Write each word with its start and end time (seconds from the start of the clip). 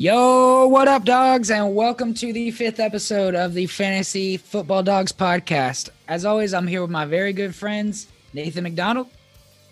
Yo, 0.00 0.68
what 0.68 0.86
up, 0.86 1.04
dogs, 1.04 1.50
and 1.50 1.74
welcome 1.74 2.14
to 2.14 2.32
the 2.32 2.52
fifth 2.52 2.78
episode 2.78 3.34
of 3.34 3.52
the 3.52 3.66
Fantasy 3.66 4.36
Football 4.36 4.84
Dogs 4.84 5.10
podcast. 5.10 5.88
As 6.06 6.24
always, 6.24 6.54
I'm 6.54 6.68
here 6.68 6.82
with 6.82 6.90
my 6.92 7.04
very 7.04 7.32
good 7.32 7.52
friends, 7.52 8.06
Nathan 8.32 8.62
McDonald 8.62 9.08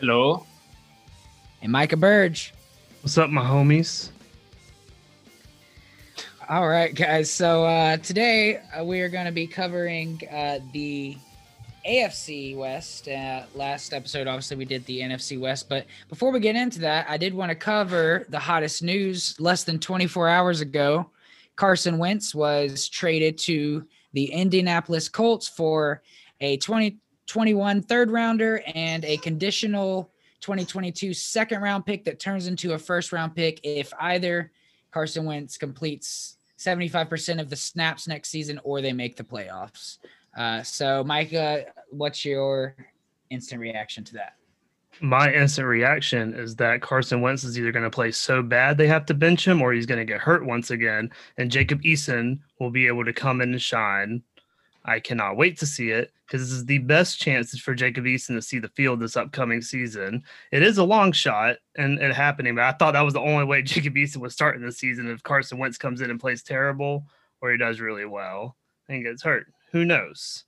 Hello. 0.00 0.44
and 1.62 1.70
Micah 1.70 1.96
Burge. 1.96 2.52
What's 3.02 3.16
up, 3.16 3.30
my 3.30 3.44
homies? 3.44 4.10
All 6.48 6.66
right, 6.66 6.92
guys. 6.92 7.30
So 7.30 7.64
uh, 7.64 7.98
today 7.98 8.56
uh, 8.76 8.82
we 8.82 9.02
are 9.02 9.08
going 9.08 9.26
to 9.26 9.32
be 9.32 9.46
covering 9.46 10.20
uh, 10.28 10.58
the 10.72 11.16
AFC 11.86 12.56
West. 12.56 13.08
Uh, 13.08 13.42
last 13.54 13.92
episode, 13.92 14.26
obviously, 14.26 14.56
we 14.56 14.64
did 14.64 14.84
the 14.86 15.00
NFC 15.00 15.38
West. 15.38 15.68
But 15.68 15.86
before 16.08 16.32
we 16.32 16.40
get 16.40 16.56
into 16.56 16.80
that, 16.80 17.08
I 17.08 17.16
did 17.16 17.32
want 17.32 17.50
to 17.50 17.54
cover 17.54 18.26
the 18.28 18.38
hottest 18.38 18.82
news. 18.82 19.34
Less 19.38 19.64
than 19.64 19.78
24 19.78 20.28
hours 20.28 20.60
ago, 20.60 21.10
Carson 21.54 21.98
Wentz 21.98 22.34
was 22.34 22.88
traded 22.88 23.38
to 23.38 23.86
the 24.12 24.26
Indianapolis 24.32 25.08
Colts 25.08 25.48
for 25.48 26.02
a 26.40 26.56
2021 26.58 27.82
third 27.82 28.10
rounder 28.10 28.62
and 28.74 29.04
a 29.04 29.16
conditional 29.18 30.10
2022 30.40 31.14
second 31.14 31.62
round 31.62 31.86
pick 31.86 32.04
that 32.04 32.20
turns 32.20 32.46
into 32.46 32.74
a 32.74 32.78
first 32.78 33.12
round 33.12 33.34
pick 33.34 33.60
if 33.62 33.92
either 34.00 34.52
Carson 34.90 35.24
Wentz 35.24 35.56
completes 35.58 36.36
75% 36.58 37.40
of 37.40 37.50
the 37.50 37.56
snaps 37.56 38.08
next 38.08 38.30
season 38.30 38.60
or 38.64 38.80
they 38.80 38.92
make 38.92 39.16
the 39.16 39.24
playoffs. 39.24 39.98
Uh, 40.36 40.62
so, 40.62 41.02
Micah, 41.02 41.64
what's 41.90 42.24
your 42.24 42.76
instant 43.30 43.60
reaction 43.60 44.04
to 44.04 44.14
that? 44.14 44.34
My 45.00 45.32
instant 45.32 45.66
reaction 45.66 46.34
is 46.34 46.56
that 46.56 46.80
Carson 46.80 47.20
Wentz 47.20 47.44
is 47.44 47.58
either 47.58 47.72
going 47.72 47.84
to 47.84 47.90
play 47.90 48.10
so 48.12 48.42
bad 48.42 48.78
they 48.78 48.86
have 48.86 49.04
to 49.06 49.14
bench 49.14 49.46
him 49.46 49.60
or 49.60 49.72
he's 49.72 49.86
going 49.86 49.98
to 49.98 50.10
get 50.10 50.20
hurt 50.20 50.44
once 50.44 50.70
again. 50.70 51.10
And 51.36 51.50
Jacob 51.50 51.82
Eason 51.82 52.38
will 52.60 52.70
be 52.70 52.86
able 52.86 53.04
to 53.04 53.12
come 53.12 53.40
in 53.40 53.52
and 53.52 53.60
shine. 53.60 54.22
I 54.86 55.00
cannot 55.00 55.36
wait 55.36 55.58
to 55.58 55.66
see 55.66 55.90
it 55.90 56.12
because 56.26 56.40
this 56.42 56.52
is 56.52 56.64
the 56.64 56.78
best 56.78 57.18
chance 57.18 57.58
for 57.58 57.74
Jacob 57.74 58.04
Eason 58.04 58.36
to 58.36 58.42
see 58.42 58.58
the 58.58 58.68
field 58.68 59.00
this 59.00 59.16
upcoming 59.16 59.60
season. 59.60 60.22
It 60.52 60.62
is 60.62 60.78
a 60.78 60.84
long 60.84 61.12
shot 61.12 61.56
and 61.76 61.98
it 61.98 62.14
happening, 62.14 62.54
but 62.54 62.64
I 62.64 62.72
thought 62.72 62.92
that 62.92 63.02
was 63.02 63.14
the 63.14 63.20
only 63.20 63.44
way 63.44 63.62
Jacob 63.62 63.94
Eason 63.96 64.18
was 64.18 64.32
starting 64.32 64.62
the 64.62 64.72
season 64.72 65.10
if 65.10 65.22
Carson 65.22 65.58
Wentz 65.58 65.76
comes 65.76 66.00
in 66.00 66.10
and 66.10 66.20
plays 66.20 66.42
terrible 66.42 67.04
or 67.42 67.50
he 67.50 67.58
does 67.58 67.80
really 67.80 68.06
well 68.06 68.56
and 68.88 69.04
gets 69.04 69.22
hurt. 69.22 69.46
Who 69.72 69.84
knows? 69.84 70.44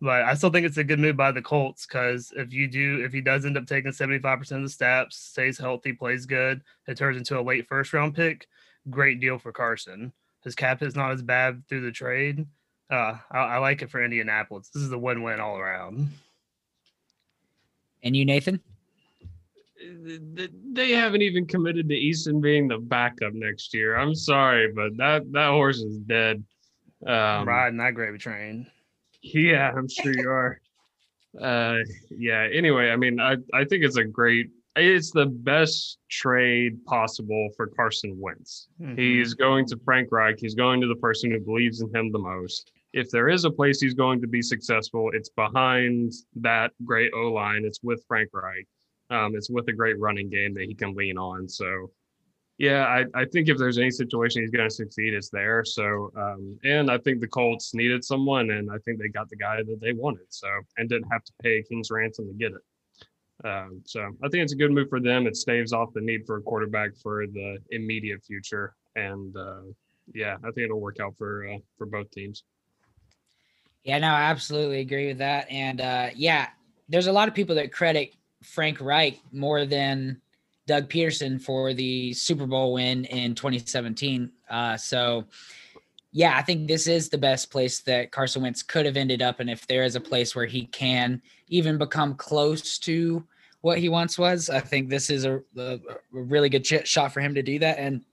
But 0.00 0.22
I 0.22 0.34
still 0.34 0.50
think 0.50 0.66
it's 0.66 0.76
a 0.76 0.84
good 0.84 0.98
move 0.98 1.16
by 1.16 1.32
the 1.32 1.40
Colts 1.40 1.86
because 1.86 2.32
if 2.36 2.52
you 2.52 2.68
do, 2.68 3.02
if 3.04 3.12
he 3.12 3.20
does 3.22 3.46
end 3.46 3.56
up 3.56 3.66
taking 3.66 3.92
75% 3.92 4.52
of 4.52 4.62
the 4.62 4.68
snaps, 4.68 5.16
stays 5.16 5.58
healthy, 5.58 5.92
plays 5.92 6.26
good, 6.26 6.62
it 6.86 6.98
turns 6.98 7.16
into 7.16 7.38
a 7.38 7.40
late 7.40 7.66
first 7.66 7.92
round 7.92 8.14
pick. 8.14 8.46
Great 8.90 9.20
deal 9.20 9.38
for 9.38 9.52
Carson. 9.52 10.12
His 10.44 10.54
cap 10.54 10.82
is 10.82 10.94
not 10.94 11.12
as 11.12 11.22
bad 11.22 11.62
through 11.68 11.80
the 11.80 11.90
trade. 11.90 12.46
Uh, 12.90 13.14
I, 13.30 13.38
I 13.38 13.58
like 13.58 13.82
it 13.82 13.90
for 13.90 14.04
Indianapolis. 14.04 14.68
This 14.68 14.82
is 14.82 14.92
a 14.92 14.98
win 14.98 15.22
win 15.22 15.40
all 15.40 15.56
around. 15.56 16.08
And 18.02 18.14
you, 18.14 18.24
Nathan? 18.24 18.60
They 19.82 20.92
haven't 20.92 21.22
even 21.22 21.46
committed 21.46 21.88
to 21.88 21.94
Eason 21.94 22.40
being 22.40 22.68
the 22.68 22.78
backup 22.78 23.32
next 23.32 23.74
year. 23.74 23.96
I'm 23.96 24.14
sorry, 24.14 24.72
but 24.72 24.96
that 24.98 25.30
that 25.32 25.50
horse 25.50 25.78
is 25.78 25.98
dead. 25.98 26.44
I'm 27.06 27.42
Um, 27.42 27.48
riding 27.48 27.76
that 27.78 27.94
gravy 27.94 28.18
train. 28.18 28.66
Yeah, 29.22 29.72
I'm 29.76 29.88
sure 29.88 30.12
you 30.12 30.28
are. 30.30 30.60
Uh, 31.40 31.78
yeah. 32.10 32.48
Anyway, 32.52 32.90
I 32.90 32.96
mean, 32.96 33.20
I 33.20 33.36
I 33.52 33.64
think 33.64 33.84
it's 33.84 33.96
a 33.96 34.04
great. 34.04 34.50
It's 34.76 35.10
the 35.10 35.26
best 35.26 35.98
trade 36.10 36.84
possible 36.84 37.48
for 37.56 37.66
Carson 37.68 38.18
Wentz. 38.20 38.68
Mhm. 38.80 38.98
He's 38.98 39.32
going 39.34 39.64
to 39.66 39.78
Frank 39.84 40.12
Reich. 40.12 40.38
He's 40.38 40.54
going 40.54 40.80
to 40.82 40.86
the 40.86 40.96
person 40.96 41.30
who 41.30 41.40
believes 41.40 41.80
in 41.80 41.94
him 41.94 42.10
the 42.12 42.18
most. 42.18 42.72
If 42.92 43.10
there 43.10 43.28
is 43.28 43.44
a 43.44 43.50
place 43.50 43.80
he's 43.80 43.94
going 43.94 44.20
to 44.20 44.26
be 44.26 44.42
successful, 44.42 45.10
it's 45.12 45.30
behind 45.30 46.12
that 46.36 46.72
great 46.84 47.12
O 47.14 47.32
line. 47.32 47.64
It's 47.64 47.82
with 47.82 48.04
Frank 48.06 48.28
Reich. 48.34 48.66
Um, 49.10 49.34
it's 49.36 49.48
with 49.50 49.68
a 49.68 49.72
great 49.72 49.98
running 49.98 50.28
game 50.28 50.52
that 50.54 50.64
he 50.64 50.74
can 50.74 50.94
lean 50.94 51.16
on. 51.16 51.48
So, 51.48 51.90
yeah, 52.58 52.86
I, 52.86 53.04
I 53.14 53.24
think 53.26 53.48
if 53.48 53.58
there's 53.58 53.78
any 53.78 53.90
situation 53.90 54.42
he's 54.42 54.50
going 54.50 54.68
to 54.68 54.74
succeed, 54.74 55.12
it's 55.12 55.28
there. 55.28 55.62
So, 55.64 56.10
um, 56.16 56.58
and 56.64 56.90
I 56.90 56.96
think 56.98 57.20
the 57.20 57.28
Colts 57.28 57.74
needed 57.74 58.02
someone, 58.02 58.50
and 58.50 58.70
I 58.70 58.78
think 58.78 58.98
they 58.98 59.08
got 59.08 59.28
the 59.28 59.36
guy 59.36 59.58
that 59.62 59.80
they 59.80 59.92
wanted. 59.92 60.26
So, 60.30 60.48
and 60.78 60.88
didn't 60.88 61.10
have 61.12 61.22
to 61.24 61.32
pay 61.42 61.62
king's 61.62 61.90
ransom 61.90 62.28
to 62.28 62.34
get 62.34 62.52
it. 62.52 63.46
Um, 63.46 63.82
so 63.84 64.00
I 64.24 64.28
think 64.28 64.42
it's 64.42 64.54
a 64.54 64.56
good 64.56 64.72
move 64.72 64.88
for 64.88 65.00
them. 65.00 65.26
It 65.26 65.36
staves 65.36 65.74
off 65.74 65.92
the 65.92 66.00
need 66.00 66.24
for 66.26 66.38
a 66.38 66.42
quarterback 66.42 66.96
for 66.96 67.26
the 67.26 67.58
immediate 67.70 68.24
future, 68.24 68.74
and 68.94 69.36
uh, 69.36 69.60
yeah, 70.14 70.36
I 70.38 70.50
think 70.52 70.64
it'll 70.64 70.80
work 70.80 70.98
out 71.00 71.14
for 71.18 71.46
uh, 71.46 71.58
for 71.76 71.84
both 71.86 72.10
teams. 72.10 72.44
Yeah, 73.84 73.98
no, 73.98 74.08
I 74.08 74.22
absolutely 74.22 74.80
agree 74.80 75.08
with 75.08 75.18
that. 75.18 75.50
And 75.50 75.82
uh, 75.82 76.08
yeah, 76.14 76.48
there's 76.88 77.06
a 77.06 77.12
lot 77.12 77.28
of 77.28 77.34
people 77.34 77.54
that 77.56 77.70
credit 77.70 78.14
Frank 78.42 78.80
Reich 78.80 79.20
more 79.30 79.66
than 79.66 80.20
Doug 80.66 80.88
Pederson 80.88 81.40
for 81.40 81.72
the 81.72 82.12
Super 82.12 82.46
Bowl 82.46 82.72
win 82.72 83.04
in 83.06 83.34
2017. 83.34 84.30
Uh, 84.50 84.76
so, 84.76 85.24
yeah, 86.12 86.36
I 86.36 86.42
think 86.42 86.66
this 86.66 86.86
is 86.86 87.08
the 87.08 87.18
best 87.18 87.50
place 87.50 87.80
that 87.80 88.10
Carson 88.10 88.42
Wentz 88.42 88.62
could 88.62 88.86
have 88.86 88.96
ended 88.96 89.22
up. 89.22 89.40
And 89.40 89.48
if 89.48 89.66
there 89.66 89.84
is 89.84 89.96
a 89.96 90.00
place 90.00 90.34
where 90.34 90.46
he 90.46 90.66
can 90.66 91.22
even 91.48 91.78
become 91.78 92.14
close 92.14 92.78
to 92.80 93.24
what 93.60 93.78
he 93.78 93.88
once 93.88 94.18
was, 94.18 94.50
I 94.50 94.60
think 94.60 94.88
this 94.88 95.10
is 95.10 95.24
a, 95.24 95.40
a, 95.56 95.78
really 96.10 96.48
good 96.48 96.64
ch- 96.64 96.86
shot 96.86 97.12
for 97.12 97.20
him 97.20 97.34
to 97.34 97.42
do 97.42 97.58
that. 97.60 97.78
And 97.78 98.04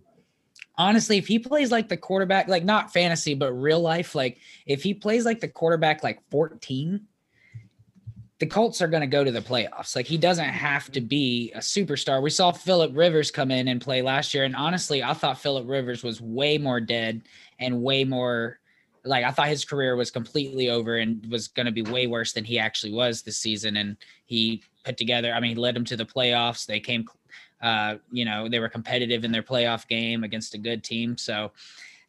honestly, 0.77 1.17
if 1.17 1.27
he 1.27 1.39
plays 1.39 1.71
like 1.71 1.89
the 1.89 1.97
quarterback, 1.97 2.47
like 2.47 2.63
not 2.63 2.91
fantasy, 2.91 3.33
but 3.33 3.53
real 3.53 3.79
life, 3.79 4.15
like 4.15 4.37
if 4.65 4.83
he 4.83 4.93
plays 4.93 5.25
like 5.25 5.39
the 5.39 5.47
quarterback, 5.47 6.03
like 6.03 6.19
14, 6.29 7.01
the 8.39 8.45
Colts 8.45 8.81
are 8.81 8.87
going 8.87 9.01
to 9.01 9.07
go 9.07 9.23
to 9.23 9.31
the 9.31 9.41
playoffs. 9.41 9.95
Like 9.95 10.07
he 10.07 10.17
doesn't 10.17 10.43
have 10.43 10.91
to 10.91 11.01
be 11.01 11.51
a 11.53 11.59
superstar. 11.59 12.21
We 12.21 12.29
saw 12.29 12.51
Philip 12.51 12.91
Rivers 12.93 13.31
come 13.31 13.51
in 13.51 13.67
and 13.67 13.79
play 13.79 14.01
last 14.01 14.33
year. 14.33 14.43
And 14.43 14.55
honestly, 14.55 15.03
I 15.03 15.13
thought 15.13 15.39
Philip 15.39 15.67
Rivers 15.67 16.03
was 16.03 16.19
way 16.19 16.57
more 16.57 16.79
dead 16.79 17.21
and 17.59 17.81
way 17.81 18.03
more 18.03 18.59
like 19.05 19.25
I 19.25 19.31
thought 19.31 19.49
his 19.49 19.65
career 19.65 19.95
was 19.95 20.11
completely 20.11 20.69
over 20.69 20.97
and 20.97 21.25
was 21.29 21.49
going 21.49 21.65
to 21.65 21.71
be 21.71 21.81
way 21.81 22.07
worse 22.07 22.31
than 22.31 22.45
he 22.45 22.57
actually 22.57 22.93
was 22.93 23.21
this 23.21 23.37
season. 23.37 23.77
And 23.77 23.97
he 24.25 24.63
put 24.85 24.97
together, 24.97 25.33
I 25.33 25.39
mean, 25.39 25.51
he 25.51 25.55
led 25.55 25.75
them 25.75 25.85
to 25.85 25.97
the 25.97 26.05
playoffs. 26.05 26.65
They 26.65 26.79
came, 26.79 27.05
uh, 27.61 27.95
you 28.11 28.23
know, 28.23 28.47
they 28.47 28.59
were 28.59 28.69
competitive 28.69 29.25
in 29.25 29.31
their 29.31 29.43
playoff 29.43 29.87
game 29.87 30.23
against 30.23 30.53
a 30.53 30.57
good 30.57 30.83
team. 30.83 31.17
So, 31.17 31.51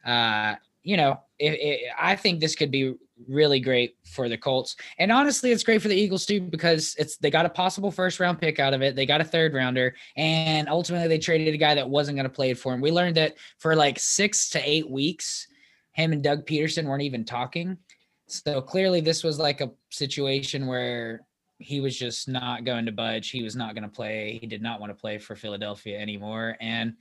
uh, 0.05 0.55
you 0.85 0.99
know, 0.99 1.19
it, 1.39 1.53
it, 1.55 1.81
I 1.99 2.15
think 2.15 2.39
this 2.39 2.55
could 2.55 2.71
be 2.71 2.95
really 3.27 3.59
great 3.59 3.97
for 4.05 4.29
the 4.29 4.37
Colts. 4.37 4.77
And 4.99 5.11
honestly, 5.11 5.51
it's 5.51 5.65
great 5.65 5.81
for 5.81 5.89
the 5.89 5.97
Eagles 5.97 6.27
too 6.27 6.43
because 6.43 6.95
it's 6.99 7.17
they 7.17 7.31
got 7.31 7.47
a 7.47 7.51
possible 7.51 7.91
first 7.91 8.21
round 8.21 8.39
pick 8.39 8.61
out 8.61 8.75
of 8.75 8.83
it. 8.83 8.95
They 8.95 9.07
got 9.07 9.23
a 9.23 9.25
third 9.25 9.55
rounder, 9.55 9.95
and 10.17 10.69
ultimately 10.69 11.09
they 11.09 11.19
traded 11.19 11.55
a 11.55 11.59
guy 11.59 11.75
that 11.75 11.89
wasn't 11.89 12.17
going 12.17 12.29
to 12.29 12.35
play 12.35 12.51
it 12.51 12.59
for 12.59 12.75
him. 12.75 12.83
We 12.83 12.93
learned 12.93 13.17
that 13.17 13.35
for 13.59 13.75
like 13.75 13.99
six 13.99 14.51
to 14.51 14.61
eight 14.69 14.89
weeks, 14.89 15.49
him 15.93 16.13
and 16.13 16.23
Doug 16.23 16.47
Pederson 16.47 16.85
weren't 16.85 17.03
even 17.03 17.25
talking. 17.25 17.79
So 18.27 18.61
clearly, 18.61 19.01
this 19.01 19.25
was 19.25 19.39
like 19.39 19.63
a 19.63 19.71
situation 19.91 20.67
where 20.67 21.23
he 21.59 21.81
was 21.81 21.99
just 21.99 22.29
not 22.29 22.65
going 22.65 22.85
to 22.85 22.93
budge. 22.93 23.31
He 23.31 23.43
was 23.43 23.57
not 23.57 23.75
going 23.75 23.85
to 23.85 23.89
play. 23.89 24.39
He 24.39 24.47
did 24.47 24.61
not 24.61 24.81
want 24.81 24.91
to 24.91 25.01
play 25.01 25.17
for 25.17 25.35
Philadelphia 25.35 25.99
anymore, 25.99 26.59
and 26.61 26.95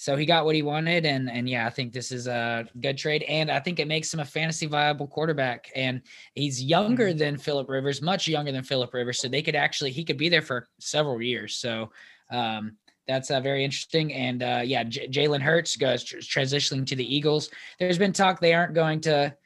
so 0.00 0.14
he 0.14 0.26
got 0.26 0.44
what 0.44 0.54
he 0.54 0.62
wanted, 0.62 1.04
and 1.04 1.28
and 1.28 1.48
yeah, 1.48 1.66
I 1.66 1.70
think 1.70 1.92
this 1.92 2.12
is 2.12 2.28
a 2.28 2.64
good 2.80 2.96
trade, 2.96 3.24
and 3.24 3.50
I 3.50 3.58
think 3.58 3.80
it 3.80 3.88
makes 3.88 4.14
him 4.14 4.20
a 4.20 4.24
fantasy 4.24 4.66
viable 4.66 5.08
quarterback. 5.08 5.72
And 5.74 6.02
he's 6.36 6.62
younger 6.62 7.12
than 7.12 7.36
Philip 7.36 7.68
Rivers, 7.68 8.00
much 8.00 8.28
younger 8.28 8.52
than 8.52 8.62
Philip 8.62 8.94
Rivers, 8.94 9.20
so 9.20 9.26
they 9.26 9.42
could 9.42 9.56
actually 9.56 9.90
he 9.90 10.04
could 10.04 10.16
be 10.16 10.28
there 10.28 10.40
for 10.40 10.68
several 10.78 11.20
years. 11.20 11.56
So 11.56 11.90
um, 12.30 12.76
that's 13.08 13.32
uh, 13.32 13.40
very 13.40 13.64
interesting. 13.64 14.14
And 14.14 14.40
uh, 14.40 14.60
yeah, 14.64 14.84
J- 14.84 15.08
Jalen 15.08 15.40
Hurts 15.40 15.76
goes 15.76 16.04
tr- 16.04 16.18
transitioning 16.18 16.86
to 16.86 16.94
the 16.94 17.16
Eagles. 17.16 17.50
There's 17.80 17.98
been 17.98 18.12
talk 18.12 18.38
they 18.38 18.54
aren't 18.54 18.74
going 18.74 19.00
to. 19.02 19.36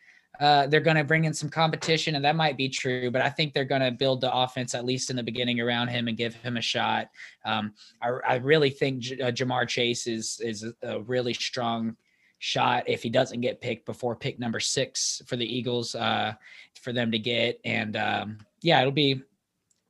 Uh, 0.42 0.66
they're 0.66 0.80
going 0.80 0.96
to 0.96 1.04
bring 1.04 1.24
in 1.24 1.32
some 1.32 1.48
competition, 1.48 2.16
and 2.16 2.24
that 2.24 2.34
might 2.34 2.56
be 2.56 2.68
true. 2.68 3.12
But 3.12 3.22
I 3.22 3.30
think 3.30 3.54
they're 3.54 3.64
going 3.64 3.80
to 3.80 3.92
build 3.92 4.20
the 4.20 4.34
offense 4.34 4.74
at 4.74 4.84
least 4.84 5.08
in 5.08 5.14
the 5.14 5.22
beginning 5.22 5.60
around 5.60 5.86
him 5.86 6.08
and 6.08 6.16
give 6.16 6.34
him 6.34 6.56
a 6.56 6.60
shot. 6.60 7.10
Um, 7.44 7.74
I, 8.02 8.08
I 8.28 8.34
really 8.36 8.70
think 8.70 8.98
J- 8.98 9.20
uh, 9.20 9.30
Ja'Marr 9.30 9.68
Chase 9.68 10.08
is 10.08 10.40
is 10.42 10.66
a, 10.82 11.00
really 11.02 11.32
strong 11.32 11.96
shot 12.40 12.82
if 12.88 13.04
he 13.04 13.08
doesn't 13.08 13.40
get 13.40 13.60
picked 13.60 13.86
before 13.86 14.16
pick 14.16 14.40
number 14.40 14.58
six 14.58 15.22
for 15.28 15.36
the 15.36 15.46
Eagles 15.46 15.94
uh, 15.94 16.32
for 16.74 16.92
them 16.92 17.12
to 17.12 17.20
get. 17.20 17.60
And 17.64 17.96
um, 17.96 18.38
yeah, 18.62 18.80
it'll 18.80 18.90
be 18.90 19.22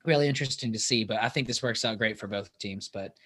really 0.05 0.29
interesting 0.29 0.71
to 0.75 0.79
see. 0.79 1.03
But 1.03 1.23
I 1.23 1.31
think 1.31 1.47
this 1.47 1.63
works 1.63 1.83
out 1.83 1.97
great 1.97 2.19
for 2.19 2.27
both 2.27 2.51
teams. 2.59 2.91
But 2.93 3.17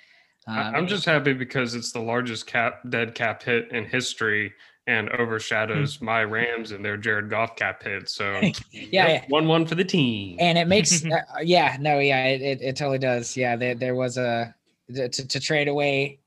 um, 0.46 0.76
I'm 0.76 0.87
just 0.87 1.05
happy 1.05 1.32
because 1.32 1.75
it's 1.75 1.90
the 1.90 1.99
largest 1.99 2.46
cap 2.46 2.82
dead 2.88 3.17
cap 3.17 3.43
hit 3.43 3.73
in 3.73 3.84
history 3.84 4.52
and 4.87 5.11
overshadows 5.11 6.00
my 6.00 6.23
Rams 6.23 6.71
and 6.71 6.85
their 6.85 6.97
Jared 6.97 7.29
Goff 7.29 7.56
cap 7.56 7.83
hit. 7.83 8.09
So 8.09 8.41
Yeah, 8.71 9.09
yeah. 9.09 9.25
one 9.29 9.49
one 9.49 9.67
for 9.67 9.75
the 9.75 9.85
team. 9.85 10.37
and 10.41 10.56
it 10.56 10.69
makes 10.69 11.05
uh, 11.06 11.21
yeah 11.43 11.77
no 11.81 11.99
yeah 11.99 12.25
it, 12.27 12.43
it, 12.43 12.62
it 12.62 12.77
totally 12.77 12.99
does 12.99 13.37
yeah 13.37 13.56
there, 13.56 13.75
there 13.75 13.94
was 13.94 14.17
a 14.17 14.55
to, 14.94 15.09
to 15.09 15.41
trade 15.41 15.69
away 15.69 16.21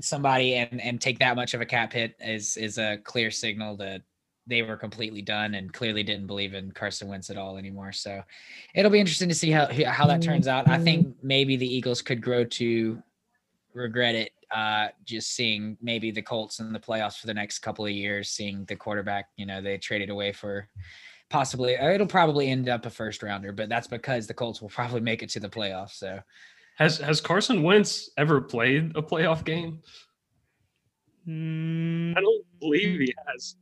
somebody 0.00 0.54
and 0.54 0.80
and 0.80 1.00
take 1.00 1.18
that 1.18 1.36
much 1.36 1.54
of 1.54 1.60
a 1.60 1.66
cap 1.66 1.92
hit 1.92 2.16
is 2.20 2.56
is 2.56 2.78
a 2.78 2.96
clear 3.04 3.30
signal 3.30 3.76
that 3.76 4.02
they 4.46 4.62
were 4.62 4.76
completely 4.76 5.22
done 5.22 5.54
and 5.54 5.72
clearly 5.72 6.02
didn't 6.02 6.26
believe 6.26 6.54
in 6.54 6.72
Carson 6.72 7.06
Wentz 7.06 7.30
at 7.30 7.36
all 7.36 7.56
anymore. 7.56 7.92
So 7.92 8.20
it'll 8.74 8.90
be 8.90 8.98
interesting 8.98 9.28
to 9.28 9.34
see 9.34 9.50
how 9.50 9.68
how 9.86 10.06
that 10.06 10.22
turns 10.22 10.48
out. 10.48 10.68
I 10.68 10.78
think 10.78 11.14
maybe 11.22 11.56
the 11.56 11.72
Eagles 11.72 12.02
could 12.02 12.20
grow 12.20 12.44
to 12.44 13.00
regret 13.74 14.16
it 14.16 14.32
uh, 14.52 14.88
just 15.04 15.34
seeing 15.34 15.76
maybe 15.80 16.10
the 16.10 16.22
Colts 16.22 16.58
in 16.60 16.72
the 16.72 16.78
playoffs 16.80 17.18
for 17.18 17.26
the 17.26 17.34
next 17.34 17.60
couple 17.60 17.84
of 17.84 17.92
years, 17.92 18.30
seeing 18.30 18.64
the 18.66 18.76
quarterback, 18.76 19.26
you 19.36 19.46
know, 19.46 19.60
they 19.60 19.78
traded 19.78 20.10
away 20.10 20.32
for 20.32 20.68
possibly 21.28 21.76
uh, 21.76 21.88
it'll 21.90 22.06
probably 22.06 22.50
end 22.50 22.68
up 22.68 22.86
a 22.86 22.90
first 22.90 23.22
rounder, 23.22 23.52
but 23.52 23.68
that's 23.68 23.86
because 23.86 24.26
the 24.26 24.34
Colts 24.34 24.60
will 24.60 24.68
probably 24.68 25.00
make 25.00 25.22
it 25.22 25.28
to 25.30 25.40
the 25.40 25.48
playoffs. 25.48 25.92
So 25.92 26.18
has 26.76 26.98
has 26.98 27.20
Carson 27.20 27.62
Wentz 27.62 28.10
ever 28.18 28.40
played 28.40 28.96
a 28.96 29.02
playoff 29.02 29.44
game? 29.44 29.80
Mm, 31.28 32.16
I 32.16 32.20
don't 32.20 32.44
believe 32.60 33.00
he 33.00 33.14
has. 33.28 33.56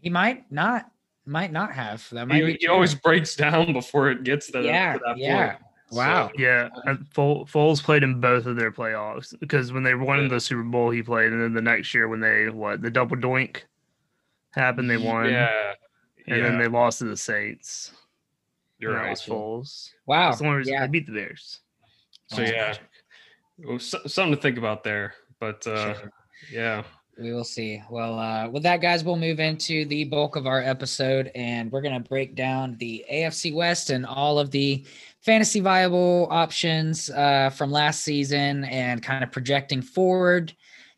he 0.00 0.08
might 0.08 0.50
not 0.50 0.90
might 1.26 1.52
not 1.52 1.72
have. 1.74 2.08
That 2.12 2.28
might 2.28 2.36
He, 2.42 2.52
be 2.52 2.58
he 2.60 2.68
always 2.68 2.94
breaks 2.94 3.36
down 3.36 3.72
before 3.72 4.10
it 4.10 4.22
gets 4.24 4.50
to, 4.52 4.62
Yeah, 4.62 4.94
to 4.94 5.00
that 5.06 5.18
yeah. 5.18 5.48
point. 5.52 5.62
Wow. 5.92 6.28
So, 6.28 6.32
yeah, 6.40 6.68
and 6.84 6.98
Foles 7.10 7.82
played 7.82 8.02
in 8.02 8.20
both 8.20 8.46
of 8.46 8.56
their 8.56 8.70
playoffs 8.70 9.38
because 9.40 9.72
when 9.72 9.82
they 9.82 9.94
won 9.94 10.22
Yeah. 10.22 10.28
the 10.28 10.40
Super 10.40 10.62
Bowl, 10.62 10.90
he 10.90 11.02
played, 11.02 11.32
and 11.32 11.42
then 11.42 11.52
the 11.52 11.60
next 11.62 11.92
year 11.94 12.06
when 12.08 12.20
they 12.20 12.48
what 12.48 12.80
the 12.82 12.90
double 12.90 13.16
doink 13.16 13.62
happened, 14.52 14.88
they 14.90 14.96
won, 14.96 15.30
yeah, 15.30 15.72
and 16.26 16.36
yeah, 16.38 16.42
then 16.42 16.58
they 16.58 16.68
lost 16.68 16.98
to 17.00 17.04
the 17.06 17.16
Saints. 17.16 17.92
you're 18.78 18.92
and 18.92 18.98
that 19.00 19.02
right. 19.04 19.10
was 19.10 19.20
Foles. 19.22 19.90
Wow. 20.06 20.30
That's 20.30 20.38
the 20.40 20.46
only 20.46 20.58
reason 20.58 20.72
Yeah. 20.74 20.86
they 20.86 20.90
beat 20.90 21.06
the 21.06 21.12
Bears. 21.12 21.60
So 22.28 22.40
yeah, 22.42 22.74
Well, 23.58 23.78
so- 23.78 24.00
something 24.06 24.36
to 24.36 24.40
think 24.40 24.56
about 24.58 24.84
there. 24.84 25.14
But 25.38 25.66
uh, 25.66 25.94
Sure. 25.94 26.12
yeah, 26.50 26.82
We 27.18 27.32
will 27.34 27.44
see. 27.44 27.82
Well, 27.90 28.18
uh, 28.18 28.48
with 28.48 28.62
that, 28.62 28.80
guys, 28.80 29.04
we'll 29.04 29.16
move 29.16 29.38
into 29.40 29.84
the 29.84 30.04
bulk 30.04 30.36
of 30.36 30.46
our 30.46 30.62
episode, 30.62 31.30
and 31.34 31.70
we're 31.70 31.82
going 31.82 32.00
to 32.02 32.08
break 32.08 32.34
down 32.34 32.76
the 32.78 33.04
AFC 33.12 33.52
West 33.52 33.90
and 33.90 34.06
all 34.06 34.38
of 34.38 34.50
the 34.50 34.84
fantasy 35.20 35.60
viable 35.60 36.28
options 36.30 37.10
uh, 37.10 37.50
from 37.50 37.70
last 37.70 38.02
season, 38.02 38.64
and 38.64 39.02
kind 39.02 39.22
of 39.22 39.30
projecting 39.30 39.82
forward. 39.82 40.54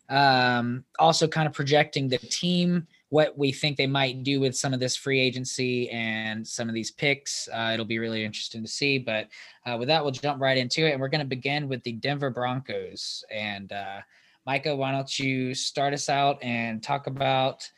Um, 0.09 0.83
also, 0.99 1.27
kind 1.27 1.47
of 1.47 1.53
projecting 1.53 2.07
the 2.07 2.17
team, 2.17 2.87
what 3.09 3.37
we 3.37 3.51
think 3.51 3.77
they 3.77 3.87
might 3.87 4.23
do 4.23 4.39
with 4.39 4.55
some 4.55 4.73
of 4.73 4.79
this 4.79 4.95
free 4.95 5.19
agency 5.19 5.89
and 5.89 6.45
some 6.45 6.67
of 6.67 6.75
these 6.75 6.91
picks. 6.91 7.47
Uh, 7.53 7.71
it'll 7.73 7.85
be 7.85 7.99
really 7.99 8.23
interesting 8.23 8.61
to 8.61 8.67
see. 8.67 8.97
But 8.97 9.27
uh, 9.65 9.77
with 9.77 9.87
that, 9.87 10.03
we'll 10.03 10.11
jump 10.11 10.41
right 10.41 10.57
into 10.57 10.85
it, 10.85 10.91
and 10.91 11.01
we're 11.01 11.09
going 11.09 11.19
to 11.19 11.25
begin 11.25 11.67
with 11.67 11.83
the 11.83 11.93
Denver 11.93 12.29
Broncos 12.29 13.23
and. 13.31 13.71
Uh, 13.71 14.01
Micah, 14.45 14.75
why 14.75 14.91
don't 14.91 15.19
you 15.19 15.53
start 15.53 15.93
us 15.93 16.09
out 16.09 16.37
and 16.43 16.83
talk 16.83 17.07
about 17.07 17.69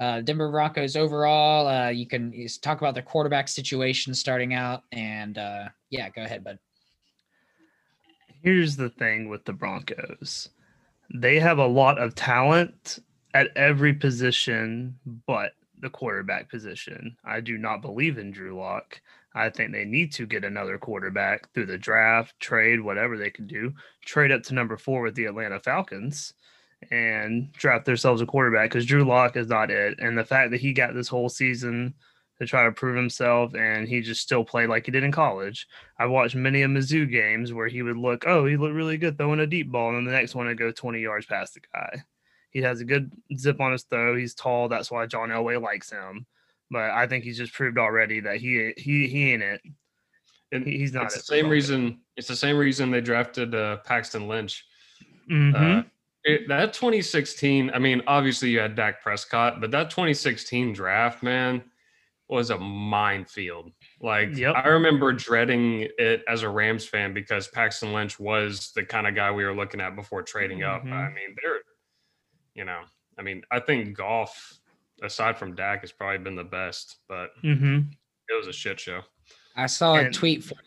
uh, 0.00 0.22
Denver 0.22 0.50
Broncos 0.50 0.96
overall? 0.96 1.68
Uh, 1.68 1.90
you 1.90 2.06
can 2.06 2.32
talk 2.62 2.80
about 2.80 2.94
their 2.94 3.02
quarterback 3.02 3.48
situation 3.48 4.14
starting 4.14 4.54
out, 4.54 4.82
and 4.92 5.38
uh, 5.38 5.64
yeah, 5.90 6.08
go 6.10 6.22
ahead, 6.22 6.42
bud. 6.42 6.58
Here's 8.42 8.76
the 8.76 8.88
thing 8.88 9.28
with 9.28 9.44
the 9.44 9.52
Broncos. 9.52 10.48
They 11.12 11.38
have 11.38 11.58
a 11.58 11.66
lot 11.66 11.98
of 11.98 12.14
talent 12.14 13.00
at 13.34 13.54
every 13.56 13.92
position 13.92 14.98
but 15.26 15.52
the 15.80 15.90
quarterback 15.90 16.50
position. 16.50 17.16
I 17.24 17.40
do 17.40 17.58
not 17.58 17.82
believe 17.82 18.18
in 18.18 18.30
Drew 18.30 18.58
Lock. 18.58 19.00
I 19.34 19.48
think 19.48 19.72
they 19.72 19.84
need 19.84 20.12
to 20.12 20.26
get 20.26 20.44
another 20.44 20.78
quarterback 20.78 21.52
through 21.52 21.66
the 21.66 21.78
draft, 21.78 22.38
trade, 22.40 22.80
whatever 22.80 23.16
they 23.16 23.30
can 23.30 23.46
do. 23.46 23.72
Trade 24.04 24.32
up 24.32 24.42
to 24.44 24.54
number 24.54 24.76
four 24.76 25.02
with 25.02 25.14
the 25.14 25.26
Atlanta 25.26 25.60
Falcons 25.60 26.34
and 26.90 27.52
draft 27.52 27.84
themselves 27.84 28.20
a 28.22 28.26
quarterback 28.26 28.70
because 28.70 28.86
Drew 28.86 29.04
Lock 29.04 29.36
is 29.36 29.48
not 29.48 29.70
it. 29.70 29.98
And 30.00 30.16
the 30.16 30.24
fact 30.24 30.50
that 30.50 30.60
he 30.60 30.72
got 30.72 30.94
this 30.94 31.08
whole 31.08 31.28
season 31.28 31.94
to 32.38 32.46
try 32.46 32.64
to 32.64 32.72
prove 32.72 32.96
himself 32.96 33.54
and 33.54 33.86
he 33.86 34.00
just 34.00 34.22
still 34.22 34.42
played 34.44 34.70
like 34.70 34.86
he 34.86 34.92
did 34.92 35.04
in 35.04 35.12
college. 35.12 35.66
I 35.98 36.06
watched 36.06 36.34
many 36.34 36.62
of 36.62 36.70
Mizzou 36.70 37.10
games 37.10 37.52
where 37.52 37.68
he 37.68 37.82
would 37.82 37.98
look, 37.98 38.24
oh, 38.26 38.46
he 38.46 38.56
looked 38.56 38.74
really 38.74 38.96
good 38.96 39.18
throwing 39.18 39.40
a 39.40 39.46
deep 39.46 39.70
ball, 39.70 39.88
and 39.88 39.98
then 39.98 40.04
the 40.06 40.12
next 40.18 40.34
one 40.34 40.46
would 40.46 40.58
go 40.58 40.72
20 40.72 41.00
yards 41.00 41.26
past 41.26 41.52
the 41.54 41.60
guy. 41.72 42.02
He 42.50 42.60
has 42.62 42.80
a 42.80 42.84
good 42.86 43.12
zip 43.36 43.60
on 43.60 43.72
his 43.72 43.82
throw. 43.84 44.16
He's 44.16 44.34
tall. 44.34 44.68
That's 44.68 44.90
why 44.90 45.06
John 45.06 45.28
Elway 45.28 45.60
likes 45.62 45.90
him. 45.90 46.26
But 46.70 46.90
I 46.92 47.06
think 47.06 47.24
he's 47.24 47.36
just 47.36 47.52
proved 47.52 47.78
already 47.78 48.20
that 48.20 48.36
he 48.38 48.72
he 48.76 49.06
he 49.06 49.32
ain't 49.32 49.42
it. 49.42 49.60
and 50.50 50.64
He- 50.64 50.78
he's 50.78 50.92
not 50.92 51.04
It's 51.06 51.16
it 51.16 51.18
the 51.18 51.24
same 51.24 51.48
reason. 51.48 52.00
It's 52.16 52.26
the 52.28 52.34
same 52.36 52.56
reason 52.56 52.90
they 52.90 53.00
drafted 53.00 53.54
uh, 53.54 53.76
Paxton 53.78 54.26
Lynch. 54.28 54.64
Mhm. 55.30 55.54
Uh, 55.54 55.82
it, 56.24 56.48
that 56.48 56.72
2016. 56.72 57.70
I 57.70 57.78
mean, 57.78 58.02
obviously 58.06 58.50
you 58.50 58.58
had 58.60 58.74
Dak 58.74 59.02
Prescott, 59.02 59.60
but 59.60 59.70
that 59.70 59.90
2016 59.90 60.72
draft, 60.72 61.22
man, 61.22 61.62
was 62.28 62.50
a 62.50 62.58
minefield. 62.58 63.72
Like 64.00 64.36
Yep. 64.36 64.54
I 64.54 64.68
remember 64.68 65.12
dreading 65.12 65.88
it 65.98 66.22
as 66.28 66.42
a 66.42 66.48
Rams 66.48 66.86
fan 66.86 67.12
because 67.12 67.48
Paxton 67.48 67.92
Lynch 67.92 68.20
was 68.20 68.70
the 68.74 68.84
kind 68.84 69.06
of 69.06 69.14
guy 69.16 69.30
we 69.32 69.44
were 69.44 69.54
looking 69.54 69.80
at 69.80 69.96
before 69.96 70.22
trading 70.22 70.62
up. 70.62 70.84
Mhm. 70.84 70.92
I 70.92 71.08
mean, 71.12 71.34
they're, 71.42 71.60
you 72.54 72.64
know, 72.64 72.82
I 73.18 73.22
mean, 73.22 73.42
I 73.50 73.58
think 73.60 73.96
Goff, 73.96 74.54
aside 75.02 75.38
from 75.38 75.54
Dak, 75.56 75.80
has 75.80 75.90
probably 75.92 76.18
been 76.18 76.36
the 76.36 76.44
best, 76.44 76.98
but 77.08 77.30
Mhm. 77.42 77.90
it 78.28 78.34
was 78.36 78.46
a 78.46 78.52
shit 78.52 78.78
show. 78.78 79.02
I 79.56 79.66
saw 79.66 79.96
a 79.96 80.10
tweet. 80.10 80.44
From, 80.44 80.58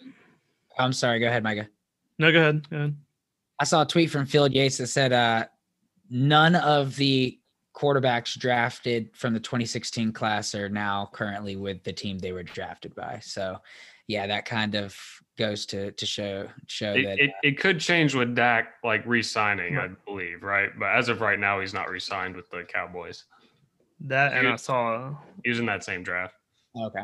I'm 0.78 0.92
sorry. 0.94 1.20
Go 1.20 1.28
ahead, 1.28 1.44
Micah. 1.44 1.70
No, 2.20 2.32
go 2.32 2.40
ahead. 2.40 2.70
Go 2.70 2.76
ahead. 2.78 2.98
I 3.64 3.66
saw 3.66 3.84
a 3.84 3.86
tweet 3.86 4.10
from 4.10 4.26
Field 4.26 4.52
Yates 4.52 4.76
that 4.80 4.88
said 4.88 5.14
uh, 5.14 5.46
none 6.10 6.54
of 6.54 6.98
the 6.98 7.40
quarterbacks 7.74 8.38
drafted 8.38 9.10
from 9.16 9.34
the 9.34 9.40
2016 9.40 10.12
class 10.12 10.54
are 10.54 10.68
now 10.68 11.10
currently 11.14 11.56
with 11.56 11.82
the 11.86 11.94
team 11.94 12.20
they 12.20 12.34
were 12.34 12.44
drafted 12.44 12.94
by. 12.94 13.22
So, 13.24 13.60
yeah, 14.08 14.28
that 14.28 14.44
kind 14.44 14.76
of 14.76 15.00
goes 15.38 15.66
to 15.68 15.94
to 15.94 16.06
show 16.06 16.50
show 16.68 16.92
It, 16.92 17.04
that 17.04 17.20
it, 17.20 17.32
it 17.42 17.58
could 17.58 17.80
change 17.80 18.14
with 18.14 18.36
Dak 18.36 18.74
like 18.84 19.02
re-signing, 19.06 19.78
I 19.78 19.88
believe, 20.06 20.44
right? 20.44 20.72
But 20.78 20.90
as 20.90 21.08
of 21.08 21.22
right 21.22 21.40
now, 21.40 21.62
he's 21.62 21.74
not 21.74 21.90
re-signed 21.90 22.36
with 22.36 22.50
the 22.50 22.64
Cowboys. 22.64 23.24
That 24.02 24.34
and 24.34 24.46
I 24.46 24.58
saw 24.58 25.16
He 25.42 25.52
was 25.52 25.60
in 25.60 25.68
that 25.68 25.86
same 25.86 26.04
draft. 26.04 26.36
okay. 26.76 27.04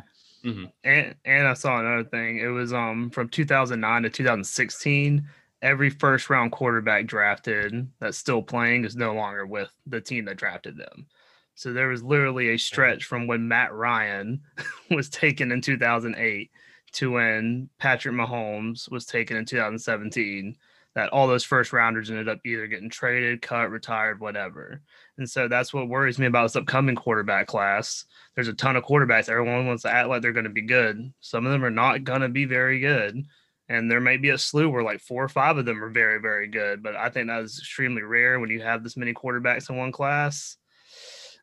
and 0.83 1.15
and 1.23 1.47
I 1.47 1.53
saw 1.53 1.79
another 1.79 2.03
thing. 2.03 2.39
It 2.39 2.47
was 2.47 2.73
um 2.73 3.11
from 3.11 3.29
2009 3.29 4.03
to 4.03 4.09
2016. 4.09 5.25
Every 5.61 5.89
first 5.89 6.29
round 6.29 6.51
quarterback 6.51 7.05
drafted 7.05 7.89
that's 7.99 8.17
still 8.17 8.41
playing 8.41 8.85
is 8.85 8.95
no 8.95 9.13
longer 9.13 9.45
with 9.45 9.69
the 9.85 10.01
team 10.01 10.25
that 10.25 10.37
drafted 10.37 10.77
them. 10.77 11.07
So 11.55 11.73
there 11.73 11.89
was 11.89 12.01
literally 12.01 12.49
a 12.49 12.57
stretch 12.57 13.03
from 13.03 13.27
when 13.27 13.47
Matt 13.47 13.73
Ryan 13.73 14.41
was 14.91 15.09
taken 15.09 15.51
in 15.51 15.61
2008 15.61 16.51
to 16.93 17.11
when 17.11 17.69
Patrick 17.77 18.15
Mahomes 18.15 18.89
was 18.89 19.05
taken 19.05 19.35
in 19.35 19.45
2017 19.45 20.55
that 20.95 21.09
all 21.09 21.27
those 21.27 21.43
first 21.43 21.71
rounders 21.71 22.09
ended 22.09 22.27
up 22.27 22.39
either 22.45 22.65
getting 22.65 22.89
traded, 22.89 23.41
cut, 23.41 23.69
retired, 23.69 24.19
whatever. 24.19 24.81
And 25.17 25.29
so 25.29 25.47
that's 25.47 25.73
what 25.73 25.87
worries 25.87 26.17
me 26.17 26.25
about 26.25 26.43
this 26.43 26.55
upcoming 26.55 26.95
quarterback 26.95 27.47
class 27.47 28.05
there's 28.39 28.47
a 28.47 28.53
ton 28.53 28.77
of 28.77 28.85
quarterbacks. 28.85 29.27
Everyone 29.27 29.67
wants 29.67 29.83
to 29.83 29.91
act 29.91 30.07
like 30.07 30.21
they're 30.21 30.31
going 30.31 30.45
to 30.45 30.49
be 30.49 30.61
good. 30.61 31.11
Some 31.19 31.45
of 31.45 31.51
them 31.51 31.65
are 31.65 31.69
not 31.69 32.05
going 32.05 32.21
to 32.21 32.29
be 32.29 32.45
very 32.45 32.79
good. 32.79 33.25
And 33.69 33.89
there 33.89 34.01
may 34.01 34.17
be 34.17 34.29
a 34.29 34.37
slew 34.37 34.69
where 34.69 34.83
like 34.83 34.99
four 34.99 35.23
or 35.23 35.29
five 35.29 35.57
of 35.57 35.65
them 35.65 35.83
are 35.83 35.89
very, 35.89 36.19
very 36.19 36.47
good. 36.47 36.81
But 36.81 36.95
I 36.95 37.09
think 37.09 37.27
that 37.27 37.43
is 37.43 37.59
extremely 37.59 38.01
rare 38.01 38.39
when 38.39 38.49
you 38.49 38.61
have 38.61 38.83
this 38.83 38.97
many 38.97 39.13
quarterbacks 39.13 39.69
in 39.69 39.77
one 39.77 39.91
class. 39.91 40.57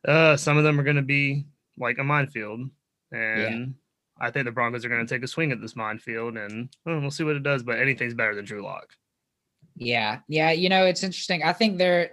Uh, 0.05 0.35
some 0.35 0.57
of 0.57 0.65
them 0.65 0.79
are 0.79 0.83
going 0.83 0.97
to 0.97 1.01
be 1.01 1.45
like 1.77 1.99
a 1.99 2.03
minefield. 2.03 2.69
And 3.13 3.75
I 4.19 4.31
think 4.31 4.45
the 4.45 4.51
Broncos 4.51 4.83
are 4.83 4.89
going 4.89 5.05
to 5.05 5.13
take 5.13 5.23
a 5.23 5.27
swing 5.27 5.51
at 5.51 5.61
this 5.61 5.75
minefield 5.75 6.37
and 6.37 6.69
well, 6.85 6.99
we'll 6.99 7.11
see 7.11 7.23
what 7.23 7.37
it 7.37 7.43
does. 7.43 7.63
But 7.63 7.79
anything's 7.79 8.13
better 8.13 8.35
than 8.35 8.45
Drew 8.45 8.61
Lock. 8.61 8.89
Yeah, 9.77 10.19
yeah. 10.27 10.51
You 10.51 10.69
know, 10.69 10.85
it's 10.85 11.03
interesting. 11.03 11.43
I 11.43 11.53
think 11.53 11.77
they're. 11.77 12.11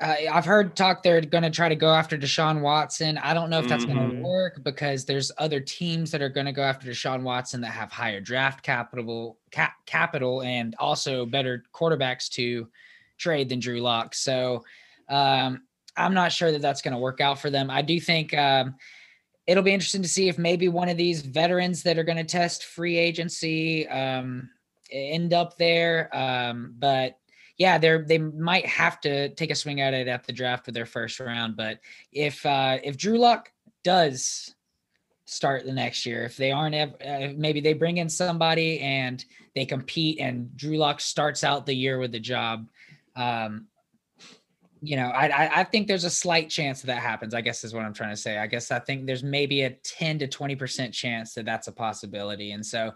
Uh, 0.00 0.14
I've 0.32 0.44
heard 0.44 0.76
talk 0.76 1.02
they're 1.02 1.20
going 1.20 1.42
to 1.42 1.50
try 1.50 1.68
to 1.68 1.74
go 1.74 1.92
after 1.92 2.16
Deshaun 2.16 2.60
Watson. 2.60 3.18
I 3.18 3.34
don't 3.34 3.50
know 3.50 3.58
if 3.58 3.66
that's 3.66 3.84
going 3.84 3.98
Mhm. 3.98 4.22
to 4.22 4.28
work 4.28 4.62
because 4.62 5.04
there's 5.04 5.32
other 5.38 5.58
teams 5.58 6.12
that 6.12 6.22
are 6.22 6.28
going 6.28 6.46
to 6.46 6.52
go 6.52 6.62
after 6.62 6.86
Deshaun 6.88 7.22
Watson 7.22 7.60
that 7.62 7.72
have 7.72 7.90
higher 7.90 8.20
draft 8.20 8.62
capital, 8.62 9.38
cap, 9.50 9.72
capital, 9.86 10.42
and 10.42 10.76
also 10.78 11.26
better 11.26 11.64
quarterbacks 11.72 12.28
to 12.30 12.68
trade 13.16 13.48
than 13.48 13.58
Drew 13.58 13.80
Lock. 13.80 14.14
So 14.14 14.64
um, 15.08 15.64
I'm 15.96 16.14
not 16.14 16.30
sure 16.30 16.52
that 16.52 16.62
that's 16.62 16.82
going 16.82 16.94
to 16.94 17.00
work 17.00 17.20
out 17.20 17.40
for 17.40 17.50
them. 17.50 17.68
I 17.68 17.82
do 17.82 17.98
think 17.98 18.32
um, 18.34 18.76
it'll 19.48 19.64
be 19.64 19.74
interesting 19.74 20.02
to 20.02 20.08
see 20.08 20.28
if 20.28 20.38
maybe 20.38 20.68
one 20.68 20.88
of 20.88 20.96
these 20.96 21.22
veterans 21.22 21.82
that 21.82 21.98
are 21.98 22.04
going 22.04 22.18
to 22.18 22.24
test 22.24 22.64
free 22.66 22.96
agency 22.96 23.88
um, 23.88 24.48
end 24.92 25.32
up 25.32 25.58
there. 25.58 26.08
Um, 26.16 26.76
but 26.78 27.17
yeah, 27.58 27.76
they're 27.76 28.04
they 28.04 28.18
might 28.18 28.66
have 28.66 29.00
to 29.00 29.30
take 29.30 29.50
a 29.50 29.54
swing 29.54 29.80
at 29.80 29.92
it 29.92 30.06
at 30.06 30.24
the 30.24 30.32
draft 30.32 30.66
with 30.66 30.74
their 30.74 30.86
first 30.86 31.18
round. 31.18 31.56
But 31.56 31.80
if 32.12 32.46
uh, 32.46 32.78
if 32.82 32.96
Drew 32.96 33.18
Lock 33.18 33.52
does 33.82 34.54
start 35.26 35.66
the 35.66 35.72
next 35.72 36.06
year, 36.06 36.24
if 36.24 36.36
they 36.36 36.52
aren't 36.52 36.74
uh, 36.74 37.28
maybe 37.36 37.60
they 37.60 37.74
bring 37.74 37.98
in 37.98 38.08
somebody 38.08 38.80
and 38.80 39.24
they 39.54 39.66
compete, 39.66 40.20
and 40.20 40.56
Drew 40.56 40.78
Lock 40.78 41.00
starts 41.00 41.42
out 41.42 41.66
the 41.66 41.74
year 41.74 41.98
with 41.98 42.12
the 42.12 42.20
job. 42.20 42.68
um, 43.16 43.66
you 44.80 44.96
know, 44.96 45.08
I, 45.08 45.60
I 45.60 45.64
think 45.64 45.88
there's 45.88 46.04
a 46.04 46.10
slight 46.10 46.50
chance 46.50 46.82
that, 46.82 46.86
that 46.86 47.02
happens. 47.02 47.34
I 47.34 47.40
guess 47.40 47.64
is 47.64 47.74
what 47.74 47.84
I'm 47.84 47.92
trying 47.92 48.10
to 48.10 48.16
say. 48.16 48.38
I 48.38 48.46
guess 48.46 48.70
I 48.70 48.78
think 48.78 49.06
there's 49.06 49.24
maybe 49.24 49.62
a 49.62 49.70
10 49.70 50.20
to 50.20 50.28
20 50.28 50.56
percent 50.56 50.94
chance 50.94 51.34
that 51.34 51.44
that's 51.44 51.66
a 51.66 51.72
possibility. 51.72 52.52
And 52.52 52.64
so, 52.64 52.92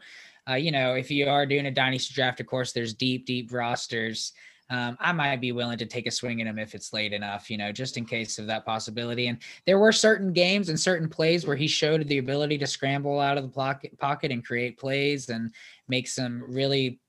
uh, 0.48 0.54
you 0.54 0.70
know, 0.70 0.94
if 0.94 1.10
you 1.10 1.28
are 1.28 1.46
doing 1.46 1.66
a 1.66 1.70
dynasty 1.70 2.14
draft, 2.14 2.38
of 2.40 2.46
course, 2.46 2.72
there's 2.72 2.94
deep, 2.94 3.26
deep 3.26 3.52
rosters. 3.52 4.32
Um, 4.70 4.96
I 5.00 5.12
might 5.12 5.40
be 5.40 5.52
willing 5.52 5.78
to 5.78 5.86
take 5.86 6.06
a 6.06 6.10
swing 6.10 6.40
at 6.40 6.46
him 6.46 6.58
if 6.58 6.74
it's 6.74 6.92
late 6.92 7.12
enough, 7.12 7.50
you 7.50 7.58
know, 7.58 7.72
just 7.72 7.98
in 7.98 8.06
case 8.06 8.38
of 8.38 8.46
that 8.46 8.64
possibility. 8.64 9.26
And 9.26 9.38
there 9.66 9.78
were 9.78 9.92
certain 9.92 10.32
games 10.32 10.70
and 10.70 10.80
certain 10.80 11.08
plays 11.08 11.46
where 11.46 11.56
he 11.56 11.66
showed 11.66 12.06
the 12.08 12.18
ability 12.18 12.56
to 12.58 12.66
scramble 12.66 13.20
out 13.20 13.36
of 13.36 13.44
the 13.44 13.88
pocket, 13.98 14.32
and 14.32 14.44
create 14.44 14.78
plays 14.78 15.28
and 15.28 15.52
make 15.88 16.08
some 16.08 16.42
really 16.48 17.00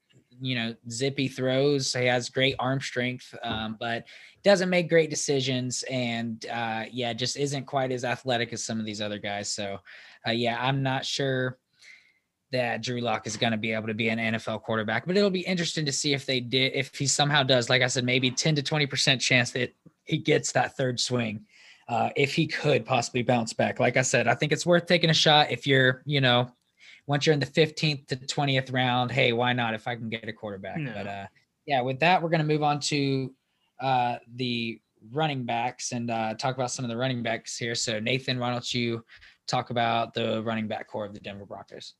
you 0.41 0.55
know 0.55 0.75
zippy 0.89 1.27
throws. 1.27 1.93
He 1.93 2.05
has 2.05 2.29
great 2.29 2.55
arm 2.59 2.81
strength, 2.81 3.33
um, 3.43 3.77
but 3.79 4.05
doesn't 4.43 4.69
make 4.69 4.89
great 4.89 5.09
decisions, 5.09 5.83
and 5.89 6.45
uh, 6.47 6.83
yeah, 6.91 7.13
just 7.13 7.37
isn't 7.37 7.65
quite 7.65 7.91
as 7.91 8.03
athletic 8.03 8.51
as 8.51 8.63
some 8.63 8.79
of 8.79 8.85
these 8.85 9.01
other 9.01 9.19
guys. 9.19 9.51
So 9.51 9.79
uh, 10.27 10.31
yeah, 10.31 10.57
I'm 10.59 10.83
not 10.83 11.05
sure 11.05 11.57
that 12.53 12.81
Drew 12.81 13.01
Lock 13.01 13.27
is 13.27 13.35
going 13.35 13.51
to 13.51 13.57
be 13.57 13.73
able 13.73 13.87
to 13.87 13.93
be 13.93 14.09
an 14.09 14.19
NFL 14.19 14.61
quarterback, 14.61 15.05
but 15.05 15.17
it'll 15.17 15.29
be 15.29 15.41
interesting 15.41 15.85
to 15.85 15.91
see 15.91 16.13
if 16.13 16.25
they 16.25 16.39
did 16.39 16.71
if 16.73 16.95
he 16.95 17.05
somehow 17.05 17.43
does. 17.43 17.69
Like 17.69 17.81
I 17.81 17.87
said, 17.87 18.05
maybe 18.05 18.31
10 18.31 18.55
to 18.55 18.63
20 18.63 18.85
percent 18.85 19.21
chance 19.21 19.51
that 19.51 19.73
he 20.05 20.17
gets 20.17 20.53
that 20.53 20.77
third 20.77 20.99
swing. 20.99 21.45
Uh, 21.89 22.09
if 22.15 22.33
he 22.33 22.47
could 22.47 22.85
possibly 22.85 23.23
bounce 23.23 23.51
back. 23.51 23.77
Like 23.77 23.97
I 23.97 24.03
said, 24.03 24.25
I 24.25 24.35
think 24.35 24.53
it's 24.53 24.65
worth 24.65 24.85
taking 24.85 25.09
a 25.09 25.13
shot 25.13 25.51
if 25.51 25.67
you're, 25.67 26.01
you 26.05 26.21
know, 26.21 26.49
once 27.07 27.25
you're 27.25 27.33
in 27.33 27.41
the 27.41 27.45
15th 27.45 28.07
to 28.07 28.15
20th 28.15 28.71
round, 28.71 29.11
hey, 29.11 29.33
why 29.33 29.51
not 29.51 29.73
if 29.73 29.85
I 29.85 29.95
can 29.95 30.07
get 30.07 30.29
a 30.29 30.31
quarterback? 30.31 30.77
No. 30.77 30.93
But 30.93 31.07
uh, 31.07 31.25
yeah, 31.65 31.81
with 31.81 31.99
that, 31.99 32.23
we're 32.23 32.29
going 32.29 32.39
to 32.39 32.47
move 32.47 32.63
on 32.63 32.79
to 32.79 33.33
uh, 33.81 34.15
the 34.35 34.79
running 35.11 35.43
backs 35.43 35.91
and 35.91 36.09
uh, 36.09 36.35
talk 36.35 36.55
about 36.55 36.71
some 36.71 36.85
of 36.85 36.89
the 36.89 36.97
running 36.97 37.21
backs 37.21 37.57
here. 37.57 37.75
So, 37.75 37.99
Nathan, 37.99 38.39
why 38.39 38.51
don't 38.51 38.73
you 38.73 39.03
talk 39.47 39.69
about 39.69 40.13
the 40.13 40.41
running 40.43 40.67
back 40.67 40.87
core 40.87 41.05
of 41.05 41.13
the 41.13 41.19
Denver 41.19 41.45
Broncos? 41.45 41.95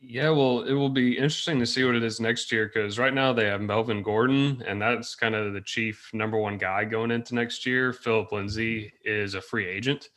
Yeah, 0.00 0.30
well, 0.30 0.62
it 0.62 0.74
will 0.74 0.90
be 0.90 1.16
interesting 1.16 1.58
to 1.58 1.66
see 1.66 1.82
what 1.84 1.96
it 1.96 2.04
is 2.04 2.20
next 2.20 2.52
year 2.52 2.70
because 2.72 2.98
right 3.00 3.12
now 3.12 3.32
they 3.32 3.46
have 3.46 3.60
Melvin 3.60 4.02
Gordon, 4.02 4.62
and 4.64 4.80
that's 4.80 5.16
kind 5.16 5.34
of 5.34 5.54
the 5.54 5.60
chief 5.60 6.08
number 6.12 6.38
one 6.38 6.56
guy 6.56 6.84
going 6.84 7.10
into 7.10 7.34
next 7.34 7.66
year. 7.66 7.92
Phillip 7.92 8.30
Lindsay 8.30 8.92
is 9.04 9.34
a 9.34 9.40
free 9.40 9.66
agent. 9.66 10.10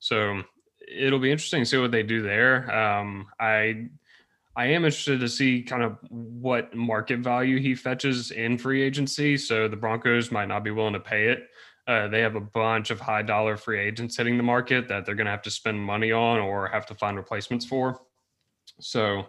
So 0.00 0.42
it'll 0.88 1.20
be 1.20 1.30
interesting 1.30 1.62
to 1.62 1.66
see 1.66 1.78
what 1.78 1.92
they 1.92 2.02
do 2.02 2.20
there. 2.20 2.74
Um, 2.74 3.26
I 3.38 3.88
I 4.56 4.66
am 4.66 4.84
interested 4.84 5.20
to 5.20 5.28
see 5.28 5.62
kind 5.62 5.84
of 5.84 5.98
what 6.10 6.74
market 6.74 7.20
value 7.20 7.60
he 7.60 7.76
fetches 7.76 8.32
in 8.32 8.58
free 8.58 8.82
agency. 8.82 9.36
So 9.36 9.68
the 9.68 9.76
Broncos 9.76 10.32
might 10.32 10.48
not 10.48 10.64
be 10.64 10.72
willing 10.72 10.94
to 10.94 11.00
pay 11.00 11.28
it. 11.28 11.48
Uh, 11.86 12.08
they 12.08 12.20
have 12.20 12.34
a 12.34 12.40
bunch 12.40 12.90
of 12.90 12.98
high 12.98 13.22
dollar 13.22 13.56
free 13.56 13.78
agents 13.78 14.16
hitting 14.16 14.36
the 14.36 14.42
market 14.42 14.88
that 14.88 15.06
they're 15.06 15.14
going 15.14 15.26
to 15.26 15.30
have 15.30 15.42
to 15.42 15.50
spend 15.50 15.80
money 15.80 16.10
on 16.10 16.40
or 16.40 16.66
have 16.66 16.86
to 16.86 16.94
find 16.96 17.16
replacements 17.16 17.64
for. 17.64 18.00
So, 18.80 19.26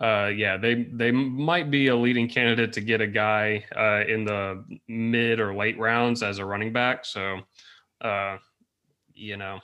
uh, 0.00 0.30
yeah, 0.34 0.56
they 0.56 0.84
they 0.92 1.10
might 1.10 1.70
be 1.70 1.88
a 1.88 1.96
leading 1.96 2.28
candidate 2.28 2.72
to 2.74 2.80
get 2.80 3.00
a 3.00 3.06
guy 3.06 3.64
uh, 3.76 4.10
in 4.10 4.24
the 4.24 4.64
mid 4.88 5.40
or 5.40 5.54
late 5.54 5.78
rounds 5.78 6.22
as 6.22 6.38
a 6.38 6.44
running 6.44 6.72
back. 6.72 7.04
So, 7.04 7.40
uh, 8.00 8.38
you 9.14 9.36
know, 9.36 9.60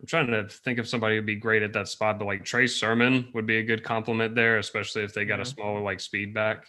I'm 0.00 0.06
trying 0.06 0.26
to 0.28 0.48
think 0.48 0.78
of 0.78 0.88
somebody 0.88 1.16
who'd 1.16 1.26
be 1.26 1.36
great 1.36 1.62
at 1.62 1.72
that 1.72 1.88
spot, 1.88 2.18
but 2.18 2.26
like 2.26 2.44
Trey 2.44 2.66
Sermon 2.66 3.28
would 3.34 3.46
be 3.46 3.58
a 3.58 3.62
good 3.62 3.82
compliment 3.82 4.34
there, 4.34 4.58
especially 4.58 5.02
if 5.02 5.14
they 5.14 5.24
got 5.24 5.40
a 5.40 5.42
mm-hmm. 5.42 5.54
smaller 5.54 5.80
like 5.80 6.00
speed 6.00 6.34
back. 6.34 6.66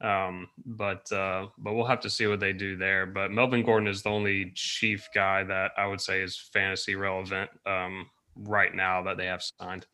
Um, 0.00 0.48
but 0.64 1.10
uh, 1.10 1.46
but 1.58 1.72
we'll 1.72 1.86
have 1.86 2.00
to 2.00 2.10
see 2.10 2.26
what 2.26 2.38
they 2.38 2.52
do 2.52 2.76
there. 2.76 3.04
But 3.04 3.32
Melvin 3.32 3.64
Gordon 3.64 3.88
is 3.88 4.02
the 4.02 4.10
only 4.10 4.52
chief 4.54 5.08
guy 5.12 5.42
that 5.44 5.72
I 5.76 5.86
would 5.86 6.00
say 6.00 6.20
is 6.22 6.38
fantasy 6.52 6.94
relevant 6.94 7.50
um, 7.66 8.08
right 8.36 8.72
now 8.72 9.02
that 9.02 9.16
they 9.16 9.26
have 9.26 9.42
signed. 9.42 9.86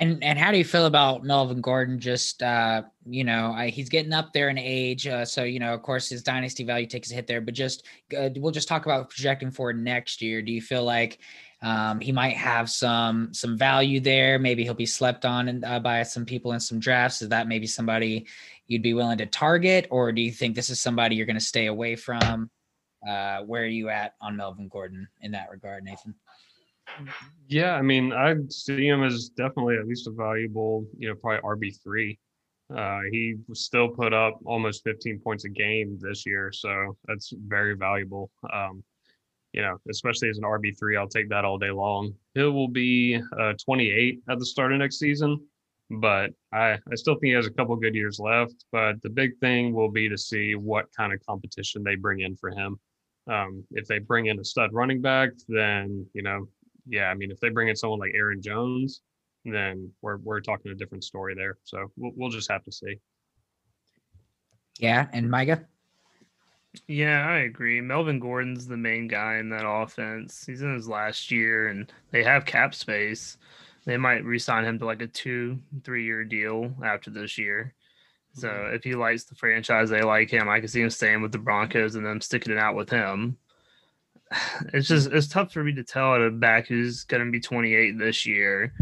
And 0.00 0.22
and 0.22 0.38
how 0.38 0.52
do 0.52 0.58
you 0.58 0.64
feel 0.64 0.86
about 0.86 1.24
Melvin 1.24 1.60
Gordon? 1.60 1.98
Just 1.98 2.42
uh, 2.42 2.82
you 3.04 3.24
know, 3.24 3.52
I, 3.52 3.68
he's 3.68 3.88
getting 3.88 4.12
up 4.12 4.32
there 4.32 4.48
in 4.48 4.56
age, 4.56 5.08
uh, 5.08 5.24
so 5.24 5.42
you 5.42 5.58
know, 5.58 5.74
of 5.74 5.82
course, 5.82 6.08
his 6.08 6.22
dynasty 6.22 6.62
value 6.62 6.86
takes 6.86 7.10
a 7.10 7.14
hit 7.14 7.26
there. 7.26 7.40
But 7.40 7.54
just 7.54 7.84
uh, 8.16 8.30
we'll 8.36 8.52
just 8.52 8.68
talk 8.68 8.86
about 8.86 9.10
projecting 9.10 9.50
for 9.50 9.72
next 9.72 10.22
year. 10.22 10.40
Do 10.40 10.52
you 10.52 10.62
feel 10.62 10.84
like 10.84 11.18
um, 11.60 11.98
he 11.98 12.12
might 12.12 12.36
have 12.36 12.70
some 12.70 13.34
some 13.34 13.58
value 13.58 13.98
there. 13.98 14.38
Maybe 14.38 14.62
he'll 14.62 14.74
be 14.74 14.86
slept 14.86 15.24
on 15.24 15.48
and, 15.48 15.64
uh, 15.64 15.80
by 15.80 16.02
some 16.04 16.24
people 16.24 16.52
in 16.52 16.60
some 16.60 16.78
drafts. 16.78 17.20
Is 17.20 17.30
that 17.30 17.48
maybe 17.48 17.66
somebody 17.66 18.26
you'd 18.68 18.82
be 18.82 18.94
willing 18.94 19.18
to 19.18 19.26
target, 19.26 19.88
or 19.90 20.12
do 20.12 20.22
you 20.22 20.30
think 20.30 20.54
this 20.54 20.70
is 20.70 20.80
somebody 20.80 21.16
you're 21.16 21.26
going 21.26 21.36
to 21.36 21.40
stay 21.40 21.66
away 21.66 21.96
from? 21.96 22.50
Uh, 23.06 23.40
where 23.42 23.62
are 23.62 23.66
you 23.66 23.88
at 23.88 24.14
on 24.20 24.36
Melvin 24.36 24.68
Gordon 24.68 25.08
in 25.20 25.32
that 25.32 25.50
regard, 25.50 25.84
Nathan? 25.84 26.14
Yeah, 27.48 27.74
I 27.74 27.82
mean, 27.82 28.12
I 28.12 28.34
see 28.48 28.86
him 28.86 29.02
as 29.02 29.30
definitely 29.30 29.76
at 29.76 29.86
least 29.86 30.06
a 30.06 30.10
valuable, 30.10 30.86
you 30.98 31.08
know, 31.08 31.14
probably 31.14 31.70
RB 31.70 31.82
three. 31.82 32.18
Uh, 32.74 33.00
he 33.10 33.36
still 33.54 33.88
put 33.88 34.12
up 34.12 34.38
almost 34.44 34.84
15 34.84 35.20
points 35.20 35.44
a 35.44 35.48
game 35.48 35.98
this 36.00 36.26
year, 36.26 36.52
so 36.52 36.96
that's 37.06 37.32
very 37.46 37.74
valuable. 37.74 38.30
Um, 38.52 38.84
you 39.54 39.62
know, 39.62 39.78
especially 39.90 40.28
as 40.28 40.36
an 40.36 40.44
RB3, 40.44 40.98
I'll 40.98 41.08
take 41.08 41.30
that 41.30 41.44
all 41.44 41.56
day 41.56 41.70
long. 41.70 42.12
He 42.34 42.42
will 42.42 42.68
be 42.68 43.20
uh, 43.38 43.54
28 43.64 44.20
at 44.28 44.38
the 44.38 44.44
start 44.44 44.72
of 44.72 44.78
next 44.78 44.98
season, 44.98 45.40
but 45.90 46.30
I, 46.52 46.72
I 46.72 46.94
still 46.94 47.14
think 47.14 47.30
he 47.30 47.32
has 47.32 47.46
a 47.46 47.50
couple 47.50 47.74
good 47.76 47.94
years 47.94 48.20
left. 48.20 48.66
But 48.70 49.00
the 49.00 49.08
big 49.08 49.38
thing 49.38 49.72
will 49.72 49.90
be 49.90 50.08
to 50.10 50.18
see 50.18 50.54
what 50.54 50.94
kind 50.94 51.14
of 51.14 51.24
competition 51.24 51.82
they 51.82 51.94
bring 51.94 52.20
in 52.20 52.36
for 52.36 52.50
him. 52.50 52.78
Um, 53.26 53.64
if 53.70 53.86
they 53.86 53.98
bring 53.98 54.26
in 54.26 54.38
a 54.38 54.44
stud 54.44 54.72
running 54.72 55.00
back, 55.00 55.30
then, 55.48 56.06
you 56.12 56.22
know, 56.22 56.46
yeah, 56.88 57.10
I 57.10 57.14
mean, 57.14 57.30
if 57.30 57.40
they 57.40 57.50
bring 57.50 57.68
in 57.68 57.76
someone 57.76 58.00
like 58.00 58.12
Aaron 58.14 58.42
Jones, 58.42 59.02
then 59.44 59.90
we're, 60.02 60.18
we're 60.18 60.40
talking 60.40 60.72
a 60.72 60.74
different 60.74 61.04
story 61.04 61.34
there. 61.34 61.58
So 61.64 61.90
we'll, 61.96 62.12
we'll 62.16 62.30
just 62.30 62.50
have 62.50 62.64
to 62.64 62.72
see. 62.72 62.96
Yeah. 64.78 65.06
And 65.12 65.30
Micah? 65.30 65.64
Yeah, 66.86 67.26
I 67.26 67.38
agree. 67.38 67.80
Melvin 67.80 68.20
Gordon's 68.20 68.66
the 68.66 68.76
main 68.76 69.08
guy 69.08 69.36
in 69.36 69.48
that 69.50 69.68
offense. 69.68 70.44
He's 70.46 70.62
in 70.62 70.74
his 70.74 70.88
last 70.88 71.30
year 71.30 71.68
and 71.68 71.90
they 72.10 72.22
have 72.22 72.44
cap 72.44 72.74
space. 72.74 73.38
They 73.84 73.96
might 73.96 74.24
re-sign 74.24 74.64
him 74.64 74.78
to 74.78 74.84
like 74.84 75.00
a 75.02 75.06
two, 75.06 75.58
three 75.82 76.04
year 76.04 76.24
deal 76.24 76.74
after 76.84 77.10
this 77.10 77.38
year. 77.38 77.74
So 78.34 78.48
mm-hmm. 78.48 78.74
if 78.74 78.84
he 78.84 78.94
likes 78.94 79.24
the 79.24 79.34
franchise, 79.34 79.90
they 79.90 80.02
like 80.02 80.30
him. 80.30 80.48
I 80.48 80.60
can 80.60 80.68
see 80.68 80.82
him 80.82 80.90
staying 80.90 81.22
with 81.22 81.32
the 81.32 81.38
Broncos 81.38 81.94
and 81.94 82.04
them 82.04 82.20
sticking 82.20 82.52
it 82.52 82.58
out 82.58 82.74
with 82.74 82.90
him. 82.90 83.38
It's 84.74 84.88
just 84.88 85.10
it's 85.10 85.28
tough 85.28 85.52
for 85.52 85.62
me 85.64 85.72
to 85.74 85.84
tell 85.84 86.14
at 86.14 86.20
a 86.20 86.30
back 86.30 86.66
who's 86.66 87.04
going 87.04 87.24
to 87.24 87.30
be 87.30 87.40
28 87.40 87.98
this 87.98 88.26
year 88.26 88.72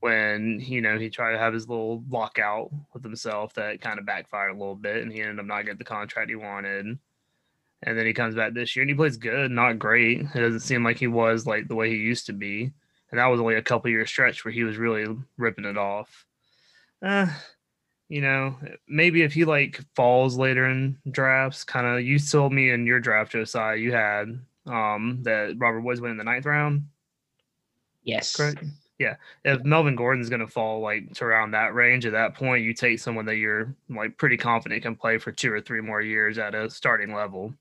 when 0.00 0.60
you 0.60 0.80
know 0.80 0.98
he 0.98 1.08
tried 1.08 1.32
to 1.32 1.38
have 1.38 1.54
his 1.54 1.68
little 1.68 2.02
lockout 2.10 2.70
with 2.92 3.02
himself 3.02 3.54
that 3.54 3.80
kind 3.80 3.98
of 3.98 4.06
backfired 4.06 4.50
a 4.50 4.58
little 4.58 4.74
bit 4.74 5.02
and 5.02 5.12
he 5.12 5.20
ended 5.20 5.38
up 5.38 5.46
not 5.46 5.62
getting 5.62 5.78
the 5.78 5.84
contract 5.84 6.28
he 6.28 6.36
wanted 6.36 6.98
and 7.82 7.98
then 7.98 8.06
he 8.06 8.12
comes 8.12 8.34
back 8.34 8.52
this 8.52 8.76
year 8.76 8.82
and 8.82 8.90
he 8.90 8.94
plays 8.94 9.16
good, 9.16 9.50
not 9.50 9.78
great. 9.78 10.20
It 10.20 10.40
doesn't 10.40 10.60
seem 10.60 10.84
like 10.84 10.98
he 10.98 11.06
was 11.06 11.46
like 11.46 11.66
the 11.66 11.74
way 11.74 11.88
he 11.88 11.96
used 11.96 12.26
to 12.26 12.32
be. 12.32 12.72
And 13.10 13.18
that 13.18 13.26
was 13.26 13.40
only 13.40 13.54
a 13.54 13.62
couple 13.62 13.90
year 13.90 14.06
stretch 14.06 14.44
where 14.44 14.52
he 14.52 14.64
was 14.64 14.76
really 14.76 15.06
ripping 15.38 15.64
it 15.64 15.78
off. 15.78 16.26
Uh, 17.02 17.26
you 18.08 18.20
know, 18.20 18.56
maybe 18.86 19.22
if 19.22 19.32
he 19.32 19.44
like 19.44 19.80
falls 19.94 20.36
later 20.36 20.66
in 20.66 20.98
drafts, 21.10 21.64
kind 21.64 21.86
of 21.86 22.04
you 22.04 22.18
told 22.18 22.52
me 22.52 22.70
in 22.70 22.86
your 22.86 23.00
draft, 23.00 23.32
Josiah, 23.32 23.76
you 23.76 23.92
had 23.92 24.38
um 24.70 25.22
that 25.22 25.54
Robert 25.58 25.80
Woods 25.80 26.00
went 26.00 26.12
in 26.12 26.18
the 26.18 26.24
ninth 26.24 26.46
round. 26.46 26.84
Yes. 28.02 28.34
Correct. 28.34 28.64
Yeah. 28.98 29.16
If 29.44 29.64
Melvin 29.64 29.96
Gordon's 29.96 30.28
gonna 30.28 30.46
fall 30.46 30.80
like 30.80 31.12
to 31.14 31.24
around 31.24 31.52
that 31.52 31.74
range 31.74 32.06
at 32.06 32.12
that 32.12 32.34
point, 32.34 32.64
you 32.64 32.74
take 32.74 32.98
someone 32.98 33.26
that 33.26 33.36
you're 33.36 33.74
like 33.88 34.16
pretty 34.18 34.36
confident 34.36 34.82
can 34.82 34.96
play 34.96 35.18
for 35.18 35.32
two 35.32 35.52
or 35.52 35.60
three 35.60 35.80
more 35.80 36.00
years 36.00 36.38
at 36.38 36.54
a 36.54 36.68
starting 36.70 37.14
level. 37.14 37.54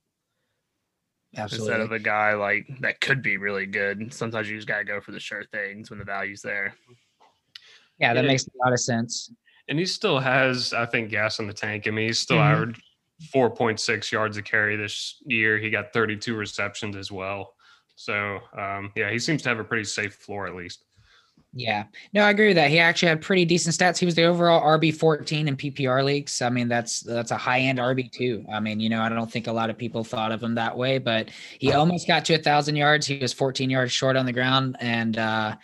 Absolutely. 1.35 1.73
Instead 1.73 1.81
of 1.81 1.91
a 1.91 1.99
guy 1.99 2.33
like 2.33 2.67
that 2.81 2.99
could 3.01 3.21
be 3.21 3.37
really 3.37 3.65
good. 3.65 4.13
Sometimes 4.13 4.49
you 4.49 4.55
just 4.55 4.67
gotta 4.67 4.83
go 4.83 4.99
for 4.99 5.11
the 5.11 5.19
sure 5.19 5.43
things 5.51 5.89
when 5.89 5.99
the 5.99 6.05
value's 6.05 6.41
there. 6.41 6.73
Yeah, 7.99 8.13
that 8.13 8.23
yeah. 8.23 8.27
makes 8.27 8.47
a 8.47 8.51
lot 8.63 8.73
of 8.73 8.79
sense. 8.79 9.31
And 9.67 9.77
he 9.77 9.85
still 9.85 10.19
has, 10.19 10.73
I 10.73 10.85
think, 10.87 11.11
gas 11.11 11.39
in 11.39 11.45
the 11.45 11.53
tank. 11.53 11.87
I 11.87 11.91
mean, 11.91 12.07
he's 12.07 12.17
still 12.17 12.37
mm-hmm. 12.37 12.53
averaged 12.53 12.81
4.6 13.33 14.11
yards 14.11 14.38
a 14.38 14.41
carry 14.41 14.75
this 14.75 15.21
year. 15.25 15.57
He 15.57 15.69
got 15.69 15.93
32 15.93 16.35
receptions 16.35 16.95
as 16.95 17.11
well. 17.11 17.53
So 17.95 18.39
um, 18.57 18.91
yeah, 18.95 19.11
he 19.11 19.19
seems 19.19 19.41
to 19.43 19.49
have 19.49 19.59
a 19.59 19.63
pretty 19.63 19.83
safe 19.83 20.15
floor 20.15 20.47
at 20.47 20.55
least. 20.55 20.85
Yeah, 21.51 21.85
no, 22.13 22.23
I 22.23 22.29
agree 22.29 22.47
with 22.47 22.57
that. 22.57 22.69
He 22.69 22.77
actually 22.77 23.09
had 23.09 23.21
pretty 23.21 23.43
decent 23.43 23.75
stats. 23.75 23.97
He 23.97 24.05
was 24.05 24.13
the 24.13 24.25
overall 24.25 24.61
RB 24.77 24.93
14 24.95 25.47
in 25.47 25.57
PPR 25.57 26.03
leagues. 26.03 26.43
I 26.43 26.49
mean, 26.49 26.67
that's 26.67 26.99
that's 26.99 27.31
a 27.31 27.38
high 27.38 27.61
end 27.61 27.79
RB 27.79 28.11
two. 28.11 28.45
I 28.51 28.59
mean, 28.59 28.79
you 28.79 28.88
know, 28.88 29.01
I 29.01 29.09
don't 29.09 29.31
think 29.31 29.47
a 29.47 29.51
lot 29.51 29.71
of 29.71 29.77
people 29.77 30.03
thought 30.03 30.31
of 30.31 30.43
him 30.43 30.55
that 30.55 30.77
way, 30.77 30.99
but 30.99 31.29
he 31.57 31.73
almost 31.73 32.07
got 32.07 32.23
to 32.25 32.35
a 32.35 32.38
thousand 32.38 32.75
yards. 32.75 33.07
He 33.07 33.17
was 33.17 33.33
14 33.33 33.69
yards 33.69 33.91
short 33.91 34.15
on 34.15 34.27
the 34.27 34.33
ground, 34.33 34.77
and 34.79 35.17
uh, 35.17 35.55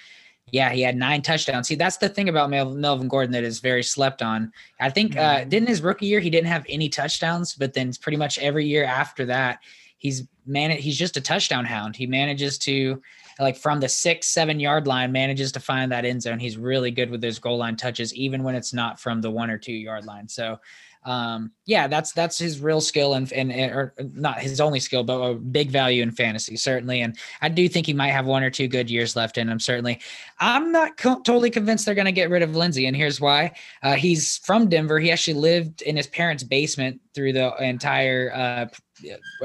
Yeah, 0.52 0.70
he 0.72 0.82
had 0.82 0.96
nine 0.96 1.22
touchdowns. 1.22 1.68
See, 1.68 1.76
that's 1.76 1.98
the 1.98 2.10
thing 2.10 2.30
about 2.30 2.50
Mel- 2.50 2.70
Melvin 2.76 3.08
Gordon 3.08 3.32
that 3.32 3.44
is 3.44 3.60
very 3.60 3.84
slept 3.84 4.22
on. 4.22 4.52
I 4.80 4.90
think 4.90 5.18
uh, 5.18 5.40
Mhm. 5.40 5.50
didn't 5.50 5.70
his 5.70 5.82
rookie 5.82 6.06
year 6.06 6.20
he 6.20 6.30
didn't 6.30 6.48
have 6.48 6.66
any 6.70 6.88
touchdowns, 6.88 7.56
but 7.56 7.74
then 7.74 7.92
pretty 8.00 8.18
much 8.18 8.38
every 8.40 8.66
year 8.66 8.84
after 8.84 9.26
that, 9.26 9.60
he's 9.98 10.24
man 10.46 10.70
he's 10.72 10.98
just 10.98 11.18
a 11.18 11.22
touchdown 11.22 11.66
hound. 11.66 11.96
He 11.96 12.06
manages 12.06 12.60
to 12.60 13.02
like 13.40 13.58
from 13.58 13.80
the 13.80 13.90
six 13.90 14.28
seven 14.28 14.60
yard 14.60 14.86
line 14.88 15.12
manages 15.12 15.52
to 15.54 15.60
find 15.60 15.92
that 15.92 16.06
end 16.06 16.22
zone. 16.22 16.40
He's 16.40 16.58
really 16.58 16.92
good 16.92 17.10
with 17.10 17.22
those 17.22 17.40
goal 17.40 17.58
line 17.58 17.76
touches, 17.76 18.14
even 18.14 18.44
when 18.44 18.54
it's 18.56 18.72
not 18.74 19.00
from 19.00 19.22
the 19.22 19.32
one 19.32 19.50
or 19.50 19.58
two 19.58 19.74
yard 19.74 20.06
line. 20.06 20.28
So 20.28 20.60
um 21.06 21.52
yeah 21.66 21.88
that's 21.88 22.12
that's 22.14 22.38
his 22.38 22.60
real 22.60 22.82
skill 22.82 23.14
and 23.14 23.32
and, 23.32 23.52
or 23.52 23.94
not 24.14 24.40
his 24.40 24.60
only 24.60 24.80
skill 24.80 25.04
but 25.04 25.20
a 25.20 25.36
big 25.36 25.70
value 25.70 26.02
in 26.02 26.12
fantasy 26.12 26.56
certainly. 26.56 27.02
And 27.02 27.18
i 27.42 27.50
do 27.50 27.70
think 27.70 27.86
he 27.86 27.94
might 27.94 28.10
have 28.10 28.26
one 28.26 28.44
or 28.44 28.50
two 28.50 28.68
good 28.68 28.90
years 28.90 29.16
left 29.16 29.38
in 29.38 29.48
him 29.48 29.60
certainly. 29.60 30.00
I'm 30.40 30.72
not 30.72 30.98
co- 30.98 31.22
totally 31.22 31.50
convinced 31.52 31.86
they're 31.86 31.96
going 31.96 32.06
to 32.06 32.12
get 32.12 32.30
rid 32.30 32.42
of 32.42 32.56
lindsay 32.56 32.88
and 32.88 32.96
here's 32.96 33.22
why. 33.22 33.54
Uh, 33.84 33.94
he's 33.96 34.40
from 34.40 34.68
denver. 34.68 35.00
He 35.00 35.12
actually 35.12 35.36
lived 35.36 35.82
in 35.84 35.96
his 35.96 36.08
parents 36.08 36.44
basement 36.44 37.00
through 37.14 37.34
the 37.34 37.56
entire 37.64 38.32
uh, 38.34 38.68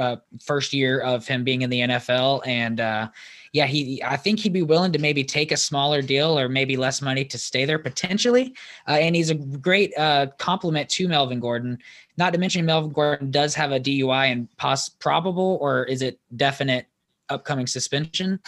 uh, 0.00 0.16
first 0.42 0.72
year 0.72 1.00
of 1.00 1.26
him 1.26 1.44
being 1.44 1.62
in 1.62 1.70
the 1.70 1.80
nfl 1.80 2.46
and 2.46 2.80
uh 2.80 3.08
yeah, 3.52 3.66
he. 3.66 4.02
I 4.04 4.16
think 4.16 4.38
he'd 4.38 4.52
be 4.52 4.62
willing 4.62 4.92
to 4.92 4.98
maybe 4.98 5.24
take 5.24 5.50
a 5.50 5.56
smaller 5.56 6.02
deal 6.02 6.38
or 6.38 6.48
maybe 6.48 6.76
less 6.76 7.02
money 7.02 7.24
to 7.24 7.38
stay 7.38 7.64
there 7.64 7.80
potentially. 7.80 8.54
Uh, 8.86 8.92
and 8.92 9.16
he's 9.16 9.30
a 9.30 9.34
great 9.34 9.96
uh, 9.98 10.28
compliment 10.38 10.88
to 10.90 11.08
Melvin 11.08 11.40
Gordon. 11.40 11.78
Not 12.16 12.32
to 12.32 12.38
mention 12.38 12.64
Melvin 12.64 12.92
Gordon 12.92 13.30
does 13.30 13.54
have 13.54 13.72
a 13.72 13.80
DUI 13.80 14.30
and 14.30 14.48
poss 14.56 14.88
probable 14.88 15.58
or 15.60 15.84
is 15.84 16.00
it 16.00 16.20
definite 16.36 16.86
upcoming 17.28 17.66
suspension 17.66 18.38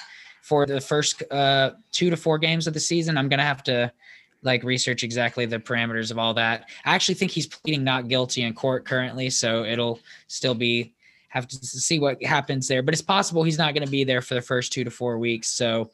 for 0.43 0.67
the 0.67 0.81
first 0.81 1.23
uh, 1.33 1.71
two 1.93 2.11
to 2.11 2.17
four 2.17 2.39
games 2.39 2.67
of 2.67 2.75
the 2.75 2.81
season. 2.81 3.17
I'm 3.17 3.29
gonna 3.29 3.45
have 3.45 3.63
to 3.65 3.93
like 4.43 4.65
research 4.65 5.05
exactly 5.05 5.47
the 5.47 5.59
parameters 5.59 6.11
of 6.11 6.19
all 6.19 6.35
that. 6.35 6.69
I 6.85 6.95
actually 6.95 7.15
think 7.15 7.31
he's 7.31 7.47
pleading 7.47 7.85
not 7.85 8.09
guilty 8.09 8.43
in 8.43 8.53
court 8.55 8.85
currently, 8.85 9.31
so 9.31 9.65
it'll 9.65 10.01
still 10.27 10.55
be 10.55 10.93
have 11.33 11.49
to 11.49 11.67
see 11.67 11.99
what 11.99 12.23
happens 12.23 12.69
there. 12.69 12.83
But 12.83 12.93
it's 12.93 13.03
possible 13.03 13.43
he's 13.43 13.57
not 13.57 13.73
going 13.73 13.87
to 13.87 13.91
be 13.91 14.05
there 14.05 14.21
for 14.21 14.35
the 14.35 14.43
first 14.43 14.71
two 14.71 14.85
to 14.85 14.91
four 14.91 15.19
weeks. 15.19 15.49
So 15.49 15.91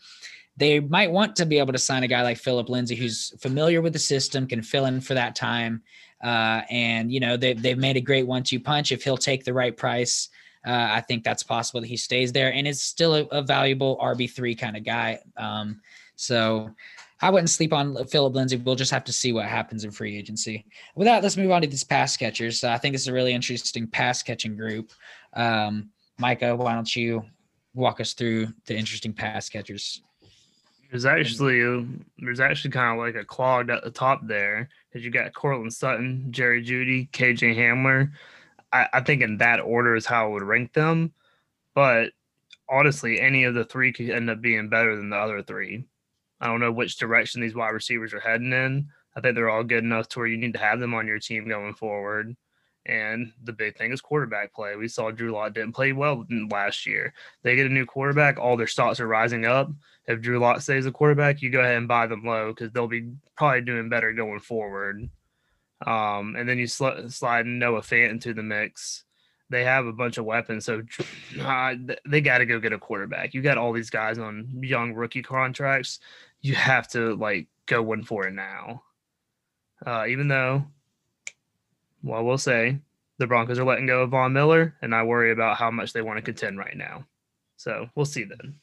they 0.57 0.81
might 0.81 1.13
want 1.13 1.37
to 1.37 1.47
be 1.47 1.61
able 1.61 1.73
to 1.73 1.79
sign 1.79 2.03
a 2.03 2.09
guy 2.09 2.23
like 2.23 2.39
Phillip 2.39 2.69
Lindsay, 2.69 2.97
who's 2.97 3.33
familiar 3.39 3.81
with 3.81 3.93
the 3.93 4.01
system, 4.01 4.49
can 4.49 4.63
fill 4.63 4.87
in 4.87 5.01
for 5.01 5.15
that 5.15 5.37
time. 5.37 5.81
Uh, 6.25 6.63
and, 6.71 7.13
you 7.13 7.21
know, 7.21 7.37
they, 7.37 7.53
they've 7.53 7.79
made 7.79 7.97
a 7.97 8.01
great 8.01 8.27
one 8.27 8.43
two 8.43 8.59
punch. 8.59 8.91
If 8.91 9.05
he'll 9.05 9.17
take 9.17 9.45
the 9.45 9.55
right 9.55 9.77
price, 9.77 10.29
uh, 10.67 10.89
I 10.91 11.03
think 11.03 11.23
that's 11.23 11.45
possible 11.45 11.81
that 11.83 11.87
he 11.87 11.97
stays 11.97 12.33
there 12.33 12.53
and 12.53 12.67
is 12.67 12.83
still 12.83 13.15
a, 13.15 13.23
a 13.27 13.41
valuable 13.41 13.97
RB3 13.99 14.59
kind 14.59 14.77
of 14.77 14.85
guy. 14.85 15.21
Um, 15.37 15.81
so 16.17 16.75
I 17.21 17.31
wouldn't 17.31 17.51
sleep 17.51 17.73
on 17.73 18.05
Phillip 18.07 18.35
Lindsay. 18.35 18.57
We'll 18.57 18.77
just 18.77 18.93
have 18.93 19.05
to 19.05 19.13
see 19.13 19.33
what 19.33 19.47
happens 19.47 19.85
in 19.85 19.91
free 19.91 20.17
agency. 20.17 20.67
With 20.95 21.07
that, 21.07 21.23
let's 21.23 21.37
move 21.37 21.51
on 21.51 21.63
to 21.63 21.69
these 21.69 21.85
pass 21.85 22.17
catchers. 22.17 22.63
Uh, 22.63 22.71
I 22.71 22.79
think 22.79 22.95
it's 22.95 23.09
a 23.09 23.13
really 23.13 23.33
interesting 23.33 23.87
pass 23.89 24.23
catching 24.23 24.57
group. 24.57 24.93
Um, 25.39 25.91
Micah, 26.19 26.57
why 26.57 26.75
don't 26.75 26.95
you 26.95 27.25
walk 27.73 28.01
us 28.01 28.13
through 28.13 28.49
the 28.67 28.77
interesting 28.77 29.13
pass 29.13 29.49
catchers? 29.49 30.03
There's 30.91 31.07
actually 31.07 31.87
there's 32.19 32.41
actually 32.41 32.73
kind 32.73 32.99
of 32.99 33.05
like 33.05 33.15
a 33.15 33.25
clogged 33.25 33.71
at 33.71 33.85
the 33.85 33.91
top 33.91 34.27
there 34.27 34.69
because 34.89 35.05
you 35.05 35.11
got 35.11 35.33
Courtland 35.35 35.73
Sutton, 35.73 36.27
Jerry 36.31 36.65
Jeudy, 36.65 37.11
KJ 37.11 37.57
Hamler. 37.57 38.11
I, 38.73 38.89
I 38.93 39.01
think 39.01 39.23
in 39.23 39.37
that 39.39 39.61
order 39.61 39.95
is 39.95 40.07
how 40.07 40.27
I 40.27 40.29
would 40.29 40.43
rank 40.43 40.73
them. 40.73 41.13
But 41.75 42.13
honestly, 42.69 43.21
any 43.21 43.45
of 43.45 43.55
the 43.55 43.65
three 43.65 43.93
could 43.93 44.11
end 44.11 44.29
up 44.29 44.41
being 44.41 44.69
better 44.69 44.97
than 44.97 45.11
the 45.11 45.17
other 45.17 45.43
three. 45.43 45.85
I 46.41 46.47
don't 46.47 46.61
know 46.61 46.73
which 46.73 46.99
direction 46.99 47.41
these 47.41 47.55
wide 47.55 47.69
receivers 47.69 48.13
are 48.13 48.21
heading 48.21 48.53
in. 48.53 48.89
I 49.15 49.21
think 49.21 49.35
they're 49.35 49.51
all 49.51 49.65
good 49.65 49.85
enough 49.85 50.09
to 50.09 50.19
where 50.19 50.29
you 50.29 50.37
need 50.37 50.55
to 50.55 50.59
have 50.59 50.81
them 50.81 50.95
on 50.95 51.07
your 51.07 51.19
team 51.19 51.49
going 51.49 51.75
forward. 51.75 52.37
And 52.87 53.33
the 53.45 53.53
big 53.53 53.77
thing 53.77 53.93
is 53.93 54.01
quarterback 54.01 54.55
play. 54.55 54.75
We 54.77 54.89
saw 54.89 55.11
Drew 55.11 55.33
Lock 55.33 55.53
didn't 55.53 55.75
play 55.75 55.93
well 55.93 56.27
last 56.51 56.87
year. 56.87 57.13
They 57.43 57.55
get 57.55 57.67
a 57.67 57.71
new 57.71 57.85
quarterback, 57.85 58.39
all 58.39 58.57
their 58.57 58.67
stocks 58.67 58.99
are 59.01 59.07
rising 59.07 59.45
up. 59.45 59.71
If 60.07 60.23
Drew 60.23 60.39
Lock 60.39 60.63
stays 60.63 60.87
a 60.87 60.93
quarterback, 60.93 61.43
you 61.43 61.51
go 61.51 61.61
ahead 61.61 61.77
and 61.77 61.87
buy 61.87 62.07
them 62.07 62.25
low 62.25 62.49
because 62.49 62.73
they'll 62.73 62.89
be 62.89 63.11
probably 63.37 63.61
doing 63.61 63.91
better 63.91 64.13
going 64.13 64.41
forward. 64.41 65.11
Um, 65.87 66.35
and 66.37 66.49
then 66.49 66.59
you 66.59 66.67
sl- 66.67 67.09
slide 67.09 67.47
Noah 67.47 67.83
Fant 67.83 68.11
into 68.11 68.33
the 68.33 68.43
mix. 68.43 69.05
They 69.51 69.65
have 69.65 69.87
a 69.87 69.93
bunch 69.93 70.19
of 70.19 70.25
weapons, 70.25 70.65
so 70.67 70.83
uh, 71.41 71.75
they 72.07 72.21
got 72.21 72.39
to 72.39 72.47
go 72.47 72.61
get 72.61 72.73
a 72.73 72.79
quarterback. 72.79 73.33
You 73.33 73.41
got 73.41 73.57
all 73.57 73.73
these 73.73 73.91
guys 73.91 74.19
on 74.19 74.61
young 74.63 74.93
rookie 74.93 75.23
contracts. 75.23 76.01
You 76.41 76.55
have 76.55 76.89
to 76.89 77.15
like 77.17 77.49
go 77.67 77.83
one 77.83 78.03
for 78.03 78.27
it 78.27 78.35
now. 78.35 78.83
Uh, 79.87 80.07
even 80.07 80.29
though 80.29 80.67
well, 82.03 82.25
we'll 82.25 82.39
say 82.39 82.79
the 83.19 83.27
Broncos 83.27 83.59
are 83.59 83.65
letting 83.65 83.87
go 83.87 84.03
of 84.03 84.11
Von 84.11 84.33
Miller, 84.33 84.77
and 84.83 84.95
I 84.95 85.03
worry 85.03 85.33
about 85.33 85.57
how 85.57 85.71
much 85.71 85.93
they 85.93 86.03
want 86.03 86.19
to 86.19 86.23
contend 86.23 86.59
right 86.59 86.77
now. 86.77 87.05
So 87.57 87.89
we'll 87.95 88.07
see 88.07 88.25
then. 88.25 88.55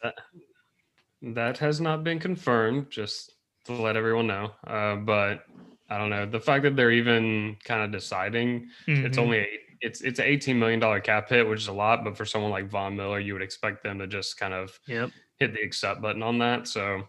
That 1.34 1.58
has 1.58 1.82
not 1.82 2.04
been 2.04 2.20
confirmed, 2.20 2.90
just 2.90 3.34
to 3.66 3.74
let 3.74 3.98
everyone 3.98 4.28
know. 4.28 4.52
Uh, 4.66 4.96
but 4.98 5.46
I 5.90 5.98
don't 5.98 6.10
know 6.10 6.26
the 6.26 6.40
fact 6.40 6.64
that 6.64 6.76
they're 6.76 6.92
even 6.92 7.58
kind 7.64 7.84
of 7.84 7.92
deciding. 7.92 8.70
It's 8.88 9.18
Mhm. 9.18 9.22
only 9.22 9.38
eight, 9.40 9.60
it's 9.82 10.02
it's 10.02 10.20
an 10.20 10.26
eighteen 10.26 10.60
million 10.60 10.80
dollar 10.80 11.00
cap 11.00 11.30
hit, 11.30 11.48
which 11.48 11.62
is 11.62 11.68
a 11.68 11.74
lot. 11.74 12.04
But 12.04 12.16
for 12.16 12.26
someone 12.26 12.52
like 12.52 12.70
Von 12.70 12.96
Miller, 12.96 13.20
you 13.20 13.34
would 13.34 13.42
expect 13.42 13.84
them 13.84 14.00
to 14.00 14.08
just 14.08 14.38
kind 14.38 14.54
of 14.54 14.80
yep. 14.88 15.10
hit 15.38 15.54
the 15.54 15.62
accept 15.62 16.02
button 16.02 16.24
on 16.24 16.38
that. 16.40 16.68
So, 16.68 17.08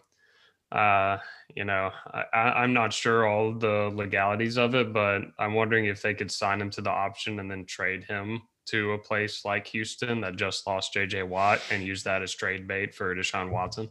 uh, 0.71 1.17
you 1.55 1.63
know, 1.65 1.91
I, 2.33 2.37
I'm 2.37 2.73
not 2.73 2.91
sure 2.93 3.27
all 3.27 3.53
the 3.53 3.89
legalities 3.93 4.57
of 4.57 4.75
it, 4.75 4.91
but 4.93 5.21
I'm 5.39 5.53
wondering 5.53 5.85
if 5.85 6.01
they 6.01 6.13
could 6.13 6.31
sign 6.31 6.59
him 6.61 6.69
to 6.71 6.81
the 6.81 6.89
option 6.89 7.39
and 7.39 7.49
then 7.49 7.65
trade 7.65 8.03
him 8.03 8.41
to 8.67 8.91
a 8.91 8.97
place 8.97 9.45
like 9.45 9.65
Houston 9.67 10.19
that 10.21 10.35
just 10.35 10.67
lost 10.67 10.93
JJ 10.93 11.25
Watt 11.27 11.61
and 11.71 11.83
use 11.83 12.03
that 12.03 12.21
as 12.21 12.33
trade 12.35 12.67
bait 12.67 12.93
for 12.93 13.15
Deshaun 13.15 13.49
Watson. 13.49 13.87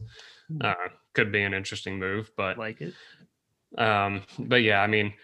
Uh, 0.60 0.74
could 1.14 1.32
be 1.32 1.42
an 1.42 1.54
interesting 1.54 1.98
move, 1.98 2.30
but 2.36 2.58
Like 2.58 2.80
it. 2.82 2.94
um, 3.78 4.22
but 4.38 4.62
yeah, 4.62 4.80
I 4.82 4.86
mean, 4.86 5.14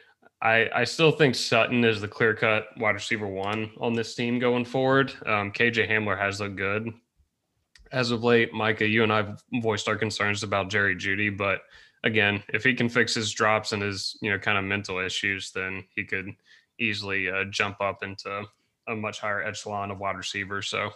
I 0.40 0.68
I 0.74 0.84
still 0.84 1.12
think 1.12 1.34
Sutton 1.34 1.84
is 1.84 2.00
the 2.00 2.08
clear 2.08 2.34
cut 2.34 2.66
wide 2.78 2.94
receiver 2.94 3.28
one 3.28 3.70
on 3.80 3.92
this 3.92 4.14
team 4.14 4.38
going 4.40 4.64
forward. 4.64 5.12
Um, 5.26 5.52
KJ 5.52 5.88
Hamler 5.88 6.18
has 6.18 6.40
looked 6.40 6.56
good 6.56 6.92
as 7.92 8.10
of 8.10 8.24
late. 8.24 8.52
Micah, 8.52 8.86
you 8.86 9.02
and 9.02 9.12
I 9.12 9.18
have 9.18 9.42
voiced 9.54 9.88
our 9.88 9.96
concerns 9.96 10.42
about 10.42 10.70
Jerry 10.70 10.96
Jeudy, 10.96 11.30
but 11.36 11.62
again, 12.04 12.42
if 12.48 12.64
he 12.64 12.74
can 12.74 12.88
fix 12.88 13.14
his 13.14 13.30
drops 13.32 13.72
and 13.72 13.82
his 13.82 14.16
you 14.20 14.30
know 14.30 14.38
kind 14.38 14.58
of 14.58 14.64
mental 14.64 14.98
issues, 14.98 15.50
then 15.52 15.84
he 15.94 16.04
could 16.04 16.30
easily 16.78 17.30
uh, 17.30 17.44
jump 17.44 17.80
up 17.80 18.02
into 18.02 18.44
a 18.88 18.96
much 18.96 19.20
higher 19.20 19.42
echelon 19.42 19.90
of 19.90 19.98
wide 19.98 20.16
receivers. 20.16 20.68
So. 20.68 20.90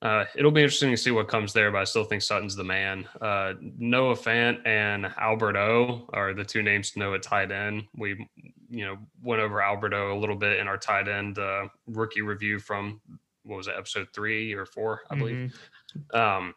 Uh, 0.00 0.24
it'll 0.36 0.52
be 0.52 0.62
interesting 0.62 0.92
to 0.92 0.96
see 0.96 1.10
what 1.10 1.26
comes 1.26 1.52
there, 1.52 1.72
but 1.72 1.78
I 1.78 1.84
still 1.84 2.04
think 2.04 2.22
Sutton's 2.22 2.54
the 2.54 2.62
man. 2.62 3.08
Uh, 3.20 3.54
Noah 3.60 4.14
Fant 4.14 4.64
and 4.64 5.06
Albert 5.18 5.56
O 5.56 6.08
are 6.12 6.32
the 6.34 6.44
two 6.44 6.62
names 6.62 6.92
to 6.92 7.00
know 7.00 7.14
at 7.14 7.22
tight 7.24 7.50
end. 7.50 7.82
We, 7.96 8.28
you 8.70 8.86
know, 8.86 8.96
went 9.24 9.42
over 9.42 9.60
Albert 9.60 9.94
O 9.94 10.16
a 10.16 10.20
little 10.20 10.36
bit 10.36 10.60
in 10.60 10.68
our 10.68 10.76
tight 10.78 11.08
end 11.08 11.40
uh, 11.40 11.66
rookie 11.88 12.20
review 12.20 12.60
from 12.60 13.00
what 13.42 13.56
was 13.56 13.66
it, 13.66 13.74
episode 13.76 14.06
three 14.14 14.52
or 14.52 14.66
four, 14.66 15.02
I 15.10 15.16
believe. 15.16 15.36
Mhm. 15.36 15.54
Um, 16.14 16.54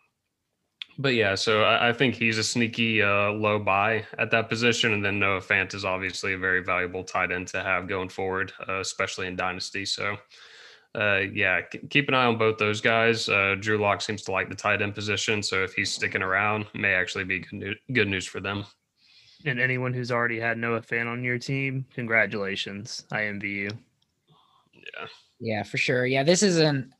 but 0.97 1.13
yeah, 1.13 1.35
so 1.35 1.63
I, 1.63 1.89
I 1.89 1.93
think 1.93 2.15
he's 2.15 2.37
a 2.37 2.43
sneaky 2.43 3.01
uh, 3.01 3.31
low 3.31 3.59
buy 3.59 4.05
at 4.19 4.29
that 4.31 4.49
position, 4.49 4.93
and 4.93 5.03
then 5.03 5.19
Noah 5.19 5.39
Fant 5.39 5.73
is 5.73 5.85
obviously 5.85 6.33
a 6.33 6.37
very 6.37 6.63
valuable 6.63 7.03
tight 7.03 7.31
end 7.31 7.47
to 7.49 7.61
have 7.63 7.87
going 7.87 8.09
forward, 8.09 8.51
uh, 8.67 8.79
especially 8.79 9.27
in 9.27 9.35
dynasty. 9.35 9.85
So 9.85 10.17
uh, 10.93 11.21
yeah, 11.33 11.61
k- 11.61 11.81
keep 11.89 12.09
an 12.09 12.13
eye 12.13 12.25
on 12.25 12.37
both 12.37 12.57
those 12.57 12.81
guys. 12.81 13.29
Uh, 13.29 13.55
Drew 13.59 13.77
Lock 13.77 14.01
seems 14.01 14.21
to 14.23 14.31
like 14.31 14.49
the 14.49 14.55
tight 14.55 14.81
end 14.81 14.93
position, 14.93 15.41
so 15.41 15.63
if 15.63 15.73
he's 15.73 15.93
sticking 15.93 16.21
around, 16.21 16.65
may 16.73 16.93
actually 16.93 17.23
be 17.23 17.39
good, 17.39 17.53
new- 17.53 17.75
good 17.93 18.07
news 18.07 18.27
for 18.27 18.41
them. 18.41 18.65
And 19.45 19.59
anyone 19.59 19.93
who's 19.93 20.11
already 20.11 20.39
had 20.39 20.57
Noah 20.57 20.81
Fan 20.83 21.07
on 21.07 21.23
your 21.23 21.39
team, 21.39 21.85
congratulations. 21.95 23.05
I 23.11 23.25
envy 23.25 23.49
you. 23.49 23.69
Yeah, 24.73 25.07
Yeah, 25.39 25.63
for 25.63 25.77
sure. 25.77 26.05
Yeah, 26.05 26.23
this 26.23 26.43
is 26.43 26.57
an 26.57 26.93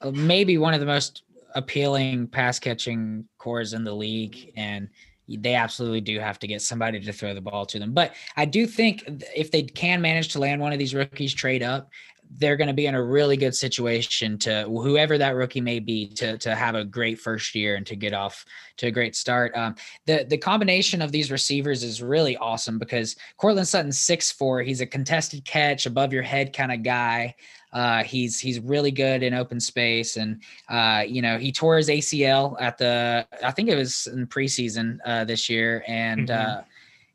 uh, 0.00 0.10
maybe 0.12 0.56
one 0.56 0.72
of 0.72 0.80
the 0.80 0.86
most 0.86 1.24
appealing 1.54 2.28
pass 2.28 2.58
catching 2.58 3.26
cores 3.38 3.72
in 3.72 3.84
the 3.84 3.94
league, 3.94 4.52
and 4.56 4.88
they 5.28 5.54
absolutely 5.54 6.00
do 6.00 6.18
have 6.18 6.38
to 6.40 6.46
get 6.46 6.62
somebody 6.62 7.00
to 7.00 7.12
throw 7.12 7.32
the 7.34 7.40
ball 7.40 7.64
to 7.66 7.78
them. 7.78 7.92
But 7.92 8.14
I 8.36 8.44
do 8.44 8.66
think 8.66 9.04
if 9.34 9.50
they 9.50 9.62
can 9.62 10.00
manage 10.00 10.28
to 10.32 10.38
land 10.38 10.60
one 10.60 10.72
of 10.72 10.78
these 10.78 10.94
rookies 10.94 11.32
trade 11.32 11.62
up, 11.62 11.90
they're 12.38 12.56
going 12.56 12.68
to 12.68 12.74
be 12.74 12.86
in 12.86 12.94
a 12.94 13.02
really 13.02 13.36
good 13.36 13.54
situation 13.54 14.38
to 14.38 14.64
whoever 14.64 15.18
that 15.18 15.34
rookie 15.34 15.60
may 15.60 15.78
be 15.78 16.08
to 16.08 16.38
to 16.38 16.54
have 16.54 16.74
a 16.74 16.84
great 16.84 17.20
first 17.20 17.54
year 17.54 17.76
and 17.76 17.86
to 17.86 17.96
get 17.96 18.14
off 18.14 18.44
to 18.78 18.86
a 18.86 18.90
great 18.90 19.14
start. 19.14 19.54
Um, 19.56 19.74
the 20.06 20.24
the 20.28 20.38
combination 20.38 21.02
of 21.02 21.12
these 21.12 21.30
receivers 21.30 21.82
is 21.82 22.02
really 22.02 22.36
awesome 22.36 22.78
because 22.78 23.16
Courtland 23.36 23.68
Sutton's 23.68 23.98
six 23.98 24.32
four. 24.32 24.62
He's 24.62 24.80
a 24.80 24.86
contested 24.86 25.44
catch 25.44 25.86
above 25.86 26.12
your 26.12 26.22
head 26.22 26.54
kind 26.54 26.72
of 26.72 26.82
guy. 26.82 27.34
Uh, 27.72 28.02
he's 28.02 28.38
he's 28.38 28.60
really 28.60 28.90
good 28.90 29.22
in 29.22 29.32
open 29.32 29.58
space, 29.58 30.16
and 30.16 30.42
uh, 30.68 31.02
you 31.06 31.22
know 31.22 31.38
he 31.38 31.50
tore 31.50 31.78
his 31.78 31.88
ACL 31.88 32.54
at 32.60 32.76
the 32.76 33.26
I 33.42 33.50
think 33.50 33.68
it 33.70 33.76
was 33.76 34.06
in 34.08 34.26
preseason 34.26 34.98
uh, 35.06 35.24
this 35.24 35.48
year, 35.48 35.82
and 35.86 36.28
Mhm. 36.28 36.58
uh, 36.58 36.62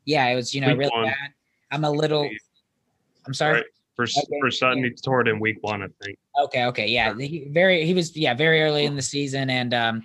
yeah, 0.04 0.26
it 0.26 0.34
was 0.34 0.54
you 0.54 0.60
know 0.60 0.68
Week 0.68 0.78
really 0.78 0.90
one. 0.92 1.04
bad. 1.06 1.32
I'm 1.70 1.84
a 1.84 1.90
little. 1.90 2.28
I'm 3.26 3.34
sorry. 3.34 3.58
Right. 3.58 3.64
For, 3.94 4.04
Okay, 4.04 4.38
for 4.40 4.50
Sutton, 4.52 4.84
he 4.84 4.90
tore 4.90 5.22
it 5.22 5.28
in 5.28 5.40
week 5.40 5.58
one, 5.60 5.82
I 5.82 5.88
think. 6.04 6.16
Okay, 6.40 6.64
okay, 6.66 6.86
yeah, 6.86 7.12
he, 7.18 7.48
very 7.50 7.84
he 7.84 7.94
was 7.94 8.16
yeah 8.16 8.32
very 8.32 8.62
early 8.62 8.84
in 8.84 8.94
the 8.94 9.02
season, 9.02 9.50
and 9.50 9.74
um, 9.74 10.04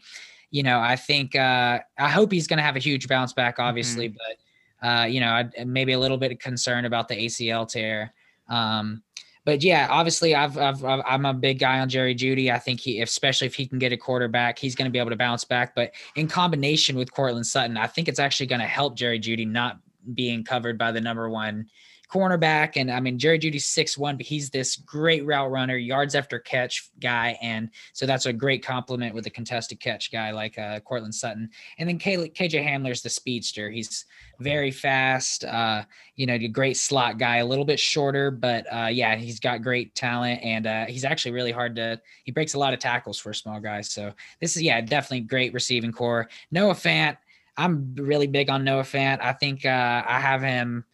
you 0.49 0.63
know 0.63 0.79
I 0.79 0.95
think 0.95 1.35
uh, 1.35 1.79
I 1.99 2.09
hope 2.09 2.31
he's 2.31 2.47
going 2.47 2.57
to 2.57 2.63
have 2.63 2.75
a 2.75 2.79
huge 2.79 3.07
bounce 3.07 3.33
back, 3.33 3.59
obviously, 3.59 4.07
but 4.07 4.87
uh, 4.87 5.05
you 5.05 5.19
know 5.19 5.29
I 5.29 5.63
maybe 5.63 5.93
a 5.93 5.99
little 5.99 6.17
bit 6.17 6.31
of 6.31 6.39
concern 6.39 6.85
about 6.85 7.07
the 7.07 7.15
ACL 7.15 7.67
tear. 7.67 8.13
Um, 8.49 9.03
but 9.45 9.63
yeah, 9.63 9.87
obviously 9.89 10.35
I've, 10.35 10.57
I've 10.57 10.83
I've- 10.83 11.03
I'm 11.05 11.25
a 11.25 11.33
big 11.33 11.59
guy 11.59 11.79
on 11.79 11.89
Jerry 11.89 12.15
Jeudy. 12.15 12.51
I 12.51 12.59
think 12.59 12.79
he, 12.79 13.01
especially 13.01 13.47
if 13.47 13.55
he 13.55 13.65
can 13.67 13.79
get 13.79 13.91
a 13.91 13.97
quarterback, 13.97 14.57
he's 14.57 14.75
going 14.75 14.85
to 14.85 14.91
be 14.91 14.99
able 14.99 15.09
to 15.09 15.15
bounce 15.15 15.43
back. 15.43 15.75
But 15.75 15.91
in 16.15 16.27
combination 16.27 16.95
with 16.95 17.11
Courtland 17.11 17.45
Sutton, 17.45 17.77
I 17.77 17.87
think 17.87 18.07
it's 18.07 18.19
actually 18.19 18.47
going 18.47 18.61
to 18.61 18.67
help 18.67 18.95
Jerry 18.95 19.19
Jeudy 19.19 19.47
not 19.47 19.79
being 20.13 20.43
covered 20.43 20.77
by 20.77 20.91
the 20.91 21.01
number 21.01 21.29
one 21.29 21.67
cornerback. 22.13 22.73
And 22.75 22.91
I 22.91 22.99
mean, 22.99 23.17
Jerry 23.17 23.39
Jeudy's 23.39 23.65
six 23.65 23.97
one, 23.97 24.17
but 24.17 24.25
he's 24.25 24.49
this 24.49 24.75
great 24.75 25.25
route 25.25 25.49
runner, 25.49 25.77
yards 25.77 26.13
after 26.13 26.37
catch 26.37 26.89
guy, 26.99 27.37
and 27.41 27.69
so 27.93 28.05
that's 28.05 28.27
a 28.27 28.33
great 28.33 28.63
compliment 28.63 29.15
with 29.15 29.25
a 29.25 29.31
contested 29.31 29.79
catch 29.79 30.11
guy 30.11 30.31
like 30.31 30.59
uh, 30.59 30.79
Courtland 30.81 31.15
Sutton. 31.15 31.49
And 31.79 31.89
then 31.89 31.97
Kay- 31.97 32.29
KJ 32.29 32.63
Hamler's 32.63 33.01
the 33.01 33.09
speedster. 33.09 33.71
He's 33.71 34.05
very 34.39 34.69
fast. 34.69 35.43
Uh, 35.43 35.83
you 36.15 36.27
know, 36.27 36.35
a 36.35 36.47
great 36.47 36.77
slot 36.77 37.17
guy, 37.17 37.37
a 37.37 37.45
little 37.45 37.65
bit 37.65 37.79
shorter, 37.79 38.29
but 38.29 38.65
uh, 38.71 38.87
yeah, 38.87 39.15
he's 39.15 39.39
got 39.39 39.63
great 39.63 39.95
talent, 39.95 40.39
and 40.43 40.67
uh, 40.67 40.85
he's 40.85 41.05
actually 41.05 41.31
really 41.31 41.51
hard 41.51 41.75
to. 41.77 41.99
He 42.25 42.31
breaks 42.31 42.53
a 42.53 42.59
lot 42.59 42.73
of 42.73 42.79
tackles 42.79 43.17
for 43.17 43.31
a 43.31 43.35
small 43.35 43.59
guy. 43.59 43.81
So 43.81 44.13
this 44.39 44.55
is 44.55 44.61
yeah, 44.61 44.81
definitely 44.81 45.21
great 45.21 45.53
receiving 45.53 45.91
core. 45.91 46.29
Noah 46.51 46.75
Fant. 46.75 47.17
I'm 47.55 47.93
really 47.95 48.25
big 48.25 48.49
on 48.49 48.63
Noah 48.63 48.81
Fant. 48.81 49.21
I 49.21 49.33
think 49.33 49.63
uh, 49.63 50.03
I 50.07 50.19
have 50.19 50.41
him 50.41 50.85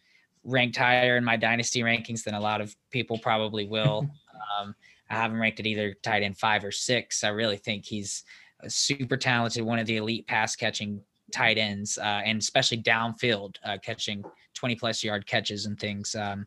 ranked 0.44 0.76
higher 0.76 1.16
in 1.16 1.24
my 1.24 1.36
dynasty 1.36 1.80
rankings 1.80 2.24
than 2.24 2.34
a 2.34 2.40
lot 2.40 2.60
of 2.60 2.74
people 2.90 3.18
probably 3.18 3.66
will. 3.66 4.08
um, 4.60 4.74
I 5.08 5.14
haven't 5.14 5.38
ranked 5.38 5.60
at 5.60 5.66
either 5.66 5.94
tight 6.02 6.22
end 6.22 6.38
five 6.38 6.64
or 6.64 6.70
six. 6.70 7.24
I 7.24 7.28
really 7.28 7.56
think 7.56 7.84
he's 7.84 8.24
a 8.60 8.70
super 8.70 9.16
talented, 9.16 9.64
one 9.64 9.78
of 9.78 9.86
the 9.86 9.96
elite 9.96 10.26
pass 10.26 10.54
catching 10.54 11.00
tight 11.32 11.58
ends, 11.58 11.98
uh, 11.98 12.22
and 12.24 12.40
especially 12.40 12.82
downfield 12.82 13.56
uh, 13.64 13.78
catching 13.82 14.24
20 14.54 14.74
plus 14.76 15.02
yard 15.02 15.26
catches 15.26 15.66
and 15.66 15.78
things. 15.78 16.14
Um, 16.14 16.44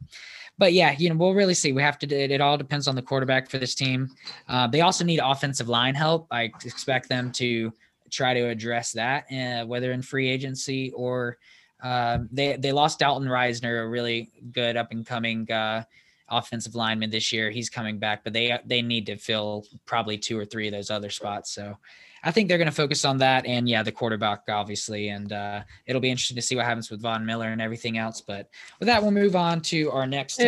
but 0.57 0.73
yeah, 0.73 0.95
you 0.97 1.09
know, 1.09 1.15
we'll 1.15 1.33
really 1.33 1.53
see. 1.53 1.71
We 1.71 1.81
have 1.81 1.97
to. 1.99 2.07
It, 2.07 2.31
it 2.31 2.41
all 2.41 2.57
depends 2.57 2.87
on 2.87 2.95
the 2.95 3.01
quarterback 3.01 3.49
for 3.49 3.57
this 3.57 3.75
team. 3.75 4.09
Uh, 4.47 4.67
they 4.67 4.81
also 4.81 5.03
need 5.03 5.19
offensive 5.23 5.67
line 5.67 5.95
help. 5.95 6.27
I 6.31 6.51
expect 6.63 7.09
them 7.09 7.31
to 7.33 7.73
try 8.11 8.33
to 8.33 8.47
address 8.47 8.91
that, 8.91 9.25
uh, 9.31 9.65
whether 9.65 9.91
in 9.91 10.01
free 10.01 10.29
agency 10.29 10.91
or 10.91 11.37
um, 11.83 12.29
they 12.31 12.55
they 12.55 12.71
lost 12.71 12.99
Dalton 12.99 13.27
Risner, 13.27 13.83
a 13.83 13.87
really 13.87 14.31
good 14.51 14.77
up 14.77 14.91
and 14.91 15.05
coming 15.05 15.51
uh, 15.51 15.83
offensive 16.29 16.75
lineman 16.75 17.09
this 17.09 17.31
year. 17.31 17.51
He's 17.51 17.69
coming 17.69 17.99
back, 17.99 18.23
but 18.23 18.33
they 18.33 18.57
they 18.65 18.81
need 18.81 19.05
to 19.07 19.17
fill 19.17 19.65
probably 19.85 20.17
two 20.17 20.39
or 20.39 20.45
three 20.45 20.67
of 20.67 20.71
those 20.71 20.89
other 20.89 21.09
spots. 21.09 21.51
So 21.51 21.77
I 22.23 22.31
think 22.31 22.47
they're 22.47 22.57
going 22.57 22.69
to 22.69 22.71
focus 22.71 23.03
on 23.03 23.17
that, 23.17 23.45
and 23.45 23.67
yeah, 23.67 23.83
the 23.83 23.91
quarterback 23.91 24.43
obviously, 24.49 25.09
and 25.09 25.33
uh, 25.33 25.61
it'll 25.85 26.01
be 26.01 26.09
interesting 26.09 26.35
to 26.35 26.41
see 26.41 26.55
what 26.55 26.63
happens 26.63 26.89
with 26.89 27.01
Von 27.01 27.25
Miller 27.25 27.47
and 27.47 27.61
everything 27.61 27.97
else. 27.97 28.21
But 28.21 28.49
with 28.79 28.87
that, 28.87 29.01
we'll 29.01 29.11
move 29.11 29.35
on 29.35 29.59
to 29.63 29.91
our 29.91 30.07
next. 30.07 30.39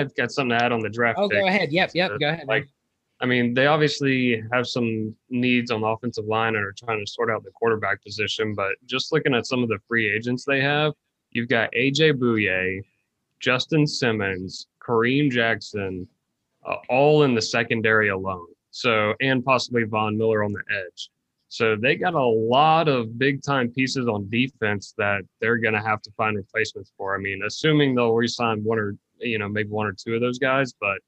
I've 0.00 0.14
got 0.14 0.30
something 0.30 0.56
to 0.56 0.62
add 0.62 0.72
on 0.72 0.80
the 0.80 0.90
draft. 0.90 1.18
Oh, 1.18 1.30
pick. 1.30 1.40
go 1.40 1.46
ahead. 1.46 1.72
Yep, 1.72 1.92
yep. 1.94 2.10
Uh, 2.10 2.18
Go 2.18 2.28
ahead. 2.28 2.46
Like, 2.46 2.68
I 3.22 3.26
mean, 3.26 3.54
they 3.54 3.68
obviously 3.68 4.42
have 4.52 4.66
some 4.66 5.14
needs 5.30 5.70
on 5.70 5.82
the 5.82 5.86
offensive 5.86 6.24
line 6.26 6.56
and 6.56 6.64
are 6.64 6.74
trying 6.76 6.98
to 6.98 7.10
sort 7.10 7.30
out 7.30 7.44
the 7.44 7.52
quarterback 7.52 8.02
position. 8.02 8.52
But 8.52 8.72
just 8.86 9.12
looking 9.12 9.32
at 9.32 9.46
some 9.46 9.62
of 9.62 9.68
the 9.68 9.78
free 9.86 10.12
agents 10.12 10.44
they 10.44 10.60
have, 10.60 10.92
you've 11.30 11.48
got 11.48 11.72
AJ 11.72 12.14
Bouye, 12.14 12.82
Justin 13.38 13.86
Simmons, 13.86 14.66
Kareem 14.82 15.30
Jackson, 15.30 16.08
uh, 16.66 16.76
all 16.88 17.22
in 17.22 17.36
the 17.36 17.42
secondary 17.42 18.08
alone. 18.08 18.48
So, 18.72 19.14
and 19.20 19.44
possibly 19.44 19.84
Von 19.84 20.18
Miller 20.18 20.42
on 20.42 20.52
the 20.52 20.62
edge. 20.74 21.08
So 21.48 21.76
they 21.76 21.94
got 21.96 22.14
a 22.14 22.24
lot 22.24 22.88
of 22.88 23.18
big 23.18 23.42
time 23.42 23.70
pieces 23.70 24.08
on 24.08 24.28
defense 24.30 24.94
that 24.98 25.20
they're 25.40 25.58
going 25.58 25.74
to 25.74 25.82
have 25.82 26.02
to 26.02 26.10
find 26.16 26.36
replacements 26.36 26.92
for. 26.96 27.14
I 27.14 27.18
mean, 27.18 27.42
assuming 27.46 27.94
they'll 27.94 28.14
re-sign 28.14 28.64
one 28.64 28.78
or 28.78 28.96
you 29.18 29.38
know 29.38 29.48
maybe 29.48 29.68
one 29.68 29.86
or 29.86 29.92
two 29.92 30.14
of 30.14 30.22
those 30.22 30.38
guys, 30.38 30.72
but 30.80 30.98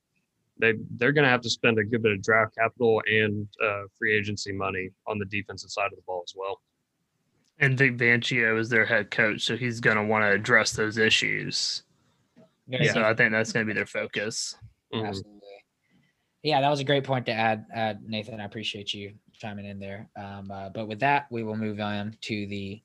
they 0.59 0.75
they're 0.97 1.13
going 1.13 1.25
to 1.25 1.31
have 1.31 1.41
to 1.43 1.51
spend 1.51 1.79
a 1.79 1.85
good 1.85 2.03
bit 2.03 2.13
of 2.13 2.23
draft 2.23 2.55
capital 2.55 3.03
and 3.07 3.49
uh, 3.63 3.83
free 3.99 4.17
agency 4.17 4.53
money 4.53 4.91
on 5.07 5.19
the 5.19 5.25
defensive 5.27 5.71
side 5.71 5.87
of 5.87 5.97
the 5.97 6.03
ball 6.07 6.23
as 6.27 6.35
well. 6.37 6.61
And 7.59 7.79
Vic 7.79 7.97
Fangio 7.97 8.59
is 8.59 8.69
their 8.69 8.85
head 8.85 9.11
coach, 9.11 9.43
so 9.43 9.57
he's 9.57 9.81
going 9.81 9.97
to 9.97 10.03
want 10.03 10.25
to 10.25 10.31
address 10.31 10.73
those 10.73 10.99
issues. 10.99 11.85
Yeah. 12.67 12.93
So 12.93 13.03
I 13.03 13.15
think 13.15 13.33
that's 13.33 13.53
going 13.53 13.67
to 13.67 13.73
be 13.73 13.77
their 13.77 13.87
focus. 13.87 14.57
Mhm. 14.93 15.07
Absolutely. 15.07 15.41
Yeah, 16.43 16.61
that 16.61 16.69
was 16.69 16.81
a 16.81 16.85
great 16.85 17.05
point 17.05 17.27
to 17.27 17.33
add, 17.33 17.65
uh, 17.75 17.95
Nathan. 18.05 18.41
I 18.41 18.45
appreciate 18.45 18.93
you 18.93 19.15
chiming 19.33 19.65
in 19.65 19.79
there. 19.79 20.11
Um, 20.17 20.51
uh, 20.51 20.69
but 20.69 20.87
with 20.89 21.01
that, 21.01 21.27
we 21.31 21.43
will 21.43 21.57
move 21.57 21.81
on 21.81 22.17
to 22.23 22.47
the 22.47 22.83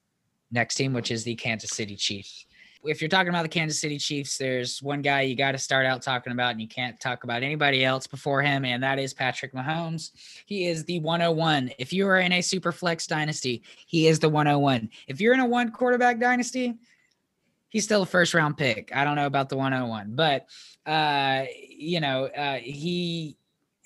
next 0.52 0.76
team, 0.76 0.94
which 0.94 1.12
is 1.12 1.24
the 1.24 1.36
Kansas 1.36 1.72
City 1.72 1.96
Chiefs. 1.96 2.46
If 2.84 3.02
you're 3.02 3.10
talking 3.10 3.30
about 3.30 3.44
the 3.44 3.50
Kansas 3.50 3.80
City 3.80 3.98
Chiefs, 3.98 4.38
there's 4.38 4.82
one 4.82 5.02
guy 5.02 5.22
you 5.22 5.36
got 5.36 5.52
to 5.52 5.58
start 5.58 5.86
out 5.86 6.02
talking 6.02 6.32
about, 6.32 6.52
and 6.52 6.62
you 6.62 6.68
can't 6.68 7.00
talk 7.00 7.26
about 7.26 7.44
anybody 7.44 7.84
else 7.84 8.08
before 8.08 8.42
him, 8.42 8.64
and 8.64 8.82
that 8.82 9.00
is 9.00 9.14
Patrick 9.14 9.54
Mahomes. 9.54 10.12
He 10.46 10.68
is 10.68 10.86
the 10.86 11.00
101. 11.00 11.72
If 11.78 11.92
you 11.92 12.08
are 12.08 12.20
in 12.20 12.32
a 12.32 12.42
super 12.42 12.72
flex 12.72 13.06
dynasty, 13.06 13.64
he 13.86 14.08
is 14.08 14.20
the 14.20 14.30
101. 14.30 14.90
If 15.08 15.20
you're 15.20 15.34
in 15.34 15.42
a 15.42 15.46
one 15.46 15.72
quarterback 15.72 16.20
dynasty, 16.20 16.76
he's 17.70 17.84
still 17.84 18.04
a 18.04 18.06
first 18.06 18.34
round 18.34 18.58
pick. 18.58 18.96
I 18.96 19.04
don't 19.04 19.16
know 19.16 19.28
about 19.28 19.50
the 19.50 19.58
101, 19.58 20.16
but 20.16 20.48
uh, 20.86 21.46
you 21.68 22.00
know, 22.00 22.26
uh, 22.26 22.58
he 22.58 23.38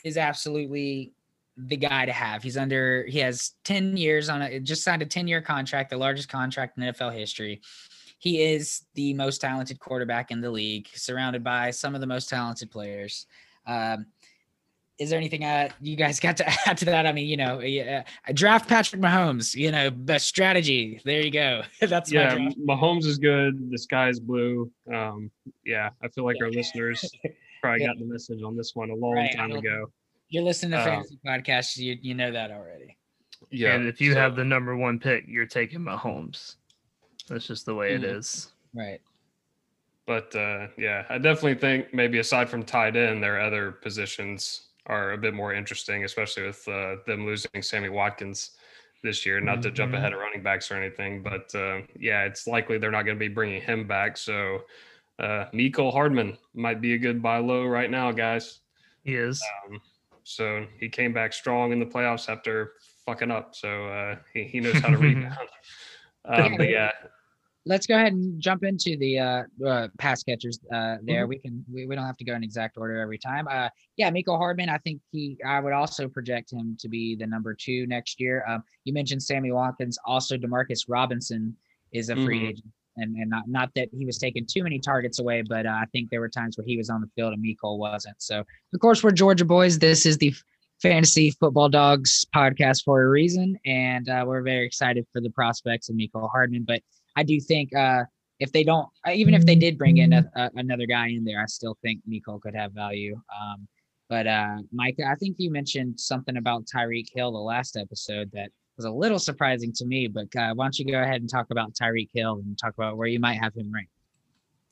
is 0.03 0.17
absolutely 0.17 1.13
the 1.57 1.77
guy 1.77 2.05
to 2.05 2.11
have. 2.11 2.41
He's 2.41 2.57
under 2.57 3.05
he 3.07 3.19
has 3.19 3.53
10 3.63 3.97
years 3.97 4.29
on 4.29 4.41
a 4.41 4.59
just 4.59 4.83
signed 4.83 5.01
a 5.01 5.05
10 5.05 5.27
year 5.27 5.41
contract, 5.41 5.89
the 5.89 5.97
largest 5.97 6.29
contract 6.29 6.77
in 6.77 6.83
NFL 6.83 7.13
history. 7.17 7.61
He 8.23 8.41
is 8.41 8.83
the 8.93 9.13
most 9.15 9.41
talented 9.41 9.79
quarterback 9.79 10.31
in 10.31 10.39
the 10.39 10.49
league, 10.49 10.87
surrounded 10.95 11.43
by 11.43 11.71
some 11.71 11.93
of 11.93 11.99
the 11.99 12.07
most 12.07 12.29
talented 12.29 12.71
players. 12.71 13.27
Um, 13.67 14.05
is 14.97 15.09
there 15.09 15.19
anything 15.19 15.43
uh, 15.43 15.67
you 15.81 15.97
guys 15.97 16.21
got 16.21 16.37
to 16.37 16.45
add 16.65 16.77
to 16.77 16.85
that? 16.85 17.05
I 17.05 17.11
mean, 17.11 17.27
you 17.27 17.35
know, 17.35 17.59
uh, 17.59 18.03
draft 18.33 18.69
Patrick 18.69 19.01
Mahomes. 19.01 19.55
You 19.55 19.73
know, 19.73 19.91
best 19.91 20.25
strategy. 20.25 21.01
There 21.03 21.19
you 21.19 21.31
go. 21.31 21.63
That's 21.81 22.13
my 22.13 22.21
Yeah, 22.21 22.35
draft. 22.35 22.57
Mahomes 22.65 23.03
is 23.03 23.17
good. 23.17 23.69
The 23.69 23.77
sky 23.77 24.07
is 24.07 24.21
blue. 24.21 24.71
Um, 24.89 25.29
yeah, 25.65 25.89
I 26.01 26.07
feel 26.07 26.23
like 26.23 26.37
our 26.41 26.49
listeners 26.49 27.03
probably 27.61 27.81
Yeah. 27.81 27.87
got 27.87 27.99
the 27.99 28.05
message 28.05 28.41
on 28.41 28.55
this 28.55 28.71
one 28.73 28.89
a 28.89 28.95
long 28.95 29.15
Right, 29.15 29.35
time 29.35 29.51
ago. 29.51 29.91
You're 30.29 30.43
listening 30.43 30.71
to 30.71 30.77
Um, 30.77 30.85
fantasy 30.85 31.19
podcasts. 31.27 31.75
You 31.75 31.97
you 32.01 32.13
know 32.13 32.31
that 32.31 32.51
already. 32.51 32.95
Yeah, 33.51 33.73
and 33.73 33.85
if 33.85 33.99
you 33.99 34.13
so- 34.13 34.19
have 34.21 34.37
the 34.37 34.45
number 34.45 34.77
one 34.77 34.97
pick, 34.97 35.25
you're 35.27 35.45
taking 35.45 35.81
Mahomes. 35.81 36.55
That's 37.27 37.47
just 37.47 37.65
the 37.65 37.75
way 37.75 37.93
it 37.93 38.01
Mhm. 38.01 38.15
is. 38.17 38.51
Right. 38.73 39.01
But 40.05 40.35
uh, 40.35 40.67
yeah, 40.77 41.05
I 41.09 41.17
definitely 41.17 41.55
think 41.55 41.93
maybe 41.93 42.19
aside 42.19 42.49
from 42.49 42.63
tight 42.63 42.95
end, 42.95 43.23
their 43.23 43.39
other 43.39 43.71
positions 43.71 44.67
are 44.87 45.13
a 45.13 45.17
bit 45.17 45.33
more 45.33 45.53
interesting, 45.53 46.03
especially 46.03 46.43
with 46.43 46.67
uh, 46.67 46.97
them 47.07 47.25
losing 47.25 47.61
Sammy 47.61 47.87
Watkins 47.89 48.57
this 49.01 49.25
year. 49.25 49.39
Not 49.39 49.61
to 49.61 49.71
jump 49.71 49.93
Mhm. 49.93 49.97
ahead 49.97 50.13
of 50.13 50.19
running 50.19 50.43
backs 50.43 50.69
or 50.71 50.75
anything, 50.75 51.23
but 51.23 51.53
uh, 51.55 51.81
yeah, 51.97 52.23
it's 52.25 52.47
likely 52.47 52.77
they're 52.77 52.91
not 52.91 53.03
going 53.03 53.15
to 53.17 53.19
be 53.19 53.33
bringing 53.33 53.61
him 53.61 53.87
back. 53.87 54.17
So 54.17 54.65
uh, 55.19 55.45
Mecole 55.53 55.93
Hardman 55.93 56.37
might 56.53 56.81
be 56.81 56.93
a 56.95 56.97
good 56.97 57.21
buy 57.21 57.37
low 57.37 57.65
right 57.65 57.89
now, 57.89 58.11
guys. 58.11 58.59
He 59.03 59.15
is. 59.15 59.41
Um, 59.69 59.79
so 60.23 60.65
he 60.79 60.89
came 60.89 61.13
back 61.13 61.31
strong 61.31 61.71
in 61.71 61.79
the 61.79 61.85
playoffs 61.85 62.27
after 62.29 62.73
fucking 63.05 63.31
up. 63.31 63.55
So 63.55 63.87
uh, 63.87 64.17
he, 64.33 64.43
he 64.43 64.59
knows 64.59 64.79
how 64.79 64.89
to 64.89 64.97
rebound. 64.97 65.37
Um, 66.25 66.55
but 66.57 66.69
yeah, 66.69 66.91
Let's 67.65 67.87
go 67.87 67.95
ahead 67.95 68.11
and 68.11 68.41
jump 68.41 68.65
into 68.65 68.97
the 68.97 69.19
uh, 69.19 69.43
uh, 69.65 69.87
pass 69.97 70.21
catchers. 70.21 70.59
Uh, 70.73 70.97
there, 71.01 71.27
we 71.27 71.39
can. 71.39 71.63
We, 71.73 71.85
we 71.85 71.95
don't 71.95 72.05
have 72.05 72.17
to 72.17 72.25
go 72.25 72.33
in 72.35 72.43
exact 72.43 72.77
order 72.77 72.99
every 72.99 73.17
time. 73.17 73.47
Uh, 73.49 73.69
yeah, 73.95 74.11
Mecole 74.11 74.37
Hardman. 74.37 74.67
I 74.67 74.79
think 74.79 74.99
he. 75.13 75.37
I 75.47 75.61
would 75.61 75.71
also 75.71 76.09
project 76.09 76.51
him 76.51 76.75
to 76.81 76.89
be 76.89 77.15
the 77.15 77.25
number 77.25 77.53
two 77.53 77.87
next 77.87 78.19
year. 78.19 78.43
Um, 78.49 78.63
you 78.83 78.91
mentioned 78.93 79.23
Sammy 79.23 79.53
Watkins. 79.53 79.97
Also, 80.05 80.35
Demarcus 80.35 80.85
Robinson 80.89 81.55
is 81.93 82.09
a 82.09 82.15
free 82.17 82.41
Mhm. 82.41 82.49
agent, 82.49 82.67
and 82.97 83.15
and 83.15 83.29
not 83.29 83.47
not 83.47 83.69
that 83.75 83.87
he 83.97 84.05
was 84.05 84.17
taking 84.17 84.45
too 84.45 84.63
many 84.63 84.77
targets 84.77 85.19
away, 85.19 85.41
but 85.41 85.65
uh, 85.65 85.69
I 85.69 85.85
think 85.93 86.09
there 86.09 86.19
were 86.19 86.27
times 86.27 86.57
where 86.57 86.65
he 86.65 86.75
was 86.75 86.89
on 86.89 86.99
the 86.99 87.07
field 87.15 87.31
and 87.31 87.41
Mecole 87.41 87.77
wasn't. 87.77 88.21
So, 88.21 88.39
of 88.73 88.79
course, 88.81 89.01
we're 89.01 89.11
Georgia 89.11 89.45
boys. 89.45 89.79
This 89.79 90.05
is 90.05 90.17
the 90.17 90.33
Fantasy 90.83 91.31
Football 91.31 91.69
Dogs 91.69 92.25
podcast 92.35 92.83
for 92.83 93.03
a 93.03 93.09
reason, 93.09 93.57
and 93.65 94.09
uh, 94.09 94.25
we're 94.27 94.41
very 94.41 94.65
excited 94.65 95.07
for 95.13 95.21
the 95.21 95.29
prospects 95.29 95.87
of 95.87 95.95
Mecole 95.95 96.29
Hardman. 96.29 96.65
But 96.67 96.81
I 97.15 97.23
do 97.23 97.39
think 97.39 97.73
uh, 97.73 98.03
if 98.41 98.51
they 98.51 98.65
don't, 98.65 98.89
uh, 99.07 99.11
even 99.11 99.33
if 99.33 99.45
they 99.45 99.55
did 99.55 99.77
bring 99.77 99.97
in 99.97 100.11
a, 100.11 100.29
a, 100.35 100.49
another 100.55 100.85
guy 100.85 101.07
in 101.07 101.23
there, 101.23 101.41
I 101.41 101.45
still 101.45 101.77
think 101.81 102.01
Mecole 102.05 102.41
could 102.41 102.53
have 102.53 102.73
value. 102.73 103.15
Um, 103.15 103.65
but 104.09 104.27
uh, 104.27 104.57
Mike, 104.73 104.97
I 105.07 105.15
think 105.15 105.37
you 105.39 105.49
mentioned 105.49 105.97
something 105.97 106.35
about 106.35 106.65
Tyreek 106.65 107.07
Hill 107.15 107.31
the 107.31 107.37
last 107.37 107.77
episode 107.77 108.29
that 108.33 108.49
was 108.75 108.85
a 108.85 108.91
little 108.91 109.19
surprising 109.19 109.71
to 109.77 109.85
me. 109.85 110.09
But 110.09 110.35
uh, 110.35 110.53
why 110.53 110.65
don't 110.65 110.77
you 110.77 110.91
go 110.91 111.01
ahead 111.01 111.21
and 111.21 111.29
talk 111.29 111.47
about 111.49 111.73
Tyreek 111.75 112.09
Hill 112.13 112.41
and 112.43 112.57
talk 112.57 112.73
about 112.77 112.97
where 112.97 113.07
you 113.07 113.21
might 113.21 113.39
have 113.39 113.55
him 113.55 113.71
ranked? 113.73 113.89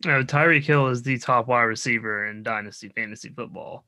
No, 0.03 0.23
Tyreek 0.23 0.65
Hill 0.65 0.87
is 0.87 1.03
the 1.03 1.17
top 1.19 1.47
wide 1.47 1.61
receiver 1.61 2.25
in 2.25 2.43
Dynasty 2.43 2.89
Fantasy 2.89 3.29
Football. 3.29 3.85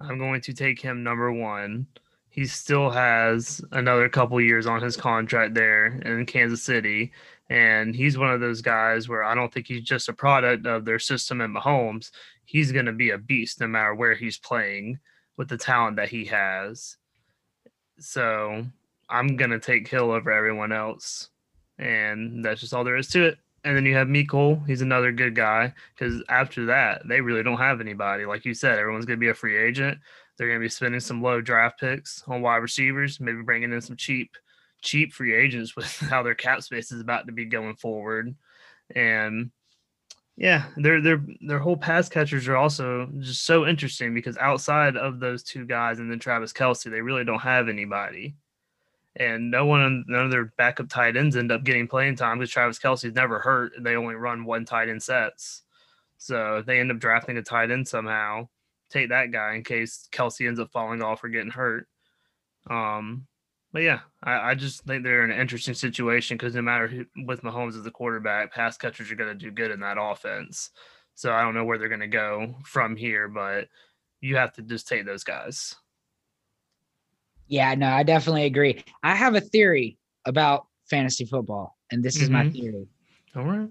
I'm 0.00 0.18
going 0.18 0.40
to 0.42 0.52
take 0.52 0.80
him 0.80 1.02
number 1.02 1.32
one. 1.32 1.86
He 2.28 2.46
still 2.46 2.90
has 2.90 3.62
another 3.72 4.08
couple 4.08 4.40
years 4.40 4.66
on 4.66 4.82
his 4.82 4.96
contract 4.96 5.54
there 5.54 5.86
in 5.86 6.26
Kansas 6.26 6.62
City. 6.62 7.12
And 7.48 7.94
he's 7.94 8.18
one 8.18 8.30
of 8.30 8.40
those 8.40 8.60
guys 8.60 9.08
where 9.08 9.24
I 9.24 9.34
don't 9.34 9.52
think 9.52 9.66
he's 9.66 9.84
just 9.84 10.08
a 10.08 10.12
product 10.12 10.66
of 10.66 10.84
their 10.84 10.98
system 10.98 11.40
and 11.40 11.54
Mahomes. 11.54 12.10
He's 12.44 12.72
going 12.72 12.86
to 12.86 12.92
be 12.92 13.10
a 13.10 13.18
beast 13.18 13.60
no 13.60 13.68
matter 13.68 13.94
where 13.94 14.14
he's 14.14 14.38
playing 14.38 14.98
with 15.36 15.48
the 15.48 15.56
talent 15.56 15.96
that 15.96 16.08
he 16.08 16.24
has. 16.26 16.96
So 17.98 18.66
I'm 19.08 19.36
going 19.36 19.50
to 19.50 19.60
take 19.60 19.88
Hill 19.88 20.10
over 20.10 20.30
everyone 20.30 20.72
else. 20.72 21.30
And 21.78 22.44
that's 22.44 22.60
just 22.60 22.74
all 22.74 22.84
there 22.84 22.96
is 22.96 23.08
to 23.08 23.24
it. 23.26 23.38
And 23.66 23.76
then 23.76 23.84
you 23.84 23.96
have 23.96 24.06
Mecole. 24.06 24.64
He's 24.68 24.80
another 24.80 25.10
good 25.10 25.34
guy 25.34 25.74
because 25.92 26.22
after 26.28 26.66
that, 26.66 27.02
they 27.08 27.20
really 27.20 27.42
don't 27.42 27.58
have 27.58 27.80
anybody. 27.80 28.24
Like 28.24 28.44
you 28.44 28.54
said, 28.54 28.78
everyone's 28.78 29.06
going 29.06 29.18
to 29.18 29.20
be 29.20 29.30
a 29.30 29.34
free 29.34 29.58
agent. 29.58 29.98
They're 30.38 30.46
going 30.46 30.60
to 30.60 30.64
be 30.64 30.70
spending 30.70 31.00
some 31.00 31.20
low 31.20 31.40
draft 31.40 31.80
picks 31.80 32.22
on 32.28 32.42
wide 32.42 32.58
receivers, 32.58 33.18
maybe 33.18 33.42
bringing 33.42 33.72
in 33.72 33.80
some 33.80 33.96
cheap 33.96 34.30
cheap 34.82 35.12
free 35.12 35.34
agents 35.34 35.74
with 35.74 35.86
how 35.98 36.22
their 36.22 36.36
cap 36.36 36.62
space 36.62 36.92
is 36.92 37.00
about 37.00 37.26
to 37.26 37.32
be 37.32 37.44
going 37.44 37.74
forward. 37.74 38.36
And 38.94 39.50
yeah, 40.36 40.66
their 40.76 41.00
their 41.00 41.24
their 41.40 41.58
whole 41.58 41.76
pass 41.76 42.08
catchers 42.08 42.46
are 42.46 42.56
also 42.56 43.08
just 43.18 43.46
so 43.46 43.66
interesting 43.66 44.14
because 44.14 44.36
outside 44.36 44.96
of 44.96 45.18
those 45.18 45.42
two 45.42 45.66
guys 45.66 45.98
and 45.98 46.08
then 46.08 46.20
Travis 46.20 46.52
Kelce, 46.52 46.88
they 46.88 47.00
really 47.00 47.24
don't 47.24 47.40
have 47.40 47.68
anybody. 47.68 48.36
And 49.18 49.50
no 49.50 49.64
one, 49.64 50.04
none 50.08 50.26
of 50.26 50.30
their 50.30 50.52
backup 50.58 50.88
tight 50.90 51.16
ends 51.16 51.36
end 51.36 51.50
up 51.50 51.64
getting 51.64 51.88
playing 51.88 52.16
time 52.16 52.38
because 52.38 52.50
Travis 52.50 52.78
Kelce's 52.78 53.14
never 53.14 53.38
hurt. 53.38 53.72
And 53.76 53.84
they 53.84 53.96
only 53.96 54.14
run 54.14 54.44
one 54.44 54.66
tight 54.66 54.90
end 54.90 55.02
sets. 55.02 55.62
So 56.18 56.62
they 56.66 56.80
end 56.80 56.90
up 56.90 56.98
drafting 56.98 57.38
a 57.38 57.42
tight 57.42 57.70
end 57.70 57.88
somehow, 57.88 58.48
take 58.90 59.08
that 59.08 59.32
guy 59.32 59.54
in 59.54 59.64
case 59.64 60.08
Kelce 60.12 60.46
ends 60.46 60.60
up 60.60 60.70
falling 60.72 61.02
off 61.02 61.24
or 61.24 61.28
getting 61.28 61.50
hurt. 61.50 61.88
Um, 62.68 63.26
but 63.72 63.82
yeah, 63.82 64.00
I, 64.22 64.50
I, 64.50 64.54
just 64.54 64.84
think 64.84 65.04
they're 65.04 65.24
in 65.24 65.30
an 65.30 65.38
interesting 65.38 65.74
situation 65.74 66.36
because 66.36 66.54
no 66.54 66.62
matter 66.62 66.88
who, 66.88 67.04
with 67.26 67.42
Mahomes 67.42 67.76
as 67.76 67.82
the 67.82 67.90
quarterback, 67.90 68.52
pass 68.52 68.76
catchers 68.76 69.10
are 69.10 69.16
going 69.16 69.28
to 69.28 69.44
do 69.44 69.50
good 69.50 69.70
in 69.70 69.80
that 69.80 69.98
offense. 70.00 70.70
So 71.14 71.32
I 71.32 71.42
don't 71.42 71.54
know 71.54 71.64
where 71.64 71.78
they're 71.78 71.88
going 71.88 72.00
to 72.00 72.06
go 72.06 72.54
from 72.64 72.96
here, 72.96 73.28
but 73.28 73.68
you 74.20 74.36
have 74.36 74.52
to 74.54 74.62
just 74.62 74.88
take 74.88 75.04
those 75.04 75.24
guys. 75.24 75.74
Yeah, 77.48 77.74
no, 77.74 77.88
I 77.88 78.02
definitely 78.02 78.44
agree. 78.44 78.82
I 79.02 79.14
have 79.14 79.34
a 79.34 79.40
theory 79.40 79.98
about 80.24 80.66
fantasy 80.90 81.24
football, 81.24 81.76
and 81.90 82.02
this 82.02 82.16
is 82.16 82.24
mm-hmm. 82.24 82.32
my 82.32 82.50
theory. 82.50 82.86
All 83.36 83.44
right. 83.44 83.68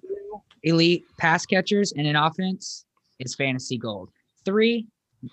Elite 0.63 1.05
pass 1.17 1.45
catchers 1.45 1.91
in 1.91 2.05
an 2.05 2.15
offense 2.15 2.85
is 3.19 3.35
fantasy 3.35 3.77
gold. 3.77 4.09
Three, 4.45 4.87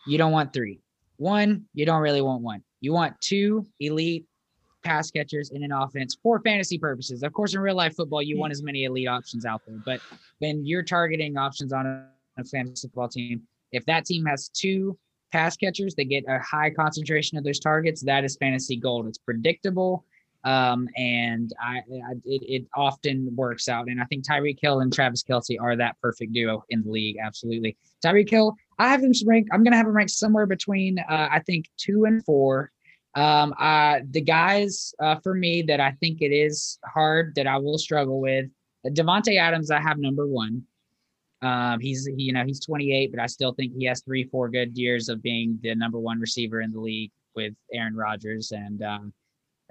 you 0.06 0.18
don't 0.18 0.32
want 0.32 0.52
three. 0.52 0.80
One, 1.16 1.64
you 1.74 1.86
don't 1.86 2.02
really 2.02 2.22
want 2.22 2.42
one. 2.42 2.62
You 2.80 2.92
want 2.92 3.20
two 3.20 3.66
elite 3.80 4.26
pass 4.82 5.10
catchers 5.10 5.50
in 5.50 5.62
an 5.62 5.72
offense 5.72 6.16
for 6.22 6.40
fantasy 6.40 6.78
purposes. 6.78 7.22
Of 7.22 7.32
course, 7.32 7.54
in 7.54 7.60
real 7.60 7.76
life 7.76 7.94
football, 7.94 8.22
you 8.22 8.38
want 8.38 8.52
as 8.52 8.62
many 8.62 8.84
elite 8.84 9.08
options 9.08 9.44
out 9.44 9.62
there. 9.66 9.80
But 9.84 10.00
when 10.40 10.66
you're 10.66 10.82
targeting 10.82 11.36
options 11.36 11.72
on 11.72 11.86
a, 11.86 12.08
a 12.38 12.44
fantasy 12.44 12.88
football 12.88 13.08
team, 13.08 13.42
if 13.70 13.86
that 13.86 14.04
team 14.04 14.26
has 14.26 14.48
two 14.48 14.98
pass 15.32 15.56
catchers, 15.56 15.94
they 15.94 16.04
get 16.04 16.24
a 16.28 16.38
high 16.38 16.70
concentration 16.70 17.38
of 17.38 17.44
those 17.44 17.58
targets. 17.58 18.02
That 18.02 18.24
is 18.24 18.36
fantasy 18.36 18.76
gold. 18.76 19.06
It's 19.06 19.18
predictable. 19.18 20.04
Um, 20.44 20.88
and 20.96 21.52
I, 21.60 21.78
I 21.78 22.12
it, 22.24 22.62
it, 22.62 22.66
often 22.74 23.30
works 23.36 23.68
out. 23.68 23.86
And 23.86 24.00
I 24.00 24.04
think 24.06 24.26
Tyreek 24.26 24.58
Hill 24.60 24.80
and 24.80 24.92
Travis 24.92 25.22
Kelce 25.22 25.56
are 25.60 25.76
that 25.76 25.96
perfect 26.02 26.32
duo 26.32 26.64
in 26.70 26.82
the 26.82 26.90
league. 26.90 27.16
Absolutely. 27.22 27.76
Tyreek 28.04 28.28
Hill, 28.28 28.56
I 28.78 28.88
have 28.88 29.02
him 29.04 29.12
ranked. 29.24 29.50
I'm 29.52 29.62
going 29.62 29.70
to 29.70 29.76
have 29.76 29.86
him 29.86 29.92
ranked 29.92 30.10
somewhere 30.10 30.46
between, 30.46 30.98
uh, 30.98 31.28
I 31.30 31.40
think, 31.46 31.66
two 31.78 32.06
and 32.06 32.24
four 32.24 32.72
um, 33.14 33.54
uh, 33.58 34.00
the 34.10 34.22
guys 34.22 34.94
uh, 35.00 35.16
for 35.22 35.34
me 35.34 35.62
that 35.62 35.80
I 35.80 35.92
think 36.00 36.22
it 36.22 36.32
is 36.32 36.78
hard 36.84 37.34
that 37.34 37.46
I 37.46 37.58
will 37.58 37.78
struggle 37.78 38.20
with, 38.20 38.46
Davante 38.86 39.38
Adams, 39.38 39.70
I 39.70 39.80
have 39.80 39.98
number 39.98 40.26
one. 40.26 40.62
Um, 41.42 41.80
he's 41.80 42.06
he, 42.06 42.24
you 42.24 42.32
know 42.32 42.44
he's 42.44 42.60
28, 42.60 43.10
but 43.10 43.20
I 43.20 43.26
still 43.26 43.52
think 43.52 43.72
he 43.76 43.84
has 43.86 44.02
three, 44.02 44.24
four 44.24 44.48
good 44.48 44.76
years 44.76 45.08
of 45.08 45.22
being 45.22 45.58
the 45.62 45.74
number 45.74 45.98
one 45.98 46.20
receiver 46.20 46.60
in 46.60 46.70
the 46.70 46.80
league 46.80 47.10
with 47.34 47.54
Aaron 47.72 47.96
Rodgers 47.96 48.52
and 48.52 48.82
um, 48.82 49.12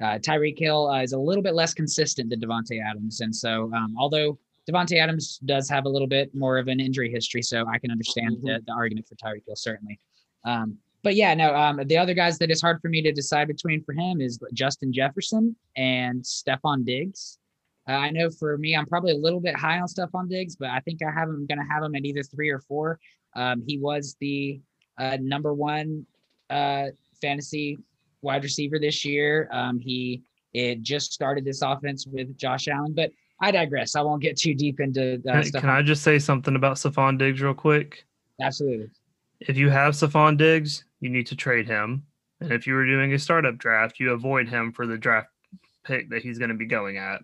uh, 0.02 0.18
Tyreek 0.18 0.58
Hill 0.58 0.90
uh, 0.90 1.02
is 1.02 1.14
a 1.14 1.18
little 1.18 1.44
bit 1.44 1.54
less 1.54 1.74
consistent 1.74 2.30
than 2.30 2.40
Davante 2.40 2.82
Adams, 2.84 3.22
and 3.22 3.36
so 3.36 3.72
um, 3.74 3.96
although 3.98 4.38
Davante 4.70 4.98
Adams 4.98 5.40
does 5.46 5.70
have 5.70 5.86
a 5.86 5.90
little 5.90 6.08
bit 6.08 6.34
more 6.36 6.58
of 6.58 6.68
an 6.68 6.80
injury 6.80 7.12
history, 7.12 7.42
so 7.42 7.66
I 7.68 7.78
can 7.78 7.92
understand 7.92 8.38
mm-hmm. 8.38 8.48
the, 8.48 8.64
the 8.66 8.74
argument 8.74 9.08
for 9.08 9.16
Tyreek 9.16 9.46
Hill 9.46 9.56
certainly. 9.56 10.00
Um, 10.46 10.78
but 11.04 11.16
yeah, 11.16 11.34
no. 11.34 11.56
Um, 11.56 11.82
the 11.86 11.98
other 11.98 12.14
guys 12.14 12.38
that 12.40 12.52
is 12.52 12.62
hard 12.62 12.80
for 12.82 12.90
me 12.90 13.02
to 13.02 13.12
decide 13.12 13.48
between 13.48 13.84
for 13.84 13.94
him 13.94 14.22
is 14.22 14.40
Justin 14.54 14.94
Jefferson 14.94 15.56
and 15.76 16.24
Stefon 16.24 16.86
Diggs. 16.86 17.40
Uh, 17.88 17.94
I 17.94 18.10
know 18.12 18.30
for 18.30 18.58
me, 18.58 18.76
I'm 18.76 18.86
probably 18.86 19.12
a 19.12 19.18
little 19.18 19.40
bit 19.40 19.56
high 19.56 19.80
on 19.80 19.88
Stefon 19.88 20.30
Diggs, 20.30 20.56
but 20.56 20.70
I 20.70 20.80
think 20.82 21.02
I 21.02 21.12
have 21.12 21.30
him 21.30 21.46
going 21.48 21.58
to 21.58 21.74
have 21.74 21.84
him 21.84 21.96
at 21.96 22.06
either 22.06 22.24
three 22.24 22.50
or 22.50 22.60
four. 22.60 23.00
Um, 23.36 23.64
he 23.66 23.78
was 23.78 24.16
the 24.20 24.62
uh, 24.98 25.18
number 25.20 25.54
one 25.54 26.06
uh, 26.50 26.88
fantasy 27.22 27.78
wide 28.22 28.44
receiver 28.44 28.78
this 28.78 29.04
year. 29.04 29.50
Um, 29.52 29.80
he 29.80 30.24
it 30.54 30.82
just 30.82 31.14
started 31.14 31.46
this 31.46 31.62
offense 31.62 32.06
with 32.06 32.38
Josh 32.38 32.68
Allen, 32.68 32.94
but 32.94 33.12
I 33.40 33.52
digress. 33.52 33.96
I 33.96 34.02
won't 34.02 34.22
get 34.22 34.38
too 34.38 34.54
deep 34.54 34.80
into. 34.80 35.22
Uh, 35.28 35.42
can, 35.42 35.52
can 35.52 35.70
I 35.70 35.82
just 35.82 36.04
say 36.04 36.20
something 36.20 36.56
about 36.56 36.78
Stefon 36.78 37.18
Diggs 37.18 37.42
real 37.42 37.54
quick? 37.54 38.06
Absolutely. 38.42 38.90
If 39.40 39.58
you 39.58 39.70
have 39.70 39.94
Stefon 39.94 40.38
Diggs, 40.38 40.84
you 41.00 41.10
need 41.10 41.26
to 41.28 41.36
trade 41.36 41.68
him. 41.68 42.04
And 42.42 42.52
if 42.52 42.68
you 42.68 42.74
were 42.74 42.86
doing 42.86 43.14
a 43.14 43.20
startup 43.20 43.58
draft, 43.58 44.00
you 44.00 44.12
avoid 44.12 44.50
him 44.50 44.72
for 44.72 44.86
the 44.86 44.98
draft 44.98 45.30
pick 45.84 46.10
that 46.10 46.22
he's 46.22 46.38
going 46.38 46.50
to 46.50 46.56
be 46.56 46.66
going 46.66 46.98
at. 46.98 47.22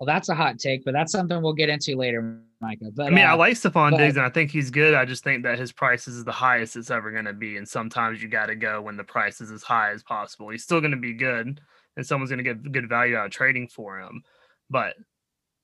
Well, 0.00 0.06
that's 0.06 0.30
a 0.30 0.34
hot 0.34 0.58
take, 0.58 0.82
but 0.86 0.92
that's 0.92 1.12
something 1.12 1.42
we'll 1.42 1.52
get 1.52 1.68
into 1.68 1.94
later, 1.94 2.40
Micah. 2.62 2.90
But 2.94 3.08
I 3.08 3.10
mean, 3.10 3.26
uh, 3.26 3.28
I 3.28 3.34
like 3.34 3.52
Stefon 3.52 3.98
Diggs 3.98 4.16
and 4.16 4.24
I 4.24 4.30
think 4.30 4.50
he's 4.50 4.70
good. 4.70 4.94
I 4.94 5.04
just 5.04 5.22
think 5.22 5.42
that 5.42 5.58
his 5.58 5.72
price 5.72 6.08
is 6.08 6.24
the 6.24 6.32
highest 6.32 6.74
it's 6.76 6.90
ever 6.90 7.10
going 7.10 7.26
to 7.26 7.34
be. 7.34 7.58
And 7.58 7.68
sometimes 7.68 8.22
you 8.22 8.28
got 8.28 8.46
to 8.46 8.56
go 8.56 8.80
when 8.80 8.96
the 8.96 9.04
price 9.04 9.42
is 9.42 9.50
as 9.50 9.62
high 9.62 9.90
as 9.90 10.02
possible. 10.02 10.48
He's 10.48 10.62
still 10.62 10.80
going 10.80 10.92
to 10.92 10.96
be 10.96 11.12
good 11.12 11.60
and 11.98 12.06
someone's 12.06 12.30
going 12.30 12.42
to 12.42 12.54
get 12.54 12.72
good 12.72 12.88
value 12.88 13.14
out 13.14 13.26
of 13.26 13.32
trading 13.32 13.68
for 13.68 14.00
him. 14.00 14.22
But 14.70 14.96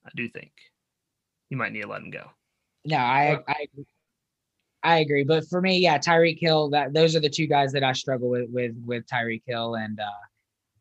I 0.04 0.10
do 0.14 0.28
think 0.28 0.52
you 1.48 1.56
might 1.56 1.72
need 1.72 1.82
to 1.82 1.88
let 1.88 2.02
him 2.02 2.10
go. 2.10 2.30
No, 2.84 2.98
I, 2.98 3.38
I 3.48 3.66
I 4.82 4.98
agree. 4.98 5.24
But 5.24 5.48
for 5.48 5.60
me, 5.62 5.78
yeah, 5.78 5.98
Tyreek 5.98 6.38
Hill, 6.38 6.70
that 6.70 6.92
those 6.92 7.16
are 7.16 7.20
the 7.20 7.30
two 7.30 7.46
guys 7.46 7.72
that 7.72 7.82
I 7.82 7.92
struggle 7.92 8.28
with 8.28 8.50
with 8.50 8.76
with 8.84 9.06
Tyreek 9.06 9.42
Hill 9.46 9.76
and 9.76 9.98
uh, 9.98 10.10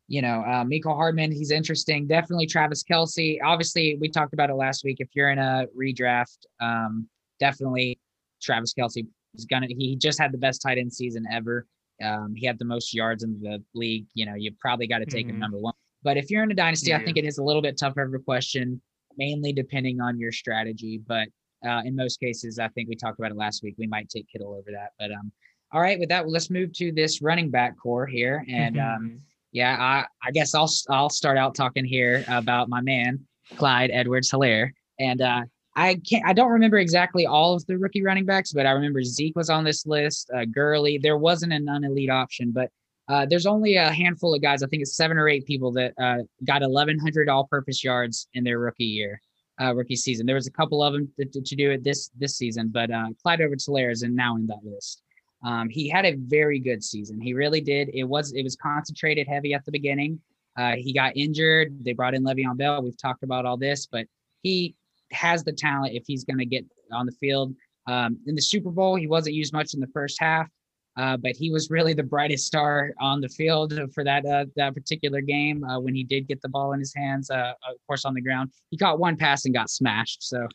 you 0.08 0.22
know, 0.22 0.42
uh, 0.42 0.64
Mecole 0.64 0.94
Hardman, 0.94 1.32
he's 1.32 1.50
interesting. 1.50 2.06
Definitely 2.06 2.46
Travis 2.46 2.84
Kelce. 2.84 3.38
Obviously, 3.44 3.96
we 4.00 4.08
talked 4.08 4.34
about 4.34 4.50
it 4.50 4.54
last 4.54 4.84
week. 4.84 4.98
If 5.00 5.08
you're 5.14 5.30
in 5.30 5.38
a 5.38 5.66
redraft, 5.76 6.38
um, 6.60 7.08
definitely 7.40 7.98
Travis 8.40 8.72
Kelce 8.72 9.06
is 9.34 9.44
gonna. 9.46 9.66
He 9.68 9.96
just 9.96 10.20
had 10.20 10.32
the 10.32 10.38
best 10.38 10.62
tight 10.62 10.78
end 10.78 10.92
season 10.92 11.26
ever. 11.30 11.66
Um, 12.02 12.34
he 12.36 12.46
had 12.46 12.58
the 12.58 12.64
most 12.64 12.94
yards 12.94 13.24
in 13.24 13.40
the 13.40 13.62
league. 13.74 14.06
You 14.14 14.26
know, 14.26 14.34
you 14.34 14.52
probably 14.60 14.86
got 14.86 14.98
to 14.98 15.06
take 15.06 15.26
mm-hmm. 15.26 15.36
him 15.36 15.40
number 15.40 15.58
one. 15.58 15.74
But 16.02 16.16
if 16.16 16.30
you're 16.30 16.44
in 16.44 16.50
a 16.50 16.54
dynasty, 16.54 16.90
yeah. 16.90 16.98
I 16.98 17.04
think 17.04 17.16
it 17.16 17.24
is 17.24 17.38
a 17.38 17.42
little 17.42 17.62
bit 17.62 17.76
tougher 17.76 18.02
of 18.02 18.14
a 18.14 18.18
question, 18.18 18.80
mainly 19.16 19.52
depending 19.52 20.00
on 20.00 20.18
your 20.20 20.30
strategy. 20.30 21.00
But 21.04 21.28
uh, 21.66 21.82
in 21.84 21.96
most 21.96 22.20
cases, 22.20 22.60
I 22.60 22.68
think 22.68 22.88
we 22.88 22.94
talked 22.94 23.18
about 23.18 23.32
it 23.32 23.36
last 23.36 23.62
week. 23.64 23.74
We 23.76 23.88
might 23.88 24.08
take 24.08 24.28
Kittle 24.28 24.52
over 24.52 24.70
that. 24.70 24.90
But 25.00 25.10
um, 25.10 25.32
all 25.72 25.80
right, 25.80 25.98
with 25.98 26.10
that, 26.10 26.28
let's 26.28 26.48
move 26.48 26.72
to 26.74 26.92
this 26.92 27.20
running 27.22 27.50
back 27.50 27.76
core 27.76 28.06
here. 28.06 28.44
And 28.48 28.76
mm-hmm. 28.76 28.96
um, 28.96 29.20
yeah, 29.56 29.74
I, 29.80 30.04
I 30.22 30.30
guess 30.32 30.54
I'll 30.54 30.70
I'll 30.90 31.08
start 31.08 31.38
out 31.38 31.54
talking 31.54 31.86
here 31.86 32.22
about 32.28 32.68
my 32.68 32.82
man 32.82 33.26
Clyde 33.56 33.90
Edwards 33.90 34.30
Helaire, 34.30 34.72
And 34.98 35.22
uh, 35.22 35.44
I 35.74 35.94
can't 36.06 36.26
I 36.26 36.34
don't 36.34 36.50
remember 36.50 36.76
exactly 36.76 37.24
all 37.24 37.54
of 37.54 37.64
the 37.64 37.78
rookie 37.78 38.02
running 38.02 38.26
backs, 38.26 38.52
but 38.52 38.66
I 38.66 38.72
remember 38.72 39.02
Zeke 39.02 39.34
was 39.34 39.48
on 39.48 39.64
this 39.64 39.86
list. 39.86 40.30
Uh, 40.36 40.44
Gurley, 40.44 40.98
there 40.98 41.16
wasn't 41.16 41.54
an 41.54 41.68
unelite 41.68 42.10
option, 42.10 42.50
but 42.50 42.70
uh, 43.08 43.24
there's 43.24 43.46
only 43.46 43.76
a 43.76 43.90
handful 43.90 44.34
of 44.34 44.42
guys. 44.42 44.62
I 44.62 44.66
think 44.66 44.82
it's 44.82 44.94
seven 44.94 45.16
or 45.16 45.26
eight 45.26 45.46
people 45.46 45.72
that 45.72 45.94
uh, 45.98 46.18
got 46.44 46.60
1,100 46.60 47.30
all-purpose 47.30 47.82
yards 47.82 48.28
in 48.34 48.44
their 48.44 48.58
rookie 48.58 48.84
year 48.84 49.22
uh, 49.58 49.74
rookie 49.74 49.96
season. 49.96 50.26
There 50.26 50.34
was 50.34 50.48
a 50.48 50.52
couple 50.52 50.82
of 50.82 50.92
them 50.92 51.10
to, 51.18 51.40
to 51.40 51.56
do 51.56 51.70
it 51.70 51.82
this 51.82 52.10
this 52.18 52.36
season, 52.36 52.68
but 52.68 52.90
uh, 52.90 53.06
Clyde 53.22 53.40
Edwards-Helaire 53.40 53.90
is 53.90 54.02
now 54.02 54.36
in 54.36 54.46
that 54.48 54.60
list. 54.62 55.00
Um, 55.44 55.68
he 55.68 55.88
had 55.88 56.04
a 56.04 56.16
very 56.16 56.58
good 56.58 56.82
season. 56.82 57.20
He 57.20 57.34
really 57.34 57.60
did. 57.60 57.90
It 57.92 58.04
was 58.04 58.32
it 58.32 58.42
was 58.42 58.56
concentrated 58.56 59.28
heavy 59.28 59.54
at 59.54 59.64
the 59.64 59.72
beginning. 59.72 60.20
Uh, 60.56 60.72
he 60.76 60.92
got 60.92 61.16
injured. 61.16 61.76
They 61.84 61.92
brought 61.92 62.14
in 62.14 62.24
Le'Veon 62.24 62.56
Bell. 62.56 62.82
We've 62.82 62.96
talked 62.96 63.22
about 63.22 63.44
all 63.44 63.56
this, 63.56 63.86
but 63.86 64.06
he 64.42 64.74
has 65.12 65.44
the 65.44 65.52
talent 65.52 65.94
if 65.94 66.04
he's 66.06 66.24
going 66.24 66.38
to 66.38 66.46
get 66.46 66.64
on 66.92 67.06
the 67.06 67.12
field. 67.12 67.54
Um, 67.86 68.18
in 68.26 68.34
the 68.34 68.42
Super 68.42 68.70
Bowl, 68.70 68.96
he 68.96 69.06
wasn't 69.06 69.36
used 69.36 69.52
much 69.52 69.74
in 69.74 69.80
the 69.80 69.86
first 69.88 70.18
half, 70.20 70.48
uh, 70.96 71.16
but 71.16 71.32
he 71.36 71.50
was 71.50 71.70
really 71.70 71.92
the 71.92 72.02
brightest 72.02 72.46
star 72.46 72.92
on 73.00 73.20
the 73.20 73.28
field 73.28 73.78
for 73.94 74.02
that 74.04 74.24
uh, 74.24 74.46
that 74.56 74.74
particular 74.74 75.20
game 75.20 75.62
uh, 75.64 75.78
when 75.78 75.94
he 75.94 76.02
did 76.02 76.26
get 76.26 76.40
the 76.40 76.48
ball 76.48 76.72
in 76.72 76.80
his 76.80 76.94
hands. 76.94 77.30
Uh, 77.30 77.52
of 77.68 77.76
course, 77.86 78.04
on 78.04 78.14
the 78.14 78.22
ground, 78.22 78.50
he 78.70 78.76
caught 78.76 78.98
one 78.98 79.16
pass 79.16 79.44
and 79.44 79.54
got 79.54 79.70
smashed. 79.70 80.22
So, 80.22 80.48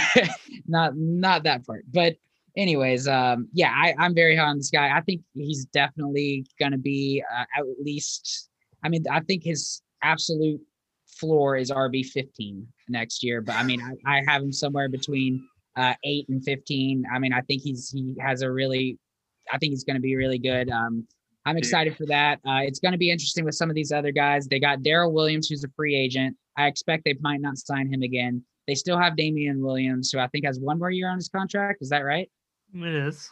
not 0.66 0.96
not 0.96 1.42
that 1.44 1.66
part. 1.66 1.84
But 1.92 2.16
anyways, 2.56 3.08
um, 3.08 3.48
yeah, 3.52 3.72
I, 3.74 3.94
I'm 3.98 4.14
very 4.14 4.36
high 4.36 4.46
on 4.46 4.58
this 4.58 4.70
guy. 4.70 4.96
I 4.96 5.00
think 5.00 5.22
he's 5.34 5.66
definitely 5.66 6.46
going 6.58 6.72
to 6.72 6.78
be 6.78 7.22
uh, 7.34 7.44
at 7.56 7.64
least. 7.82 8.48
I 8.82 8.88
mean, 8.88 9.04
I 9.10 9.20
think 9.20 9.42
his 9.42 9.82
absolute 10.02 10.60
floor 11.06 11.56
is 11.56 11.70
RB 11.70 12.04
15 12.04 12.66
next 12.88 13.22
year, 13.22 13.40
but 13.40 13.56
I 13.56 13.62
mean, 13.62 13.80
I, 13.80 14.18
I 14.18 14.22
have 14.26 14.42
him 14.42 14.52
somewhere 14.52 14.88
between 14.88 15.46
uh, 15.76 15.94
eight 16.04 16.28
and 16.28 16.44
15. 16.44 17.04
I 17.12 17.18
mean, 17.18 17.32
I 17.32 17.40
think 17.42 17.62
he's 17.62 17.90
he 17.90 18.14
has 18.20 18.42
a 18.42 18.50
really, 18.50 18.98
I 19.52 19.58
think 19.58 19.70
he's 19.70 19.84
going 19.84 19.96
to 19.96 20.02
be 20.02 20.16
really 20.16 20.38
good. 20.38 20.70
Um, 20.70 21.06
I'm 21.46 21.58
excited 21.58 21.96
for 21.96 22.06
that. 22.06 22.38
Uh, 22.46 22.60
it's 22.62 22.78
going 22.78 22.92
to 22.92 22.98
be 22.98 23.10
interesting 23.10 23.44
with 23.44 23.54
some 23.54 23.68
of 23.68 23.76
these 23.76 23.92
other 23.92 24.12
guys. 24.12 24.46
They 24.46 24.58
got 24.58 24.82
Darrel 24.82 25.12
Williams, 25.12 25.48
who's 25.48 25.62
a 25.62 25.68
free 25.76 25.94
agent. 25.94 26.36
I 26.56 26.68
expect 26.68 27.04
they 27.04 27.16
might 27.20 27.42
not 27.42 27.58
sign 27.58 27.92
him 27.92 28.02
again. 28.02 28.42
They 28.66 28.74
still 28.74 28.98
have 28.98 29.16
Damien 29.16 29.60
Williams, 29.60 30.10
who 30.10 30.18
I 30.20 30.28
think 30.28 30.46
has 30.46 30.58
one 30.58 30.78
more 30.78 30.90
year 30.90 31.10
on 31.10 31.16
his 31.16 31.28
contract. 31.28 31.82
Is 31.82 31.90
that 31.90 32.04
right? 32.04 32.30
It 32.74 32.94
is. 32.94 33.30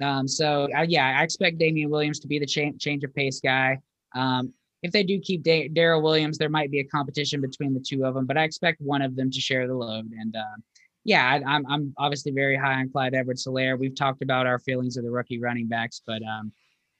Um, 0.00 0.26
so 0.26 0.68
uh, 0.76 0.86
yeah, 0.88 1.18
I 1.18 1.22
expect 1.22 1.58
Damien 1.58 1.90
Williams 1.90 2.18
to 2.20 2.26
be 2.26 2.38
the 2.38 2.46
change 2.46 2.80
change 2.80 3.04
of 3.04 3.14
pace 3.14 3.40
guy. 3.40 3.78
Um, 4.14 4.52
if 4.82 4.90
they 4.90 5.02
do 5.02 5.20
keep 5.20 5.42
da- 5.42 5.68
Darrel 5.68 6.02
Williams, 6.02 6.38
there 6.38 6.48
might 6.48 6.70
be 6.70 6.80
a 6.80 6.84
competition 6.84 7.40
between 7.40 7.74
the 7.74 7.80
two 7.80 8.04
of 8.04 8.14
them, 8.14 8.26
but 8.26 8.36
I 8.36 8.44
expect 8.44 8.80
one 8.80 9.02
of 9.02 9.14
them 9.14 9.30
to 9.30 9.40
share 9.40 9.68
the 9.68 9.74
load. 9.74 10.10
And 10.18 10.34
uh, 10.34 10.56
yeah, 11.04 11.24
I, 11.24 11.36
am 11.36 11.44
I'm, 11.46 11.66
I'm 11.66 11.94
obviously 11.98 12.32
very 12.32 12.56
high 12.56 12.74
on 12.74 12.90
Clyde 12.90 13.14
Edwards-Helaire. 13.14 13.78
We've 13.78 13.94
talked 13.94 14.22
about 14.22 14.46
our 14.46 14.58
feelings 14.58 14.96
of 14.96 15.04
the 15.04 15.10
rookie 15.10 15.40
running 15.40 15.68
backs, 15.68 16.02
but 16.04 16.20
um, 16.22 16.52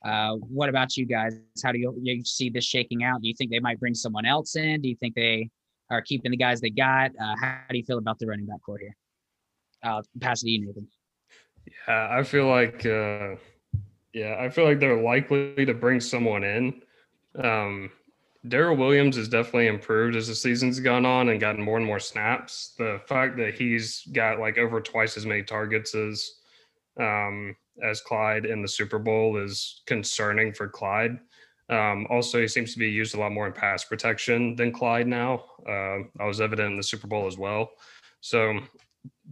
uh, 0.05 0.37
what 0.37 0.69
about 0.69 0.97
you 0.97 1.07
guys? 1.07 1.35
How 1.63 1.73
do 1.73 1.79
you, 1.79 1.99
you 2.01 2.25
see 2.25 2.51
this 2.51 2.65
shaking 2.65 3.03
out? 3.03 3.21
Do 3.21 3.29
you 3.29 3.35
think 3.37 3.51
they 3.51 3.61
might 3.61 3.81
bring 3.81 3.95
someone 3.95 4.27
else 4.27 4.55
in? 4.55 4.81
Do 4.81 4.89
you 4.89 4.97
think 4.97 5.15
they 5.15 5.51
are 5.91 6.03
keeping 6.03 6.31
the 6.31 6.37
guys 6.37 6.61
they 6.61 6.71
got? 6.71 7.11
Uh, 7.21 7.35
how 7.41 7.63
do 7.71 7.77
you 7.77 7.85
feel 7.85 7.99
about 7.99 8.19
the 8.19 8.27
running 8.27 8.47
back 8.47 8.63
core 8.65 8.79
here? 8.79 8.97
I'll 9.83 10.03
pass 10.21 10.43
it 10.43 10.47
to 10.47 10.51
you, 10.51 10.67
Nathan. 10.67 10.89
Yeah, 11.67 12.09
I 12.11 12.23
feel 12.23 12.47
like, 12.47 12.85
uh, 12.87 13.37
yeah, 14.13 14.37
I 14.39 14.49
feel 14.49 14.65
like 14.65 14.81
they're 14.81 15.03
likely 15.03 15.65
to 15.65 15.75
bring 15.75 16.01
someone 16.01 16.45
in. 16.45 16.83
Um, 17.43 17.91
Darrel 18.49 18.77
Williams 18.77 19.17
has 19.17 19.29
definitely 19.29 19.69
improved 19.69 20.17
as 20.17 20.27
the 20.27 20.35
season's 20.35 20.81
gone 20.81 21.07
on 21.07 21.29
and 21.29 21.41
gotten 21.41 21.63
more 21.63 21.77
and 21.77 21.87
more 21.87 22.01
snaps. 22.01 22.75
The 22.77 23.01
fact 23.07 23.37
that 23.37 23.55
he's 23.55 24.03
got 24.13 24.41
like 24.41 24.59
over 24.59 24.81
twice 24.81 25.17
as 25.17 25.27
many 25.27 25.43
targets 25.43 25.95
as 25.95 26.33
um, 26.99 27.57
as 27.83 28.01
Clyde 28.01 28.45
in 28.45 28.61
the 28.61 28.69
Super 28.69 28.99
Bowl 28.99 29.37
is 29.37 29.83
concerning 29.87 30.53
for 30.53 30.69
Clyde. 30.69 31.19
Um, 31.69 32.07
also, 32.11 32.41
he 32.41 32.49
seems 32.49 32.73
to 32.73 32.79
be 32.79 32.91
used 32.91 33.15
a 33.15 33.21
lot 33.21 33.33
more 33.33 33.47
in 33.47 33.53
pass 33.53 33.85
protection 33.85 34.57
than 34.57 34.73
Clyde 34.73 35.07
now. 35.07 35.45
Uh, 35.67 36.01
I 36.21 36.27
was 36.27 36.41
evident 36.41 36.73
in 36.73 36.77
the 36.77 36.83
Super 36.83 37.07
Bowl 37.07 37.27
as 37.27 37.39
well. 37.39 37.71
So, 38.21 38.59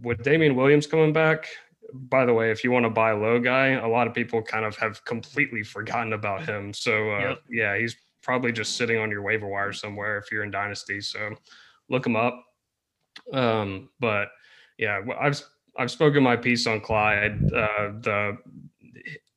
with 0.01 0.23
Damian 0.23 0.55
Williams 0.55 0.87
coming 0.87 1.13
back, 1.13 1.47
by 1.93 2.25
the 2.25 2.33
way, 2.33 2.51
if 2.51 2.63
you 2.63 2.71
want 2.71 2.85
to 2.85 2.89
buy 2.89 3.11
low 3.11 3.39
guy, 3.39 3.69
a 3.69 3.87
lot 3.87 4.07
of 4.07 4.13
people 4.13 4.41
kind 4.41 4.65
of 4.65 4.75
have 4.77 5.03
completely 5.05 5.63
forgotten 5.63 6.13
about 6.13 6.45
him. 6.45 6.73
So, 6.73 7.11
uh, 7.11 7.19
yep. 7.19 7.37
yeah, 7.49 7.77
he's 7.77 7.95
probably 8.21 8.51
just 8.51 8.77
sitting 8.77 8.97
on 8.97 9.09
your 9.09 9.21
waiver 9.21 9.47
wire 9.47 9.73
somewhere 9.73 10.17
if 10.17 10.31
you're 10.31 10.43
in 10.43 10.51
Dynasty. 10.51 11.01
So, 11.01 11.35
look 11.89 12.05
him 12.05 12.15
up. 12.15 12.43
Um, 13.33 13.89
but 13.99 14.29
yeah, 14.77 15.01
I've 15.19 15.41
I've 15.77 15.91
spoken 15.91 16.23
my 16.23 16.35
piece 16.35 16.67
on 16.67 16.81
Clyde. 16.81 17.43
Uh, 17.53 17.91
the 18.01 18.37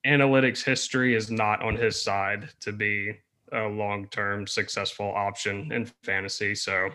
analytics 0.07 0.63
history 0.63 1.15
is 1.15 1.31
not 1.31 1.63
on 1.63 1.77
his 1.77 2.01
side 2.01 2.51
to 2.61 2.73
be 2.73 3.17
a 3.53 3.67
long-term 3.69 4.47
successful 4.47 5.13
option 5.15 5.71
in 5.73 5.87
fantasy. 6.03 6.55
So 6.55 6.91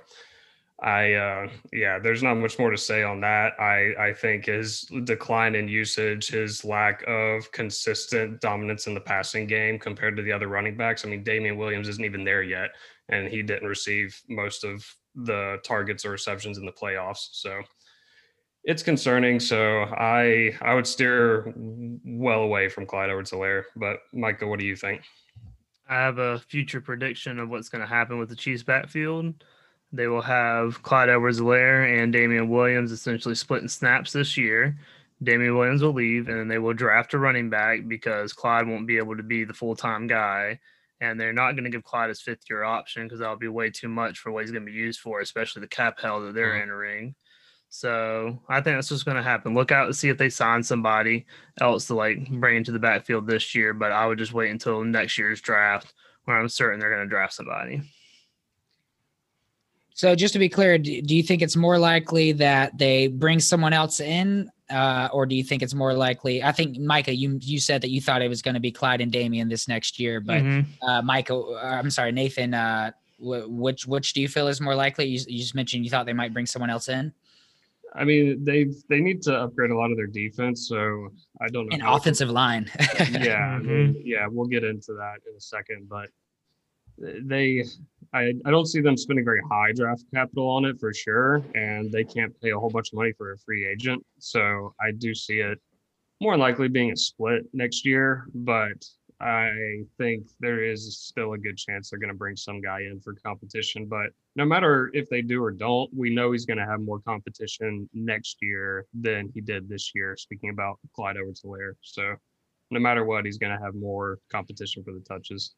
I 0.82 1.14
uh, 1.14 1.50
yeah, 1.74 2.00
there's 2.00 2.24
not 2.24 2.36
much 2.36 2.58
more 2.58 2.72
to 2.72 2.78
say 2.78 3.04
on 3.04 3.20
that. 3.22 3.60
I 3.60 3.94
I 4.00 4.14
think 4.14 4.46
his 4.46 4.82
decline 5.04 5.56
in 5.56 5.68
usage, 5.68 6.28
his 6.28 6.64
lack 6.64 7.04
of 7.08 7.52
consistent 7.52 8.40
dominance 8.40 8.88
in 8.88 8.94
the 8.94 9.02
passing 9.02 9.46
game 9.46 9.78
compared 9.78 10.16
to 10.18 10.24
the 10.24 10.32
other 10.32 10.48
running 10.48 10.78
backs. 10.78 11.04
I 11.04 11.10
mean, 11.10 11.24
Damien 11.24 11.58
Williams 11.58 11.90
isn't 11.90 12.06
even 12.06 12.24
there 12.24 12.44
yet, 12.44 12.70
and 13.10 13.28
he 13.28 13.42
didn't 13.42 13.68
receive 13.68 14.20
most 14.30 14.64
of 14.64 14.86
the 15.16 15.58
targets 15.66 16.06
or 16.06 16.12
receptions 16.12 16.58
in 16.58 16.66
the 16.66 16.72
playoffs. 16.72 17.30
So 17.32 17.62
it's 18.64 18.84
concerning. 18.84 19.40
So 19.40 19.82
I 19.84 20.58
I 20.62 20.74
would 20.76 20.88
steer 20.88 21.54
well 22.06 22.42
away 22.42 22.70
from 22.70 22.86
Clyde 22.86 23.10
Edwards-Helaire. 23.10 23.64
But 23.76 23.98
Michael, 24.14 24.50
what 24.50 24.60
do 24.60 24.66
you 24.66 24.76
think? 24.76 25.02
I 25.90 25.96
have 25.96 26.20
a 26.20 26.40
future 26.40 26.80
prediction 26.80 27.40
of 27.40 27.50
what's 27.50 27.68
going 27.68 27.82
to 27.82 27.88
happen 27.88 28.20
with 28.20 28.30
the 28.30 28.36
Chiefs 28.36 28.64
backfield. 28.64 29.44
They 29.92 30.08
will 30.08 30.22
have 30.22 30.84
Clyde 30.84 31.10
Edwards-Helaire 31.10 32.02
and 32.02 32.14
Damien 32.14 32.50
Williams 32.50 32.92
essentially 32.92 33.36
splitting 33.36 33.68
snaps 33.68 34.12
this 34.12 34.38
year. 34.38 34.78
Damien 35.22 35.58
Williams 35.58 35.82
will 35.82 35.94
leave, 35.94 36.30
and 36.30 36.50
they 36.50 36.60
will 36.60 36.74
draft 36.74 37.14
a 37.14 37.18
running 37.18 37.50
back 37.50 37.88
because 37.88 38.32
Clyde 38.32 38.68
won't 38.68 38.88
be 38.88 38.98
able 38.98 39.18
to 39.18 39.24
be 39.24 39.44
the 39.44 39.54
full 39.54 39.76
time 39.76 40.08
guy. 40.08 40.60
And 41.02 41.20
they're 41.20 41.34
not 41.34 41.54
going 41.54 41.64
to 41.64 41.70
give 41.70 41.84
Clyde 41.84 42.10
his 42.10 42.22
fifth 42.22 42.44
year 42.50 42.64
option 42.64 43.04
because 43.04 43.20
that'll 43.20 43.38
be 43.38 43.48
way 43.48 43.70
too 43.70 43.88
much 43.88 44.20
for 44.20 44.32
what 44.32 44.44
he's 44.44 44.52
going 44.52 44.66
to 44.66 44.72
be 44.72 44.78
used 44.78 45.00
for, 45.00 45.22
especially 45.22 45.62
the 45.62 45.68
cap 45.68 46.00
hell 46.00 46.22
that 46.22 46.34
they're 46.34 46.54
mm-hmm. 46.54 46.62
entering. 46.62 47.16
So 47.70 48.42
I 48.50 48.62
think 48.62 48.78
that's 48.78 48.92
what's 48.92 49.04
going 49.04 49.18
to 49.18 49.24
happen. 49.24 49.54
Look 49.54 49.72
out 49.72 49.86
to 49.86 49.94
see 49.94 50.10
if 50.10 50.18
they 50.18 50.30
sign 50.30 50.64
somebody 50.64 51.26
else 51.62 51.88
to 51.88 51.96
like 51.96 52.30
bring 52.30 52.58
into 52.58 52.72
the 52.72 52.80
backfield 52.80 53.28
this 53.28 53.56
year. 53.56 53.74
But 53.74 53.92
I 53.92 54.08
would 54.08 54.18
just 54.18 54.34
wait 54.34 54.52
until 54.52 54.84
next 54.84 55.18
year's 55.18 55.40
draft, 55.40 55.94
where 56.26 56.38
I'm 56.38 56.50
certain 56.50 56.80
they're 56.80 56.94
going 56.94 57.08
to 57.08 57.10
draft 57.10 57.34
somebody. 57.34 57.82
So 60.00 60.16
just 60.16 60.32
to 60.32 60.40
be 60.40 60.48
clear, 60.48 60.78
do 60.78 61.14
you 61.14 61.22
think 61.22 61.42
it's 61.42 61.58
more 61.58 61.78
likely 61.78 62.32
that 62.32 62.78
they 62.78 63.08
bring 63.08 63.38
someone 63.42 63.74
else 63.74 64.00
in, 64.00 64.50
uh, 64.70 65.10
or 65.12 65.26
do 65.26 65.36
you 65.36 65.44
think 65.44 65.62
it's 65.62 65.74
more 65.74 65.94
likely? 65.94 66.42
I 66.42 66.54
think 66.54 66.78
Micah, 66.80 67.14
you 67.14 67.38
you 67.42 67.60
said 67.60 67.82
that 67.82 67.90
you 67.90 68.00
thought 68.00 68.22
it 68.22 68.30
was 68.30 68.42
going 68.42 68.54
to 68.54 68.62
be 68.62 68.72
Clyde 68.72 69.02
and 69.02 69.12
Damien 69.12 69.50
this 69.50 69.68
next 69.68 70.00
year, 70.00 70.22
but 70.22 70.42
mm-hmm. 70.42 70.90
uh, 70.90 71.02
Micah, 71.02 71.36
uh, 71.36 71.58
I'm 71.58 71.90
sorry, 71.90 72.14
Nathan, 72.14 72.54
uh, 72.54 72.92
which 73.20 73.88
which 73.88 74.14
do 74.14 74.22
you 74.22 74.30
feel 74.30 74.48
is 74.48 74.62
more 74.62 74.74
likely? 74.74 75.04
You, 75.04 75.20
you 75.28 75.40
just 75.40 75.54
mentioned 75.54 75.84
you 75.84 75.92
thought 75.92 76.06
they 76.06 76.14
might 76.14 76.32
bring 76.32 76.46
someone 76.46 76.70
else 76.70 76.88
in. 76.88 77.12
I 77.94 78.06
mean, 78.06 78.42
they 78.46 78.68
they 78.88 79.02
need 79.02 79.22
to 79.24 79.36
upgrade 79.36 79.72
a 79.72 79.78
lot 79.78 79.92
of 79.92 79.98
their 79.98 80.08
defense. 80.08 80.70
So 80.70 81.10
I 81.42 81.50
don't 81.50 81.68
know. 81.68 81.76
An 81.76 81.82
offensive 81.82 82.30
line. 82.30 82.72
yeah, 83.12 83.36
I 83.36 83.60
mean, 83.60 83.96
mm-hmm. 83.96 84.02
yeah, 84.06 84.28
we'll 84.30 84.48
get 84.48 84.64
into 84.64 84.94
that 84.94 85.16
in 85.30 85.36
a 85.36 85.42
second. 85.42 85.90
But 85.90 86.08
they, 87.00 87.64
I 88.14 88.34
I 88.46 88.52
don't 88.52 88.66
see 88.66 88.82
them 88.82 88.98
spending 88.98 89.26
very 89.26 89.42
high 89.50 89.72
draft 89.74 90.04
capital 90.14 90.50
on 90.50 90.66
it 90.66 90.80
for 90.80 90.94
sure, 90.94 91.44
and 91.56 91.92
they 91.92 92.04
can't 92.04 92.40
pay 92.42 92.52
a 92.52 92.60
whole 92.60 92.70
bunch 92.70 92.90
of 92.92 92.98
money 92.98 93.14
for 93.18 93.32
a 93.32 93.38
free 93.38 93.68
agent. 93.68 94.06
So 94.20 94.74
I 94.82 94.92
do 94.92 95.14
see 95.14 95.40
it 95.40 95.60
more 96.22 96.38
likely 96.38 96.68
being 96.68 96.92
a 96.92 96.98
split 96.98 97.44
next 97.54 97.86
year. 97.86 98.28
But 98.34 98.86
I 99.22 99.84
think 99.98 100.28
there 100.40 100.64
is 100.64 100.98
still 100.98 101.34
a 101.34 101.38
good 101.38 101.58
chance 101.58 101.90
they're 101.90 102.00
going 102.00 102.12
to 102.12 102.18
bring 102.18 102.38
some 102.38 102.62
guy 102.62 102.82
in 102.82 103.00
for 103.02 103.14
competition. 103.16 103.86
But 103.86 104.12
no 104.36 104.46
matter 104.46 104.90
if 104.94 105.10
they 105.10 105.22
do 105.22 105.44
or 105.44 105.52
don't, 105.52 105.90
we 105.94 106.10
know 106.10 106.32
he's 106.32 106.46
going 106.46 106.58
to 106.58 106.66
have 106.66 106.80
more 106.80 107.00
competition 107.00 107.90
next 107.94 108.38
year 108.42 108.86
than 108.94 109.30
he 109.34 109.42
did 109.42 109.68
this 109.68 109.92
year. 109.94 110.16
Speaking 110.18 110.52
about 110.52 110.80
Clyde 110.96 111.18
Edwards-Helaire, 111.18 111.74
so 111.82 112.16
no 112.72 112.80
matter 112.80 113.04
what, 113.04 113.26
he's 113.26 113.38
going 113.38 113.58
to 113.58 113.64
have 113.64 113.76
more 113.76 114.20
competition 114.32 114.84
for 114.84 114.94
the 114.94 115.02
touches. 115.02 115.56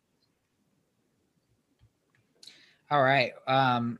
All 2.91 3.01
right. 3.01 3.31
Um, 3.47 3.97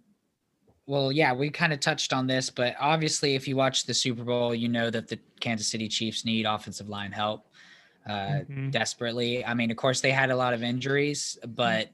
well, 0.86 1.12
yeah, 1.12 1.32
we 1.32 1.50
kind 1.50 1.72
of 1.72 1.80
touched 1.80 2.12
on 2.12 2.28
this, 2.28 2.50
but 2.50 2.76
obviously, 2.78 3.36
if 3.36 3.48
you 3.48 3.56
watch 3.56 3.86
the 3.86 3.94
Super 3.94 4.26
Bowl, 4.26 4.54
you 4.54 4.68
know 4.68 4.90
that 4.90 5.08
the 5.08 5.18
Kansas 5.40 5.70
City 5.70 5.88
Chiefs 5.88 6.26
need 6.26 6.46
offensive 6.46 6.90
line 6.90 7.14
help 7.14 7.48
uh, 8.06 8.12
mm-hmm. 8.12 8.70
desperately. 8.70 9.46
I 9.46 9.54
mean, 9.54 9.72
of 9.72 9.78
course, 9.78 10.02
they 10.02 10.12
had 10.12 10.30
a 10.30 10.36
lot 10.36 10.54
of 10.54 10.64
injuries, 10.64 11.38
but 11.48 11.90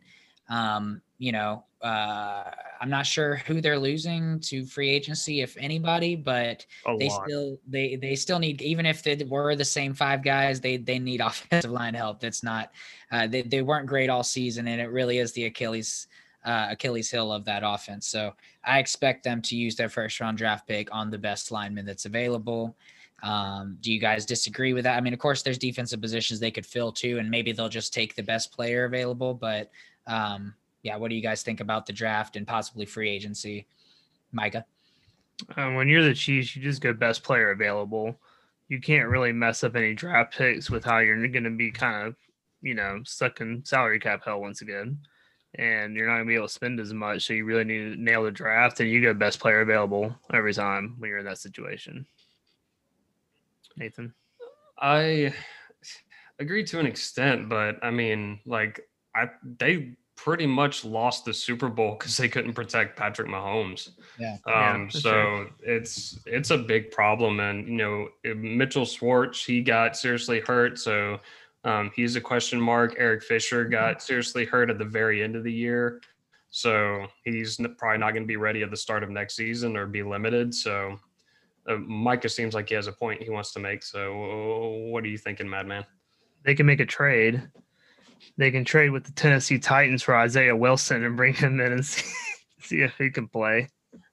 um, 0.49 1.01
you 1.19 1.31
know, 1.31 1.65
uh, 1.81 2.45
I'm 2.81 2.89
not 2.89 3.05
sure 3.05 3.35
who 3.35 3.61
they're 3.61 3.77
losing 3.77 4.39
to 4.41 4.65
free 4.65 4.89
agency, 4.89 5.41
if 5.41 5.55
anybody, 5.57 6.15
but 6.15 6.65
a 6.87 6.97
they 6.97 7.09
lot. 7.09 7.25
still 7.27 7.59
they 7.67 7.95
they 7.97 8.15
still 8.15 8.39
need 8.39 8.61
even 8.61 8.85
if 8.85 9.03
they 9.03 9.15
were 9.27 9.55
the 9.55 9.65
same 9.65 9.93
five 9.93 10.23
guys, 10.23 10.59
they 10.59 10.77
they 10.77 10.97
need 10.97 11.21
offensive 11.23 11.71
line 11.71 11.93
help. 11.93 12.19
That's 12.19 12.43
not 12.43 12.71
uh, 13.11 13.27
they 13.27 13.43
they 13.43 13.61
weren't 13.61 13.85
great 13.85 14.09
all 14.09 14.23
season, 14.23 14.67
and 14.67 14.81
it 14.81 14.89
really 14.91 15.19
is 15.19 15.33
the 15.33 15.45
Achilles. 15.45 16.07
Uh, 16.45 16.67
Achilles 16.71 17.11
heel 17.11 17.31
of 17.33 17.43
that 17.43 17.63
offense. 17.65 18.07
So 18.07 18.33
I 18.63 18.79
expect 18.79 19.23
them 19.23 19.41
to 19.41 19.55
use 19.57 19.75
their 19.75 19.89
first 19.89 20.19
round 20.21 20.37
draft 20.37 20.65
pick 20.65 20.87
on 20.93 21.09
the 21.09 21.17
best 21.17 21.51
lineman 21.51 21.85
that's 21.85 22.05
available. 22.05 22.77
Um, 23.23 23.77
do 23.81 23.91
you 23.91 23.99
guys 23.99 24.25
disagree 24.25 24.73
with 24.73 24.83
that? 24.83 24.95
I 24.95 25.01
mean, 25.01 25.13
of 25.13 25.19
course, 25.19 25.41
there's 25.41 25.57
defensive 25.57 25.99
positions 25.99 26.39
they 26.39 26.51
could 26.51 26.65
fill 26.65 26.91
too, 26.91 27.17
and 27.19 27.29
maybe 27.29 27.51
they'll 27.51 27.67
just 27.67 27.93
take 27.93 28.15
the 28.15 28.23
best 28.23 28.51
player 28.51 28.85
available. 28.85 29.33
But 29.33 29.71
um, 30.05 30.53
yeah, 30.83 30.95
what 30.95 31.09
do 31.09 31.15
you 31.15 31.21
guys 31.21 31.43
think 31.43 31.59
about 31.59 31.85
the 31.85 31.93
draft 31.93 32.35
and 32.35 32.47
possibly 32.47 32.85
free 32.85 33.09
agency, 33.09 33.67
Micah? 34.31 34.65
Um, 35.55 35.75
when 35.75 35.87
you're 35.87 36.03
the 36.03 36.13
Chiefs, 36.13 36.55
you 36.55 36.61
just 36.61 36.81
go 36.81 36.93
best 36.93 37.23
player 37.23 37.51
available. 37.51 38.19
You 38.69 38.79
can't 38.79 39.09
really 39.09 39.31
mess 39.31 39.63
up 39.63 39.75
any 39.75 39.93
draft 39.93 40.37
picks 40.37 40.69
with 40.69 40.83
how 40.83 40.99
you're 40.99 41.27
going 41.27 41.43
to 41.43 41.49
be 41.49 41.71
kind 41.71 42.07
of, 42.07 42.15
you 42.61 42.73
know, 42.73 43.01
stuck 43.03 43.41
in 43.41 43.63
salary 43.65 43.99
cap 43.99 44.21
hell 44.25 44.41
once 44.41 44.61
again. 44.61 44.99
And 45.57 45.95
you're 45.95 46.07
not 46.07 46.15
going 46.15 46.25
to 46.25 46.29
be 46.29 46.35
able 46.35 46.47
to 46.47 46.53
spend 46.53 46.79
as 46.79 46.93
much. 46.93 47.25
So 47.25 47.33
you 47.33 47.45
really 47.45 47.63
need 47.63 47.95
to 47.95 48.01
nail 48.01 48.23
the 48.23 48.31
draft 48.31 48.79
and 48.79 48.89
you 48.89 49.01
go 49.01 49.13
best 49.13 49.39
player 49.39 49.61
available 49.61 50.15
every 50.33 50.53
time 50.53 50.95
when 50.99 51.09
you're 51.09 51.19
in 51.19 51.25
that 51.25 51.39
situation. 51.39 52.05
Nathan? 53.75 54.13
I 54.79 55.33
agree 56.39 56.63
to 56.65 56.79
an 56.79 56.85
extent, 56.85 57.49
but 57.49 57.83
I 57.83 57.91
mean, 57.91 58.39
like, 58.45 58.87
I 59.15 59.29
they 59.59 59.95
pretty 60.15 60.47
much 60.47 60.83
lost 60.83 61.25
the 61.25 61.33
Super 61.33 61.69
Bowl 61.69 61.95
because 61.97 62.17
they 62.17 62.27
couldn't 62.27 62.53
protect 62.53 62.97
Patrick 62.97 63.27
Mahomes. 63.27 63.89
Yeah. 64.19 64.37
Um, 64.45 64.83
Yeah, 64.83 64.87
so 64.89 64.99
sure. 64.99 65.49
it's 65.61 66.19
it's 66.25 66.49
a 66.51 66.57
big 66.57 66.91
problem, 66.91 67.39
and 67.39 67.67
you 67.67 67.75
know 67.75 68.09
Mitchell 68.35 68.85
Schwartz 68.85 69.43
he 69.43 69.61
got 69.61 69.95
seriously 69.95 70.41
hurt, 70.41 70.79
so 70.79 71.19
um, 71.63 71.91
he's 71.95 72.15
a 72.15 72.21
question 72.21 72.59
mark. 72.59 72.95
Eric 72.97 73.23
Fisher 73.23 73.65
got 73.65 74.01
seriously 74.01 74.45
hurt 74.45 74.69
at 74.69 74.77
the 74.77 74.85
very 74.85 75.23
end 75.23 75.35
of 75.35 75.43
the 75.43 75.51
year, 75.51 76.01
so 76.49 77.07
he's 77.23 77.57
probably 77.77 77.97
not 77.97 78.11
going 78.11 78.23
to 78.23 78.27
be 78.27 78.37
ready 78.37 78.63
at 78.63 78.71
the 78.71 78.77
start 78.77 79.03
of 79.03 79.09
next 79.09 79.35
season 79.35 79.75
or 79.77 79.85
be 79.85 80.03
limited. 80.03 80.53
So. 80.53 80.97
Uh, 81.69 81.75
Micah 81.79 82.29
seems 82.29 82.53
like 82.53 82.69
he 82.69 82.75
has 82.75 82.87
a 82.87 82.93
point 82.93 83.21
he 83.21 83.29
wants 83.29 83.51
to 83.51 83.59
make. 83.59 83.83
So, 83.83 84.87
what 84.89 85.03
are 85.03 85.07
you 85.07 85.17
thinking, 85.17 85.49
Madman? 85.49 85.85
They 86.45 86.55
can 86.55 86.65
make 86.65 86.79
a 86.79 86.85
trade. 86.85 87.43
They 88.37 88.51
can 88.51 88.63
trade 88.63 88.91
with 88.91 89.03
the 89.03 89.11
Tennessee 89.11 89.59
Titans 89.59 90.03
for 90.03 90.15
Isaiah 90.15 90.55
Wilson 90.55 91.03
and 91.03 91.17
bring 91.17 91.33
him 91.33 91.59
in 91.59 91.73
and 91.73 91.85
see, 91.85 92.09
see 92.61 92.81
if 92.81 92.97
he 92.97 93.09
can 93.09 93.27
play. 93.27 93.67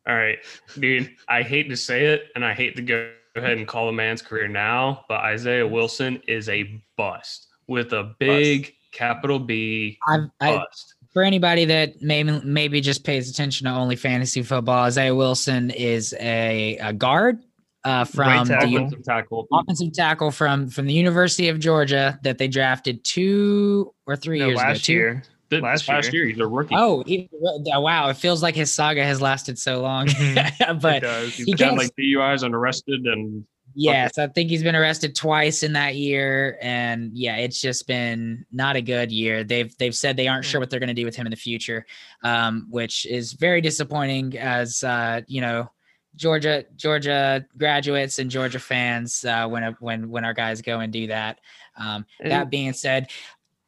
All 0.07 0.15
right, 0.15 0.39
dude. 0.79 1.15
I 1.29 1.43
hate 1.43 1.69
to 1.71 1.77
say 1.77 2.07
it, 2.07 2.31
and 2.35 2.45
I 2.45 2.53
hate 2.53 2.77
to 2.77 2.83
go 2.83 3.13
ahead 3.37 3.59
and 3.59 3.66
call 3.66 3.89
a 3.89 3.93
man's 3.93 4.22
career 4.22 4.49
now, 4.49 5.05
but 5.09 5.20
Isaiah 5.20 5.66
Wilson 5.66 6.20
is 6.28 6.49
a 6.49 6.80
bust 6.97 7.49
with 7.66 7.93
a 7.93 8.14
big 8.18 8.74
capital 8.93 9.39
B 9.39 9.99
I've, 10.07 10.28
I, 10.41 10.57
bust. 10.57 10.95
for 11.12 11.22
anybody 11.22 11.64
that 11.64 12.01
maybe 12.01 12.41
maybe 12.45 12.80
just 12.80 13.05
pays 13.05 13.28
attention 13.30 13.66
to 13.66 13.72
only 13.72 13.97
fantasy 13.97 14.43
football, 14.43 14.85
Isaiah 14.85 15.14
Wilson 15.14 15.70
is 15.70 16.14
a, 16.20 16.76
a 16.78 16.93
guard 16.93 17.41
uh, 17.85 18.05
from 18.05 18.47
tackle. 18.47 18.70
the 18.70 18.76
Offensive 18.76 19.05
tackle. 19.05 19.49
offensive 19.53 19.93
tackle 19.93 20.30
from 20.30 20.68
from 20.68 20.87
the 20.87 20.95
University 20.95 21.49
of 21.49 21.59
Georgia 21.59 22.18
that 22.22 22.39
they 22.39 22.49
drafted 22.49 23.03
two 23.05 23.93
or 24.07 24.16
three 24.16 24.39
No, 24.39 24.47
years 24.47 24.61
ago. 24.61 24.68
last 24.68 24.85
Two- 24.85 24.93
year. 24.93 25.22
Th- 25.51 25.63
last 25.63 25.89
last, 25.89 26.13
year. 26.13 26.27
he's 26.27 26.39
a 26.39 26.47
rookie. 26.47 26.75
Oh, 26.77 27.03
he, 27.07 27.29
wow! 27.33 28.09
It 28.09 28.17
feels 28.17 28.43
like 28.43 28.55
his 28.55 28.73
saga 28.73 29.05
has 29.05 29.21
lasted 29.21 29.59
so 29.59 29.81
long, 29.83 30.07
Mhm. 30.07 30.81
but 30.81 30.97
it 30.97 31.01
does. 31.01 31.35
he's 31.35 31.47
he 31.47 31.53
got 31.53 31.67
can't- 31.67 31.79
like 31.79 31.95
DUIs 31.97 32.43
and 32.43 32.55
arrested, 32.55 33.07
and 33.07 33.45
Yes, 33.77 34.19
I 34.19 34.29
think 34.29 34.51
he's 34.51 34.63
been 34.63 34.77
arrested 34.77 35.17
twice 35.17 35.65
in 35.65 35.73
that 35.73 35.97
year, 35.97 36.59
and 36.63 37.11
yeah, 37.13 37.37
it's 37.39 37.61
just 37.61 37.89
been 37.89 38.47
not 38.53 38.77
a 38.77 38.81
good 38.83 39.11
year. 39.11 39.43
They've 39.43 39.77
they've 39.79 39.95
said 39.95 40.17
they 40.17 40.29
aren't 40.29 40.45
sure 40.45 40.61
what 40.61 40.71
they're 40.71 40.79
going 40.79 40.89
to 40.89 40.95
do 40.95 41.05
with 41.05 41.17
him 41.17 41.27
in 41.27 41.31
the 41.31 41.37
future, 41.37 41.85
um, 42.23 42.69
which 42.71 43.05
is 43.05 43.33
very 43.33 43.61
disappointing. 43.61 44.39
As 44.39 44.85
uh, 44.85 45.23
you 45.27 45.41
know, 45.41 45.69
Georgia 46.15 46.65
Georgia 46.77 47.45
graduates 47.59 48.21
and 48.21 48.31
Georgia 48.31 48.61
fans 48.61 49.25
uh, 49.25 49.49
when 49.49 49.65
when 49.81 50.09
when 50.09 50.25
our 50.25 50.35
guys 50.35 50.63
go 50.63 50.79
and 50.79 50.93
do 50.93 51.09
that. 51.09 51.41
Um, 51.77 52.07
that 52.23 52.51
being 52.51 52.73
said, 52.75 53.11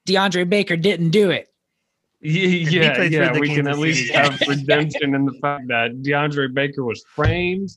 DeAndre 0.07 0.49
Baker 0.49 0.77
didn't 0.77 1.11
do 1.11 1.31
it. 1.31 1.53
Yeah, 2.21 2.71
yeah, 2.71 2.95
played 2.97 3.35
for 3.35 3.41
we 3.41 3.49
can 3.49 3.67
at 3.67 3.79
least 3.79 4.13
have 4.15 4.39
redemption 4.47 5.15
in 5.15 5.25
the 5.27 5.35
fact 5.41 5.69
that 5.69 6.03
DeAndre 6.03 6.53
Baker 6.53 6.85
was 6.85 7.05
framed. 7.15 7.71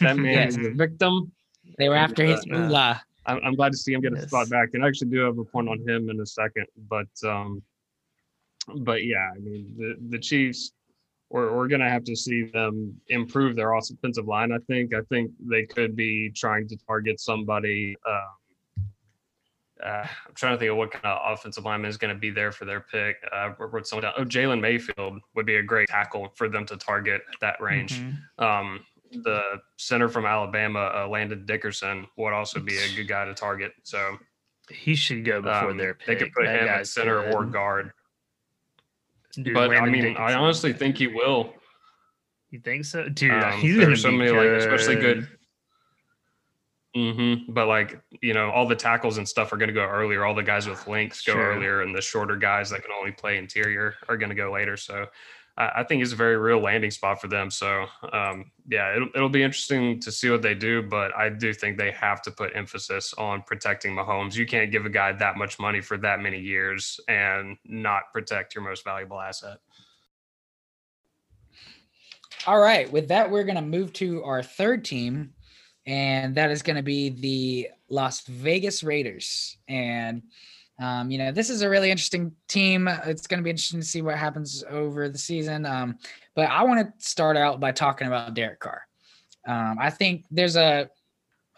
That 0.00 0.16
man 0.16 0.32
Yes. 0.32 0.56
is 0.56 0.66
a 0.66 0.70
victim. 0.70 1.32
They 1.78 1.88
were 1.88 1.96
after 1.96 2.24
his 2.24 2.40
Uh, 2.50 2.56
moolah. 2.56 3.02
I'm, 3.26 3.38
I'm 3.44 3.54
glad 3.54 3.72
to 3.72 3.78
see 3.78 3.92
him 3.92 4.00
get 4.00 4.12
a 4.12 4.16
Yes. 4.16 4.28
spot 4.28 4.48
back, 4.48 4.70
and 4.74 4.84
I 4.84 4.88
actually 4.88 5.10
do 5.10 5.18
have 5.20 5.38
a 5.38 5.44
point 5.44 5.68
on 5.68 5.78
him 5.86 6.08
in 6.08 6.20
a 6.20 6.26
second. 6.26 6.66
But 6.88 7.08
um, 7.24 7.62
but 8.78 9.04
yeah, 9.04 9.30
I 9.34 9.38
mean 9.38 9.74
the 9.76 9.96
the 10.08 10.18
Chiefs, 10.18 10.72
we're 11.30 11.54
we're 11.54 11.68
gonna 11.68 11.88
have 11.90 12.04
to 12.04 12.16
see 12.16 12.44
them 12.44 12.98
improve 13.08 13.56
their 13.56 13.72
offensive 13.74 14.26
line. 14.26 14.52
I 14.52 14.58
think 14.66 14.94
I 14.94 15.02
think 15.10 15.32
they 15.40 15.64
could 15.66 15.94
be 15.96 16.30
trying 16.30 16.66
to 16.68 16.76
target 16.86 17.20
somebody. 17.20 17.94
Um, 18.08 18.39
uh, 19.84 20.06
I'm 20.26 20.34
trying 20.34 20.54
to 20.54 20.58
think 20.58 20.70
of 20.70 20.76
what 20.76 20.90
kind 20.90 21.04
of 21.04 21.32
offensive 21.32 21.64
lineman 21.64 21.88
is 21.88 21.96
going 21.96 22.14
to 22.14 22.18
be 22.18 22.30
there 22.30 22.52
for 22.52 22.64
their 22.64 22.80
pick. 22.80 23.16
Uh, 23.32 23.50
wrote- 23.58 23.86
someone 23.86 24.02
down. 24.02 24.12
Oh, 24.16 24.24
Jalen 24.24 24.60
Mayfield 24.60 25.20
would 25.34 25.46
be 25.46 25.56
a 25.56 25.62
great 25.62 25.88
tackle 25.88 26.32
for 26.36 26.48
them 26.48 26.66
to 26.66 26.76
target 26.76 27.22
at 27.32 27.40
that 27.40 27.60
range 27.60 28.00
Mhm. 28.00 28.16
um, 28.44 28.84
the 29.24 29.60
center 29.76 30.08
from 30.08 30.24
Alabama, 30.24 30.92
uh, 30.94 31.08
Landon 31.08 31.44
Dickerson, 31.44 32.06
would 32.16 32.32
also 32.32 32.60
be 32.60 32.76
a 32.78 32.94
good 32.94 33.08
guy 33.08 33.24
to 33.24 33.34
target. 33.34 33.72
So 33.82 34.18
He 34.68 34.94
should 34.94 35.24
go 35.24 35.42
before 35.42 35.70
um, 35.70 35.76
their 35.76 35.98
they 36.06 36.14
could 36.14 36.32
put 36.32 36.44
That 36.44 36.62
him 36.62 36.68
at 36.68 36.86
center 36.86 37.28
or 37.32 37.44
guard. 37.44 37.90
Dude, 39.32 39.52
but 39.54 39.64
I 39.72 39.80
Landon 39.80 39.92
mean, 39.92 40.16
I 40.16 40.34
honestly 40.34 40.72
think 40.72 40.96
he 40.98 41.06
will. 41.08 41.54
You 42.50 42.58
think 42.60 42.84
so, 42.84 43.08
dude? 43.08 43.30
Um, 43.32 43.60
he's 43.60 43.76
there 43.76 43.94
so 43.96 44.10
many, 44.12 44.30
like, 44.30 44.46
especially 44.46 44.96
good- 44.96 45.28
good. 46.94 47.14
hmm 47.14 47.52
But 47.52 47.66
like 47.68 48.00
you 48.22 48.34
know, 48.34 48.50
all 48.50 48.66
the 48.66 48.76
tackles 48.76 49.18
and 49.18 49.28
stuff 49.28 49.52
are 49.52 49.56
going 49.56 49.68
to 49.68 49.74
go 49.74 49.84
earlier. 49.84 50.24
All 50.24 50.34
the 50.34 50.42
guys 50.42 50.68
with 50.68 50.86
links 50.86 51.22
go 51.22 51.32
Sure. 51.34 51.52
earlier, 51.54 51.82
and 51.82 51.94
the 51.94 52.02
shorter 52.02 52.36
guys 52.36 52.70
that 52.70 52.82
can 52.82 52.90
only 52.98 53.12
play 53.12 53.38
interior 53.38 53.94
are 54.08 54.16
going 54.16 54.30
to 54.30 54.36
go 54.36 54.52
later. 54.52 54.76
So. 54.76 55.06
I 55.58 55.80
I 55.80 55.84
think 55.84 56.00
it's 56.02 56.12
a 56.12 56.16
very 56.16 56.36
real 56.38 56.60
landing 56.60 56.92
spot 56.92 57.20
for 57.20 57.26
them. 57.28 57.50
So, 57.50 57.84
um, 58.12 58.50
yeah, 58.68 58.94
it'll, 58.94 59.08
it'll 59.14 59.28
be 59.28 59.42
interesting 59.42 59.98
to 60.00 60.12
see 60.12 60.30
what 60.30 60.42
they 60.42 60.54
do. 60.54 60.80
But 60.80 61.14
I 61.14 61.28
do 61.28 61.52
think 61.52 61.76
they 61.76 61.90
have 61.90 62.22
to 62.22 62.30
put 62.30 62.54
emphasis 62.54 63.12
on 63.14 63.42
protecting 63.42 63.94
Mahomes. 63.94 64.36
You 64.36 64.46
can't 64.46 64.70
give 64.70 64.86
a 64.86 64.88
guy 64.90 65.12
that 65.12 65.36
much 65.36 65.58
money 65.58 65.80
for 65.80 65.98
that 65.98 66.20
many 66.20 66.38
years 66.38 66.98
and 67.08 67.56
not 67.64 68.04
protect 68.12 68.54
your 68.54 68.62
most 68.64 68.84
valuable 68.84 69.20
asset. 69.20 69.58
All 72.46 72.60
right. 72.60 72.90
With 72.90 73.08
that, 73.08 73.30
we're 73.30 73.44
going 73.44 73.56
to 73.56 73.60
move 73.62 73.92
to 73.94 74.22
our 74.24 74.42
third 74.42 74.84
team, 74.84 75.34
and 75.86 76.34
that 76.34 76.50
is 76.50 76.62
going 76.62 76.76
to 76.76 76.82
be 76.82 77.08
the 77.10 77.68
Las 77.88 78.20
Vegas 78.26 78.82
Raiders. 78.82 79.56
And, 79.68 80.22
um, 80.78 81.10
you 81.10 81.18
know, 81.18 81.32
this 81.32 81.50
is 81.50 81.62
a 81.62 81.68
really 81.68 81.90
interesting 81.90 82.32
team. 82.48 82.88
It's 83.06 83.26
going 83.26 83.38
to 83.38 83.44
be 83.44 83.50
interesting 83.50 83.80
to 83.80 83.86
see 83.86 84.02
what 84.02 84.16
happens 84.16 84.62
over 84.68 85.08
the 85.08 85.18
season. 85.18 85.66
Um, 85.66 85.98
but 86.34 86.48
I 86.48 86.62
want 86.62 86.80
to 86.80 87.06
start 87.06 87.36
out 87.36 87.60
by 87.60 87.72
talking 87.72 88.06
about 88.06 88.34
Derek 88.34 88.60
Carr. 88.60 88.82
Um, 89.46 89.78
I 89.80 89.90
think 89.90 90.26
there's 90.30 90.56
a, 90.56 90.90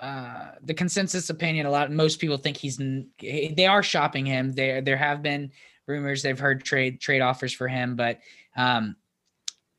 uh, 0.00 0.52
the 0.62 0.74
consensus 0.74 1.30
opinion, 1.30 1.66
a 1.66 1.70
lot, 1.70 1.90
most 1.92 2.20
people 2.20 2.36
think 2.36 2.56
he's, 2.56 2.80
they 3.20 3.66
are 3.66 3.82
shopping 3.82 4.26
him. 4.26 4.52
There, 4.52 4.80
there 4.80 4.96
have 4.96 5.22
been 5.22 5.52
rumors 5.86 6.22
they've 6.22 6.38
heard 6.38 6.64
trade, 6.64 7.00
trade 7.00 7.20
offers 7.20 7.52
for 7.52 7.68
him, 7.68 7.96
but, 7.96 8.18
um, 8.56 8.96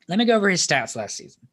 let 0.06 0.18
me 0.18 0.26
go 0.26 0.36
over 0.36 0.50
his 0.50 0.66
stats 0.66 0.96
last 0.96 1.16
season. 1.16 1.48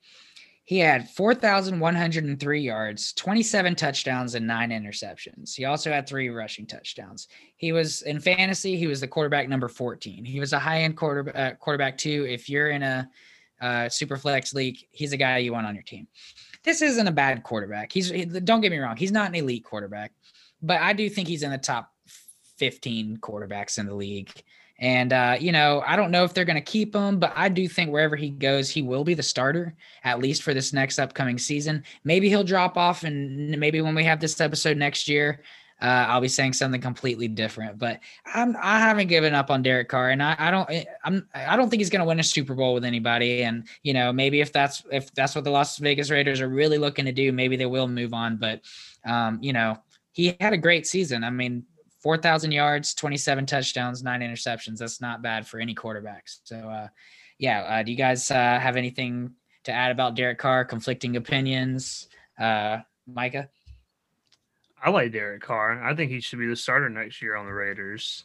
He 0.63 0.77
had 0.77 1.09
4,103 1.09 2.61
yards, 2.61 3.13
27 3.13 3.75
touchdowns, 3.75 4.35
and 4.35 4.45
nine 4.45 4.69
interceptions. 4.69 5.55
He 5.55 5.65
also 5.65 5.91
had 5.91 6.07
three 6.07 6.29
rushing 6.29 6.67
touchdowns. 6.67 7.27
He 7.57 7.71
was 7.71 8.03
in 8.03 8.19
fantasy, 8.19 8.77
he 8.77 8.87
was 8.87 9.01
the 9.01 9.07
quarterback 9.07 9.49
number 9.49 9.67
14. 9.67 10.23
He 10.23 10.39
was 10.39 10.53
a 10.53 10.59
high 10.59 10.81
end 10.83 10.95
quarter, 10.95 11.35
uh, 11.35 11.55
quarterback, 11.55 11.97
too. 11.97 12.25
If 12.29 12.47
you're 12.47 12.69
in 12.69 12.83
a 12.83 13.09
uh, 13.59 13.89
super 13.89 14.17
flex 14.17 14.53
league, 14.53 14.77
he's 14.91 15.13
a 15.13 15.17
guy 15.17 15.39
you 15.39 15.51
want 15.51 15.67
on 15.67 15.75
your 15.75 15.83
team. 15.83 16.07
This 16.63 16.81
isn't 16.81 17.07
a 17.07 17.11
bad 17.11 17.43
quarterback. 17.43 17.91
He's, 17.91 18.09
he, 18.09 18.25
don't 18.25 18.61
get 18.61 18.71
me 18.71 18.77
wrong, 18.77 18.97
he's 18.97 19.11
not 19.11 19.29
an 19.29 19.35
elite 19.35 19.63
quarterback, 19.63 20.11
but 20.61 20.79
I 20.79 20.93
do 20.93 21.09
think 21.09 21.27
he's 21.27 21.43
in 21.43 21.51
the 21.51 21.57
top 21.57 21.91
15 22.57 23.17
quarterbacks 23.17 23.79
in 23.79 23.87
the 23.87 23.95
league. 23.95 24.31
And 24.81 25.13
uh, 25.13 25.37
you 25.39 25.51
know, 25.51 25.83
I 25.85 25.95
don't 25.95 26.09
know 26.09 26.23
if 26.23 26.33
they're 26.33 26.43
going 26.43 26.55
to 26.55 26.61
keep 26.61 26.95
him, 26.95 27.19
but 27.19 27.31
I 27.35 27.49
do 27.49 27.67
think 27.67 27.91
wherever 27.91 28.15
he 28.15 28.31
goes, 28.31 28.69
he 28.69 28.81
will 28.81 29.03
be 29.03 29.13
the 29.13 29.23
starter 29.23 29.75
at 30.03 30.19
least 30.19 30.41
for 30.41 30.55
this 30.55 30.73
next 30.73 30.97
upcoming 30.97 31.37
season. 31.37 31.83
Maybe 32.03 32.29
he'll 32.29 32.43
drop 32.43 32.77
off, 32.77 33.03
and 33.03 33.57
maybe 33.59 33.79
when 33.81 33.93
we 33.93 34.03
have 34.03 34.19
this 34.19 34.41
episode 34.41 34.77
next 34.77 35.07
year, 35.07 35.43
uh, 35.81 36.05
I'll 36.09 36.21
be 36.21 36.27
saying 36.27 36.53
something 36.53 36.81
completely 36.81 37.27
different. 37.27 37.77
But 37.77 37.99
I'm 38.25 38.55
I 38.59 38.79
haven't 38.79 39.07
given 39.07 39.35
up 39.35 39.51
on 39.51 39.61
Derek 39.61 39.87
Carr, 39.87 40.09
and 40.09 40.21
I, 40.21 40.35
I 40.37 40.49
don't 40.49 40.69
I'm 41.03 41.27
I 41.35 41.55
don't 41.55 41.69
think 41.69 41.79
he's 41.79 41.91
going 41.91 42.01
to 42.01 42.07
win 42.07 42.19
a 42.19 42.23
Super 42.23 42.55
Bowl 42.55 42.73
with 42.73 42.83
anybody. 42.83 43.43
And 43.43 43.67
you 43.83 43.93
know, 43.93 44.11
maybe 44.11 44.41
if 44.41 44.51
that's 44.51 44.83
if 44.91 45.13
that's 45.13 45.35
what 45.35 45.43
the 45.43 45.51
Las 45.51 45.77
Vegas 45.77 46.09
Raiders 46.09 46.41
are 46.41 46.49
really 46.49 46.79
looking 46.79 47.05
to 47.05 47.11
do, 47.11 47.31
maybe 47.31 47.55
they 47.55 47.67
will 47.67 47.87
move 47.87 48.15
on. 48.15 48.37
But 48.37 48.61
um, 49.05 49.37
you 49.43 49.53
know, 49.53 49.77
he 50.11 50.35
had 50.39 50.53
a 50.53 50.57
great 50.57 50.87
season. 50.87 51.23
I 51.23 51.29
mean, 51.29 51.65
4,000 52.01 52.51
yards, 52.51 52.93
27 52.95 53.45
touchdowns, 53.45 54.03
nine 54.03 54.21
interceptions. 54.21 54.77
That's 54.77 55.01
not 55.01 55.21
bad 55.21 55.45
for 55.47 55.59
any 55.59 55.75
quarterbacks. 55.75 56.39
So, 56.43 56.57
uh, 56.57 56.87
yeah. 57.37 57.61
Uh, 57.61 57.83
do 57.83 57.91
you 57.91 57.97
guys 57.97 58.29
uh, 58.31 58.35
have 58.59 58.75
anything 58.75 59.31
to 59.65 59.71
add 59.71 59.91
about 59.91 60.15
Derek 60.15 60.39
Carr? 60.39 60.65
Conflicting 60.65 61.15
opinions? 61.15 62.07
Uh, 62.39 62.79
Micah? 63.07 63.49
I 64.83 64.89
like 64.89 65.11
Derek 65.11 65.43
Carr. 65.43 65.83
I 65.83 65.95
think 65.95 66.09
he 66.11 66.19
should 66.21 66.39
be 66.39 66.47
the 66.47 66.55
starter 66.55 66.89
next 66.89 67.21
year 67.21 67.35
on 67.35 67.45
the 67.45 67.53
Raiders. 67.53 68.23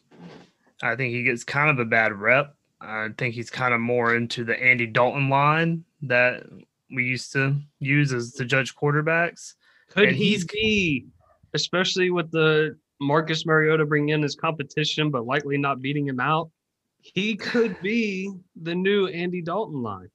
I 0.83 0.97
think 0.97 1.13
he 1.13 1.23
gets 1.23 1.45
kind 1.45 1.69
of 1.71 1.79
a 1.79 1.85
bad 1.85 2.13
rep. 2.15 2.55
I 2.81 3.09
think 3.19 3.35
he's 3.35 3.51
kind 3.51 3.75
of 3.75 3.81
more 3.81 4.15
into 4.17 4.45
the 4.45 4.59
Andy 4.63 4.87
Dalton 4.87 5.29
line 5.29 5.85
that 6.03 6.45
we 6.91 7.05
used 7.05 7.33
to 7.33 7.57
use 7.79 8.13
as 8.13 8.33
to 8.35 8.45
judge 8.47 8.75
quarterbacks. 8.75 9.55
Could 9.91 10.09
And 10.09 10.17
he 10.17 10.31
he's- 10.31 10.45
be, 10.45 11.07
especially 11.53 12.11
with 12.11 12.31
the 12.31 12.79
Marcus 13.01 13.45
Mariota 13.47 13.85
bring 13.85 14.09
in 14.11 14.23
his 14.23 14.35
competition, 14.35 15.11
but 15.11 15.27
likely 15.27 15.59
not 15.59 15.81
beating 15.83 16.07
him 16.07 16.21
out? 16.21 16.51
He 17.01 17.37
could 17.37 17.81
be 17.83 18.33
the 18.61 18.75
new 18.75 19.07
Andy 19.07 19.43
Dalton 19.43 19.83
line. 19.83 20.09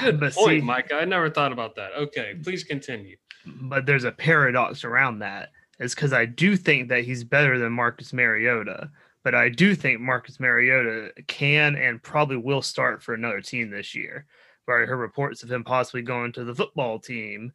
Good 0.00 0.20
But 0.20 0.32
point, 0.34 0.60
see- 0.60 0.66
Mike. 0.66 0.92
I 0.92 1.04
never 1.04 1.28
thought 1.30 1.52
about 1.52 1.74
that. 1.76 1.92
Okay, 1.96 2.34
please 2.42 2.62
continue. 2.64 3.16
but 3.62 3.86
there's 3.86 4.04
a 4.04 4.12
paradox 4.12 4.84
around 4.84 5.18
that. 5.20 5.50
It's 5.80 5.94
because 5.94 6.12
I 6.12 6.24
do 6.26 6.56
think 6.56 6.88
that 6.88 7.04
he's 7.04 7.24
better 7.24 7.58
than 7.58 7.72
Marcus 7.72 8.12
Mariota, 8.12 8.90
but 9.24 9.34
I 9.34 9.48
do 9.48 9.74
think 9.74 10.00
Marcus 10.00 10.38
Mariota 10.38 11.10
can 11.26 11.74
and 11.74 12.02
probably 12.02 12.36
will 12.36 12.62
start 12.62 13.02
for 13.02 13.14
another 13.14 13.40
team 13.40 13.70
this 13.70 13.94
year. 13.94 14.26
I've 14.62 14.72
already 14.72 14.86
heard 14.88 14.96
reports 14.98 15.42
of 15.42 15.50
him 15.50 15.64
possibly 15.64 16.02
going 16.02 16.32
to 16.32 16.44
the 16.44 16.54
football 16.54 16.98
team 17.00 17.52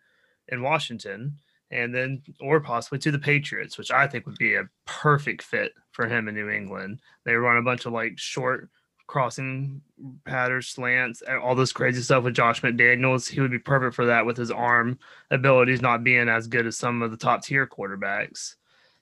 in 0.49 0.61
Washington 0.61 1.37
and 1.71 1.93
then 1.93 2.23
or 2.39 2.59
possibly 2.59 2.99
to 2.99 3.11
the 3.11 3.19
Patriots, 3.19 3.77
which 3.77 3.91
I 3.91 4.07
think 4.07 4.25
would 4.25 4.37
be 4.37 4.55
a 4.55 4.69
perfect 4.85 5.43
fit 5.43 5.73
for 5.91 6.07
him 6.07 6.27
in 6.27 6.35
New 6.35 6.49
England. 6.49 7.01
They 7.25 7.35
run 7.35 7.57
a 7.57 7.61
bunch 7.63 7.85
of 7.85 7.93
like 7.93 8.17
short 8.17 8.69
crossing 9.07 9.81
patterns, 10.25 10.67
slants, 10.67 11.21
and 11.23 11.39
all 11.39 11.55
this 11.55 11.71
crazy 11.73 12.01
stuff 12.01 12.23
with 12.23 12.35
Josh 12.35 12.61
McDaniels. 12.61 13.27
He 13.29 13.39
would 13.41 13.49
be 13.51 13.57
perfect 13.59 13.95
for 13.95 14.05
that 14.05 14.25
with 14.25 14.37
his 14.37 14.51
arm 14.51 14.99
abilities 15.31 15.81
not 15.81 16.03
being 16.03 16.29
as 16.29 16.47
good 16.47 16.67
as 16.67 16.77
some 16.77 17.01
of 17.01 17.09
the 17.11 17.17
top 17.17 17.43
tier 17.43 17.65
quarterbacks. 17.65 18.55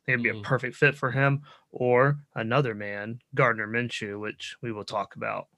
It'd 0.08 0.24
be 0.24 0.30
Mhm. 0.30 0.40
a 0.40 0.42
perfect 0.44 0.78
fit 0.78 0.96
for 0.96 1.12
him 1.12 1.44
or 1.72 2.20
another 2.36 2.74
man, 2.74 3.22
Gardner 3.36 3.68
Minshew, 3.68 4.20
which 4.20 4.56
we 4.62 4.72
will 4.72 4.86
talk 4.86 5.18
about 5.18 5.50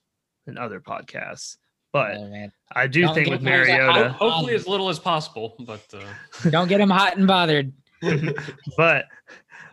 in 0.47 0.57
other 0.57 0.80
podcasts. 0.82 1.57
But 1.92 2.18
Oh, 2.18 2.28
man. 2.30 2.52
I 2.74 2.88
do 2.88 3.02
Don't 3.02 3.16
think 3.16 3.30
with 3.30 3.42
Mariota, 3.42 4.10
Hopefully, 4.10 4.54
as 4.54 4.68
little 4.68 4.90
as 4.90 5.00
possible, 5.00 5.56
but 5.60 5.84
uh, 5.94 6.50
Don't 6.50 6.68
get 6.68 6.80
him 6.80 6.90
hot 6.90 7.18
and 7.18 7.26
bothered. 7.26 7.74
but 8.78 9.06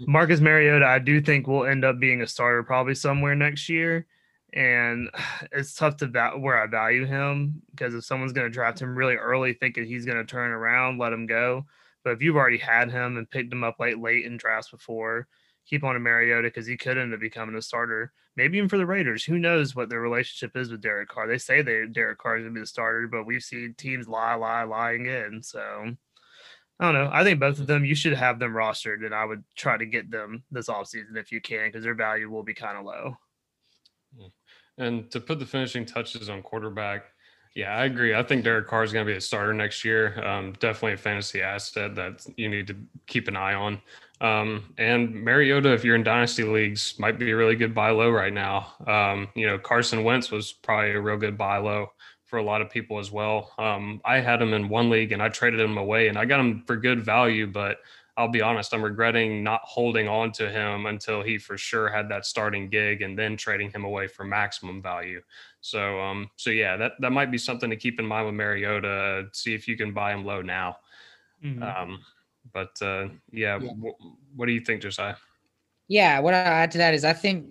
Marcus 0.00 0.40
Mariota, 0.40 0.86
I 0.86 0.98
do 0.98 1.20
think 1.20 1.46
will 1.46 1.66
end 1.66 1.84
up 1.84 1.98
being 1.98 2.22
a 2.22 2.26
starter 2.26 2.62
probably 2.62 2.94
somewhere 2.94 3.34
next 3.34 3.68
year. 3.68 4.06
And 4.54 5.10
it's 5.52 5.74
tough 5.74 5.98
to 5.98 6.06
val- 6.06 6.40
where 6.40 6.62
I 6.62 6.66
value 6.66 7.04
him 7.04 7.62
because 7.70 7.94
if 7.94 8.04
someone's 8.04 8.32
going 8.32 8.46
to 8.46 8.52
draft 8.52 8.80
him 8.80 8.96
really 8.96 9.16
early, 9.16 9.52
thinking 9.52 9.84
he's 9.84 10.06
going 10.06 10.18
to 10.18 10.24
turn 10.24 10.50
around, 10.52 10.98
let 10.98 11.12
him 11.12 11.26
go. 11.26 11.66
But 12.02 12.12
if 12.12 12.22
you've 12.22 12.36
already 12.36 12.58
had 12.58 12.90
him 12.90 13.16
and 13.16 13.28
picked 13.28 13.52
him 13.52 13.64
up 13.64 13.80
late, 13.80 13.98
late 13.98 14.24
in 14.24 14.36
drafts 14.36 14.70
before, 14.70 15.26
keep 15.66 15.84
on 15.84 15.94
to 15.94 16.00
Mariota 16.00 16.48
because 16.48 16.66
he 16.66 16.76
could 16.76 16.96
end 16.96 17.12
up 17.12 17.20
becoming 17.20 17.56
a 17.56 17.62
starter. 17.62 18.12
Maybe 18.36 18.58
even 18.58 18.68
for 18.68 18.76
the 18.76 18.86
Raiders. 18.86 19.24
Who 19.24 19.38
knows 19.38 19.74
what 19.74 19.88
their 19.88 20.00
relationship 20.00 20.56
is 20.56 20.70
with 20.70 20.82
Derek 20.82 21.08
Carr? 21.08 21.26
They 21.26 21.38
say 21.38 21.62
they 21.62 21.86
Derek 21.86 22.18
Carr 22.18 22.36
is 22.36 22.42
going 22.42 22.54
to 22.54 22.58
be 22.58 22.60
the 22.60 22.66
starter, 22.66 23.08
but 23.08 23.24
we've 23.24 23.42
seen 23.42 23.74
teams 23.78 24.08
lie, 24.08 24.34
lie, 24.34 24.64
lying 24.64 25.06
in. 25.06 25.42
So 25.42 25.94
I 26.78 26.84
don't 26.84 26.94
know. 26.94 27.10
I 27.10 27.24
think 27.24 27.40
both 27.40 27.58
of 27.58 27.66
them, 27.66 27.84
you 27.84 27.94
should 27.94 28.12
have 28.12 28.38
them 28.38 28.52
rostered, 28.52 29.04
and 29.04 29.14
I 29.14 29.24
would 29.24 29.42
try 29.56 29.78
to 29.78 29.86
get 29.86 30.10
them 30.10 30.44
this 30.50 30.68
offseason 30.68 31.16
if 31.16 31.32
you 31.32 31.40
can 31.40 31.68
because 31.68 31.84
their 31.84 31.94
value 31.94 32.30
will 32.30 32.42
be 32.42 32.54
kind 32.54 32.76
of 32.76 32.84
low. 32.84 33.16
Hmm. 34.18 34.26
And 34.78 35.10
to 35.12 35.20
put 35.20 35.38
the 35.38 35.46
finishing 35.46 35.86
touches 35.86 36.28
on 36.28 36.42
quarterback, 36.42 37.04
yeah, 37.56 37.74
I 37.74 37.86
agree. 37.86 38.14
I 38.14 38.22
think 38.22 38.44
Derek 38.44 38.68
Carr 38.68 38.84
is 38.84 38.92
going 38.92 39.06
to 39.06 39.10
be 39.10 39.16
a 39.16 39.20
starter 39.20 39.54
next 39.54 39.82
year. 39.82 40.22
Um, 40.22 40.52
definitely 40.60 40.92
a 40.92 40.98
fantasy 40.98 41.40
asset 41.40 41.94
that 41.94 42.26
you 42.36 42.50
need 42.50 42.66
to 42.66 42.76
keep 43.06 43.28
an 43.28 43.36
eye 43.36 43.54
on. 43.54 43.80
Um, 44.20 44.74
and 44.76 45.24
Mariota, 45.24 45.72
if 45.72 45.82
you're 45.82 45.96
in 45.96 46.02
dynasty 46.02 46.44
leagues, 46.44 46.98
might 46.98 47.18
be 47.18 47.30
a 47.30 47.36
really 47.36 47.56
good 47.56 47.74
buy 47.74 47.90
low 47.90 48.10
right 48.10 48.32
now. 48.32 48.74
Um, 48.86 49.28
you 49.34 49.46
know, 49.46 49.58
Carson 49.58 50.04
Wentz 50.04 50.30
was 50.30 50.52
probably 50.52 50.90
a 50.90 51.00
real 51.00 51.16
good 51.16 51.38
buy 51.38 51.56
low 51.56 51.92
for 52.26 52.38
a 52.38 52.42
lot 52.42 52.60
of 52.60 52.68
people 52.68 52.98
as 52.98 53.10
well. 53.10 53.50
Um, 53.56 54.02
I 54.04 54.20
had 54.20 54.42
him 54.42 54.52
in 54.52 54.68
one 54.68 54.90
league 54.90 55.12
and 55.12 55.22
I 55.22 55.30
traded 55.30 55.58
him 55.58 55.78
away 55.78 56.08
and 56.08 56.18
I 56.18 56.26
got 56.26 56.40
him 56.40 56.62
for 56.66 56.76
good 56.76 57.02
value, 57.02 57.46
but 57.46 57.78
I'll 58.18 58.28
be 58.28 58.40
honest, 58.40 58.72
I'm 58.72 58.82
regretting 58.82 59.42
not 59.42 59.60
holding 59.64 60.08
on 60.08 60.32
to 60.32 60.50
him 60.50 60.86
until 60.86 61.22
he 61.22 61.36
for 61.36 61.58
sure 61.58 61.88
had 61.88 62.08
that 62.08 62.24
starting 62.24 62.70
gig 62.70 63.02
and 63.02 63.18
then 63.18 63.36
trading 63.36 63.70
him 63.70 63.84
away 63.84 64.06
for 64.08 64.24
maximum 64.24 64.80
value. 64.80 65.20
So, 65.60 66.00
um, 66.00 66.30
so 66.36 66.48
yeah, 66.50 66.76
that, 66.78 66.92
that 67.00 67.10
might 67.10 67.30
be 67.30 67.36
something 67.38 67.68
to 67.68 67.76
keep 67.76 68.00
in 68.00 68.06
mind 68.06 68.26
with 68.26 68.34
Mariota. 68.34 69.26
See 69.32 69.52
if 69.54 69.68
you 69.68 69.76
can 69.76 69.92
buy 69.92 70.12
him 70.14 70.24
low 70.24 70.40
now. 70.40 70.78
Um, 71.62 72.00
but 72.52 72.80
uh, 72.80 73.08
yeah, 73.30 73.58
Yeah. 73.60 73.70
wh- 73.72 74.36
what 74.36 74.46
do 74.46 74.52
you 74.52 74.60
think, 74.60 74.82
Josiah? 74.82 75.16
Yeah, 75.88 76.18
what 76.20 76.34
I 76.34 76.38
add 76.38 76.70
to 76.72 76.78
that 76.78 76.94
is 76.94 77.04
I 77.04 77.12
think 77.12 77.46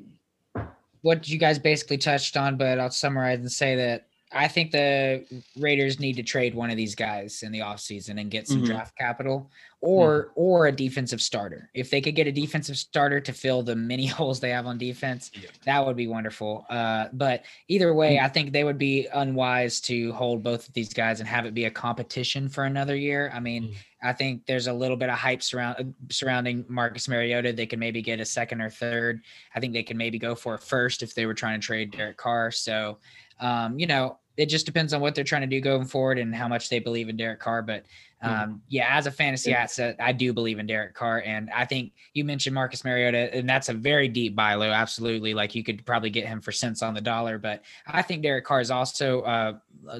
what 1.01 1.29
you 1.29 1.37
guys 1.37 1.59
basically 1.59 1.97
touched 1.97 2.35
on, 2.35 2.57
but 2.57 2.79
I'll 2.79 2.89
summarize 2.89 3.39
and 3.39 3.51
say 3.51 3.75
that 3.75 4.07
I 4.31 4.47
think 4.47 4.71
the 4.71 5.23
Raiders 5.57 5.99
need 5.99 6.15
to 6.17 6.23
trade 6.23 6.55
one 6.55 6.69
of 6.69 6.77
these 6.77 6.95
guys 6.95 7.43
in 7.43 7.51
the 7.51 7.59
offseason 7.59 8.19
and 8.19 8.29
get 8.31 8.47
some 8.47 8.63
Mhm. 8.63 8.65
draft 8.65 8.97
capital 8.97 9.51
or 9.81 10.31
or 10.35 10.65
a 10.65 10.71
defensive 10.71 11.21
starter. 11.21 11.69
If 11.75 11.91
they 11.91 12.01
could 12.01 12.15
get 12.15 12.25
a 12.25 12.31
defensive 12.31 12.75
starter 12.75 13.19
to 13.21 13.31
fill 13.31 13.61
the 13.61 13.75
many 13.75 14.05
holes 14.07 14.39
they 14.39 14.49
have 14.49 14.65
on 14.65 14.79
defense, 14.79 15.29
Yeah. 15.33 15.49
that 15.65 15.85
would 15.85 15.95
be 15.95 16.07
wonderful. 16.07 16.65
Uh, 16.69 17.09
but 17.13 17.43
either 17.67 17.93
way, 17.93 18.17
I 18.19 18.27
think 18.27 18.51
they 18.51 18.63
would 18.63 18.79
be 18.79 19.07
unwise 19.13 19.79
to 19.81 20.11
hold 20.13 20.41
both 20.41 20.67
of 20.67 20.73
these 20.73 20.91
guys 20.93 21.19
and 21.19 21.29
have 21.29 21.45
it 21.45 21.53
be 21.53 21.65
a 21.65 21.71
competition 21.71 22.49
for 22.49 22.63
another 22.65 22.95
year. 22.95 23.29
I 23.33 23.39
mean, 23.39 23.63
Mhm. 23.69 23.75
I 24.01 24.13
think 24.13 24.45
there's 24.47 24.67
a 24.67 24.73
little 24.73 24.97
bit 24.97 25.09
of 25.09 25.17
hype 25.17 25.41
surround, 25.43 25.77
uh, 25.79 25.83
surrounding 26.13 26.65
Marcus 26.67 27.07
Mariota. 27.07 27.53
They 27.53 27.65
could 27.65 27.79
maybe 27.79 28.01
get 28.01 28.19
a 28.19 28.25
second 28.25 28.61
or 28.61 28.69
third. 28.69 29.21
I 29.53 29.59
think 29.59 29.73
they 29.73 29.83
could 29.83 29.97
maybe 29.97 30.17
go 30.19 30.35
for 30.35 30.55
a 30.55 30.59
first 30.59 31.03
if 31.03 31.13
they 31.15 31.25
were 31.25 31.33
trying 31.33 31.59
to 31.59 31.65
trade 31.65 31.91
Derek 31.91 32.17
Carr. 32.17 32.51
So, 32.51 32.97
um, 33.39 33.79
you 33.79 33.87
know, 33.87 34.17
it 34.37 34.47
just 34.47 34.65
depends 34.65 34.93
on 34.93 34.99
what 35.01 35.15
they're 35.15 35.23
trying 35.23 35.41
to 35.41 35.47
do 35.47 35.61
going 35.61 35.85
forward 35.85 36.19
and 36.19 36.35
how 36.35 36.47
much 36.47 36.69
they 36.69 36.79
believe 36.79 37.07
in 37.09 37.15
Derek 37.15 37.39
Carr. 37.39 37.61
But 37.61 37.85
um, 38.21 38.61
yeah, 38.69 38.97
as 38.97 39.05
a 39.05 39.11
fantasy 39.11 39.51
Yeah. 39.51 39.59
asset, 39.63 39.95
I 39.99 40.11
do 40.11 40.33
believe 40.33 40.57
in 40.57 40.65
Derek 40.65 40.93
Carr. 40.95 41.21
And 41.25 41.49
I 41.51 41.63
think 41.65 41.93
you 42.13 42.25
mentioned 42.25 42.55
Marcus 42.55 42.83
Mariota, 42.83 43.33
and 43.33 43.47
that's 43.47 43.69
a 43.69 43.73
very 43.73 44.07
deep 44.07 44.35
buy 44.35 44.55
low. 44.55 44.71
Absolutely. 44.71 45.33
Like 45.33 45.53
you 45.53 45.63
could 45.63 45.85
probably 45.85 46.09
get 46.09 46.25
him 46.25 46.41
for 46.41 46.51
cents 46.51 46.81
on 46.81 46.93
the 46.95 47.01
dollar. 47.01 47.37
But 47.37 47.63
I 47.85 48.01
think 48.01 48.23
Derek 48.23 48.43
Carr 48.43 48.61
is 48.61 48.71
also, 48.71 49.21
uh, 49.21 49.53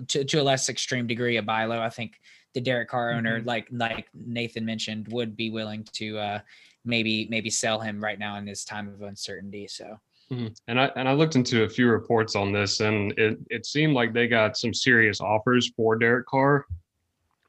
to, 0.08 0.26
to 0.26 0.42
a 0.42 0.44
less 0.44 0.70
extreme 0.70 1.08
degree, 1.08 1.38
a 1.38 1.42
buy 1.44 1.66
low. 1.66 1.80
I 1.80 1.90
think 1.90 2.20
the 2.54 2.62
Derek 2.62 2.90
Carr 2.90 3.12
owner, 3.12 3.42
like 3.46 3.68
like 3.72 4.08
Nathan 4.14 4.66
mentioned, 4.66 5.08
would 5.10 5.36
be 5.36 5.52
willing 5.52 5.84
to 5.94 6.18
uh, 6.18 6.40
maybe 6.84 7.28
maybe 7.30 7.50
sell 7.50 7.80
him 7.80 8.04
right 8.04 8.18
now 8.18 8.38
in 8.38 8.46
this 8.46 8.66
time 8.66 8.88
of 8.88 9.02
uncertainty. 9.02 9.68
So 9.68 10.00
Mhm. 10.32 10.56
And 10.68 10.80
I 10.80 10.86
and 10.96 11.08
I 11.08 11.14
looked 11.14 11.36
into 11.36 11.64
a 11.64 11.70
few 11.70 11.88
reports 11.88 12.36
on 12.36 12.52
this, 12.52 12.80
and 12.80 13.12
it 13.18 13.38
it 13.50 13.66
seemed 13.66 13.94
like 13.94 14.12
they 14.14 14.28
got 14.28 14.58
some 14.58 14.74
serious 14.74 15.22
offers 15.22 15.72
for 15.78 15.96
Derek 15.96 16.26
Carr, 16.26 16.66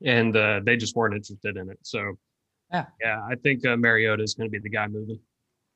and 0.04 0.36
uh, 0.36 0.60
they 0.62 0.76
just 0.76 0.94
weren't 0.94 1.14
interested 1.14 1.56
in 1.56 1.70
it. 1.70 1.78
So, 1.82 2.18
Yeah. 2.72 2.86
yeah, 3.00 3.22
I 3.30 3.34
think 3.36 3.64
uh, 3.64 3.76
Mariota 3.78 4.22
is 4.22 4.34
going 4.34 4.48
to 4.48 4.52
be 4.52 4.58
the 4.58 4.68
guy 4.68 4.86
moving. 4.88 5.18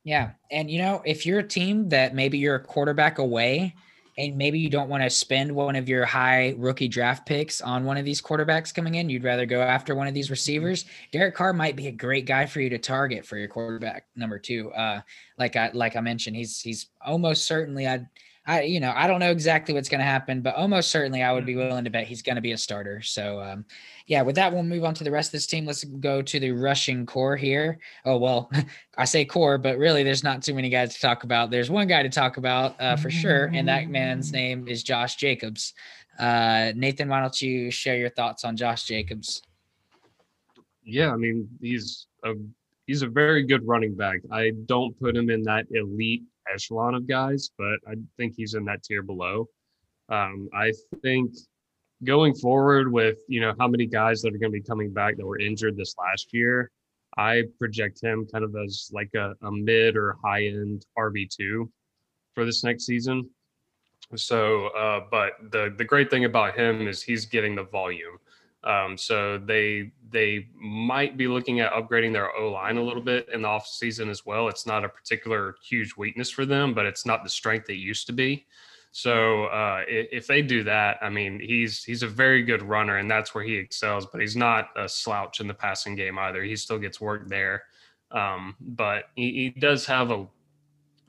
yeah, 0.03 0.31
and 0.51 0.69
you 0.69 0.77
know 0.79 1.01
if 1.05 1.25
you're 1.25 1.39
a 1.39 1.47
team 1.47 1.89
that 1.89 2.13
maybe 2.13 2.37
you're 2.37 2.55
a 2.55 2.63
quarterback 2.63 3.17
away. 3.17 3.75
And 4.17 4.37
maybe 4.37 4.59
you 4.59 4.69
don't 4.69 4.89
want 4.89 5.03
to 5.03 5.09
spend 5.09 5.53
one 5.53 5.75
of 5.75 5.87
your 5.87 6.05
high 6.05 6.53
rookie 6.57 6.87
draft 6.87 7.25
picks 7.25 7.61
on 7.61 7.85
one 7.85 7.97
of 7.97 8.05
these 8.05 8.21
quarterbacks 8.21 8.73
coming 8.73 8.95
in. 8.95 9.09
You'd 9.09 9.23
rather 9.23 9.45
go 9.45 9.61
after 9.61 9.95
one 9.95 10.07
of 10.07 10.13
these 10.13 10.29
receivers. 10.29 10.85
Derek 11.11 11.35
Carr 11.35 11.53
might 11.53 11.75
be 11.75 11.87
a 11.87 11.91
great 11.91 12.25
guy 12.25 12.45
for 12.45 12.59
you 12.61 12.69
to 12.69 12.77
target 12.77 13.25
for 13.25 13.37
your 13.37 13.47
quarterback 13.47 14.05
number 14.15 14.37
two. 14.37 14.71
Uh, 14.73 15.01
like 15.37 15.55
I 15.55 15.71
like 15.73 15.95
I 15.95 16.01
mentioned, 16.01 16.35
he's 16.35 16.59
he's 16.59 16.87
almost 17.05 17.45
certainly 17.45 17.87
I'd 17.87 18.07
I 18.45 18.63
you 18.63 18.79
know 18.79 18.91
I 18.95 19.05
don't 19.05 19.19
know 19.19 19.29
exactly 19.29 19.73
what's 19.73 19.89
going 19.89 19.99
to 19.99 20.05
happen, 20.05 20.41
but 20.41 20.55
almost 20.55 20.89
certainly 20.89 21.21
I 21.21 21.31
would 21.31 21.45
be 21.45 21.55
willing 21.55 21.83
to 21.83 21.91
bet 21.91 22.07
he's 22.07 22.23
going 22.23 22.37
to 22.37 22.41
be 22.41 22.53
a 22.53 22.57
starter. 22.57 23.01
So 23.01 23.39
um, 23.39 23.65
yeah, 24.07 24.23
with 24.23 24.35
that 24.35 24.51
we'll 24.51 24.63
move 24.63 24.83
on 24.83 24.95
to 24.95 25.03
the 25.03 25.11
rest 25.11 25.29
of 25.29 25.33
this 25.33 25.45
team. 25.45 25.65
Let's 25.65 25.83
go 25.83 26.23
to 26.23 26.39
the 26.39 26.51
rushing 26.51 27.05
core 27.05 27.37
here. 27.37 27.77
Oh 28.03 28.17
well, 28.17 28.51
I 28.97 29.05
say 29.05 29.25
core, 29.25 29.59
but 29.59 29.77
really 29.77 30.03
there's 30.03 30.23
not 30.23 30.41
too 30.41 30.55
many 30.55 30.69
guys 30.69 30.95
to 30.95 31.01
talk 31.01 31.23
about. 31.23 31.51
There's 31.51 31.69
one 31.69 31.87
guy 31.87 32.01
to 32.01 32.09
talk 32.09 32.37
about 32.37 32.75
uh, 32.81 32.95
for 32.95 33.11
sure, 33.11 33.51
and 33.53 33.67
that 33.67 33.89
man's 33.89 34.31
name 34.31 34.67
is 34.67 34.81
Josh 34.81 35.15
Jacobs. 35.17 35.73
Uh, 36.17 36.71
Nathan, 36.75 37.09
why 37.09 37.21
don't 37.21 37.41
you 37.41 37.69
share 37.69 37.97
your 37.97 38.09
thoughts 38.09 38.43
on 38.43 38.57
Josh 38.57 38.83
Jacobs? 38.83 39.43
Yeah, 40.83 41.11
I 41.11 41.15
mean 41.15 41.47
he's 41.61 42.07
a 42.23 42.33
he's 42.87 43.03
a 43.03 43.07
very 43.07 43.43
good 43.43 43.67
running 43.67 43.95
back. 43.95 44.21
I 44.31 44.51
don't 44.65 44.99
put 44.99 45.15
him 45.15 45.29
in 45.29 45.43
that 45.43 45.67
elite 45.71 46.23
echelon 46.53 46.95
of 46.95 47.07
guys, 47.07 47.51
but 47.57 47.79
I 47.87 47.95
think 48.17 48.33
he's 48.35 48.53
in 48.53 48.65
that 48.65 48.83
tier 48.83 49.03
below. 49.03 49.47
Um, 50.09 50.49
I 50.53 50.73
think 51.01 51.31
going 52.03 52.33
forward 52.33 52.91
with 52.91 53.19
you 53.27 53.41
know 53.41 53.53
how 53.59 53.67
many 53.67 53.85
guys 53.85 54.21
that 54.21 54.33
are 54.33 54.37
going 54.37 54.51
to 54.51 54.59
be 54.59 54.61
coming 54.61 54.91
back 54.91 55.17
that 55.17 55.25
were 55.25 55.39
injured 55.39 55.77
this 55.77 55.95
last 55.97 56.33
year, 56.33 56.71
I 57.17 57.43
project 57.59 58.01
him 58.01 58.27
kind 58.31 58.43
of 58.43 58.55
as 58.55 58.89
like 58.93 59.09
a, 59.15 59.33
a 59.41 59.51
mid 59.51 59.95
or 59.95 60.17
high 60.23 60.45
end 60.45 60.85
RB 60.97 61.29
two 61.29 61.71
for 62.33 62.45
this 62.45 62.63
next 62.63 62.85
season. 62.85 63.29
So, 64.15 64.67
uh, 64.67 65.01
but 65.09 65.33
the 65.51 65.73
the 65.77 65.85
great 65.85 66.09
thing 66.09 66.25
about 66.25 66.57
him 66.57 66.87
is 66.87 67.01
he's 67.01 67.25
getting 67.25 67.55
the 67.55 67.63
volume. 67.63 68.17
Um, 68.63 68.97
so 68.97 69.39
they 69.39 69.91
they 70.11 70.47
might 70.55 71.17
be 71.17 71.27
looking 71.27 71.61
at 71.61 71.71
upgrading 71.73 72.13
their 72.13 72.35
O 72.35 72.51
line 72.51 72.77
a 72.77 72.83
little 72.83 73.01
bit 73.01 73.27
in 73.33 73.41
the 73.41 73.47
off 73.47 73.67
season 73.67 74.09
as 74.09 74.25
well. 74.25 74.47
It's 74.47 74.67
not 74.67 74.85
a 74.85 74.89
particular 74.89 75.55
huge 75.63 75.95
weakness 75.97 76.29
for 76.29 76.45
them, 76.45 76.73
but 76.73 76.85
it's 76.85 77.05
not 77.05 77.23
the 77.23 77.29
strength 77.29 77.69
it 77.69 77.75
used 77.75 78.05
to 78.07 78.13
be. 78.13 78.45
So 78.91 79.45
uh, 79.45 79.83
if 79.87 80.27
they 80.27 80.41
do 80.41 80.63
that, 80.65 80.97
I 81.01 81.09
mean, 81.09 81.39
he's 81.39 81.83
he's 81.83 82.03
a 82.03 82.07
very 82.07 82.43
good 82.43 82.61
runner, 82.61 82.97
and 82.97 83.09
that's 83.09 83.33
where 83.33 83.43
he 83.43 83.55
excels. 83.55 84.05
But 84.05 84.21
he's 84.21 84.35
not 84.35 84.69
a 84.75 84.87
slouch 84.87 85.39
in 85.39 85.47
the 85.47 85.53
passing 85.53 85.95
game 85.95 86.19
either. 86.19 86.43
He 86.43 86.55
still 86.55 86.77
gets 86.77 86.99
work 86.99 87.29
there, 87.29 87.63
um, 88.11 88.55
but 88.59 89.05
he, 89.15 89.31
he 89.53 89.59
does 89.59 89.85
have 89.85 90.11
a 90.11 90.27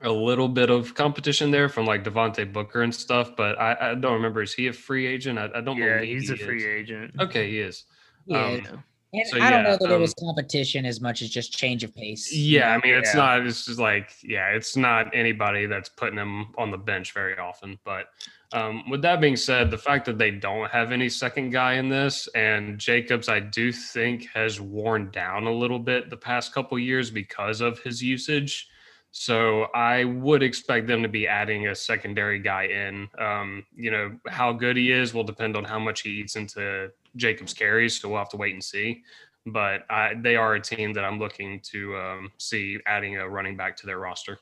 a 0.01 0.11
little 0.11 0.49
bit 0.49 0.69
of 0.69 0.95
competition 0.95 1.51
there 1.51 1.69
from 1.69 1.85
like 1.85 2.03
Devontae 2.03 2.51
Booker 2.51 2.81
and 2.81 2.93
stuff. 2.93 3.35
But 3.35 3.59
I, 3.59 3.91
I 3.91 3.95
don't 3.95 4.13
remember. 4.13 4.41
Is 4.41 4.53
he 4.53 4.67
a 4.67 4.73
free 4.73 5.05
agent? 5.05 5.39
I, 5.39 5.49
I 5.55 5.61
don't 5.61 5.77
Yeah, 5.77 5.99
believe 5.99 6.19
he's 6.19 6.27
he 6.29 6.33
a 6.35 6.37
free 6.37 6.57
is. 6.57 6.65
agent. 6.65 7.11
Okay, 7.19 7.49
he 7.49 7.59
is. 7.59 7.85
Yeah. 8.25 8.45
Um, 8.45 8.83
and 9.13 9.27
so 9.27 9.37
I 9.37 9.51
don't 9.51 9.51
yeah, 9.51 9.63
know 9.63 9.77
that 9.79 9.91
it 9.91 9.95
um, 9.95 10.01
was 10.01 10.13
competition 10.15 10.85
as 10.87 10.99
much 10.99 11.21
as 11.21 11.29
just 11.29 11.55
change 11.55 11.83
of 11.83 11.95
pace. 11.95 12.33
Yeah, 12.33 12.71
I 12.71 12.85
mean, 12.85 12.95
it's 12.95 13.13
Yeah. 13.13 13.19
not. 13.19 13.45
It's 13.45 13.65
just 13.65 13.79
like, 13.79 14.11
yeah, 14.23 14.49
it's 14.49 14.75
not 14.75 15.15
anybody 15.15 15.67
that's 15.67 15.87
putting 15.87 16.17
him 16.17 16.47
on 16.57 16.71
the 16.71 16.79
bench 16.79 17.13
very 17.13 17.37
often. 17.37 17.77
But 17.85 18.07
um, 18.53 18.89
with 18.89 19.03
that 19.03 19.21
being 19.21 19.35
said, 19.35 19.69
the 19.69 19.77
fact 19.77 20.05
that 20.05 20.17
they 20.17 20.31
don't 20.31 20.69
have 20.71 20.91
any 20.91 21.09
second 21.09 21.51
guy 21.51 21.73
in 21.73 21.89
this, 21.89 22.27
and 22.33 22.79
Jacobs, 22.79 23.29
I 23.29 23.39
do 23.39 23.71
think 23.71 24.29
has 24.33 24.59
worn 24.59 25.11
down 25.11 25.45
a 25.45 25.53
little 25.53 25.79
bit 25.79 26.09
the 26.09 26.17
past 26.17 26.51
couple 26.51 26.79
years 26.79 27.11
because 27.11 27.61
of 27.61 27.77
his 27.79 28.01
usage. 28.01 28.67
So 29.15 29.63
I 29.75 30.03
would 30.05 30.41
expect 30.41 30.87
them 30.87 31.03
to 31.03 31.07
be 31.07 31.27
adding 31.27 31.67
a 31.67 31.75
secondary 31.75 32.39
guy 32.39 32.63
in. 32.63 33.07
Um, 33.19 33.63
you 33.75 33.91
know, 33.91 34.17
how 34.27 34.51
good 34.51 34.75
he 34.75 34.91
is 34.91 35.13
will 35.13 35.23
depend 35.23 35.55
on 35.55 35.63
how 35.63 35.77
much 35.79 36.01
he 36.01 36.09
eats 36.09 36.35
into 36.35 36.91
Jacobs 37.15 37.53
carries. 37.53 38.01
So 38.01 38.09
we'll 38.09 38.17
have 38.17 38.29
to 38.29 38.37
wait 38.37 38.53
and 38.53 38.63
see 38.63 39.03
but 39.45 39.83
I, 39.89 40.13
they 40.15 40.35
are 40.35 40.55
a 40.55 40.61
team 40.61 40.93
that 40.93 41.03
I'm 41.03 41.19
looking 41.19 41.59
to 41.71 41.97
um, 41.97 42.31
see 42.37 42.79
adding 42.85 43.17
a 43.17 43.27
running 43.27 43.57
back 43.57 43.75
to 43.77 43.85
their 43.85 43.99
roster. 43.99 44.39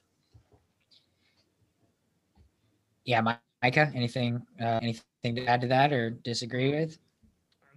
Yeah, 3.05 3.21
Micah, 3.63 3.91
anything 3.95 4.41
uh, 4.61 4.79
anything 4.81 5.35
to 5.35 5.45
add 5.45 5.61
to 5.61 5.67
that 5.67 5.91
or 5.91 6.11
disagree 6.11 6.71
with? 6.71 6.97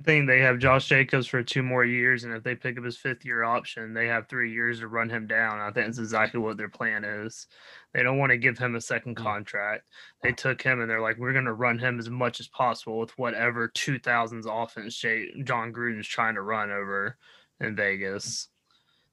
I 0.01 0.03
think 0.03 0.27
they 0.27 0.41
have 0.41 0.59
Josh 0.59 0.89
Jacobs 0.89 1.27
for 1.29 1.43
two 1.43 1.63
more 1.63 1.85
years, 1.85 2.25
and 2.25 2.35
if 2.35 2.43
they 2.43 2.57
pick 2.57 2.77
up 2.77 2.85
his 2.85 2.97
fifth 2.97 3.25
year 3.25 3.45
option, 3.45 3.95
they 3.95 4.09
have 4.09 4.29
three 4.29 4.53
years 4.53 4.81
to 4.81 4.89
run 4.89 5.09
him 5.09 5.27
down. 5.27 5.61
I 5.61 5.71
think 5.71 5.87
that's 5.87 5.99
exactly 5.99 6.41
what 6.41 6.57
their 6.57 6.69
plan 6.69 7.05
is. 7.05 7.47
They 7.93 8.03
don't 8.03 8.19
want 8.19 8.31
to 8.31 8.37
give 8.37 8.59
him 8.59 8.75
a 8.75 8.81
second 8.81 9.17
Mm. 9.17 9.23
contract. 9.23 9.89
They 10.23 10.33
took 10.33 10.61
him 10.61 10.81
and 10.81 10.91
they're 10.91 11.01
like, 11.01 11.17
we're 11.17 11.33
going 11.33 11.45
to 11.45 11.53
run 11.53 11.79
him 11.79 12.01
as 12.01 12.11
much 12.11 12.41
as 12.41 12.49
possible 12.49 12.99
with 12.99 13.17
whatever 13.17 13.69
2000s 13.69 14.47
offense 14.47 14.95
shape 14.95 15.45
Jon 15.45 15.73
Gruden's 15.73 16.09
trying 16.09 16.35
to 16.35 16.43
run 16.43 16.71
over 16.71 17.17
in 17.61 17.77
Vegas. 17.77 18.49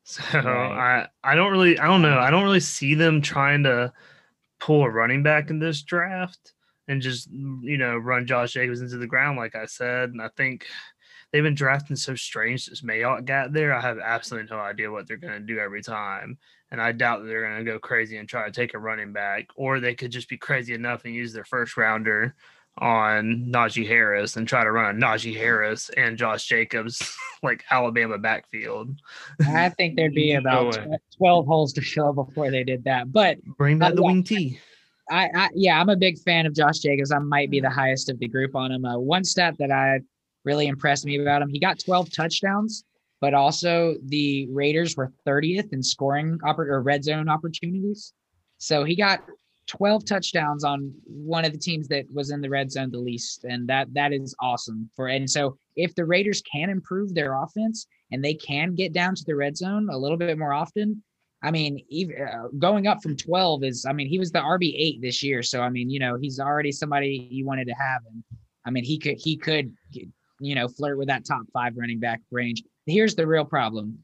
So 0.04 0.22
Right. 0.34 1.06
I, 1.24 1.32
I 1.34 1.36
don't 1.36 1.52
really, 1.52 1.78
I 1.78 1.86
don't 1.86 2.02
know. 2.02 2.18
I 2.18 2.32
don't 2.32 2.44
really 2.44 2.60
see 2.60 2.96
them 2.96 3.22
trying 3.22 3.64
to 3.64 3.94
pull 4.60 4.84
a 4.84 4.90
running 4.90 5.22
back 5.22 5.52
in 5.52 5.60
this 5.60 5.84
draft 5.84 6.54
and 6.92 7.02
just 7.02 7.30
you 7.32 7.78
know 7.78 7.98
run 7.98 8.28
Josh 8.28 8.52
Jacobs 8.54 8.82
into 8.82 8.98
the 8.98 9.08
ground, 9.08 9.38
like 9.38 9.56
I 9.56 9.66
said. 9.66 10.10
And 10.12 10.22
I 10.22 10.28
think 10.36 10.68
they've 11.32 11.42
been 11.44 11.56
drafting 11.56 11.96
so 11.96 12.14
strange 12.16 12.66
since 12.66 12.82
Mayock 12.82 13.26
got 13.26 13.54
there. 13.54 13.74
I 13.74 13.80
have 13.82 13.98
absolutely 14.00 14.50
no 14.56 14.62
idea 14.62 14.92
what 14.92 15.08
they're 15.08 15.18
going 15.18 15.34
to 15.34 15.40
do 15.40 15.60
every 15.60 15.82
time, 15.82 16.38
and 16.70 16.82
I 16.82 16.92
doubt 16.92 17.22
that 17.22 17.28
they're 17.28 17.48
going 17.48 17.64
to 17.66 17.72
go 17.72 17.80
crazy 17.80 18.18
and 18.18 18.28
try 18.28 18.46
to 18.46 18.52
take 18.52 18.74
a 18.74 18.80
running 18.80 19.14
back, 19.14 19.48
or 19.56 19.80
they 19.80 19.96
could 19.96 20.12
just 20.12 20.30
be 20.30 20.38
crazy 20.38 20.74
enough 20.74 21.06
and 21.06 21.16
use 21.16 21.32
their 21.34 21.46
first 21.46 21.78
rounder 21.78 22.36
on 22.78 23.48
Najee 23.54 23.86
Harris 23.86 24.38
and 24.38 24.48
try 24.48 24.64
to 24.64 24.72
run 24.72 24.96
a 24.96 24.98
Najee 25.06 25.36
Harris 25.36 25.90
and 25.98 26.18
Josh 26.18 26.46
Jacobs 26.48 27.18
like 27.44 27.66
Alabama 27.70 28.18
backfield. 28.18 28.96
I 29.46 29.68
think 29.70 29.98
there'd 29.98 30.14
be 30.14 30.34
about 30.36 30.74
tw- 30.76 31.18
12 31.18 31.46
holes 31.48 31.74
to 31.74 31.82
fill 31.82 32.14
before 32.14 32.50
they 32.50 32.64
did 32.64 32.86
that. 32.86 33.12
But 33.12 33.44
Bring 33.58 33.78
back 33.78 33.92
Uh, 33.92 33.96
the 33.96 34.02
yeah. 34.04 34.08
wing 34.08 34.24
T. 34.24 34.60
I, 35.10 35.30
I 35.34 35.50
yeah, 35.54 35.80
I'm 35.80 35.90
a 35.90 35.96
big 35.96 36.20
fan 36.20 36.46
of 36.46 36.54
Josh 36.54 36.80
Jacobs. 36.80 37.12
I 37.12 37.20
might 37.20 37.50
be 37.50 37.60
the 37.60 37.70
highest 37.70 38.10
of 38.10 38.20
the 38.20 38.28
group 38.28 38.56
on 38.56 38.72
him. 38.72 38.86
Uh, 38.86 38.98
one 38.98 39.24
stat 39.24 39.56
that 39.60 39.72
I 39.72 40.00
really 40.44 40.68
impressed 40.68 41.06
me 41.06 41.20
about 41.20 41.42
him, 41.42 41.50
he 41.50 41.60
got 41.60 41.80
12 41.80 42.12
touchdowns, 42.12 42.84
but 43.20 43.34
also 43.34 43.96
the 44.06 44.48
Raiders 44.52 44.96
were 44.96 45.12
30th 45.26 45.74
in 45.74 45.84
scoring 45.84 46.40
oppor- 46.40 46.68
or 46.68 46.82
red 46.82 47.04
zone 47.04 47.30
opportunities. 47.30 48.14
So 48.58 48.84
he 48.84 48.96
got 48.96 49.22
12 49.68 50.06
touchdowns 50.06 50.64
on 50.64 50.94
one 51.06 51.46
of 51.46 51.52
the 51.52 51.58
teams 51.58 51.88
that 51.88 52.06
was 52.14 52.32
in 52.32 52.42
the 52.42 52.50
red 52.50 52.72
zone 52.72 52.92
the 52.92 53.00
least, 53.00 53.46
and 53.46 53.68
that 53.70 53.94
that 53.94 54.12
is 54.12 54.36
awesome 54.42 54.90
for. 54.96 55.08
And 55.08 55.30
so 55.30 55.58
if 55.76 55.96
the 55.96 56.06
Raiders 56.06 56.42
can 56.42 56.70
improve 56.70 57.14
their 57.14 57.42
offense 57.42 57.88
and 58.12 58.24
they 58.24 58.34
can 58.34 58.76
get 58.76 58.94
down 58.94 59.16
to 59.16 59.24
the 59.26 59.36
red 59.36 59.56
zone 59.56 59.90
a 59.90 59.98
little 59.98 60.18
bit 60.18 60.38
more 60.38 60.54
often, 60.54 61.04
I 61.44 61.52
mean, 61.52 61.84
even 61.90 62.16
uh, 62.22 62.48
going 62.60 62.88
up 62.88 63.02
from 63.02 63.18
12 63.18 63.64
is, 63.64 63.86
I 63.86 63.94
mean, 63.94 64.08
he 64.08 64.20
was 64.20 64.32
the 64.32 64.40
RB 64.40 64.76
eight 64.78 65.02
this 65.02 65.24
year. 65.24 65.42
So, 65.42 65.62
I 65.62 65.70
mean, 65.70 65.90
you 65.90 66.00
know, 66.00 66.16
he's 66.16 66.40
already 66.40 66.72
somebody 66.72 67.28
you 67.32 67.46
wanted 67.46 67.68
to 67.68 67.74
have. 67.74 68.02
And 68.12 68.24
I 68.66 68.70
mean, 68.70 68.84
he 68.84 69.00
could, 69.00 69.18
he 69.18 69.38
could, 69.38 69.74
you 70.40 70.56
know, 70.56 70.68
flirt 70.68 70.98
with 70.98 71.08
that 71.08 71.26
top 71.26 71.42
five 71.52 71.74
running 71.76 72.00
back 72.00 72.22
range. 72.30 72.64
Here's 72.86 73.16
the 73.16 73.26
real 73.26 73.46
problem. 73.46 73.98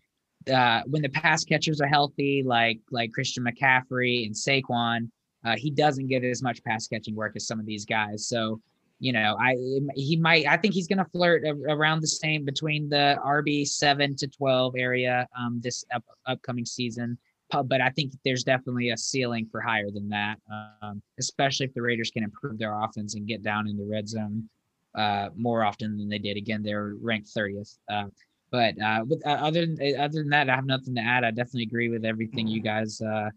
Uh, 0.52 0.82
when 0.88 1.02
the 1.02 1.10
pass 1.10 1.44
catchers 1.44 1.80
are 1.80 1.88
healthy, 1.88 2.42
like, 2.44 2.80
like 2.90 3.12
Christian 3.12 3.44
McCaffrey 3.44 4.26
and 4.26 4.34
Saquon, 4.34 5.10
uh, 5.46 5.56
he 5.58 5.70
doesn't 5.70 6.08
get 6.08 6.24
as 6.24 6.42
much 6.42 6.64
pass 6.64 6.88
catching 6.88 7.16
work 7.16 7.34
as 7.36 7.46
some 7.46 7.60
of 7.60 7.66
these 7.66 7.86
guys. 7.86 8.28
So, 8.28 8.60
you 9.00 9.12
know, 9.12 9.38
I, 9.40 9.56
he 9.94 10.18
might, 10.20 10.48
I 10.48 10.58
think 10.58 10.74
he's 10.74 10.88
going 10.88 10.98
to 10.98 11.06
flirt 11.12 11.44
around 11.70 12.02
the 12.02 12.08
same 12.08 12.46
between 12.46 12.90
the 12.90 13.20
RB 13.24 13.68
seven 13.68 14.16
to 14.16 14.28
12 14.28 14.74
area, 14.76 15.28
um, 15.38 15.60
this 15.62 15.86
up, 15.94 16.04
upcoming 16.26 16.66
season 16.66 17.18
but 17.52 17.82
I 17.82 17.90
think 17.90 18.14
there's 18.26 18.44
definitely 18.44 18.90
a 18.90 18.98
ceiling 18.98 19.48
for 19.52 19.62
higher 19.62 19.90
than 19.92 20.10
that, 20.10 20.38
um, 20.82 21.02
especially 21.20 21.66
if 21.66 21.74
the 21.74 21.82
Raiders 21.82 22.12
can 22.12 22.24
improve 22.24 22.58
their 22.58 22.78
offense 22.80 23.16
and 23.16 23.28
get 23.28 23.44
down 23.44 23.68
in 23.68 23.78
the 23.78 23.86
red 23.86 24.08
zone 24.08 24.50
uh, 24.96 25.30
more 25.36 25.64
often 25.64 25.98
than 25.98 26.10
they 26.10 26.20
did. 26.20 26.38
Again, 26.38 26.62
they're 26.64 26.96
ranked 27.02 27.30
30th. 27.36 27.78
Uh, 27.90 28.06
but 28.52 28.80
uh, 28.82 29.04
with, 29.08 29.26
uh, 29.26 29.32
other 29.32 29.66
than 29.66 29.78
other 30.00 30.20
than 30.20 30.30
that, 30.30 30.50
I 30.50 30.56
have 30.56 30.66
nothing 30.66 30.96
to 30.96 31.02
add. 31.02 31.24
I 31.24 31.32
definitely 31.32 31.64
agree 31.64 31.90
with 31.90 32.06
everything 32.06 32.48
you 32.48 32.62
guys 32.62 33.02
uh, 33.02 33.30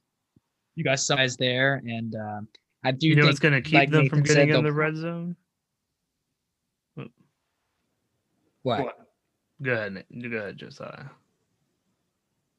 you 0.77 0.85
guys 0.85 1.05
summarized 1.05 1.39
there, 1.39 1.83
and 1.85 2.15
um 2.15 2.49
I 2.85 2.93
do 2.93 3.09
You 3.09 3.17
know 3.17 3.23
think 3.23 3.31
what's 3.31 3.41
going 3.41 3.55
to 3.55 3.61
keep 3.61 3.75
like 3.75 3.91
them 3.91 4.09
from 4.09 4.21
Nathan 4.21 4.27
said, 4.27 4.47
getting 4.47 4.59
in 4.59 4.65
the 4.65 4.73
red 4.73 4.97
zone? 4.97 5.37
what 8.63 8.85
What? 8.85 8.97
Go 9.63 9.73
ahead. 9.73 9.93
Nate. 10.11 10.31
Go 10.31 10.39
ahead, 10.39 10.57
Josiah. 10.57 11.05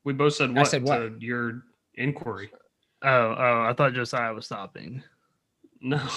We 0.03 0.13
both 0.13 0.33
said 0.33 0.49
what? 0.49 0.57
I 0.57 0.61
what, 0.61 0.69
said 0.69 0.83
what? 0.83 0.97
to 0.97 1.15
your 1.19 1.63
inquiry. 1.95 2.51
Oh, 3.03 3.35
oh, 3.37 3.65
I 3.67 3.73
thought 3.73 3.93
Josiah 3.93 4.33
was 4.33 4.45
stopping. 4.45 5.03
No. 5.81 6.01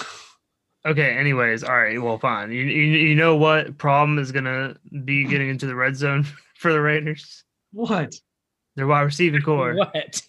Okay. 0.85 1.17
Anyways, 1.17 1.63
all 1.63 1.75
right. 1.75 1.99
Well, 1.99 2.19
fine. 2.19 2.51
You, 2.51 2.61
you 2.61 2.83
you 2.83 3.15
know 3.15 3.35
what 3.35 3.75
problem 3.79 4.19
is 4.19 4.31
gonna 4.31 4.75
be 5.03 5.25
getting 5.25 5.49
into 5.49 5.65
the 5.65 5.73
red 5.73 5.95
zone 5.95 6.27
for 6.59 6.71
the 6.71 6.79
Raiders? 6.79 7.43
What? 7.71 8.13
Their 8.75 8.85
wide 8.85 9.01
receiving 9.01 9.41
core 9.45 9.73
What? 9.73 10.21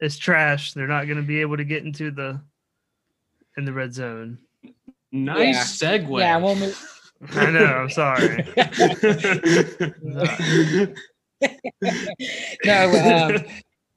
It's 0.00 0.18
trash. 0.18 0.72
They're 0.72 0.88
not 0.88 1.06
gonna 1.06 1.22
be 1.22 1.40
able 1.40 1.58
to 1.58 1.64
get 1.64 1.84
into 1.84 2.10
the 2.10 2.40
in 3.56 3.64
the 3.64 3.72
red 3.72 3.94
zone. 3.94 4.38
Nice 5.12 5.80
segue. 5.80 6.18
yeah 6.18 6.36
we'll 6.38 6.56
move 6.56 7.00
I 7.32 7.50
know. 7.50 7.64
I'm 7.64 7.90
sorry. 7.90 8.48
no, 12.64 13.30
um, 13.30 13.44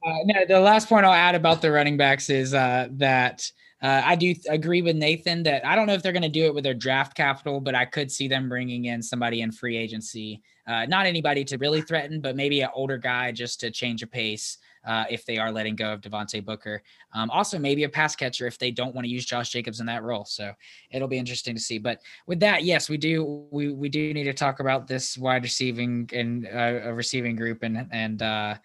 uh, 0.05 0.17
no. 0.25 0.45
The 0.47 0.59
last 0.59 0.89
point 0.89 1.05
I'll 1.05 1.13
add 1.13 1.35
about 1.35 1.61
the 1.61 1.71
running 1.71 1.97
backs 1.97 2.29
is 2.29 2.53
uh, 2.53 2.87
that 2.91 3.49
uh, 3.81 4.01
I 4.05 4.15
do 4.15 4.33
th- 4.33 4.45
agree 4.49 4.81
with 4.81 4.95
Nathan 4.95 5.43
that 5.43 5.65
I 5.65 5.75
don't 5.75 5.87
know 5.87 5.93
if 5.93 6.01
they're 6.01 6.13
going 6.13 6.23
to 6.23 6.29
do 6.29 6.45
it 6.45 6.55
with 6.55 6.63
their 6.63 6.73
draft 6.73 7.15
capital, 7.17 7.59
but 7.59 7.75
I 7.75 7.83
could 7.83 8.09
see 8.09 8.29
them 8.29 8.47
bringing 8.47 8.85
in 8.85 9.03
somebody 9.03 9.41
in 9.41 9.51
free 9.51 9.75
agency. 9.75 10.41
Uh, 10.65 10.85
not 10.85 11.05
anybody 11.05 11.43
to 11.43 11.57
really 11.57 11.81
threaten, 11.81 12.21
but 12.21 12.37
maybe 12.37 12.61
an 12.61 12.69
older 12.73 12.97
guy 12.97 13.33
just 13.33 13.59
to 13.59 13.71
change 13.71 14.01
a 14.01 14.07
pace. 14.07 14.57
Uh, 14.86 15.05
if 15.09 15.25
they 15.25 15.38
are 15.38 15.51
letting 15.51 15.75
go 15.75 15.93
of 15.93 16.01
Devontae 16.01 16.43
Booker, 16.43 16.81
um, 17.13 17.29
also 17.29 17.57
maybe 17.57 17.84
a 17.84 17.89
pass 17.89 18.15
catcher 18.15 18.47
if 18.47 18.57
they 18.57 18.71
don't 18.71 18.93
want 18.93 19.05
to 19.05 19.11
use 19.11 19.25
Josh 19.25 19.49
Jacobs 19.49 19.79
in 19.79 19.86
that 19.86 20.03
role. 20.03 20.25
So 20.25 20.51
it'll 20.91 21.07
be 21.07 21.17
interesting 21.17 21.55
to 21.55 21.61
see. 21.61 21.77
But 21.77 21.99
with 22.27 22.39
that, 22.41 22.63
yes, 22.63 22.89
we 22.89 22.97
do 22.97 23.47
we 23.51 23.71
we 23.71 23.89
do 23.89 24.13
need 24.13 24.25
to 24.25 24.34
talk 24.34 24.59
about 24.59 24.88
this 24.88 25.17
wide 25.17 25.43
receiving 25.43 26.09
and 26.13 26.45
uh, 26.47 26.81
a 26.89 26.93
receiving 26.93 27.36
group 27.36 27.63
and 27.63 27.88
and 27.91 28.21
uh, 28.21 28.55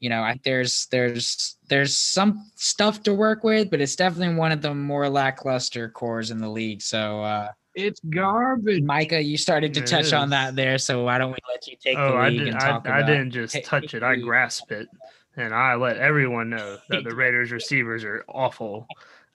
you 0.00 0.08
know, 0.10 0.22
I, 0.22 0.38
there's 0.44 0.86
there's 0.92 1.56
there's 1.68 1.96
some 1.96 2.50
stuff 2.54 3.02
to 3.02 3.12
work 3.14 3.42
with, 3.42 3.68
but 3.70 3.80
it's 3.80 3.96
definitely 3.96 4.36
one 4.36 4.52
of 4.52 4.62
the 4.62 4.72
more 4.72 5.08
lackluster 5.08 5.88
cores 5.88 6.30
in 6.30 6.38
the 6.38 6.48
league. 6.48 6.82
So, 6.82 7.20
uh, 7.22 7.48
it's 7.74 8.00
garbage. 8.08 8.82
Micah, 8.82 9.20
you 9.22 9.36
started 9.36 9.74
to 9.74 9.80
It 9.80 9.86
touch 9.86 10.12
on 10.12 10.30
that 10.30 10.56
there. 10.56 10.78
So 10.78 11.04
why 11.04 11.18
don't 11.18 11.30
we 11.30 11.38
let 11.48 11.66
you 11.66 11.76
take 11.80 11.96
Oh, 11.98 12.12
the 12.12 12.16
I 12.16 12.30
didn't. 12.30 12.48
and 12.48 12.56
I, 12.58 12.68
talk 12.68 12.86
I 12.88 12.98
about? 12.98 13.06
didn't 13.06 13.30
just 13.32 13.64
touch 13.64 13.94
it. 13.94 14.02
I 14.02 14.14
lead. 14.14 14.24
grasp 14.24 14.70
it, 14.72 14.88
and 15.38 15.54
I 15.54 15.76
let 15.76 15.96
everyone 15.96 16.50
know 16.50 16.78
that 16.88 17.04
the 17.04 17.14
Raiders 17.14 17.52
receivers 17.52 18.04
are 18.04 18.24
awful. 18.28 18.86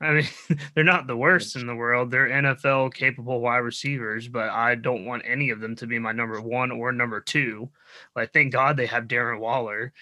I 0.01 0.11
mean, 0.11 0.27
they're 0.75 0.83
not 0.83 1.07
the 1.07 1.17
worst 1.17 1.55
in 1.55 1.65
the 1.65 1.75
world. 1.75 2.11
They're 2.11 2.27
NFL 2.27 2.93
capable 2.93 3.39
wide 3.39 3.57
receivers, 3.59 4.27
but 4.27 4.49
I 4.49 4.75
don't 4.75 5.05
want 5.05 5.23
any 5.25 5.49
of 5.49 5.61
them 5.61 5.75
to 5.77 5.87
be 5.87 5.97
my 5.97 6.11
number 6.11 6.41
one 6.41 6.71
or 6.71 6.91
number 6.91 7.21
two. 7.21 7.69
Like, 8.15 8.33
thank 8.33 8.51
God 8.51 8.75
they 8.75 8.85
have 8.85 9.05
Darren 9.05 9.39
Waller, 9.39 9.93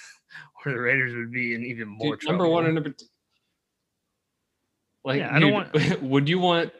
or 0.64 0.72
the 0.72 0.80
Raiders 0.80 1.14
would 1.14 1.32
be 1.32 1.54
in 1.54 1.64
even 1.64 1.88
more 1.88 2.12
Dude, 2.12 2.20
trouble. 2.20 2.38
number 2.38 2.48
one 2.48 2.66
and 2.66 2.74
number 2.74 2.90
two. 2.90 3.06
Like, 5.04 5.18
Yeah, 5.18 5.34
I 5.34 5.38
don't 5.40 5.72
dude, 5.72 6.02
would 6.02 6.28
you 6.28 6.38
want? 6.38 6.72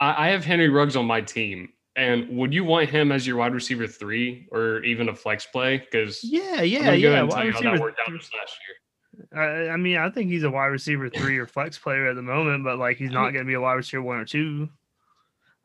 I, 0.00 0.26
I 0.26 0.28
have 0.30 0.44
Henry 0.44 0.68
Ruggs 0.68 0.96
on 0.96 1.06
my 1.06 1.20
team, 1.20 1.68
and 1.96 2.28
would 2.36 2.52
you 2.52 2.64
want 2.64 2.88
him 2.90 3.10
as 3.10 3.26
your 3.26 3.36
wide 3.36 3.54
receiver 3.54 3.86
three 3.86 4.46
or 4.52 4.82
even 4.84 5.08
a 5.08 5.14
flex 5.14 5.46
play? 5.46 5.78
Because 5.78 6.20
Yeah, 6.22 6.56
I'm 6.58 6.64
yeah, 6.66 6.84
go 6.84 6.92
yeah. 6.92 7.08
ahead 7.08 7.22
and 7.22 7.30
tell 7.30 7.38
Wide 7.38 7.46
you 7.46 7.52
how 7.52 7.60
that 7.60 7.70
receiver 7.70 7.80
worked 7.82 8.00
out 8.06 8.12
this 8.12 8.30
last 8.38 8.56
year. 8.68 8.76
I, 9.34 9.72
I 9.72 9.76
mean, 9.76 9.96
I 9.96 10.10
think 10.10 10.30
he's 10.30 10.42
a 10.42 10.50
wide 10.50 10.66
receiver 10.66 11.08
three 11.08 11.38
or 11.38 11.46
flex 11.46 11.78
player 11.78 12.06
at 12.08 12.16
the 12.16 12.22
moment, 12.22 12.64
but 12.64 12.78
like 12.78 12.98
he's 12.98 13.10
not 13.10 13.30
going 13.30 13.44
to 13.44 13.48
be 13.48 13.54
a 13.54 13.60
wide 13.60 13.74
receiver 13.74 14.02
one 14.02 14.18
or 14.18 14.24
two. 14.26 14.68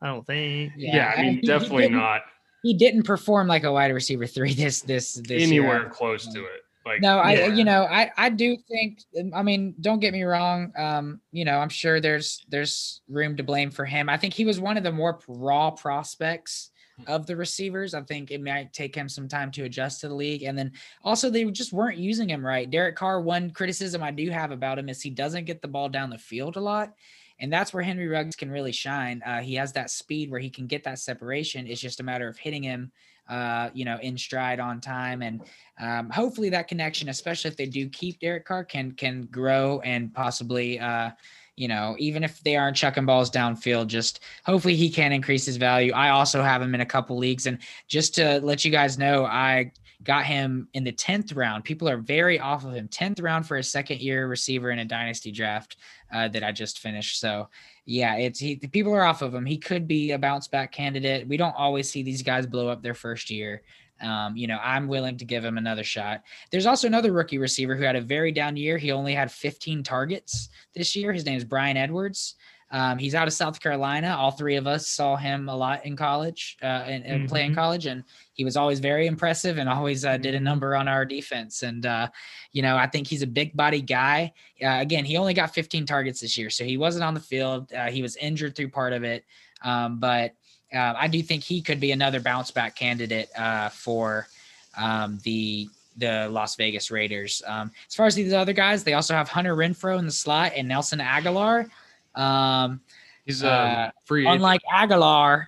I 0.00 0.06
don't 0.06 0.26
think. 0.26 0.72
Yeah, 0.76 1.12
I 1.16 1.22
mean, 1.22 1.30
he- 1.34 1.40
he 1.42 1.46
definitely 1.46 1.82
didn't- 1.84 1.98
not 1.98 2.22
He 2.62 2.74
didn't 2.74 3.02
perform 3.02 3.46
like 3.48 3.64
a 3.64 3.72
wide 3.72 3.92
receiver 3.92 4.26
three 4.26 4.54
this 4.54 4.80
this 4.80 5.14
this 5.14 5.30
year. 5.30 5.62
anywhere 5.62 5.90
close 5.90 6.26
to 6.32 6.38
mm. 6.38 6.44
it. 6.44 6.62
Like, 6.84 7.00
No, 7.00 7.18
I 7.18 7.32
Yeah. 7.34 7.46
you 7.54 7.64
know 7.64 7.84
I 7.84 8.10
I 8.16 8.28
do 8.28 8.56
think 8.68 9.00
I 9.34 9.42
mean 9.42 9.74
don't 9.80 10.00
get 10.00 10.12
me 10.12 10.22
wrong 10.24 10.72
um 10.76 11.20
you 11.30 11.44
know 11.44 11.58
I'm 11.58 11.68
sure 11.68 12.00
there's 12.00 12.44
there's 12.48 13.02
room 13.08 13.36
to 13.36 13.42
blame 13.42 13.70
for 13.70 13.84
him. 13.84 14.08
I 14.08 14.16
think 14.16 14.34
he 14.34 14.44
was 14.44 14.60
one 14.60 14.76
of 14.76 14.82
the 14.82 14.92
more 14.92 15.20
raw 15.28 15.70
prospects 15.70 16.70
of 17.06 17.26
the 17.26 17.34
receivers. 17.36 17.94
I 17.94 18.02
think 18.02 18.30
it 18.30 18.42
might 18.42 18.72
take 18.72 18.94
him 18.94 19.08
some 19.08 19.26
time 19.26 19.50
to 19.52 19.64
adjust 19.64 20.00
to 20.00 20.08
the 20.08 20.14
league 20.14 20.42
and 20.42 20.56
then 20.58 20.72
also 21.02 21.30
they 21.30 21.44
just 21.50 21.72
weren't 21.72 21.98
using 21.98 22.28
him 22.28 22.44
right. 22.44 22.70
Derek 22.70 22.96
Carr 22.96 23.20
one 23.20 23.50
criticism 23.50 24.02
I 24.02 24.10
do 24.10 24.30
have 24.30 24.50
about 24.50 24.78
him 24.78 24.88
is 24.88 25.00
he 25.02 25.10
doesn't 25.10 25.46
get 25.46 25.62
the 25.62 25.68
ball 25.68 25.88
down 25.88 26.10
the 26.10 26.18
field 26.18 26.56
a 26.56 26.60
lot. 26.60 26.94
And 27.42 27.52
that's 27.52 27.74
where 27.74 27.82
Henry 27.82 28.06
Ruggs 28.06 28.36
can 28.36 28.50
really 28.50 28.70
shine. 28.70 29.20
Uh, 29.26 29.40
he 29.40 29.54
has 29.56 29.72
that 29.72 29.90
speed 29.90 30.30
where 30.30 30.40
he 30.40 30.48
can 30.48 30.68
get 30.68 30.84
that 30.84 31.00
separation. 31.00 31.66
It's 31.66 31.80
just 31.80 31.98
a 31.98 32.04
matter 32.04 32.28
of 32.28 32.38
hitting 32.38 32.62
him, 32.62 32.92
uh, 33.28 33.68
you 33.74 33.84
know, 33.84 33.98
in 34.00 34.16
stride 34.16 34.60
on 34.60 34.80
time. 34.80 35.22
And 35.22 35.42
um, 35.80 36.08
hopefully 36.08 36.50
that 36.50 36.68
connection, 36.68 37.08
especially 37.08 37.50
if 37.50 37.56
they 37.56 37.66
do 37.66 37.88
keep 37.88 38.20
Derek 38.20 38.44
Carr, 38.44 38.64
can 38.64 38.92
can 38.92 39.24
grow 39.24 39.80
and 39.80 40.14
possibly, 40.14 40.78
uh, 40.78 41.10
you 41.56 41.68
know, 41.68 41.96
even 41.98 42.24
if 42.24 42.42
they 42.42 42.56
aren't 42.56 42.76
chucking 42.76 43.06
balls 43.06 43.30
downfield, 43.30 43.86
just 43.86 44.20
hopefully 44.44 44.74
he 44.74 44.88
can 44.88 45.12
increase 45.12 45.44
his 45.44 45.56
value. 45.56 45.92
I 45.92 46.10
also 46.10 46.42
have 46.42 46.62
him 46.62 46.74
in 46.74 46.80
a 46.80 46.86
couple 46.86 47.18
leagues, 47.18 47.46
and 47.46 47.58
just 47.88 48.14
to 48.16 48.40
let 48.40 48.64
you 48.64 48.70
guys 48.70 48.98
know, 48.98 49.24
I 49.24 49.72
got 50.02 50.24
him 50.24 50.68
in 50.74 50.84
the 50.84 50.92
tenth 50.92 51.32
round. 51.32 51.64
People 51.64 51.88
are 51.88 51.98
very 51.98 52.38
off 52.40 52.64
of 52.64 52.74
him. 52.74 52.88
Tenth 52.88 53.20
round 53.20 53.46
for 53.46 53.58
a 53.58 53.62
second 53.62 54.00
year 54.00 54.26
receiver 54.26 54.70
in 54.70 54.80
a 54.80 54.84
dynasty 54.84 55.30
draft 55.30 55.76
uh, 56.12 56.28
that 56.28 56.42
I 56.42 56.52
just 56.52 56.78
finished. 56.78 57.20
So 57.20 57.48
yeah, 57.84 58.16
it's 58.16 58.38
he. 58.38 58.54
The 58.54 58.68
people 58.68 58.94
are 58.94 59.04
off 59.04 59.22
of 59.22 59.34
him. 59.34 59.44
He 59.44 59.58
could 59.58 59.88
be 59.88 60.12
a 60.12 60.18
bounce 60.18 60.48
back 60.48 60.72
candidate. 60.72 61.26
We 61.26 61.36
don't 61.36 61.56
always 61.56 61.90
see 61.90 62.02
these 62.02 62.22
guys 62.22 62.46
blow 62.46 62.68
up 62.68 62.82
their 62.82 62.94
first 62.94 63.30
year. 63.30 63.62
Um, 64.02 64.36
you 64.36 64.46
know, 64.46 64.58
I'm 64.62 64.88
willing 64.88 65.16
to 65.18 65.24
give 65.24 65.44
him 65.44 65.58
another 65.58 65.84
shot. 65.84 66.22
There's 66.50 66.66
also 66.66 66.86
another 66.86 67.12
rookie 67.12 67.38
receiver 67.38 67.76
who 67.76 67.84
had 67.84 67.96
a 67.96 68.00
very 68.00 68.32
down 68.32 68.56
year. 68.56 68.76
He 68.78 68.90
only 68.92 69.14
had 69.14 69.30
15 69.30 69.82
targets 69.82 70.48
this 70.74 70.96
year. 70.96 71.12
His 71.12 71.24
name 71.24 71.36
is 71.36 71.44
Bryan 71.44 71.76
Edwards. 71.76 72.34
Um, 72.72 72.96
he's 72.96 73.14
out 73.14 73.28
of 73.28 73.34
South 73.34 73.60
Carolina. 73.60 74.16
All 74.18 74.30
three 74.30 74.56
of 74.56 74.66
us 74.66 74.88
saw 74.88 75.14
him 75.14 75.50
a 75.50 75.54
lot 75.54 75.84
in 75.84 75.94
college 75.94 76.56
uh, 76.62 76.66
and, 76.86 77.04
and 77.04 77.28
play 77.28 77.44
in 77.44 77.52
Mhm. 77.52 77.54
college, 77.54 77.84
and 77.84 78.02
he 78.32 78.44
was 78.44 78.56
always 78.56 78.80
very 78.80 79.06
impressive 79.06 79.58
and 79.58 79.68
always 79.68 80.06
uh, 80.06 80.16
did 80.16 80.34
a 80.34 80.40
number 80.40 80.74
on 80.74 80.88
our 80.88 81.04
defense. 81.04 81.62
And 81.64 81.84
uh, 81.84 82.08
you 82.52 82.62
know, 82.62 82.78
I 82.78 82.86
think 82.86 83.06
he's 83.06 83.20
a 83.20 83.26
big 83.26 83.54
body 83.54 83.82
guy. 83.82 84.32
Uh, 84.64 84.78
again, 84.80 85.04
he 85.04 85.18
only 85.18 85.34
got 85.34 85.52
15 85.54 85.84
targets 85.84 86.20
this 86.20 86.38
year, 86.38 86.48
so 86.48 86.64
he 86.64 86.78
wasn't 86.78 87.04
on 87.04 87.12
the 87.12 87.20
field. 87.20 87.70
Uh, 87.74 87.90
he 87.90 88.00
was 88.00 88.16
injured 88.16 88.56
through 88.56 88.70
part 88.70 88.94
of 88.94 89.04
it, 89.04 89.26
um, 89.62 90.00
but 90.00 90.32
uh, 90.72 90.94
I 90.96 91.08
do 91.08 91.22
think 91.22 91.42
he 91.42 91.60
could 91.60 91.80
be 91.80 91.92
another 91.92 92.20
bounce 92.20 92.50
back 92.50 92.76
candidate 92.76 93.28
uh, 93.36 93.68
for 93.68 94.28
um, 94.76 95.18
the 95.24 95.68
the 95.96 96.28
Las 96.30 96.56
Vegas 96.56 96.90
Raiders. 96.90 97.42
Um, 97.46 97.70
as 97.86 97.94
far 97.94 98.06
as 98.06 98.14
these 98.14 98.32
other 98.32 98.52
guys, 98.52 98.82
they 98.82 98.94
also 98.94 99.14
have 99.14 99.28
Hunter 99.28 99.54
Renfrow 99.54 99.98
in 99.98 100.06
the 100.06 100.12
slot 100.12 100.52
and 100.56 100.66
Nelson 100.66 101.00
Agholor. 101.00 101.68
Um, 102.14 102.80
he's 103.26 103.44
uh, 103.44 103.90
a 103.90 103.92
free 104.04 104.22
agent. 104.22 104.36
unlike 104.36 104.62
Agholor, 104.72 105.46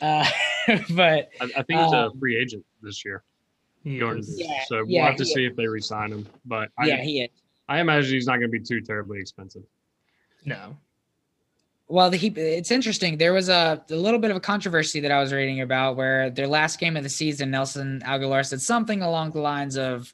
uh, 0.00 0.26
but 0.90 1.30
I, 1.40 1.44
I 1.44 1.62
think 1.62 1.80
he's 1.80 1.92
a 1.92 2.06
um, 2.06 2.18
free 2.18 2.36
agent 2.36 2.64
this 2.82 3.04
year. 3.04 3.22
He 3.82 3.98
Going 3.98 4.18
is. 4.18 4.40
Yeah, 4.40 4.60
so 4.66 4.76
we'll 4.76 4.88
yeah, 4.88 5.06
have 5.06 5.16
to 5.16 5.24
he- 5.24 5.34
see 5.34 5.44
if 5.44 5.56
they 5.56 5.66
resign 5.66 6.12
him. 6.12 6.26
But 6.46 6.70
I, 6.78 6.86
yeah, 6.86 7.02
he 7.02 7.22
is. 7.22 7.30
I 7.68 7.80
imagine 7.80 8.12
he's 8.12 8.26
not 8.26 8.36
going 8.36 8.50
to 8.50 8.58
be 8.58 8.60
too 8.60 8.80
terribly 8.80 9.20
expensive. 9.20 9.62
No. 10.44 10.76
Well, 11.88 12.10
the, 12.10 12.16
he, 12.16 12.28
it's 12.28 12.70
interesting. 12.70 13.18
There 13.18 13.34
was 13.34 13.48
a, 13.48 13.82
a 13.90 13.94
little 13.94 14.18
bit 14.18 14.30
of 14.30 14.36
a 14.36 14.40
controversy 14.40 15.00
that 15.00 15.10
I 15.10 15.20
was 15.20 15.32
reading 15.32 15.60
about 15.60 15.96
where 15.96 16.30
their 16.30 16.46
last 16.46 16.80
game 16.80 16.96
of 16.96 17.02
the 17.02 17.10
season, 17.10 17.50
Nelson 17.50 18.02
Agholor 18.06 18.44
said 18.44 18.62
something 18.62 19.02
along 19.02 19.32
the 19.32 19.40
lines 19.40 19.76
of, 19.76 20.10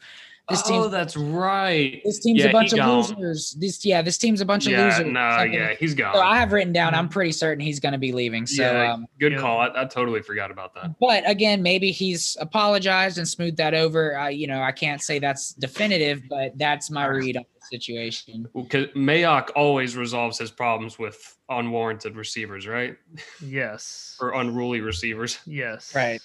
"This 0.49 0.63
team, 0.63 0.81
oh, 0.81 0.89
that's 0.89 1.17
right. 1.17 2.03
this 2.05 2.19
team's 2.19 2.41
yeah, 2.41 2.49
a 2.49 2.53
bunch 2.53 2.73
of 2.73 2.79
gone. 2.79 2.97
losers. 2.97 3.53
This, 3.53 3.85
yeah, 3.85 4.03
this 4.03 4.19
team's 4.19 4.41
a 4.41 4.45
bunch 4.45 4.67
of 4.67 4.73
losers." 4.73 5.07
no, 5.07 5.31
something 5.31 5.53
yeah, 5.53 5.75
he's 5.79 5.95
gone. 5.95 6.13
So 6.13 6.21
I 6.21 6.39
have 6.39 6.51
written 6.51 6.73
down. 6.73 6.93
I'm 6.93 7.09
pretty 7.09 7.31
certain 7.31 7.65
he's 7.65 7.79
going 7.79 7.93
to 7.93 7.99
be 7.99 8.11
leaving. 8.11 8.47
So, 8.47 8.65
yeah, 8.65 8.93
um, 8.93 9.07
good 9.21 9.39
call. 9.39 9.61
I, 9.61 9.71
I 9.83 9.85
totally 9.85 10.23
forgot 10.23 10.51
about 10.51 10.75
that. 10.75 10.97
but 11.01 11.23
again, 11.31 11.63
maybe 11.63 11.93
he's 11.93 12.37
apologized 12.41 13.17
and 13.17 13.29
smoothed 13.29 13.59
that 13.59 13.75
over. 13.75 14.19
Uh, 14.19 14.27
you 14.27 14.49
know, 14.49 14.61
I 14.61 14.73
can't 14.73 15.01
say 15.01 15.21
that's 15.21 15.53
definitive, 15.55 16.25
but 16.29 16.59
that's 16.59 16.91
my 16.91 17.07
read 17.07 17.37
on 17.37 17.45
the 17.45 17.50
situation. 17.71 18.49
Because 18.55 18.87
Mayock 18.97 19.51
always 19.57 19.97
resolves 19.97 20.39
his 20.39 20.51
problems 20.51 20.99
with 20.99 21.37
unwarranted 21.49 22.17
receivers, 22.17 22.67
right? 22.67 22.97
Yes. 23.45 24.17
Or 24.21 24.35
unruly 24.35 24.81
receivers. 24.81 25.39
Yes. 25.47 25.95
Right. 25.95 26.21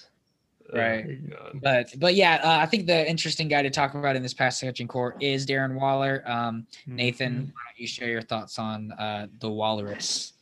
Oh, 0.72 0.78
Right. 0.78 1.30
God. 1.30 1.60
But 1.62 1.86
but 1.98 2.14
yeah, 2.16 2.40
uh, 2.42 2.58
I 2.60 2.66
think 2.66 2.86
the 2.86 3.08
interesting 3.08 3.46
guy 3.48 3.62
to 3.62 3.70
talk 3.70 3.94
about 3.94 4.16
in 4.16 4.22
this 4.22 4.34
pass 4.34 4.60
catching 4.60 4.88
core 4.88 5.14
is 5.20 5.46
Darren 5.46 5.74
Waller. 5.80 6.22
Um, 6.26 6.66
Nathan, 6.86 7.32
Mhm. 7.34 7.46
why 7.46 7.62
don't 7.68 7.78
you 7.78 7.86
share 7.86 8.08
your 8.08 8.22
thoughts 8.22 8.58
on 8.58 8.90
uh, 8.92 9.28
the 9.38 9.48
Walrus? 9.48 10.32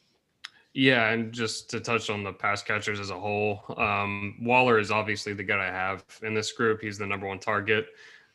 Yeah, 0.73 1.11
and 1.11 1.33
just 1.33 1.71
to 1.71 1.79
touch 1.81 2.11
on 2.11 2.25
the 2.25 2.33
pass 2.33 2.63
catchers 2.63 2.99
as 2.99 3.11
a 3.11 3.21
whole, 3.21 3.63
um, 3.77 4.37
Waller 4.43 4.79
is 4.81 4.91
obviously 4.91 5.33
the 5.35 5.45
guy 5.45 5.69
I 5.69 5.71
have 5.71 6.05
in 6.23 6.35
this 6.35 6.51
group. 6.53 6.81
He's 6.81 6.99
the 6.99 7.07
number 7.07 7.27
one 7.29 7.39
target. 7.39 7.87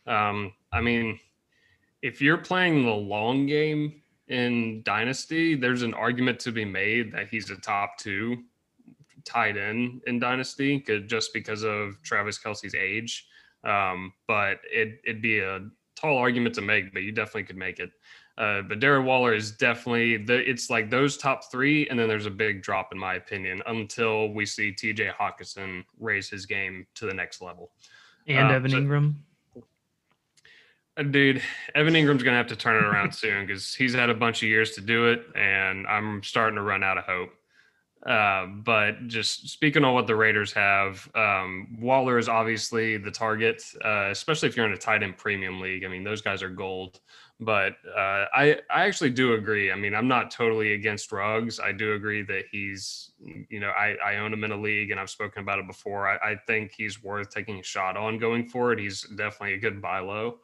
Um, 0.07 0.53
I 0.71 0.79
mean, 0.81 1.19
if 2.01 2.21
you're 2.21 2.37
playing 2.37 2.83
the 2.85 2.91
long 2.91 3.45
game 3.45 4.01
in 4.27 4.81
Dynasty, 4.83 5.55
there's 5.55 5.81
an 5.81 5.93
argument 5.93 6.39
to 6.41 6.51
be 6.51 6.65
made 6.65 7.11
that 7.13 7.27
he's 7.29 7.49
a 7.49 7.55
top 7.55 7.97
two 7.97 8.43
tight 9.25 9.57
end 9.57 10.01
in 10.07 10.19
Dynasty, 10.19 10.79
just 11.07 11.33
because 11.33 11.63
of 11.63 12.01
Travis 12.03 12.39
Kelce's 12.39 12.73
age. 12.75 13.27
Um, 13.63 14.13
but 14.27 14.59
it, 14.71 15.01
it'd 15.05 15.21
be 15.21 15.39
a 15.39 15.61
tall 15.95 16.17
argument 16.17 16.55
to 16.55 16.61
make, 16.61 16.93
but 16.93 17.03
you 17.03 17.11
definitely 17.11 17.43
could 17.43 17.57
make 17.57 17.79
it. 17.79 17.91
Uh, 18.37 18.61
but 18.61 18.79
Darren 18.79 19.03
Waller 19.03 19.33
is 19.33 19.51
definitely 19.51 20.15
the. 20.15 20.49
It's 20.49 20.69
like 20.69 20.89
those 20.89 21.17
top 21.17 21.51
three, 21.51 21.89
and 21.89 21.99
then 21.99 22.07
there's 22.07 22.25
a 22.25 22.31
big 22.31 22.61
drop 22.63 22.93
in 22.93 22.97
my 22.97 23.15
opinion 23.15 23.61
until 23.67 24.29
we 24.31 24.45
see 24.45 24.71
T.J. 24.71 25.09
Hockenson 25.19 25.83
raise 25.99 26.29
his 26.29 26.45
game 26.45 26.87
to 26.95 27.05
the 27.05 27.13
next 27.13 27.41
level. 27.41 27.71
And 28.27 28.47
Uh, 28.47 28.53
Evan 28.53 28.71
so- 28.71 28.77
Ingram. 28.77 29.21
Uh, 30.99 31.03
Dude, 31.03 31.41
Evan 31.75 31.93
Engram's 31.93 32.23
gonna 32.23 32.37
have 32.37 32.47
to 32.47 32.55
turn 32.55 32.75
it 32.75 32.87
around 32.87 33.13
soon 33.15 33.45
because 33.45 33.73
he's 33.73 33.93
had 33.93 34.09
a 34.09 34.13
bunch 34.13 34.43
of 34.43 34.49
years 34.49 34.71
to 34.71 34.81
do 34.81 35.07
it, 35.07 35.25
and 35.35 35.87
I'm 35.87 36.21
starting 36.23 36.55
to 36.55 36.61
run 36.61 36.83
out 36.83 36.97
of 36.97 37.05
hope. 37.05 37.29
Uh, 38.05 38.45
but 38.45 39.07
just 39.07 39.49
speaking 39.49 39.83
on 39.83 39.93
what 39.93 40.07
the 40.07 40.15
Raiders 40.15 40.53
have, 40.53 41.09
um, 41.15 41.77
Waller 41.81 42.17
is 42.17 42.29
obviously 42.29 42.97
the 42.97 43.11
target, 43.11 43.61
uh, 43.83 44.07
especially 44.09 44.47
if 44.47 44.55
you're 44.55 44.65
in 44.65 44.71
a 44.71 44.77
tight 44.77 45.03
end 45.03 45.17
premium 45.17 45.59
league. 45.59 45.83
I 45.83 45.89
mean, 45.89 46.03
those 46.03 46.21
guys 46.21 46.41
are 46.41 46.49
gold. 46.49 46.99
But 47.41 47.75
uh, 47.87 48.25
I 48.33 48.57
I 48.69 48.85
actually 48.85 49.11
do 49.11 49.33
agree. 49.33 49.71
I 49.71 49.75
mean, 49.75 49.95
I'm 49.95 50.09
not 50.09 50.31
totally 50.31 50.73
against 50.73 51.11
Ruggs. 51.11 51.59
I 51.59 51.71
do 51.71 51.93
agree 51.93 52.21
that 52.23 52.45
he's, 52.51 53.11
you 53.49 53.61
know, 53.61 53.69
I, 53.69 53.95
I 54.05 54.15
own 54.17 54.33
him 54.33 54.43
in 54.43 54.51
a 54.51 54.57
league, 54.59 54.91
and 54.91 54.99
I've 54.99 55.09
spoken 55.09 55.41
about 55.43 55.59
it 55.59 55.67
before. 55.67 56.09
I, 56.09 56.31
I 56.31 56.35
think 56.47 56.73
he's 56.75 57.01
worth 57.01 57.29
taking 57.29 57.59
a 57.59 57.63
shot 57.63 57.95
on 57.95 58.17
going 58.17 58.49
forward. 58.49 58.79
He's 58.79 59.03
definitely 59.03 59.53
a 59.53 59.59
good 59.59 59.81
buy 59.81 59.99
low 59.99 60.39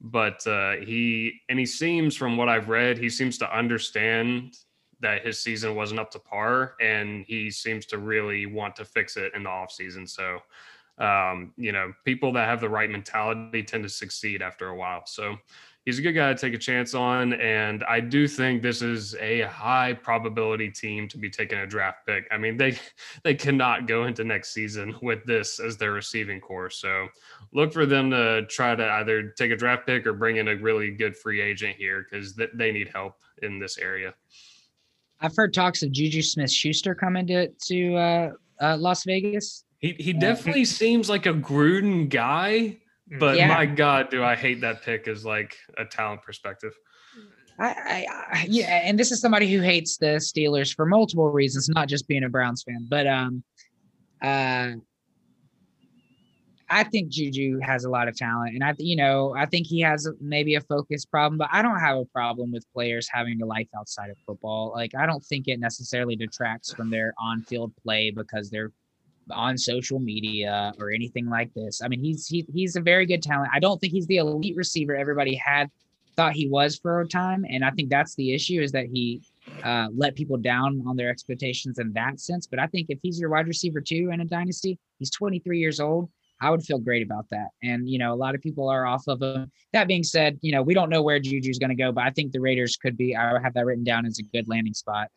but 0.00 0.46
uh, 0.46 0.76
he 0.76 1.40
and 1.48 1.58
he 1.58 1.66
seems 1.66 2.16
from 2.16 2.36
what 2.36 2.48
I've 2.48 2.68
read, 2.68 2.98
he 2.98 3.08
seems 3.08 3.38
to 3.38 3.56
understand 3.56 4.56
that 5.00 5.24
his 5.26 5.42
season 5.42 5.74
wasn't 5.74 6.00
up 6.00 6.10
to 6.12 6.18
par, 6.18 6.74
and 6.80 7.24
he 7.26 7.50
seems 7.50 7.86
to 7.86 7.98
really 7.98 8.46
want 8.46 8.76
to 8.76 8.84
fix 8.84 9.16
it 9.16 9.32
in 9.34 9.42
the 9.42 9.50
off 9.50 9.70
season. 9.70 10.06
So, 10.06 10.38
um, 10.98 11.52
you 11.56 11.72
know, 11.72 11.92
people 12.04 12.32
that 12.32 12.48
have 12.48 12.60
the 12.60 12.68
right 12.68 12.90
mentality 12.90 13.62
tend 13.62 13.84
to 13.84 13.90
succeed 13.90 14.42
after 14.42 14.68
a 14.68 14.76
while. 14.76 15.04
So. 15.06 15.36
He's 15.86 16.00
a 16.00 16.02
good 16.02 16.14
guy 16.14 16.32
to 16.32 16.38
take 16.38 16.52
a 16.52 16.58
chance 16.58 16.94
on, 16.94 17.34
and 17.34 17.84
I 17.84 18.00
do 18.00 18.26
think 18.26 18.60
this 18.60 18.82
is 18.82 19.14
a 19.20 19.42
high 19.42 19.92
probability 19.92 20.68
team 20.68 21.06
to 21.06 21.16
be 21.16 21.30
taking 21.30 21.58
a 21.58 21.66
draft 21.66 22.04
pick. 22.04 22.26
I 22.32 22.38
mean, 22.38 22.56
they 22.56 22.76
they 23.22 23.36
cannot 23.36 23.86
go 23.86 24.06
into 24.06 24.24
next 24.24 24.52
season 24.52 24.96
with 25.02 25.24
this 25.24 25.60
as 25.60 25.76
their 25.76 25.92
receiving 25.92 26.40
core. 26.40 26.70
So, 26.70 27.06
look 27.52 27.72
for 27.72 27.86
them 27.86 28.10
to 28.10 28.46
try 28.46 28.74
to 28.74 28.84
either 28.84 29.30
take 29.38 29.52
a 29.52 29.56
draft 29.56 29.86
pick 29.86 30.08
or 30.08 30.12
bring 30.12 30.38
in 30.38 30.48
a 30.48 30.56
really 30.56 30.90
good 30.90 31.16
free 31.16 31.40
agent 31.40 31.76
here 31.76 32.04
because 32.10 32.34
th- 32.34 32.50
they 32.54 32.72
need 32.72 32.88
help 32.92 33.14
in 33.42 33.60
this 33.60 33.78
area. 33.78 34.12
I've 35.20 35.36
heard 35.36 35.54
talks 35.54 35.84
of 35.84 35.92
Juju 35.92 36.20
Smith 36.20 36.50
Schuster 36.50 36.96
coming 36.96 37.28
to 37.28 37.46
to 37.46 37.94
uh, 37.94 38.32
uh, 38.60 38.76
Las 38.76 39.04
Vegas. 39.04 39.64
He 39.78 39.94
he 40.00 40.12
definitely 40.12 40.64
seems 40.64 41.08
like 41.08 41.26
a 41.26 41.32
Gruden 41.32 42.08
guy, 42.08 42.78
but 43.06 43.36
Yeah. 43.36 43.48
my 43.48 43.66
God, 43.66 44.10
do 44.10 44.22
I 44.24 44.34
hate 44.34 44.60
that 44.62 44.82
pick 44.82 45.08
as 45.08 45.24
like 45.24 45.56
a 45.76 45.84
talent 45.84 46.22
perspective. 46.22 46.72
I, 47.58 47.68
I, 47.68 48.06
I, 48.32 48.46
yeah, 48.48 48.82
and 48.84 48.98
this 48.98 49.10
is 49.10 49.20
somebody 49.20 49.50
who 49.50 49.62
hates 49.62 49.96
the 49.96 50.16
Steelers 50.16 50.74
for 50.74 50.84
multiple 50.84 51.30
reasons, 51.30 51.68
not 51.68 51.88
just 51.88 52.06
being 52.06 52.24
a 52.24 52.28
Browns 52.28 52.62
fan, 52.62 52.86
but 52.88 53.06
um, 53.06 53.42
uh, 54.22 54.72
I 56.68 56.82
think 56.82 57.08
Juju 57.10 57.60
has 57.60 57.84
a 57.84 57.88
lot 57.88 58.08
of 58.08 58.16
talent, 58.16 58.54
and 58.54 58.64
I, 58.64 58.74
you 58.78 58.96
know, 58.96 59.34
I 59.34 59.46
think 59.46 59.66
he 59.68 59.80
has 59.80 60.06
maybe 60.20 60.56
a 60.56 60.60
focus 60.60 61.06
problem, 61.06 61.38
but 61.38 61.48
I 61.50 61.62
don't 61.62 61.78
have 61.78 61.96
a 61.96 62.04
problem 62.06 62.52
with 62.52 62.66
players 62.74 63.08
having 63.10 63.40
a 63.40 63.46
life 63.46 63.68
outside 63.78 64.10
of 64.10 64.18
football. 64.26 64.72
Like, 64.74 64.94
I 64.94 65.06
don't 65.06 65.24
think 65.24 65.48
it 65.48 65.60
necessarily 65.60 66.16
detracts 66.16 66.72
from 66.74 66.90
their 66.90 67.14
on-field 67.18 67.72
play 67.82 68.10
because 68.10 68.50
they're 68.50 68.72
on 69.30 69.58
social 69.58 69.98
media 69.98 70.72
or 70.78 70.90
anything 70.90 71.28
like 71.28 71.52
this. 71.54 71.82
I 71.82 71.88
mean, 71.88 72.00
he's 72.00 72.26
he, 72.26 72.46
he's 72.52 72.76
a 72.76 72.80
very 72.80 73.06
good 73.06 73.22
talent. 73.22 73.50
I 73.52 73.60
don't 73.60 73.80
think 73.80 73.92
he's 73.92 74.06
the 74.06 74.18
elite 74.18 74.56
receiver 74.56 74.94
everybody 74.94 75.34
had 75.34 75.70
thought 76.16 76.32
he 76.32 76.48
was 76.48 76.78
for 76.78 77.00
a 77.00 77.08
time, 77.08 77.44
and 77.48 77.64
I 77.64 77.70
think 77.70 77.90
that's 77.90 78.14
the 78.14 78.32
issue 78.32 78.60
is 78.60 78.72
that 78.72 78.86
he 78.86 79.22
uh, 79.62 79.88
let 79.94 80.14
people 80.14 80.36
down 80.36 80.82
on 80.86 80.96
their 80.96 81.10
expectations 81.10 81.78
in 81.78 81.92
that 81.92 82.20
sense. 82.20 82.46
But 82.46 82.58
I 82.58 82.66
think 82.66 82.86
if 82.88 82.98
he's 83.02 83.20
your 83.20 83.30
wide 83.30 83.46
receiver 83.46 83.80
too 83.80 84.10
in 84.12 84.20
a 84.20 84.24
dynasty, 84.24 84.78
he's 84.98 85.10
23 85.10 85.58
years 85.58 85.80
old. 85.80 86.08
I 86.40 86.50
would 86.50 86.62
feel 86.62 86.78
great 86.78 87.02
about 87.02 87.26
that. 87.30 87.48
And 87.62 87.88
you 87.88 87.98
know, 87.98 88.12
a 88.12 88.16
lot 88.16 88.34
of 88.34 88.42
people 88.42 88.68
are 88.68 88.86
off 88.86 89.04
of 89.08 89.22
him. 89.22 89.50
That 89.72 89.88
being 89.88 90.02
said, 90.02 90.38
you 90.42 90.52
know, 90.52 90.62
we 90.62 90.74
don't 90.74 90.90
know 90.90 91.02
where 91.02 91.18
Juju's 91.18 91.58
going 91.58 91.70
to 91.70 91.76
go, 91.76 91.92
but 91.92 92.04
I 92.04 92.10
think 92.10 92.32
the 92.32 92.40
Raiders 92.40 92.76
could 92.76 92.96
be. 92.96 93.16
I 93.16 93.38
have 93.42 93.54
that 93.54 93.64
written 93.64 93.84
down 93.84 94.06
as 94.06 94.18
a 94.18 94.22
good 94.22 94.48
landing 94.48 94.74
spot 94.74 95.08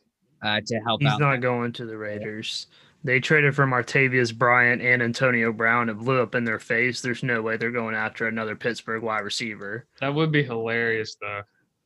uh, 0.42 0.62
to 0.66 0.80
help 0.80 1.02
He's 1.02 1.12
out. 1.12 1.20
not 1.20 1.42
going 1.42 1.74
to 1.74 1.86
the 1.86 1.98
Raiders. 1.98 2.68
They 3.04 3.20
traded 3.20 3.56
for 3.56 3.66
Martavis 3.66 4.36
Bryant 4.38 4.82
and 4.82 5.02
Antonio 5.02 5.54
Brown 5.54 5.88
and 5.90 6.00
blew 6.00 6.22
up 6.22 6.36
in 6.36 6.44
their 6.44 6.60
face. 6.60 7.02
There's 7.02 7.24
no 7.24 7.42
way 7.42 7.56
they're 7.56 7.72
going 7.72 7.96
after 7.96 8.28
another 8.28 8.56
Pittsburgh 8.56 9.02
wide 9.04 9.20
receiver. 9.24 9.86
That 10.02 10.14
would 10.14 10.32
be 10.34 10.44
hilarious 10.44 11.16
though, 11.22 11.42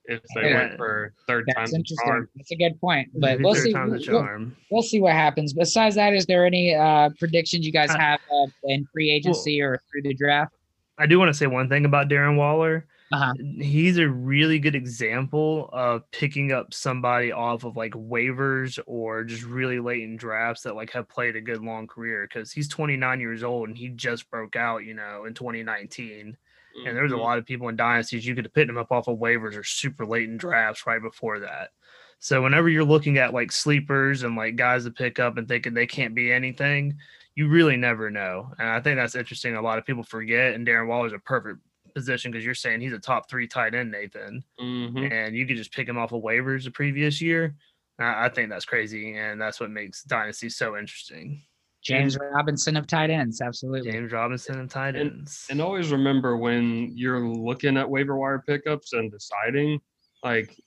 if 0.05 0.21
they 0.35 0.49
Yeah. 0.49 0.55
went 0.69 0.77
for 0.77 1.13
third 1.27 1.43
That's 1.47 1.55
time's 1.55 1.71
the 1.71 1.77
interesting. 1.77 2.07
charm. 2.07 2.29
That's 2.35 2.51
a 2.51 2.55
good 2.55 2.81
point. 2.81 3.09
But 3.13 3.39
we'll 3.41 3.53
third 3.53 3.63
see. 3.63 3.73
time's 3.73 4.07
We'll, 4.07 4.21
charm. 4.23 4.55
we'll 4.71 4.81
see 4.81 5.01
what 5.01 5.13
happens. 5.13 5.53
Besides 5.53 5.95
that, 5.95 6.13
is 6.13 6.25
there 6.25 6.47
any 6.47 6.73
uh, 6.73 7.11
predictions 7.19 7.63
you 7.65 7.71
guys 7.71 7.91
have 7.91 8.19
uh, 8.31 8.47
in 8.63 8.85
free 8.91 9.11
agency 9.11 9.61
or 9.61 9.79
through 9.91 10.01
the 10.01 10.15
draft? 10.15 10.55
I 10.97 11.05
do 11.05 11.19
want 11.19 11.29
to 11.29 11.33
say 11.35 11.45
one 11.45 11.69
thing 11.69 11.85
about 11.85 12.09
Darren 12.09 12.37
Waller. 12.37 12.85
Uh-huh. 13.13 13.35
He's 13.59 13.97
a 13.97 14.07
really 14.09 14.59
good 14.59 14.75
example 14.75 15.69
of 15.73 16.09
picking 16.11 16.51
up 16.51 16.73
somebody 16.73 17.31
off 17.31 17.63
of 17.63 17.75
like 17.75 17.93
waivers 17.93 18.79
or 18.85 19.23
just 19.23 19.43
really 19.43 19.79
late 19.79 20.03
in 20.03 20.17
drafts 20.17 20.63
that 20.63 20.75
like 20.75 20.91
have 20.91 21.09
played 21.09 21.35
a 21.35 21.41
good 21.41 21.63
long 21.63 21.87
career 21.87 22.27
because 22.27 22.51
he's 22.51 22.67
29 22.67 23.19
years 23.19 23.43
old 23.43 23.69
and 23.69 23.77
he 23.77 23.89
just 23.89 24.29
broke 24.29 24.55
out, 24.55 24.83
you 24.85 24.93
know, 24.93 25.25
in 25.25 25.33
2019. 25.33 26.37
And 26.83 26.95
there 26.95 27.03
was 27.03 27.11
a 27.11 27.17
Mhm. 27.17 27.17
lot 27.17 27.37
of 27.39 27.45
people 27.45 27.69
in 27.69 27.75
dynasties 27.75 28.25
you 28.25 28.35
could 28.35 28.45
have 28.45 28.53
picked 28.53 28.69
him 28.69 28.77
up 28.77 28.91
off 28.91 29.07
of 29.07 29.17
waivers 29.19 29.55
or 29.57 29.63
super 29.63 30.05
late 30.05 30.29
in 30.29 30.37
drafts 30.37 30.85
right 30.85 31.01
before 31.01 31.39
that. 31.39 31.71
So 32.19 32.41
whenever 32.41 32.69
you're 32.69 32.83
looking 32.83 33.17
at 33.17 33.33
like 33.33 33.51
sleepers 33.51 34.23
and 34.23 34.35
like 34.35 34.55
guys 34.57 34.85
to 34.85 34.91
pick 34.91 35.19
up 35.19 35.37
and 35.37 35.47
thinking 35.47 35.73
they 35.73 35.87
can't 35.87 36.15
be 36.15 36.31
anything, 36.31 36.97
you 37.35 37.47
really 37.49 37.77
never 37.77 38.09
know. 38.11 38.53
And 38.59 38.67
I 38.69 38.79
think 38.79 38.97
that's 38.97 39.15
interesting. 39.15 39.55
A 39.55 39.61
lot 39.61 39.79
of 39.79 39.85
people 39.85 40.03
forget, 40.03 40.53
and 40.53 40.67
Darren 40.67 40.87
Waller 40.87 41.07
is 41.07 41.13
a 41.13 41.19
perfect 41.19 41.59
position 41.93 42.31
because 42.31 42.45
you're 42.45 42.55
saying 42.55 42.81
he's 42.81 42.93
a 42.93 42.99
top 42.99 43.29
three 43.29 43.47
tight 43.47 43.73
end, 43.75 43.91
Nathan, 43.91 44.43
Mhm. 44.59 45.11
and 45.11 45.35
you 45.35 45.45
could 45.45 45.57
just 45.57 45.73
pick 45.73 45.87
him 45.87 45.97
off 45.97 46.11
of 46.13 46.21
waivers 46.23 46.63
the 46.65 46.71
previous 46.71 47.21
year. 47.21 47.55
I, 47.99 48.25
I 48.25 48.29
think 48.29 48.49
that's 48.49 48.65
crazy, 48.65 49.15
and 49.15 49.39
that's 49.39 49.59
what 49.59 49.69
makes 49.71 50.03
dynasty 50.03 50.49
so 50.49 50.77
interesting. 50.77 51.43
James 51.83 52.17
Robinson 52.17 52.77
of 52.77 52.87
tight 52.87 53.09
ends, 53.09 53.41
absolutely. 53.41 53.91
James 53.91 54.11
Robinson 54.13 54.57
and 54.59 54.69
tight 54.69 54.95
ends. 54.95 55.45
And 55.49 55.61
always 55.61 55.91
remember 55.91 56.37
when 56.37 56.95
you're 56.95 57.19
looking 57.27 57.75
at 57.75 57.89
waiver 57.89 58.15
wire 58.17 58.41
pickups 58.47 58.93
and 58.93 59.11
deciding, 59.11 59.81
like, 60.23 60.57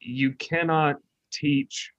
you 0.00 0.32
cannot 0.34 0.96
teach 1.30 1.92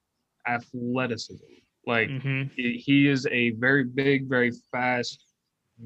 athleticism. 0.46 1.44
Like, 1.86 2.08
Mhm. 2.08 2.50
he 2.52 2.78
he 2.78 3.08
is 3.08 3.26
a 3.26 3.50
very 3.50 3.84
big, 3.84 4.28
very 4.28 4.50
fast, 4.72 5.33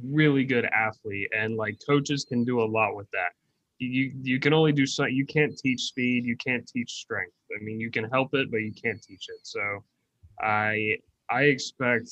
really 0.05 0.45
good 0.45 0.65
athlete, 0.67 1.29
and 1.37 1.57
like 1.57 1.79
coaches 1.87 2.25
can 2.29 2.45
do 2.45 2.61
a 2.61 2.65
lot 2.67 2.95
with 2.95 3.11
that. 3.13 3.31
You 3.79 4.13
you 4.23 4.41
can 4.41 4.53
only 4.53 4.73
do 4.73 4.87
so. 4.87 5.07
You 5.07 5.25
can't 5.25 5.57
teach 5.57 5.83
speed. 5.83 6.25
You 6.25 6.37
can't 6.37 6.67
teach 6.67 6.91
strength. 6.93 7.35
I 7.59 7.63
mean, 7.63 7.79
you 7.81 7.91
can 7.91 8.05
help 8.05 8.35
it, 8.35 8.51
but 8.51 8.59
you 8.59 8.73
can't 8.73 9.01
teach 9.03 9.29
it. 9.29 9.41
So, 9.45 9.85
I 10.41 10.99
I 11.31 11.43
expect 11.45 12.11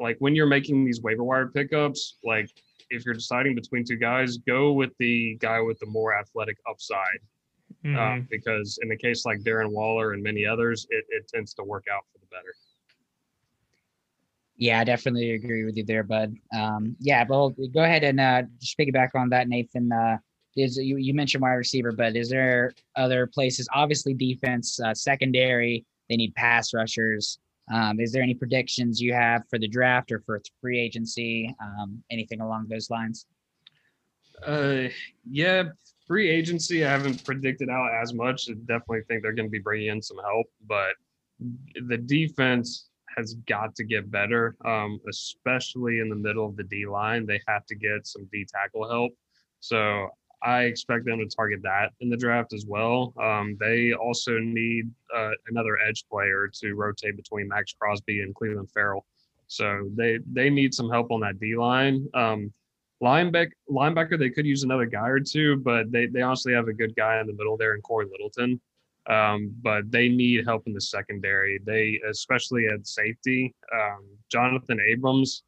like 0.00 0.16
when 0.18 0.34
you're 0.34 0.46
making 0.46 0.84
these 0.84 1.00
waiver 1.02 1.24
wire 1.24 1.48
pickups, 1.48 2.16
like 2.24 2.50
if 2.90 3.04
you're 3.04 3.14
deciding 3.14 3.54
between 3.54 3.84
two 3.84 3.96
guys, 3.96 4.38
go 4.38 4.72
with 4.72 4.92
the 4.98 5.36
guy 5.40 5.60
with 5.60 5.78
the 5.80 5.86
more 5.86 6.16
athletic 6.16 6.56
upside. 6.68 7.20
Uh, 7.84 8.16
Mhm. 8.16 8.28
because 8.30 8.78
in 8.82 8.88
the 8.88 8.96
case 8.96 9.24
like 9.24 9.38
Darren 9.40 9.70
Waller 9.70 10.12
and 10.12 10.22
many 10.22 10.44
others, 10.44 10.86
it, 10.90 11.04
it 11.08 11.28
tends 11.28 11.54
to 11.54 11.62
work 11.64 11.84
out 11.92 12.04
for 12.12 12.18
the 12.18 12.26
better. 12.26 12.54
Yeah, 14.58 14.80
I 14.80 14.84
definitely 14.84 15.32
agree 15.32 15.64
with 15.64 15.76
you 15.76 15.84
there, 15.84 16.02
bud. 16.02 16.34
Um, 16.56 16.96
yeah, 16.98 17.24
well, 17.28 17.50
go 17.50 17.82
ahead 17.82 18.04
and 18.04 18.18
uh, 18.18 18.42
just 18.58 18.78
piggyback 18.78 19.10
on 19.14 19.28
that, 19.30 19.48
Nathan. 19.48 19.92
Uh, 19.92 20.16
is 20.56 20.78
you, 20.78 20.96
you 20.96 21.12
mentioned 21.12 21.42
wide 21.42 21.52
receiver, 21.52 21.92
but 21.92 22.16
is 22.16 22.30
there 22.30 22.72
other 22.96 23.26
places? 23.26 23.68
Obviously, 23.74 24.14
defense, 24.14 24.80
uh, 24.80 24.94
secondary. 24.94 25.84
They 26.08 26.16
need 26.16 26.34
pass 26.34 26.72
rushers. 26.72 27.38
Um, 27.72 28.00
is 28.00 28.12
there 28.12 28.22
any 28.22 28.34
predictions 28.34 29.00
you 29.00 29.12
have 29.12 29.42
for 29.50 29.58
the 29.58 29.68
draft 29.68 30.10
or 30.12 30.20
for 30.20 30.40
free 30.60 30.80
agency? 30.80 31.54
Um, 31.60 32.02
anything 32.10 32.40
along 32.40 32.68
those 32.68 32.88
lines? 32.88 33.26
Uh, 34.46 34.84
yeah, 35.28 35.64
free 36.06 36.30
agency. 36.30 36.84
I 36.84 36.90
haven't 36.90 37.24
predicted 37.24 37.68
out 37.68 37.90
as 38.00 38.14
much. 38.14 38.48
I 38.48 38.54
definitely 38.54 39.02
think 39.08 39.22
they're 39.22 39.32
going 39.32 39.48
to 39.48 39.50
be 39.50 39.58
bringing 39.58 39.88
in 39.88 40.00
some 40.00 40.18
help, 40.18 40.46
but 40.66 40.94
the 41.88 41.98
defense 41.98 42.88
has 43.16 43.34
got 43.46 43.74
to 43.76 43.84
get 43.84 44.10
better, 44.10 44.56
um, 44.64 45.00
especially 45.08 46.00
in 46.00 46.08
the 46.08 46.16
middle 46.16 46.46
of 46.46 46.56
the 46.56 46.64
D 46.64 46.86
line. 46.86 47.26
They 47.26 47.40
have 47.48 47.66
to 47.66 47.74
get 47.74 48.06
some 48.06 48.28
D 48.32 48.46
tackle 48.48 48.88
help. 48.88 49.12
So 49.60 50.08
I 50.42 50.62
expect 50.62 51.06
them 51.06 51.18
to 51.18 51.26
target 51.26 51.60
that 51.62 51.92
in 52.00 52.10
the 52.10 52.16
draft 52.16 52.52
as 52.52 52.66
well. 52.66 53.14
Um, 53.20 53.56
they 53.58 53.92
also 53.94 54.38
need 54.38 54.90
uh, 55.14 55.30
another 55.48 55.78
edge 55.80 56.04
player 56.10 56.50
to 56.60 56.74
rotate 56.74 57.16
between 57.16 57.48
Maxx 57.48 57.74
Crosby 57.78 58.20
and 58.20 58.34
Clelin 58.34 58.70
Ferrell. 58.70 59.06
So 59.48 59.88
they 59.94 60.18
they 60.30 60.50
need 60.50 60.74
some 60.74 60.90
help 60.90 61.10
on 61.10 61.20
that 61.20 61.38
D 61.40 61.56
line. 61.56 62.08
Um, 62.14 62.52
linebacker, 63.02 63.52
linebacker, 63.70 64.18
they 64.18 64.30
could 64.30 64.46
use 64.46 64.62
another 64.62 64.86
guy 64.86 65.08
or 65.08 65.20
two, 65.20 65.56
but 65.58 65.90
they 65.90 66.06
they 66.06 66.22
honestly 66.22 66.52
have 66.52 66.68
a 66.68 66.72
good 66.72 66.94
guy 66.96 67.20
in 67.20 67.26
the 67.26 67.32
middle 67.32 67.56
there 67.56 67.74
in 67.74 67.80
Cory 67.80 68.06
Littleton. 68.10 68.60
Um, 69.08 69.54
but 69.62 69.90
they 69.90 70.08
need 70.08 70.44
help 70.44 70.66
in 70.66 70.72
the 70.72 70.80
secondary. 70.80 71.60
They 71.64 72.00
especially 72.08 72.66
at 72.66 72.86
safety. 72.86 73.54
Um, 73.72 74.04
Jonathan 74.30 74.80
Abrams 74.80 75.44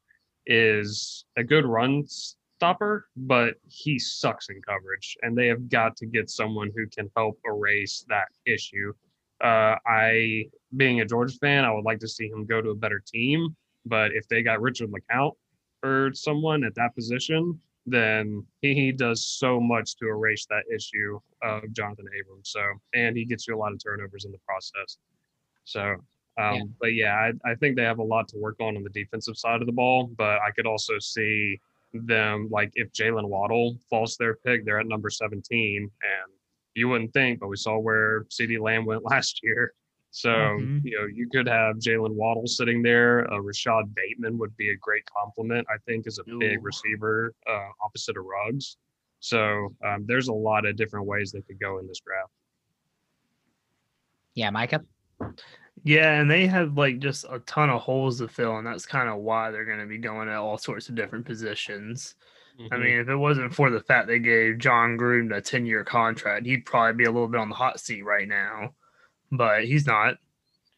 is 0.46 1.24
a 1.36 1.42
good 1.42 1.66
run 1.66 2.04
stopper, 2.06 3.08
but 3.16 3.54
he 3.66 3.98
sucks 3.98 4.48
in 4.48 4.60
coverage, 4.62 5.16
and 5.22 5.36
they 5.36 5.46
have 5.48 5.68
got 5.68 5.96
to 5.96 6.06
get 6.06 6.30
someone 6.30 6.70
who 6.74 6.86
can 6.86 7.10
help 7.16 7.38
erase 7.44 8.04
that 8.08 8.28
issue. 8.46 8.92
Uh, 9.42 9.76
I, 9.86 10.46
being 10.76 11.00
a 11.00 11.04
Georgia 11.06 11.36
fan, 11.40 11.64
I 11.64 11.72
would 11.72 11.84
like 11.84 12.00
to 12.00 12.08
see 12.08 12.28
him 12.28 12.46
go 12.46 12.60
to 12.60 12.70
a 12.70 12.74
better 12.74 13.02
team. 13.06 13.56
But 13.86 14.12
if 14.12 14.26
they 14.28 14.42
got 14.42 14.60
Richard 14.60 14.90
LeCounte 14.90 15.34
or 15.84 16.12
someone 16.12 16.64
at 16.64 16.74
that 16.74 16.94
position, 16.94 17.60
then 17.86 18.44
he, 18.60 18.74
he 18.74 18.92
does 18.92 19.26
so 19.26 19.60
much 19.60 19.96
to 19.96 20.08
erase 20.08 20.46
that 20.46 20.64
issue 20.74 21.18
of 21.42 21.72
Jonathan 21.72 22.06
Abrams. 22.18 22.50
So, 22.50 22.60
and 22.94 23.16
he 23.16 23.24
gets 23.24 23.48
you 23.48 23.56
a 23.56 23.58
lot 23.58 23.72
of 23.72 23.82
turnovers 23.82 24.24
in 24.24 24.32
the 24.32 24.38
process. 24.46 24.98
So, 25.64 25.82
um, 25.82 26.54
Yeah. 26.54 26.62
but 26.80 26.94
yeah, 26.94 27.14
I, 27.14 27.50
I 27.50 27.54
think 27.56 27.76
they 27.76 27.82
have 27.82 27.98
a 27.98 28.02
lot 28.02 28.28
to 28.28 28.38
work 28.38 28.56
on 28.60 28.76
on 28.76 28.82
the 28.82 28.90
defensive 28.90 29.36
side 29.36 29.60
of 29.60 29.66
the 29.66 29.72
ball. 29.72 30.10
But 30.16 30.40
I 30.42 30.50
could 30.50 30.66
also 30.66 30.98
see 30.98 31.58
them 31.92 32.48
like 32.50 32.70
if 32.74 32.92
Jaylen 32.92 33.28
Waddle 33.28 33.78
falls 33.88 34.16
their 34.16 34.36
pick, 34.36 34.64
they're 34.64 34.80
at 34.80 34.86
number 34.86 35.10
17, 35.10 35.82
and 35.82 36.32
you 36.74 36.88
wouldn't 36.88 37.12
think, 37.12 37.40
but 37.40 37.48
we 37.48 37.56
saw 37.56 37.78
where 37.78 38.24
CeeDee 38.24 38.60
Lamb 38.60 38.84
went 38.84 39.04
last 39.10 39.40
year. 39.42 39.72
So 40.18 40.30
Mhm. 40.30 40.84
you 40.84 40.98
know 40.98 41.06
you 41.06 41.28
could 41.28 41.46
have 41.46 41.76
Jaylen 41.76 42.14
Waddle 42.14 42.48
sitting 42.48 42.82
there. 42.82 43.32
Uh, 43.32 43.38
Rashod 43.38 43.94
Bateman 43.94 44.36
would 44.38 44.56
be 44.56 44.70
a 44.70 44.76
great 44.76 45.04
compliment, 45.06 45.64
I 45.72 45.78
think, 45.86 46.08
as 46.08 46.18
a 46.18 46.24
big 46.24 46.64
receiver 46.64 47.32
uh, 47.46 47.68
opposite 47.84 48.16
of 48.16 48.24
Ruggs. 48.24 48.78
So 49.20 49.72
um, 49.84 50.06
there's 50.06 50.26
a 50.26 50.32
lot 50.32 50.66
of 50.66 50.74
different 50.74 51.06
ways 51.06 51.30
they 51.30 51.42
could 51.42 51.60
go 51.60 51.78
in 51.78 51.86
this 51.86 52.00
draft. 52.00 52.32
Yeah, 54.34 54.50
Micah. 54.50 54.84
Yeah, 55.84 56.20
and 56.20 56.28
they 56.28 56.48
have 56.48 56.76
like 56.76 56.98
just 56.98 57.24
a 57.30 57.38
ton 57.40 57.70
of 57.70 57.80
holes 57.80 58.18
to 58.18 58.26
fill, 58.26 58.56
and 58.58 58.66
that's 58.66 58.86
kind 58.86 59.08
of 59.08 59.18
why 59.18 59.52
they're 59.52 59.64
going 59.64 59.78
to 59.78 59.86
be 59.86 59.98
going 59.98 60.28
at 60.28 60.34
all 60.36 60.58
sorts 60.58 60.88
of 60.88 60.96
different 60.96 61.26
positions. 61.26 62.16
I 62.72 62.74
Mhm. 62.76 62.80
mean, 62.82 62.98
if 62.98 63.08
it 63.08 63.16
wasn't 63.16 63.54
for 63.54 63.70
the 63.70 63.78
fact 63.80 64.08
they 64.08 64.18
gave 64.18 64.58
Jon 64.58 64.98
Gruden 64.98 65.32
a 65.36 65.40
10 65.40 65.64
year 65.64 65.84
contract, 65.84 66.44
he'd 66.44 66.66
probably 66.66 66.94
be 66.94 67.04
a 67.04 67.12
little 67.12 67.28
bit 67.28 67.40
on 67.40 67.48
the 67.50 67.54
hot 67.54 67.78
seat 67.78 68.02
right 68.02 68.26
now, 68.26 68.74
but 69.30 69.64
he's 69.64 69.86
not. 69.86 70.16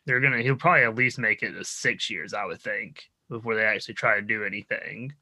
They're 0.07 0.21
to, 0.21 0.43
he'll 0.43 0.57
probably 0.57 0.85
at 0.85 0.95
least 0.95 1.19
make 1.19 1.43
it 1.43 1.53
to 1.53 1.65
six 1.65 2.11
years, 2.11 2.35
I 2.35 2.45
would 2.45 2.61
think, 2.61 3.05
before 3.29 3.55
they 3.55 3.65
actually 3.65 3.95
try 3.95 4.17
to 4.17 4.23
do 4.23 4.45
anything. 4.45 5.13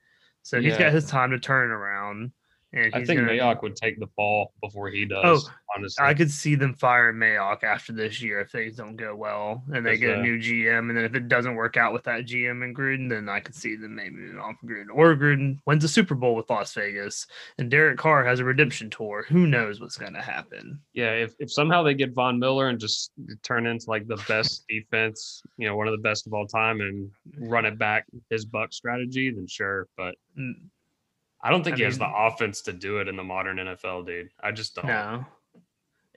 So 0.43 0.61
he's 0.61 0.73
Yeah. 0.75 0.85
got 0.85 0.93
his 0.93 1.07
time 1.07 1.31
to 1.33 1.39
turn 1.39 1.71
around. 1.71 2.33
And 2.73 2.95
I 2.95 3.03
think 3.05 3.21
gonna- 3.21 3.33
Mayock 3.33 3.63
would 3.63 3.77
take 3.77 3.99
the 3.99 4.09
fall 4.09 4.53
before 4.63 4.91
he 4.91 5.07
does. 5.07 5.23
Oh, 5.25 5.53
honestly, 5.75 6.05
I 6.05 6.13
could 6.13 6.31
see 6.31 6.55
them 6.55 6.75
firing 6.75 7.17
Mayock 7.17 7.65
after 7.65 7.95
this 7.95 8.21
year 8.21 8.41
if 8.41 8.51
things 8.51 8.77
don't 8.77 8.97
go 8.97 9.17
well 9.17 9.63
and 9.73 9.87
they 9.87 9.97
get 9.97 10.11
a 10.11 10.19
uh, 10.19 10.23
new 10.23 10.39
GM. 10.39 10.89
And 10.91 10.97
then 10.97 11.05
if 11.07 11.15
it 11.15 11.29
doesn't 11.29 11.55
work 11.55 11.79
out 11.79 11.95
with 11.95 12.05
that 12.05 12.27
GM 12.27 12.63
in 12.63 12.75
Gruden, 12.75 13.09
then 13.09 13.27
I 13.29 13.41
could 13.41 13.55
see 13.55 13.75
them 13.75 13.95
maybe 13.95 14.17
moving 14.17 14.39
on 14.39 14.55
from 14.57 14.69
Gruden. 14.69 14.87
Or 14.93 15.17
Gruden 15.17 15.59
wins 15.67 15.83
a 15.83 15.89
Super 15.89 16.15
Bowl 16.15 16.35
with 16.35 16.51
Las 16.51 16.75
Vegas 16.75 17.27
and 17.57 17.71
Derek 17.71 17.97
Carr 17.99 18.23
has 18.25 18.41
a 18.41 18.45
redemption 18.45 18.91
tour. 18.91 19.25
Who 19.29 19.47
knows 19.47 19.81
what's 19.81 19.97
going 19.97 20.15
to 20.15 20.23
happen? 20.23 20.79
yeah. 20.93 21.13
If 21.13 21.35
if 21.39 21.51
somehow 21.51 21.83
they 21.83 21.95
get 21.95 22.13
Von 22.13 22.39
Miller 22.39 22.69
and 22.69 22.79
just 22.79 23.13
turn 23.43 23.67
into 23.67 23.89
like 23.89 24.07
the 24.07 24.23
best 24.29 24.67
defense, 24.69 25.43
you 25.57 25.67
know, 25.67 25.75
one 25.75 25.89
of 25.89 25.93
the 25.93 26.03
best 26.03 26.27
of 26.27 26.35
all 26.35 26.47
time, 26.47 26.81
and 26.83 27.11
run 27.39 27.65
it 27.65 27.79
back 27.79 28.05
his 28.31 28.45
Buck 28.45 28.75
strategy, 28.75 29.31
then 29.31 29.47
sure. 29.47 29.87
But 29.97 30.17
Mm, 30.39 30.69
I 31.43 31.51
don't 31.51 31.63
think 31.63 31.75
I 31.75 31.79
he 31.79 31.83
has 31.85 31.99
the 31.99 32.09
offense 32.09 32.63
to 32.63 32.73
do 32.73 32.99
it 32.99 33.09
in 33.09 33.17
the 33.17 33.23
modern 33.25 33.59
NFL, 33.59 34.07
dude. 34.07 34.31
I 34.43 34.51
just 34.51 34.75
don't. 34.75 34.87
No. 34.87 35.25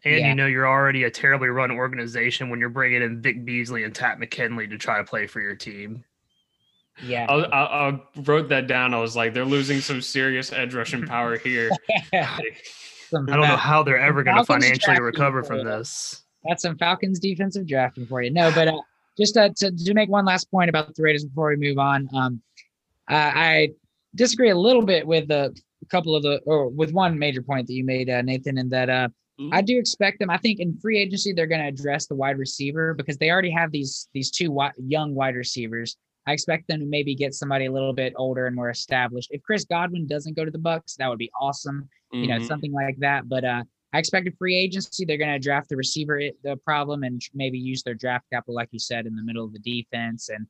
And 0.03 0.19
Yeah. 0.19 0.30
you 0.30 0.36
know 0.36 0.47
you're 0.47 0.67
already 0.67 1.03
a 1.03 1.11
terribly 1.11 1.49
run 1.49 1.69
organization 1.72 2.49
when 2.49 2.59
you're 2.59 2.69
bringing 2.69 3.03
in 3.03 3.22
Vic 3.22 3.45
Beasley 3.45 3.84
and 3.84 3.93
Takk 3.93 4.17
McKinley 4.19 4.67
to 4.67 4.78
try 4.78 4.97
to 4.97 5.03
play 5.03 5.28
for 5.28 5.41
your 5.41 5.55
team. 5.55 6.03
Yeah. 7.03 7.28
I, 7.30 7.36
I, 7.36 7.89
I 7.89 8.01
wrote 8.17 8.49
that 8.49 8.67
down. 8.67 8.93
I 8.93 8.99
was 8.99 9.15
like, 9.15 9.34
they're 9.34 9.45
losing 9.45 9.80
some 9.80 10.01
serious 10.01 10.51
edge 10.51 10.74
rushing 10.74 11.05
power 11.05 11.38
here. 11.38 11.69
Some 13.09 13.28
I 13.30 13.36
don't 13.36 13.47
know 13.47 13.57
how 13.57 13.84
they're 13.84 13.99
ever 13.99 14.24
going 14.24 14.38
to 14.38 14.45
financially 14.45 15.01
recover 15.01 15.43
from 15.43 15.65
this. 15.65 16.24
That's 16.45 16.63
some 16.63 16.78
Falcons 16.78 17.19
defensive 17.19 17.67
drafting 17.67 18.05
for 18.05 18.22
you. 18.22 18.32
No, 18.32 18.51
but 18.55 18.69
uh, 18.69 18.80
just 19.17 19.36
uh, 19.36 19.49
to, 19.57 19.69
to 19.69 19.93
make 19.93 20.09
one 20.09 20.24
last 20.24 20.49
point 20.49 20.69
about 20.69 20.95
the 20.95 21.03
Raiders 21.03 21.26
before 21.26 21.49
we 21.49 21.57
move 21.57 21.78
on. 21.78 22.07
Um, 22.15 22.41
uh, 23.09 23.15
I 23.36 23.72
disagree 24.16 24.49
a 24.49 24.55
little 24.57 24.82
bit 24.86 25.05
with 25.05 25.30
a 25.32 25.53
couple 25.89 26.16
of 26.16 26.24
the, 26.24 26.39
or 26.45 26.70
with 26.70 26.91
one 26.93 27.18
major 27.18 27.41
point 27.41 27.68
that 27.68 27.74
you 27.74 27.84
made, 27.84 28.09
uh, 28.09 28.22
Nathan, 28.22 28.57
in 28.57 28.70
that 28.70 28.89
uh, 28.89 29.07
Mhm. 29.39 29.49
I 29.53 29.62
do 29.62 29.78
expect 29.80 30.20
them. 30.20 30.30
I 30.30 30.38
think 30.38 30.59
in 30.59 30.78
free 30.78 30.99
agency 30.99 31.32
they're 31.34 31.47
going 31.47 31.62
to 31.62 31.68
address 31.68 32.05
the 32.05 32.16
wide 32.16 32.38
receiver 32.38 32.93
because 32.93 33.18
they 33.18 33.32
already 33.32 33.49
have 33.51 33.72
these 33.72 34.07
these 34.14 34.30
two 34.30 34.47
wi- 34.49 34.74
young 34.78 35.16
wide 35.16 35.36
receivers. 35.36 35.97
I 36.28 36.34
expect 36.34 36.68
them 36.68 36.82
to 36.82 36.86
maybe 36.86 37.16
get 37.16 37.34
somebody 37.34 37.66
a 37.66 37.72
little 37.72 37.93
bit 37.93 38.14
older 38.18 38.45
and 38.45 38.55
more 38.55 38.70
established. 38.70 39.30
If 39.32 39.41
Chris 39.41 39.66
Godwin 39.66 40.05
doesn't 40.05 40.36
go 40.36 40.45
to 40.45 40.51
the 40.51 40.59
Bucs, 40.59 40.95
that 40.97 41.07
would 41.09 41.18
be 41.18 41.32
awesome 41.39 41.89
you 42.14 42.28
know, 42.28 42.36
Mhm. 42.36 42.43
something 42.45 42.72
like 42.74 42.97
that. 42.99 43.28
But 43.30 43.43
uh, 43.45 43.64
I 43.93 43.99
expect 43.99 44.28
a 44.28 44.32
free 44.34 44.55
agency. 44.55 45.05
They're 45.05 45.18
going 45.18 45.32
to 45.32 45.39
draft 45.39 45.70
the 45.70 45.78
receiver 45.78 46.22
the 46.43 46.57
problem 46.57 47.03
and 47.03 47.22
maybe 47.34 47.57
use 47.57 47.82
their 47.84 47.95
draft 47.95 48.26
capital, 48.32 48.53
like 48.53 48.68
you 48.72 48.80
said, 48.80 49.05
in 49.07 49.16
the 49.16 49.24
middle 49.24 49.43
of 49.45 49.53
the 49.53 49.59
defense 49.59 50.30
and 50.30 50.45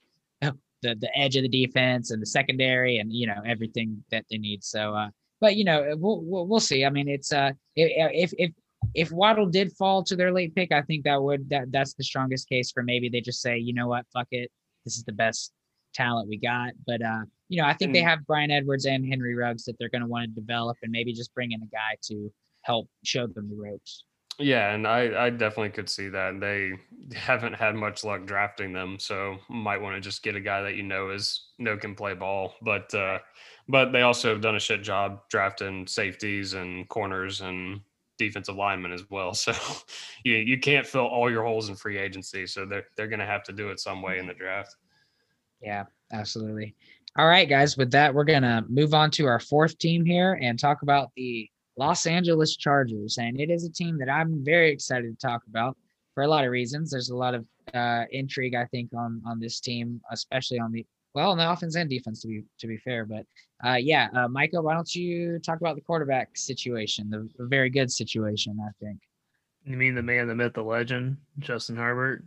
the 0.82 0.95
the 0.95 1.09
edge 1.17 1.36
of 1.36 1.43
the 1.43 1.65
defense 1.65 2.11
and 2.11 2.21
the 2.21 2.25
secondary 2.25 2.97
and 2.97 3.11
you 3.13 3.27
know 3.27 3.41
everything 3.45 4.03
that 4.11 4.25
they 4.29 4.38
need. 4.38 4.63
So, 4.63 4.93
uh, 4.93 5.09
but 5.39 5.55
you 5.55 5.63
know, 5.63 5.95
we'll 5.97 6.21
we'll, 6.21 6.47
we'll 6.47 6.59
see. 6.59 6.86
I 6.86 6.89
mean, 6.89 7.07
it's 7.07 7.32
uh, 7.34 7.51
if 7.75 8.34
if 8.38 8.51
if 8.93 9.11
Waddle 9.11 9.47
did 9.47 9.71
fall 9.73 10.03
to 10.03 10.15
their 10.15 10.32
late 10.32 10.55
pick, 10.55 10.71
I 10.71 10.82
think 10.82 11.03
that 11.03 11.21
would 11.21 11.49
that 11.49 11.71
that's 11.71 11.93
the 11.93 12.03
strongest 12.03 12.49
case 12.49 12.71
for 12.71 12.84
maybe 12.84 13.09
they 13.09 13.21
just 13.21 13.41
say, 13.41 13.57
you 13.57 13.73
know 13.73 13.88
what, 13.88 14.05
fuck 14.13 14.27
it, 14.32 14.51
this 14.86 14.97
is 14.97 15.03
the 15.03 15.11
best 15.11 15.51
talent 15.93 16.29
we 16.29 16.38
got. 16.38 16.73
But 16.86 17.01
uh, 17.01 17.21
you 17.49 17.61
know, 17.61 17.67
I 17.67 17.73
think 17.73 17.93
they 17.93 18.01
have 18.01 18.25
Bryan 18.25 18.51
Edwards 18.51 18.86
and 18.86 19.05
Henry 19.07 19.36
Ruggs 19.36 19.65
that 19.65 19.75
they're 19.79 19.89
going 19.89 20.01
to 20.01 20.07
want 20.07 20.34
to 20.34 20.41
develop 20.41 20.77
and 20.84 20.91
maybe 20.91 21.13
just 21.13 21.34
bring 21.34 21.51
in 21.51 21.61
a 21.61 21.67
guy 21.67 21.97
to 22.03 22.32
help 22.63 22.88
show 23.03 23.27
them 23.27 23.49
the 23.49 23.55
ropes. 23.55 24.05
Yeah, 24.41 24.73
and 24.73 24.87
I, 24.87 25.25
I 25.25 25.29
definitely 25.29 25.69
could 25.69 25.89
see 25.89 26.09
that. 26.09 26.39
They 26.39 26.73
haven't 27.15 27.53
had 27.53 27.75
much 27.75 28.03
luck 28.03 28.25
drafting 28.25 28.73
them, 28.73 28.97
so 28.99 29.37
might 29.49 29.79
want 29.79 29.95
to 29.95 30.01
just 30.01 30.23
get 30.23 30.35
a 30.35 30.39
guy 30.39 30.61
that 30.63 30.75
you 30.75 30.83
know 30.83 31.11
is 31.11 31.49
know 31.59 31.77
can 31.77 31.93
play 31.93 32.15
ball. 32.15 32.55
But 32.61 32.93
uh, 32.93 33.19
but 33.69 33.91
they 33.91 34.01
also 34.01 34.29
have 34.29 34.41
done 34.41 34.55
a 34.55 34.59
shit 34.59 34.81
job 34.81 35.21
drafting 35.29 35.85
safeties 35.85 36.53
and 36.53 36.89
corners 36.89 37.41
and 37.41 37.81
defensive 38.17 38.55
linemen 38.55 38.91
as 38.91 39.09
well. 39.09 39.33
So 39.35 39.53
you 40.23 40.35
you 40.35 40.59
can't 40.59 40.87
fill 40.87 41.05
all 41.05 41.29
your 41.29 41.43
holes 41.43 41.69
in 41.69 41.75
free 41.75 41.97
agency. 41.97 42.47
So 42.47 42.65
they're 42.65 42.85
they're 42.97 43.07
gonna 43.07 43.25
have 43.25 43.43
to 43.43 43.53
do 43.53 43.69
it 43.69 43.79
some 43.79 44.01
way 44.01 44.17
in 44.17 44.25
the 44.25 44.33
draft. 44.33 44.75
Yeah, 45.61 45.85
absolutely. 46.11 46.75
All 47.15 47.27
right, 47.27 47.47
guys. 47.47 47.77
With 47.77 47.91
that, 47.91 48.13
we're 48.13 48.23
gonna 48.23 48.65
move 48.67 48.95
on 48.95 49.11
to 49.11 49.27
our 49.27 49.39
fourth 49.39 49.77
team 49.77 50.03
here 50.03 50.39
and 50.41 50.57
talk 50.57 50.81
about 50.81 51.11
the 51.15 51.47
Los 51.82 52.05
Angeles 52.05 52.55
Chargers. 52.57 53.17
And 53.17 53.39
it 53.39 53.49
is 53.49 53.65
a 53.65 53.71
team 53.71 53.97
that 53.97 54.07
I'm 54.07 54.45
very 54.45 54.69
excited 54.69 55.19
to 55.19 55.27
talk 55.27 55.41
about 55.49 55.75
for 56.13 56.21
a 56.21 56.27
lot 56.27 56.45
of 56.45 56.51
reasons. 56.51 56.91
There's 56.91 57.09
a 57.09 57.15
lot 57.15 57.34
of 57.34 57.43
uh, 57.73 58.03
intrigue, 58.11 58.53
I 58.53 58.65
think, 58.65 58.89
on 58.95 59.19
on 59.25 59.39
this 59.39 59.59
team, 59.59 59.99
especially 60.11 60.59
on 60.59 60.71
the 60.71 60.86
well, 61.15 61.32
on 61.32 61.39
the 61.39 61.51
offense 61.51 61.75
and 61.75 61.89
defense, 61.89 62.21
to 62.21 62.27
be 62.27 62.43
to 62.59 62.67
be 62.67 62.77
fair. 62.77 63.05
But 63.05 63.25
uh, 63.65 63.77
yeah, 63.77 64.09
uh, 64.15 64.27
Micah, 64.27 64.61
why 64.61 64.75
don't 64.75 64.93
you 64.93 65.39
talk 65.39 65.59
about 65.59 65.75
the 65.75 65.82
quarterback 65.82 66.38
situation, 66.38 67.09
the, 67.09 67.27
the 67.39 67.47
very 67.47 67.71
good 67.71 67.91
situation, 67.91 68.59
I 68.63 68.71
think. 68.79 68.99
You 69.65 69.75
mean 69.75 69.95
the 69.95 70.03
man, 70.03 70.27
the 70.27 70.36
myth, 70.36 70.53
the 70.53 70.63
legend, 70.63 71.17
Justin 71.39 71.77
Herbert, 71.77 72.23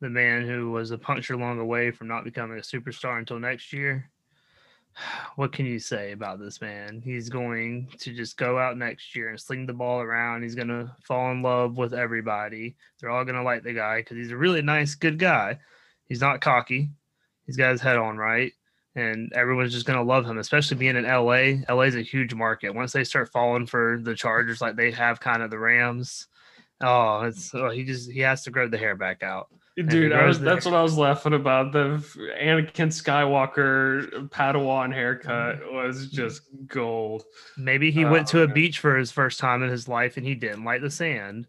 the 0.00 0.08
man 0.08 0.46
who 0.46 0.70
was 0.70 0.92
a 0.92 0.98
puncture 0.98 1.36
long 1.36 1.58
away 1.58 1.90
from 1.90 2.08
not 2.08 2.24
becoming 2.24 2.56
a 2.56 2.62
superstar 2.62 3.18
until 3.18 3.38
next 3.38 3.70
year. 3.74 4.10
What 5.36 5.52
can 5.52 5.66
you 5.66 5.78
say 5.78 6.12
about 6.12 6.38
this 6.38 6.60
man? 6.60 7.00
He's 7.04 7.28
going 7.28 7.88
to 7.98 8.12
just 8.12 8.36
go 8.36 8.58
out 8.58 8.76
next 8.76 9.16
year 9.16 9.30
and 9.30 9.40
sling 9.40 9.66
the 9.66 9.72
ball 9.72 10.00
around. 10.00 10.42
He's 10.42 10.54
going 10.54 10.68
to 10.68 10.94
fall 11.02 11.30
in 11.32 11.42
love 11.42 11.76
with 11.76 11.94
everybody. 11.94 12.76
They're 13.00 13.10
all 13.10 13.24
going 13.24 13.36
to 13.36 13.42
like 13.42 13.62
the 13.62 13.72
guy 13.72 14.00
because 14.00 14.16
he's 14.16 14.30
a 14.30 14.36
really 14.36 14.62
nice, 14.62 14.94
good 14.94 15.18
guy. 15.18 15.58
He's 16.06 16.20
not 16.20 16.40
cocky. 16.40 16.90
He's 17.46 17.56
got 17.56 17.72
his 17.72 17.80
head 17.80 17.96
on 17.96 18.18
right. 18.18 18.52
And 18.94 19.32
everyone's 19.32 19.72
just 19.72 19.86
going 19.86 19.98
to 19.98 20.04
love 20.04 20.26
him, 20.26 20.36
especially 20.36 20.76
being 20.76 20.96
in 20.96 21.04
LA. 21.04 21.62
LA 21.74 21.84
is 21.84 21.96
a 21.96 22.02
huge 22.02 22.34
market. 22.34 22.74
Once 22.74 22.92
they 22.92 23.04
start 23.04 23.32
falling 23.32 23.66
for 23.66 23.98
the 24.02 24.14
Chargers, 24.14 24.60
like 24.60 24.76
they 24.76 24.90
have 24.90 25.18
kind 25.18 25.42
of 25.42 25.50
the 25.50 25.58
Rams, 25.58 26.28
Oh, 26.82 27.20
it's 27.22 27.54
oh, 27.54 27.70
he 27.70 27.84
just 27.84 28.10
he 28.10 28.20
has 28.20 28.42
to 28.42 28.50
grow 28.50 28.68
the 28.68 28.78
hair 28.78 28.96
back 28.96 29.22
out. 29.22 29.48
He 29.76 29.82
Dude, 29.82 30.12
I 30.12 30.26
was, 30.26 30.38
that's 30.38 30.66
what 30.66 30.74
I 30.74 30.82
was 30.82 30.98
laughing 30.98 31.32
about. 31.32 31.72
The 31.72 31.94
f- 31.98 32.16
Anakin 32.40 32.88
Skywalker 32.88 34.28
Padawan 34.28 34.92
haircut 34.92 35.60
mm-hmm. 35.60 35.74
was 35.74 36.06
mm-hmm. 36.06 36.16
just 36.16 36.42
gold. 36.66 37.24
Maybe 37.56 37.90
he 37.90 38.04
went 38.04 38.26
to 38.28 38.40
Oh, 38.40 38.44
a 38.44 38.46
God. 38.46 38.54
beach 38.54 38.78
for 38.80 38.96
his 38.96 39.10
first 39.10 39.40
time 39.40 39.62
in 39.62 39.70
his 39.70 39.88
life 39.88 40.16
and 40.16 40.26
he 40.26 40.34
didn't 40.34 40.64
like 40.64 40.82
the 40.82 40.90
sand, 40.90 41.46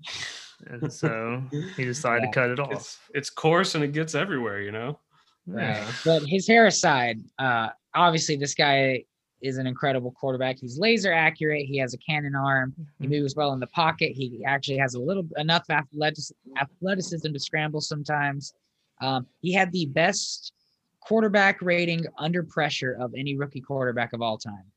and 0.67 0.91
so 1.01 1.43
he 1.75 1.83
decided 1.83 2.23
Yeah. 2.23 2.31
to 2.31 2.33
cut 2.33 2.49
it 2.49 2.59
off. 2.59 2.71
It's 2.71 2.97
it's 3.13 3.29
coarse 3.29 3.75
and 3.75 3.83
it 3.83 3.91
gets 3.91 4.15
everywhere, 4.15 4.61
you 4.61 4.71
know. 4.71 4.99
Yeah. 5.45 5.85
But 6.05 6.23
his 6.23 6.47
hair 6.47 6.67
aside, 6.67 7.19
uh, 7.39 7.69
obviously 7.93 8.37
this 8.37 8.55
guy 8.55 9.03
is 9.43 9.57
an 9.57 9.67
incredible 9.67 10.11
quarterback. 10.11 10.57
He's 10.57 10.79
laser 10.79 11.11
accurate. 11.13 11.65
He 11.65 11.77
has 11.77 11.93
a 11.93 11.97
cannon 11.97 12.33
arm. 12.33 12.73
He 12.99 13.07
Mhm. 13.07 13.09
moves 13.11 13.35
well 13.35 13.51
in 13.53 13.59
the 13.59 13.67
pocket. 13.67 14.13
He 14.13 14.43
actually 14.45 14.77
has 14.77 14.95
a 14.95 14.99
little 14.99 15.27
enough 15.37 15.69
athleticism 15.69 17.33
to 17.33 17.39
scramble 17.39 17.81
sometimes. 17.81 18.53
Um, 19.01 19.27
he 19.41 19.51
had 19.51 19.71
the 19.71 19.85
best 19.87 20.53
quarterback 21.01 21.61
rating 21.61 22.05
under 22.17 22.41
pressure 22.43 22.93
of 22.93 23.13
any 23.15 23.35
rookie 23.35 23.59
quarterback 23.61 24.13
of 24.13 24.21
all 24.21 24.37
time. 24.37 24.71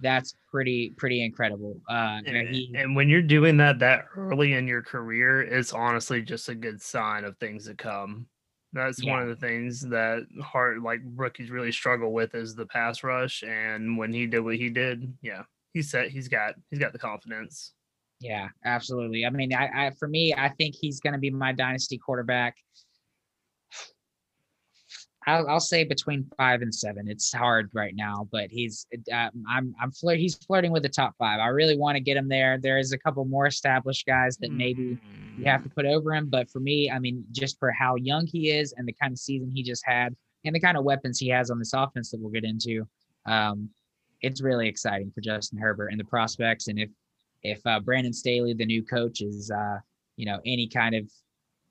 That's 0.00 0.34
pretty 0.50 0.90
pretty 0.90 1.24
incredible. 1.24 1.80
Uh, 1.88 2.20
And, 2.26 2.48
he, 2.48 2.70
and 2.74 2.94
when 2.94 3.08
you're 3.08 3.22
doing 3.22 3.56
that 3.58 3.78
that 3.78 4.06
early 4.16 4.52
in 4.52 4.66
your 4.66 4.82
career, 4.82 5.40
it's 5.40 5.72
honestly 5.72 6.20
just 6.20 6.48
a 6.50 6.54
good 6.54 6.82
sign 6.82 7.24
of 7.24 7.38
things 7.38 7.66
to 7.66 7.74
come. 7.74 8.28
That's 8.74 9.04
one 9.04 9.22
of 9.22 9.28
the 9.28 9.36
things 9.36 9.80
that 9.82 10.26
hard 10.42 10.82
like 10.82 11.00
rookies 11.14 11.50
really 11.50 11.70
struggle 11.70 12.12
with 12.12 12.34
is 12.34 12.54
the 12.54 12.66
pass 12.66 13.04
rush. 13.04 13.44
And 13.44 13.96
when 13.96 14.12
he 14.12 14.26
did 14.26 14.40
what 14.40 14.56
he 14.56 14.68
did, 14.68 15.14
yeah, 15.22 15.44
he 15.72 15.80
said 15.80 16.10
He's 16.10 16.28
got 16.28 16.54
he's 16.70 16.80
got 16.80 16.92
the 16.92 16.98
confidence. 16.98 17.72
Yeah, 18.20 18.48
absolutely. 18.64 19.24
I 19.24 19.30
mean, 19.30 19.54
I, 19.54 19.86
I 19.86 19.90
for 19.98 20.08
me, 20.08 20.34
I 20.34 20.48
think 20.48 20.74
he's 20.74 20.98
going 20.98 21.12
to 21.12 21.18
be 21.18 21.30
my 21.30 21.52
dynasty 21.52 21.98
quarterback. 21.98 22.56
I'll, 25.26 25.48
I'll 25.48 25.60
say 25.60 25.84
between 25.84 26.26
five 26.36 26.62
and 26.62 26.74
seven. 26.74 27.08
It's 27.08 27.32
hard 27.32 27.70
right 27.72 27.94
now, 27.96 28.28
but 28.30 28.50
he's 28.50 28.86
uh, 29.12 29.30
I'm 29.48 29.74
I'm 29.80 29.90
flirt. 29.90 30.18
He's 30.18 30.34
flirting 30.34 30.72
with 30.72 30.82
the 30.82 30.88
top 30.88 31.14
five. 31.18 31.40
I 31.40 31.48
really 31.48 31.76
want 31.76 31.96
to 31.96 32.00
get 32.00 32.16
him 32.16 32.28
there. 32.28 32.58
There 32.58 32.78
is 32.78 32.92
a 32.92 32.98
couple 32.98 33.24
more 33.24 33.46
established 33.46 34.06
guys 34.06 34.36
that 34.38 34.52
maybe 34.52 34.98
you 35.38 35.44
have 35.46 35.62
to 35.62 35.70
put 35.70 35.86
over 35.86 36.14
him, 36.14 36.28
but 36.28 36.50
for 36.50 36.60
me, 36.60 36.90
I 36.90 36.98
mean, 36.98 37.24
just 37.32 37.58
for 37.58 37.70
how 37.70 37.96
young 37.96 38.26
he 38.26 38.50
is 38.50 38.74
and 38.76 38.86
the 38.86 38.92
kind 38.92 39.12
of 39.12 39.18
season 39.18 39.50
he 39.52 39.62
just 39.62 39.82
had, 39.86 40.14
and 40.44 40.54
the 40.54 40.60
kind 40.60 40.76
of 40.76 40.84
weapons 40.84 41.18
he 41.18 41.28
has 41.28 41.50
on 41.50 41.58
this 41.58 41.72
offense 41.72 42.10
that 42.10 42.20
we'll 42.20 42.30
get 42.30 42.44
into, 42.44 42.86
um, 43.26 43.70
it's 44.20 44.42
really 44.42 44.68
exciting 44.68 45.10
for 45.14 45.20
Justin 45.20 45.58
Herbert 45.58 45.88
and 45.88 45.98
the 45.98 46.04
prospects. 46.04 46.68
And 46.68 46.78
if 46.78 46.90
if 47.42 47.66
uh, 47.66 47.80
Brandon 47.80 48.12
Staley, 48.12 48.54
the 48.54 48.66
new 48.66 48.82
coach, 48.82 49.22
is 49.22 49.50
uh, 49.50 49.78
you 50.16 50.26
know 50.26 50.40
any 50.44 50.68
kind 50.68 50.94
of 50.94 51.10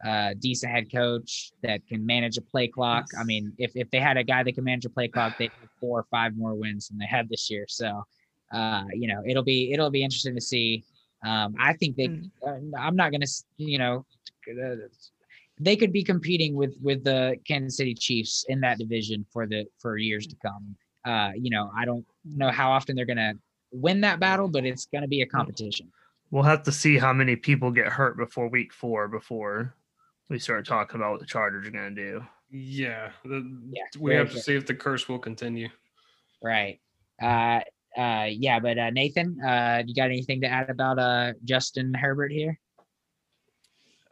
uh, 0.06 0.34
decent 0.40 0.72
head 0.72 0.92
coach 0.92 1.52
that 1.62 1.86
can 1.88 2.06
manage 2.06 2.38
a 2.38 2.42
play 2.42 2.68
clock. 2.68 3.06
I 3.18 3.24
mean, 3.24 3.54
if 3.58 3.72
if 3.76 3.90
they 3.92 4.00
had 4.00 4.18
a 4.18 4.24
guy 4.24 4.44
that 4.44 4.54
can 4.54 4.64
manage 4.64 4.86
a 4.86 4.90
play 4.90 5.08
clock, 5.08 5.38
they'd 5.38 5.52
have 5.62 5.70
four 5.80 6.00
or 6.00 6.06
five 6.12 6.36
more 6.36 6.56
wins 6.56 6.90
than 6.90 6.98
they 6.98 7.06
had 7.06 7.30
this 7.30 7.50
year. 7.50 7.66
So, 7.68 8.04
uh, 8.52 8.84
you 8.94 9.08
know, 9.08 9.22
it'll 9.26 9.44
be 9.44 9.72
it'll 9.72 9.90
be 9.90 10.04
interesting 10.04 10.36
to 10.36 10.42
see. 10.42 10.84
Um, 11.26 11.56
I 11.60 11.74
think 11.74 11.96
they. 11.96 12.10
Mm. 12.10 12.30
Uh, 12.46 12.78
I'm 12.78 12.96
not 12.96 13.12
gonna, 13.12 13.26
you 13.58 13.78
know, 13.78 14.06
uh, 14.52 14.76
they 15.60 15.78
could 15.78 15.94
be 15.94 16.04
competing 16.04 16.56
with 16.56 16.76
with 16.82 17.04
the 17.04 17.38
Kansas 17.48 17.78
City 17.78 17.94
Chiefs 17.94 18.46
in 18.50 18.60
that 18.62 18.78
division 18.78 19.26
for 19.32 19.48
the 19.48 19.66
for 19.80 19.98
years 19.98 20.28
to 20.28 20.36
come. 20.42 20.76
Uh, 21.06 21.32
you 21.36 21.50
know, 21.50 21.72
I 21.78 21.86
don't 21.86 22.06
know 22.26 22.50
how 22.50 22.72
often 22.72 22.96
they're 22.96 23.06
gonna 23.06 23.36
win 23.74 24.02
that 24.02 24.20
battle, 24.20 24.48
but 24.48 24.66
it's 24.66 24.86
going 24.86 25.02
to 25.02 25.08
be 25.08 25.22
a 25.22 25.26
competition. 25.26 25.92
We'll 26.32 26.44
have 26.44 26.64
to 26.64 26.72
see 26.72 26.98
how 26.98 27.12
many 27.12 27.36
people 27.36 27.72
get 27.72 27.88
hurt 27.88 28.18
before 28.18 28.48
week 28.48 28.74
four 28.74 29.08
before 29.08 29.76
we 30.30 30.40
start 30.40 30.66
talking 30.66 30.98
about 30.98 31.12
what 31.12 31.20
the 31.20 31.26
Chargers 31.26 31.68
are 31.68 31.72
going 31.72 31.96
to 31.96 32.02
do. 32.12 32.24
Yeah, 32.50 33.12
the, 33.26 33.50
Yeah, 33.72 33.84
we 34.00 34.12
very 34.12 34.20
have 34.20 34.30
to 34.30 34.36
good. 34.36 34.44
see 34.44 34.56
if 34.56 34.66
the 34.66 34.76
curse 34.76 35.08
will 35.10 35.20
continue. 35.20 35.70
Right. 36.42 36.80
Uh, 37.22 37.62
uh, 37.98 38.26
yeah, 38.30 38.60
but 38.60 38.78
uh, 38.78 38.90
Nathan, 38.90 39.40
uh, 39.42 39.84
you 39.86 39.94
got 39.96 40.06
anything 40.06 40.42
to 40.42 40.48
add 40.48 40.70
about 40.70 40.98
uh 41.00 41.34
Justin 41.44 41.94
Herbert 41.94 42.32
here? 42.32 42.60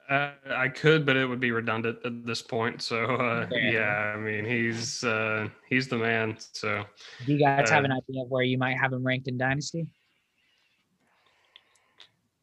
Uh, 0.09 0.31
I 0.53 0.67
could, 0.67 1.05
but 1.05 1.15
it 1.15 1.25
would 1.25 1.39
be 1.39 1.51
redundant 1.51 1.99
at 2.03 2.25
this 2.25 2.41
point. 2.41 2.81
So 2.81 3.05
uh, 3.05 3.47
Fair 3.47 3.59
yeah, 3.59 4.13
I 4.15 4.17
mean 4.17 4.45
he's 4.45 5.03
uh, 5.03 5.47
he's 5.69 5.87
the 5.87 5.97
man. 5.97 6.35
So 6.53 6.83
Do 7.25 7.33
you 7.33 7.39
guys 7.39 7.69
have 7.69 7.83
Uh, 7.83 7.85
an 7.85 7.91
idea 7.93 8.21
of 8.23 8.29
where 8.29 8.43
you 8.43 8.57
might 8.57 8.77
have 8.77 8.91
him 8.93 9.03
ranked 9.05 9.27
in 9.27 9.37
Dynasty? 9.37 9.87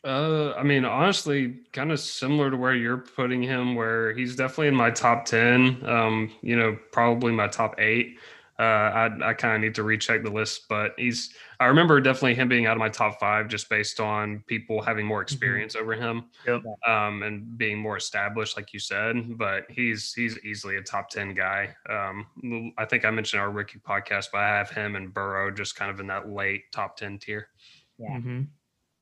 Uh, 0.04 0.52
I 0.52 0.62
mean 0.62 0.84
honestly, 0.84 1.56
kind 1.72 1.90
of 1.92 2.00
similar 2.00 2.50
to 2.50 2.56
where 2.56 2.74
you're 2.74 2.98
putting 2.98 3.42
him, 3.42 3.74
where 3.74 4.12
he's 4.14 4.36
definitely 4.36 4.68
in 4.68 4.74
my 4.74 4.90
top 4.90 5.24
ten. 5.24 5.84
Um, 5.86 6.32
you 6.42 6.56
know, 6.56 6.78
probably 6.92 7.32
my 7.32 7.48
top 7.48 7.78
eight. 7.78 8.18
Uh, 8.60 8.62
I 8.62 9.30
I 9.30 9.34
kind 9.34 9.54
of 9.54 9.60
need 9.60 9.76
to 9.76 9.84
recheck 9.84 10.24
the 10.24 10.30
list, 10.30 10.66
but 10.68 10.92
he's. 10.96 11.32
I 11.60 11.66
remember 11.66 12.00
definitely 12.00 12.34
him 12.34 12.48
being 12.48 12.66
out 12.66 12.72
of 12.72 12.78
my 12.78 12.88
top 12.88 13.20
five 13.20 13.48
just 13.48 13.68
based 13.68 14.00
on 14.00 14.42
people 14.48 14.82
having 14.82 15.06
more 15.06 15.22
experience 15.22 15.76
over 15.76 15.94
him. 15.94 16.24
Yep. 16.46 16.62
um, 16.86 17.22
and 17.22 17.56
being 17.56 17.78
more 17.78 17.96
established, 17.96 18.56
like 18.56 18.72
you 18.72 18.80
said. 18.80 19.38
But 19.38 19.64
he's 19.68 20.12
he's 20.12 20.38
easily 20.44 20.76
a 20.76 20.82
top 20.82 21.08
ten 21.08 21.34
guy. 21.34 21.74
Um, 21.88 22.72
I 22.76 22.84
think 22.84 23.04
I 23.04 23.10
mentioned 23.10 23.40
our 23.40 23.50
rookie 23.50 23.78
podcast, 23.78 24.26
but 24.32 24.40
I 24.40 24.48
have 24.48 24.70
him 24.70 24.96
and 24.96 25.14
Burrow 25.14 25.52
just 25.52 25.76
kind 25.76 25.90
of 25.90 26.00
in 26.00 26.08
that 26.08 26.28
late 26.28 26.62
top 26.72 26.96
ten 26.96 27.18
tier. 27.18 27.48
Yeah. 27.96 28.16
Mm-hmm. 28.16 28.42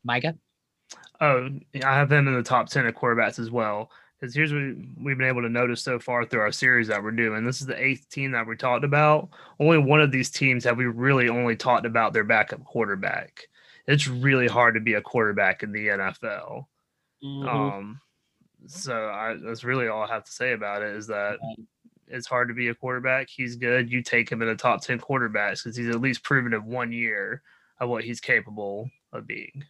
Micah? 0.05 0.37
Oh, 1.21 1.49
I 1.85 1.95
have 1.95 2.09
them 2.09 2.29
in 2.29 2.35
the 2.35 2.43
top 2.43 2.69
10 2.69 2.87
of 2.87 2.95
quarterbacks 2.95 3.39
as 3.39 3.51
well. 3.51 3.91
Because 4.21 4.35
here's 4.35 4.53
what 4.53 4.63
we've 5.03 5.19
been 5.19 5.29
able 5.29 5.43
to 5.43 5.49
notice 5.49 5.83
so 5.83 5.99
far 5.99 6.25
through 6.25 6.41
our 6.41 6.53
series 6.53 6.89
that 6.89 7.03
we're 7.03 7.11
doing. 7.11 7.45
This 7.45 7.61
is 7.61 7.67
the 7.67 7.83
eighth 7.83 8.09
team 8.09 8.33
that 8.33 8.47
we 8.47 8.57
talked 8.57 8.85
about. 8.85 9.29
Only 9.61 9.77
one 9.77 10.01
of 10.01 10.11
these 10.11 10.31
teams 10.31 10.65
have 10.65 10.79
we 10.79 10.87
really 10.87 11.29
only 11.29 11.55
talked 11.55 11.85
about 11.85 12.15
their 12.15 12.25
backup 12.25 12.65
quarterback. 12.65 13.43
It's 13.87 14.09
really 14.09 14.47
hard 14.47 14.75
to 14.75 14.81
be 14.81 14.95
a 14.95 15.03
quarterback 15.03 15.63
in 15.63 15.71
the 15.71 15.89
NFL. 15.89 16.65
Mm-hmm. 17.23 17.49
Um, 17.49 18.01
so 18.67 19.09
I, 19.11 19.37
that's 19.43 19.65
really 19.65 19.89
all 19.89 20.03
I 20.03 20.09
have 20.09 20.25
to 20.25 20.33
say 20.33 20.53
about 20.53 20.83
it 20.83 20.97
is 20.97 21.07
that 21.09 21.39
it's 22.09 22.27
hard 22.27 22.49
to 22.49 22.55
be 22.55 22.69
a 22.69 22.75
quarterback. 22.75 23.29
He's 23.29 23.57
good. 23.57 23.91
You 23.91 24.03
take 24.03 24.31
him 24.31 24.43
in 24.43 24.49
the 24.49 24.57
top 24.57 24.83
10 24.83 24.99
quarterbacks 24.99 25.63
because 25.63 25.77
he's 25.77 25.89
at 25.89 26.01
least 26.01 26.23
proven 26.23 26.55
in 26.55 26.65
one 26.65 26.93
year 26.93 27.43
of 27.81 27.89
what 27.89 28.05
he's 28.05 28.21
capable 28.21 28.91
of 29.13 29.27
being. 29.27 29.65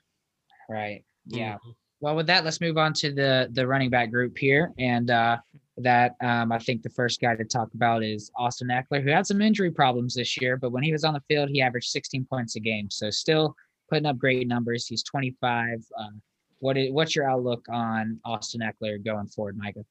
Right. 0.68 1.04
Yeah. 1.26 1.54
Mhm. 1.54 1.74
Well, 2.00 2.16
with 2.16 2.26
that, 2.26 2.44
let's 2.44 2.60
move 2.60 2.76
on 2.78 2.92
to 2.94 3.12
the 3.12 3.48
the 3.52 3.66
running 3.66 3.90
back 3.90 4.10
group 4.10 4.36
here, 4.36 4.72
and 4.78 5.10
uh, 5.10 5.38
that 5.78 6.14
um, 6.20 6.52
I 6.52 6.58
think 6.58 6.82
the 6.82 6.90
first 6.90 7.20
guy 7.20 7.34
to 7.34 7.44
talk 7.44 7.72
about 7.74 8.02
is 8.02 8.30
Austin 8.36 8.68
Ekeler, 8.68 9.02
who 9.02 9.10
had 9.10 9.26
some 9.26 9.40
injury 9.40 9.70
problems 9.70 10.14
this 10.14 10.40
year, 10.40 10.56
but 10.56 10.72
when 10.72 10.82
he 10.82 10.92
was 10.92 11.04
on 11.04 11.14
the 11.14 11.22
field, 11.28 11.48
he 11.48 11.62
averaged 11.62 11.88
16 11.90 12.26
points 12.26 12.56
a 12.56 12.60
game, 12.60 12.90
so 12.90 13.10
still 13.10 13.54
putting 13.88 14.06
up 14.06 14.18
great 14.18 14.46
numbers. 14.46 14.86
He's 14.86 15.02
25. 15.04 15.84
Uh, 15.98 16.04
what 16.58 16.76
is 16.76 16.92
what's 16.92 17.16
your 17.16 17.28
outlook 17.28 17.64
on 17.70 18.20
Austin 18.24 18.60
Ekeler 18.60 19.02
going 19.02 19.28
forward, 19.28 19.56
Micah? 19.56 19.84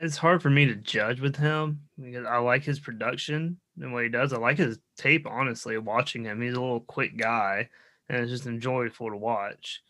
it's 0.00 0.16
hard 0.16 0.42
for 0.42 0.50
me 0.50 0.66
to 0.66 0.74
judge 0.74 1.20
with 1.20 1.36
him 1.36 1.80
because 2.00 2.26
I 2.26 2.38
like 2.38 2.64
his 2.64 2.80
production 2.80 3.58
and 3.80 3.92
what 3.92 4.02
he 4.02 4.08
does. 4.08 4.32
I 4.32 4.38
like 4.38 4.58
his 4.58 4.78
tape, 4.96 5.26
honestly, 5.26 5.78
watching 5.78 6.24
him. 6.24 6.42
He's 6.42 6.54
a 6.54 6.60
little 6.60 6.80
quick 6.80 7.16
guy 7.16 7.68
and 8.08 8.20
it's 8.20 8.30
just 8.30 8.46
enjoyable 8.46 9.10
to 9.10 9.16
watch. 9.16 9.82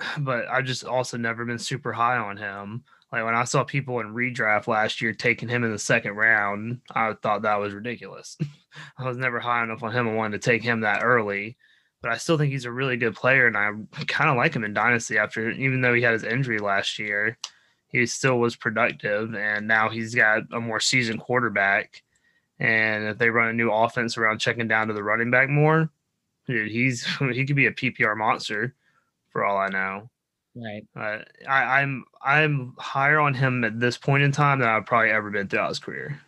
But 0.18 0.46
I've 0.48 0.64
just 0.64 0.84
also 0.84 1.16
never 1.16 1.44
been 1.44 1.58
super 1.58 1.92
high 1.92 2.18
on 2.18 2.36
him. 2.36 2.84
Like 3.10 3.24
when 3.24 3.34
I 3.34 3.44
saw 3.44 3.64
people 3.64 3.98
in 3.98 4.14
redraft 4.14 4.68
last 4.68 5.00
year 5.00 5.12
taking 5.12 5.48
him 5.48 5.64
in 5.64 5.72
the 5.72 5.78
second 5.78 6.12
round, 6.12 6.82
I 6.94 7.14
thought 7.14 7.42
that 7.42 7.58
was 7.58 7.74
ridiculous. 7.74 8.36
I 8.98 9.04
was 9.04 9.16
never 9.16 9.40
high 9.40 9.64
enough 9.64 9.82
on 9.82 9.92
him 9.92 10.06
and 10.06 10.16
wanted 10.16 10.40
to 10.40 10.50
take 10.50 10.62
him 10.62 10.82
that 10.82 11.02
early. 11.02 11.56
But 12.00 12.12
I 12.12 12.16
still 12.18 12.38
think 12.38 12.52
he's 12.52 12.64
a 12.64 12.70
really 12.70 12.96
good 12.96 13.16
player, 13.16 13.48
and 13.48 13.56
I 13.56 13.72
kind 14.04 14.30
of 14.30 14.36
like 14.36 14.54
him 14.54 14.62
in 14.62 14.72
Dynasty 14.72 15.18
after, 15.18 15.50
even 15.50 15.80
though 15.80 15.94
he 15.94 16.02
had 16.02 16.12
his 16.12 16.22
injury 16.22 16.60
last 16.60 17.00
year 17.00 17.36
he 17.88 18.06
still 18.06 18.38
was 18.38 18.56
productive 18.56 19.34
and 19.34 19.66
now 19.66 19.88
he's 19.88 20.14
got 20.14 20.42
a 20.52 20.60
more 20.60 20.80
seasoned 20.80 21.20
quarterback 21.20 22.02
and 22.60 23.04
if 23.04 23.18
they 23.18 23.30
run 23.30 23.48
a 23.48 23.52
new 23.52 23.70
offense 23.70 24.16
around 24.16 24.38
checking 24.38 24.68
down 24.68 24.88
to 24.88 24.94
the 24.94 25.02
running 25.02 25.30
back 25.30 25.48
more 25.48 25.90
dude 26.48 26.70
he's 26.70 27.06
he 27.32 27.44
could 27.44 27.54
be 27.56 27.66
a 27.66 27.72
ppr 27.72 28.16
monster 28.16 28.74
for 29.30 29.44
all 29.44 29.56
i 29.58 29.68
know 29.68 30.10
Right. 30.56 30.82
uh, 30.96 31.18
I, 31.48 31.80
i'm 31.82 32.04
i'm 32.20 32.74
higher 32.78 33.20
on 33.20 33.32
him 33.34 33.62
at 33.62 33.78
this 33.78 33.96
point 33.96 34.24
in 34.24 34.32
time 34.32 34.58
than 34.58 34.68
i've 34.68 34.86
probably 34.86 35.10
ever 35.10 35.30
been 35.30 35.46
throughout 35.46 35.68
his 35.68 35.78
career 35.78 36.20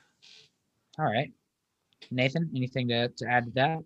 All 0.99 1.07
right. 1.07 1.33
Nathan, 2.12 2.51
anything 2.57 2.89
to, 2.89 3.09
to 3.09 3.27
add 3.27 3.45
to 3.47 3.51
that? 3.53 3.79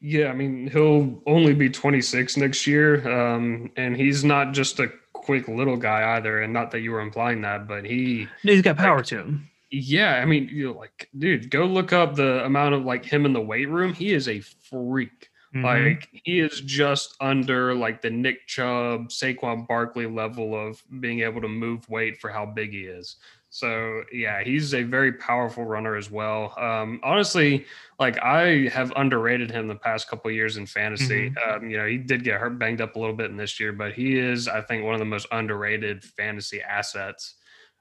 Yeah, 0.00 0.28
I 0.28 0.34
mean 0.34 0.68
he'll 0.70 1.22
only 1.26 1.54
be 1.54 1.68
26 1.70 2.36
next 2.36 2.66
year, 2.66 3.06
um, 3.08 3.70
and 3.76 3.96
he's 3.96 4.24
not 4.24 4.52
just 4.52 4.78
a 4.80 4.88
quick 5.12 5.46
little 5.48 5.76
guy 5.76 6.16
either. 6.16 6.42
And 6.42 6.52
not 6.52 6.70
that 6.72 6.80
you 6.80 6.90
were 6.92 7.00
implying 7.00 7.40
that, 7.42 7.66
but 7.68 7.84
he 7.84 8.26
he's 8.42 8.62
got 8.62 8.76
power 8.76 9.02
to 9.04 9.18
him 9.18 9.48
Yeah, 9.74 10.16
I 10.16 10.26
mean, 10.26 10.48
you 10.52 10.66
know, 10.66 10.78
like, 10.78 11.08
dude, 11.18 11.50
go 11.50 11.64
look 11.64 11.94
up 11.94 12.14
the 12.14 12.44
amount 12.44 12.74
of 12.74 12.84
like 12.84 13.06
him 13.06 13.24
in 13.24 13.32
the 13.32 13.40
weight 13.40 13.70
room. 13.70 13.94
He 13.94 14.12
is 14.12 14.28
a 14.28 14.40
freak. 14.40 15.30
Mhm. 15.54 15.64
Like, 15.64 16.08
he 16.24 16.40
is 16.40 16.60
just 16.60 17.16
under 17.20 17.74
like 17.74 18.02
the 18.02 18.10
Nick 18.10 18.46
Chubb, 18.46 19.08
Saquon 19.08 19.66
Barkley 19.66 20.06
level 20.06 20.54
of 20.54 20.82
being 21.00 21.20
able 21.20 21.40
to 21.40 21.48
move 21.48 21.88
weight 21.88 22.18
for 22.18 22.30
how 22.30 22.44
big 22.46 22.72
he 22.72 22.84
is. 22.84 23.16
So 23.48 24.02
yeah, 24.12 24.42
he's 24.42 24.74
a 24.74 24.82
very 24.82 25.12
powerful 25.12 25.64
runner 25.64 25.96
as 25.96 26.10
well. 26.10 26.54
Um, 26.58 27.00
honestly, 27.02 27.66
like 27.98 28.18
I 28.22 28.68
have 28.68 28.92
underrated 28.96 29.50
him 29.50 29.68
the 29.68 29.74
past 29.74 30.08
couple 30.08 30.30
of 30.30 30.34
years 30.34 30.56
in 30.58 30.66
fantasy. 30.66 31.32
Um, 31.46 31.68
you 31.70 31.76
know, 31.78 31.86
he 31.86 31.98
did 31.98 32.24
get 32.24 32.40
hurt, 32.40 32.58
banged 32.58 32.80
up 32.80 32.96
a 32.96 32.98
little 32.98 33.14
bit 33.16 33.30
in 33.30 33.36
this 33.36 33.58
year, 33.60 33.72
but 33.72 33.92
he 33.92 34.18
is, 34.18 34.48
I 34.48 34.62
think, 34.62 34.84
one 34.84 34.94
of 34.94 35.00
the 35.00 35.04
most 35.06 35.26
underrated 35.32 36.02
fantasy 36.04 36.62
assets. 36.62 37.36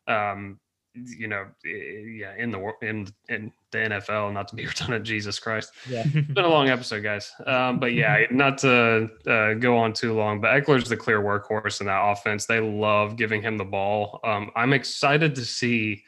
Um, 0.07 0.59
you 0.93 1.27
know, 1.27 1.45
yeah, 1.63 2.33
in 2.37 2.51
the 2.51 2.71
in 2.81 3.07
in 3.29 3.51
the 3.71 3.77
NFL. 3.77 4.33
Not 4.33 4.47
to 4.49 4.55
be 4.55 4.65
redundant, 4.67 5.05
Jesus 5.05 5.39
Christ, 5.39 5.71
Yeah. 5.89 6.03
it's 6.05 6.27
been 6.33 6.43
a 6.45 6.49
long 6.49 6.69
episode, 6.69 7.03
guys. 7.03 7.31
Um, 7.45 7.79
but 7.79 7.93
yeah, 7.93 8.25
not 8.31 8.57
to 8.59 9.09
uh, 9.27 9.53
go 9.55 9.77
on 9.77 9.93
too 9.93 10.13
long, 10.13 10.41
but 10.41 10.49
Ekeler's 10.51 10.89
the 10.89 10.97
clear 10.97 11.21
workhorse 11.21 11.79
in 11.81 11.87
that 11.87 12.01
offense. 12.01 12.45
They 12.45 12.59
love 12.59 13.15
giving 13.15 13.41
him 13.41 13.57
the 13.57 13.65
ball. 13.65 14.19
Um, 14.23 14.51
I'm 14.55 14.73
excited 14.73 15.35
to 15.35 15.45
see. 15.45 16.03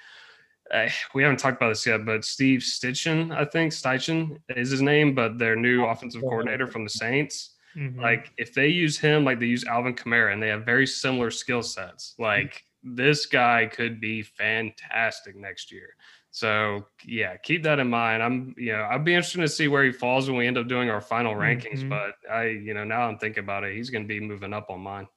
Uh, 0.74 0.90
we 1.14 1.22
haven't 1.24 1.38
talked 1.38 1.58
about 1.58 1.70
this 1.70 1.86
yet, 1.86 2.04
but 2.06 2.26
Steve 2.26 2.62
Stitchen, 2.62 3.32
I 3.36 3.46
think 3.46 3.72
Steichen 3.74 4.40
is 4.50 4.72
his 4.72 4.82
name, 4.82 5.14
but 5.14 5.38
their 5.38 5.56
new 5.56 5.86
offensive 5.86 6.22
coordinator 6.22 6.68
from 6.68 6.84
the 6.84 6.90
Saints 6.90 7.52
Mhm. 7.76 8.00
like 8.00 8.32
if 8.38 8.54
they 8.54 8.68
use 8.68 9.00
him 9.00 9.26
like 9.26 9.40
they 9.40 9.48
use 9.48 9.66
Alvin 9.66 9.96
Kamara 9.96 10.32
and 10.32 10.42
they 10.42 10.50
have 10.50 10.64
very 10.64 10.86
similar 10.86 11.32
skill 11.32 11.64
sets, 11.64 12.14
like 12.20 12.64
this 12.84 13.26
guy 13.26 13.66
could 13.72 14.00
be 14.02 14.22
fantastic 14.22 15.36
next 15.36 15.72
year. 15.72 15.96
So 16.32 16.88
yeah, 17.06 17.38
keep 17.38 17.64
that 17.64 17.80
in 17.80 17.90
mind. 17.90 18.24
I'm 18.24 18.56
you 18.58 18.72
know 18.74 18.88
I'd 18.90 19.06
be 19.06 19.14
interested 19.14 19.42
to 19.42 19.48
see 19.48 19.68
where 19.68 19.84
he 19.84 19.92
falls 19.92 20.28
when 20.28 20.38
we 20.38 20.48
end 20.48 20.58
up 20.58 20.68
doing 20.68 20.90
our 20.90 21.02
final 21.02 21.36
rankings. 21.36 21.84
Mhm. 21.84 21.90
But 21.90 22.16
I 22.32 22.46
you 22.48 22.74
know 22.74 22.84
now 22.84 23.02
I'm 23.08 23.18
thinking 23.20 23.44
about 23.44 23.64
it, 23.64 23.76
he's 23.76 23.90
going 23.90 24.04
to 24.04 24.08
be 24.08 24.20
moving 24.20 24.54
up 24.54 24.70
on 24.70 24.82
mine. 24.82 25.08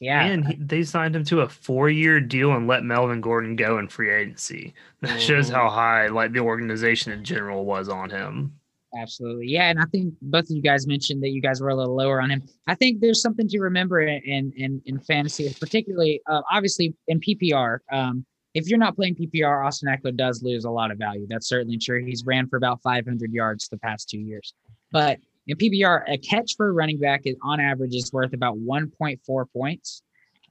Yeah. 0.00 0.24
and 0.24 0.46
he, 0.46 0.56
they 0.60 0.82
signed 0.82 1.14
him 1.14 1.24
to 1.26 1.42
a 1.42 1.48
four-year 1.48 2.20
deal 2.20 2.52
and 2.52 2.66
let 2.66 2.82
Melvin 2.82 3.20
Gordon 3.20 3.56
go 3.56 3.78
in 3.78 3.88
free 3.88 4.10
agency. 4.10 4.74
That 5.02 5.20
shows 5.20 5.48
Mhm. 5.50 5.54
how 5.54 5.70
high, 5.70 6.08
like 6.08 6.32
the 6.32 6.40
organization 6.40 7.12
in 7.12 7.24
general, 7.24 7.64
was 7.64 7.88
on 7.88 8.10
him. 8.10 8.54
Absolutely. 8.96 9.48
Yeah. 9.48 9.70
And 9.70 9.80
I 9.80 9.84
think 9.86 10.14
both 10.22 10.44
of 10.44 10.50
you 10.50 10.62
guys 10.62 10.86
mentioned 10.86 11.22
that 11.22 11.30
you 11.30 11.40
guys 11.40 11.60
were 11.60 11.68
a 11.68 11.74
little 11.74 11.96
lower 11.96 12.20
on 12.20 12.30
him. 12.30 12.42
I 12.66 12.74
think 12.74 13.00
there's 13.00 13.20
something 13.20 13.48
to 13.48 13.58
remember 13.58 14.00
in 14.00 14.52
in, 14.56 14.82
in, 14.84 15.00
fantasy, 15.00 15.52
particularly 15.58 16.20
uh, 16.28 16.42
obviously 16.50 16.94
in 17.08 17.20
PPR. 17.20 17.78
Um, 17.90 18.24
if 18.54 18.68
you're 18.68 18.78
not 18.78 18.94
playing 18.94 19.16
PPR, 19.16 19.66
Austin 19.66 19.88
Ekeler 19.88 20.16
does 20.16 20.42
lose 20.42 20.64
a 20.64 20.70
lot 20.70 20.92
of 20.92 20.98
value. 20.98 21.26
That's 21.28 21.48
certainly 21.48 21.76
true. 21.76 22.04
He's 22.04 22.24
ran 22.24 22.48
for 22.48 22.56
about 22.56 22.80
500 22.82 23.32
yards 23.32 23.68
the 23.68 23.78
past 23.78 24.08
two 24.08 24.20
years. 24.20 24.54
But 24.92 25.18
in 25.48 25.56
PPR, 25.56 26.04
a 26.08 26.16
catch 26.18 26.56
for 26.56 26.68
a 26.68 26.72
running 26.72 26.98
back 26.98 27.22
is 27.24 27.36
on 27.42 27.58
average 27.58 27.96
is 27.96 28.12
worth 28.12 28.32
about 28.32 28.56
1.4 28.56 29.44
points. 29.52 30.02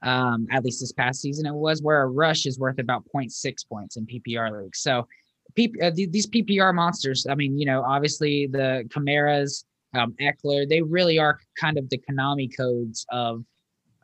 Um, 0.02 0.46
at 0.50 0.62
least 0.62 0.80
this 0.80 0.92
past 0.92 1.22
season 1.22 1.46
it 1.46 1.54
was, 1.54 1.80
where 1.80 2.02
a 2.02 2.06
rush 2.06 2.44
is 2.44 2.58
worth 2.58 2.78
about 2.78 3.04
0.6 3.14 3.68
points 3.68 3.96
in 3.96 4.06
PPR 4.06 4.62
leagues. 4.62 4.80
So 4.80 5.08
P- 5.54 5.74
uh, 5.82 5.90
th- 5.90 6.10
these 6.10 6.26
PPR 6.26 6.74
monsters, 6.74 7.26
I 7.28 7.34
mean, 7.34 7.58
you 7.58 7.66
know, 7.66 7.82
obviously 7.82 8.46
the 8.46 8.84
Kamaras, 8.88 9.64
um, 9.94 10.14
Ekeler, 10.20 10.68
they 10.68 10.82
really 10.82 11.18
are 11.18 11.38
kind 11.58 11.78
of 11.78 11.88
the 11.90 11.98
Konami 11.98 12.54
codes 12.56 13.06
of 13.10 13.44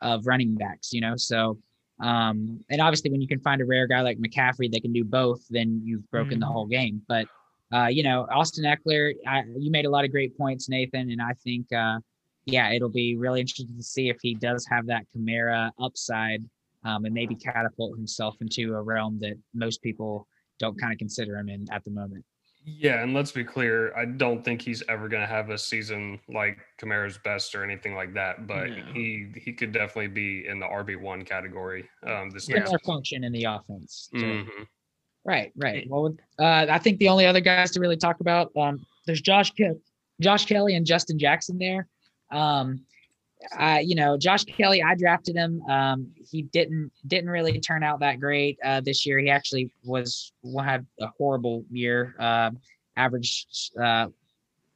of 0.03 0.27
running 0.27 0.55
backs, 0.55 0.93
you 0.93 1.01
know. 1.01 1.15
So, 1.17 1.59
um, 2.01 2.61
and 2.71 2.81
obviously 2.81 3.11
when 3.11 3.21
you 3.21 3.29
can 3.29 3.41
find 3.41 3.61
a 3.61 3.67
rare 3.67 3.87
guy 3.87 4.01
like 4.01 4.19
McCaffrey 4.19 4.71
that 4.73 4.81
can 4.81 4.93
do 4.93 5.05
both, 5.05 5.41
then 5.51 5.83
you've 5.85 6.09
broken 6.11 6.39
the 6.41 6.47
Mhm. 6.47 6.53
whole 6.53 6.67
game. 6.67 7.03
But 7.09 7.27
uh, 7.73 7.87
you 7.87 8.03
know, 8.03 8.27
Austin 8.33 8.65
Ekeler, 8.65 9.13
I, 9.29 9.45
you 9.57 9.71
made 9.71 9.85
a 9.87 9.91
lot 9.91 10.05
of 10.05 10.11
great 10.11 10.37
points, 10.37 10.69
Nathan, 10.69 11.11
and 11.11 11.23
I 11.23 11.35
think, 11.45 11.73
uh, 11.73 12.01
yeah, 12.47 12.73
it'll 12.73 12.89
be 12.89 13.15
really 13.17 13.41
interesting 13.41 13.69
to 13.77 13.83
see 13.83 14.09
if 14.09 14.17
he 14.23 14.35
does 14.35 14.67
have 14.67 14.87
that 14.87 15.05
Kamara 15.15 15.71
upside 15.79 16.43
um, 16.83 17.05
and 17.05 17.15
maybe 17.15 17.37
catapult 17.37 17.97
himself 17.97 18.37
into 18.41 18.75
a 18.75 18.83
realm 18.83 19.19
that 19.21 19.37
most 19.55 19.83
people 19.83 20.27
don't 20.61 20.79
kind 20.79 20.93
of 20.93 20.99
consider 20.99 21.37
him 21.37 21.49
in 21.49 21.67
at 21.73 21.83
the 21.85 21.91
moment. 21.91 22.25
Yeah, 22.65 23.03
and 23.03 23.15
let's 23.15 23.33
be 23.33 23.43
clear, 23.43 23.97
I 23.97 24.05
don't 24.05 24.45
think 24.45 24.61
he's 24.61 24.83
ever 24.89 25.09
going 25.09 25.23
to 25.23 25.27
have 25.27 25.49
a 25.49 25.57
season 25.57 26.21
like 26.29 26.59
Kamara's 26.79 27.19
best 27.25 27.55
or 27.55 27.65
anything 27.65 27.95
like 27.95 28.13
that, 28.15 28.47
but 28.47 28.69
Yeah. 28.69 28.93
he 28.93 29.29
he 29.35 29.53
could 29.55 29.73
definitely 29.73 30.09
be 30.09 30.47
in 30.47 30.61
the 30.61 30.67
RB1 30.67 31.25
category 31.27 31.89
um 32.07 32.29
this 32.31 32.49
Yeah. 32.49 32.57
next 32.57 32.67
Similar 32.69 32.79
function 32.85 33.25
in 33.25 33.33
the 33.33 33.45
offense. 33.45 34.11
so- 34.13 34.19
Mhm. 34.19 34.67
Right, 35.25 35.53
right. 35.57 35.87
Well, 35.89 36.15
uh, 36.39 36.67
I 36.71 36.79
think 36.79 36.99
the 36.99 37.09
only 37.09 37.27
other 37.27 37.41
guys 37.41 37.71
to 37.73 37.81
really 37.81 37.97
talk 37.97 38.21
about, 38.21 38.55
um, 38.57 38.87
there's 39.07 39.21
Josh, 39.21 39.51
Ke- 39.53 39.79
Josh 40.21 40.45
Kelley 40.47 40.75
and 40.77 40.87
Justin 40.87 41.19
Jackson 41.19 41.59
there. 41.59 41.89
Um, 42.31 42.85
I, 43.57 43.81
you 43.81 43.95
know, 43.95 44.19
Josh 44.19 44.45
Kelley, 44.45 44.83
I 44.83 44.95
drafted 44.95 45.37
him. 45.37 45.63
Um, 45.63 46.09
he 46.31 46.43
didn't 46.43 46.93
didn't 47.07 47.31
really 47.31 47.59
turn 47.61 47.83
out 47.83 48.01
that 48.01 48.21
great 48.21 48.59
uh, 48.65 48.81
this 48.81 49.07
year. 49.07 49.19
He 49.19 49.31
actually 49.31 49.73
was 49.85 50.33
had 50.63 50.87
a 51.01 51.07
horrible 51.19 51.65
year. 51.71 52.15
Uh, 52.19 52.51
averaged 52.97 53.71
uh, 53.81 54.09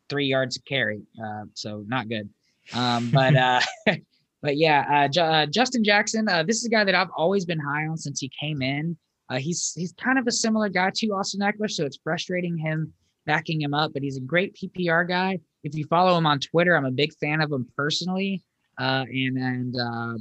three 0.08 0.26
yards 0.26 0.56
a 0.56 0.62
carry, 0.62 1.02
uh, 1.22 1.44
so 1.52 1.84
not 1.86 2.08
good. 2.08 2.28
Um, 2.72 3.10
but 3.10 3.36
uh, 3.36 3.60
but 4.42 4.56
yeah, 4.56 4.84
uh, 4.90 5.08
Ju- 5.08 5.20
uh, 5.20 5.46
Justin 5.46 5.84
Jackson. 5.84 6.28
Uh, 6.28 6.42
this 6.42 6.58
is 6.58 6.66
a 6.66 6.70
guy 6.70 6.84
that 6.84 6.94
I've 6.94 7.10
always 7.16 7.44
been 7.44 7.60
high 7.60 7.86
on 7.86 7.96
since 7.96 8.20
he 8.20 8.30
came 8.40 8.62
in. 8.62 8.96
Uh, 9.28 9.36
he's 9.36 9.72
he's 9.76 9.92
kind 9.92 10.18
of 10.18 10.26
a 10.26 10.32
similar 10.32 10.68
guy 10.68 10.90
to 10.94 11.08
Austin 11.08 11.40
Ekeler, 11.40 11.70
so 11.70 11.84
it's 11.84 11.98
frustrating 12.02 12.56
him 12.56 12.92
backing 13.26 13.60
him 13.60 13.74
up. 13.74 13.92
But 13.92 14.02
he's 14.02 14.16
a 14.16 14.22
great 14.22 14.56
PPR 14.56 15.06
guy. 15.06 15.38
If 15.62 15.74
you 15.74 15.84
follow 15.86 16.16
him 16.16 16.26
on 16.26 16.40
Twitter, 16.40 16.76
I'm 16.76 16.84
a 16.84 16.90
big 16.90 17.14
fan 17.14 17.40
of 17.40 17.52
him 17.52 17.66
personally. 17.76 18.42
Uh, 18.78 19.04
and 19.08 19.38
and 19.38 19.76
uh, 19.76 20.14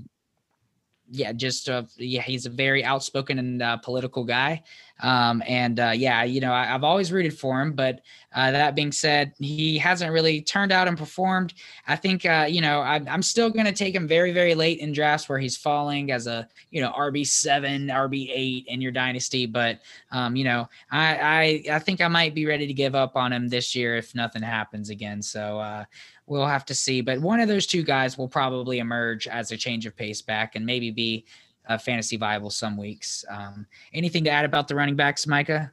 yeah, 1.16 1.32
just 1.32 1.70
uh, 1.70 1.84
yeah, 1.98 2.22
he's 2.22 2.48
a 2.48 2.50
very 2.50 2.84
outspoken 2.84 3.38
and 3.38 3.62
uh, 3.62 3.78
political 3.78 4.24
guy. 4.24 4.64
Um, 5.02 5.44
and 5.48 5.80
uh, 5.80 5.92
yeah, 5.94 6.24
you 6.24 6.40
know, 6.40 6.52
I, 6.52 6.74
I've 6.74 6.84
always 6.84 7.12
rooted 7.12 7.38
for 7.38 7.62
him. 7.62 7.74
But 7.74 8.02
uh, 8.34 8.52
that 8.52 8.74
being 8.74 8.92
said, 8.92 9.34
he 9.38 9.78
hasn't 9.78 10.12
really 10.12 10.42
turned 10.42 10.72
out 10.72 10.88
and 10.88 10.98
performed. 10.98 11.54
I 11.88 11.96
think 11.98 12.26
uh, 12.26 12.48
you 12.50 12.62
know 12.62 12.80
I, 12.80 13.02
I'm 13.08 13.22
still 13.22 13.50
going 13.50 13.66
to 13.66 13.72
take 13.74 13.94
him 13.94 14.08
very 14.08 14.32
very 14.32 14.56
late 14.56 14.80
in 14.80 14.92
drafts 14.92 15.30
where 15.30 15.38
he's 15.40 15.58
falling 15.58 16.12
as 16.12 16.26
a 16.26 16.48
you 16.72 16.82
know 16.82 16.92
RB 16.94 17.28
seven, 17.28 17.88
RB 17.88 18.32
eight 18.34 18.66
in 18.68 18.82
your 18.82 18.92
dynasty. 18.92 19.46
But 19.46 19.82
um, 20.12 20.36
you 20.36 20.46
know 20.46 20.68
I, 20.90 21.64
I 21.70 21.76
I 21.76 21.80
think 21.80 22.02
I 22.02 22.08
might 22.08 22.34
be 22.34 22.48
ready 22.48 22.66
to 22.66 22.74
give 22.74 22.96
up 22.96 23.16
on 23.16 23.34
him 23.34 23.50
this 23.50 23.76
year 23.76 23.98
if 23.98 24.16
nothing 24.16 24.42
happens 24.42 24.90
again. 24.90 25.22
So 25.22 25.60
uh, 25.60 25.86
we'll 26.26 26.46
have 26.46 26.66
to 26.66 26.76
see. 26.76 27.02
But 27.02 27.20
one 27.20 27.40
of 27.40 27.48
those 27.48 27.66
two 27.66 27.84
guys 27.84 28.18
will 28.18 28.28
probably 28.28 28.80
emerge 28.80 29.28
as 29.28 29.52
a 29.52 29.58
change 29.58 29.86
of 29.86 29.96
pace 29.96 30.22
back 30.22 30.56
and 30.56 30.66
maybe 30.66 30.92
be 30.92 31.26
uh, 31.68 31.78
fantasy 31.78 32.18
viable 32.18 32.50
some 32.50 32.78
weeks. 32.78 33.24
Um, 33.30 33.66
anything 33.94 34.24
to 34.26 34.30
add 34.30 34.46
about 34.46 34.68
the 34.68 34.76
running 34.76 34.96
backs, 34.96 35.28
Micah? 35.28 35.72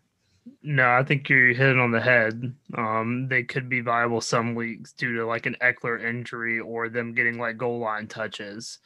No, 0.62 0.90
I 0.90 1.02
think 1.02 1.28
you're 1.28 1.52
hitting 1.52 1.78
on 1.78 1.90
the 1.90 2.00
head. 2.00 2.54
Um, 2.76 3.28
they 3.28 3.42
could 3.42 3.68
be 3.68 3.80
viable 3.80 4.20
some 4.20 4.54
weeks 4.54 4.92
due 4.92 5.16
to 5.16 5.26
like 5.26 5.46
an 5.46 5.56
Ekeler 5.60 6.02
injury 6.02 6.60
or 6.60 6.88
them 6.88 7.14
getting 7.14 7.38
like 7.38 7.56
goal 7.56 7.78
line 7.78 8.06
touches. 8.06 8.78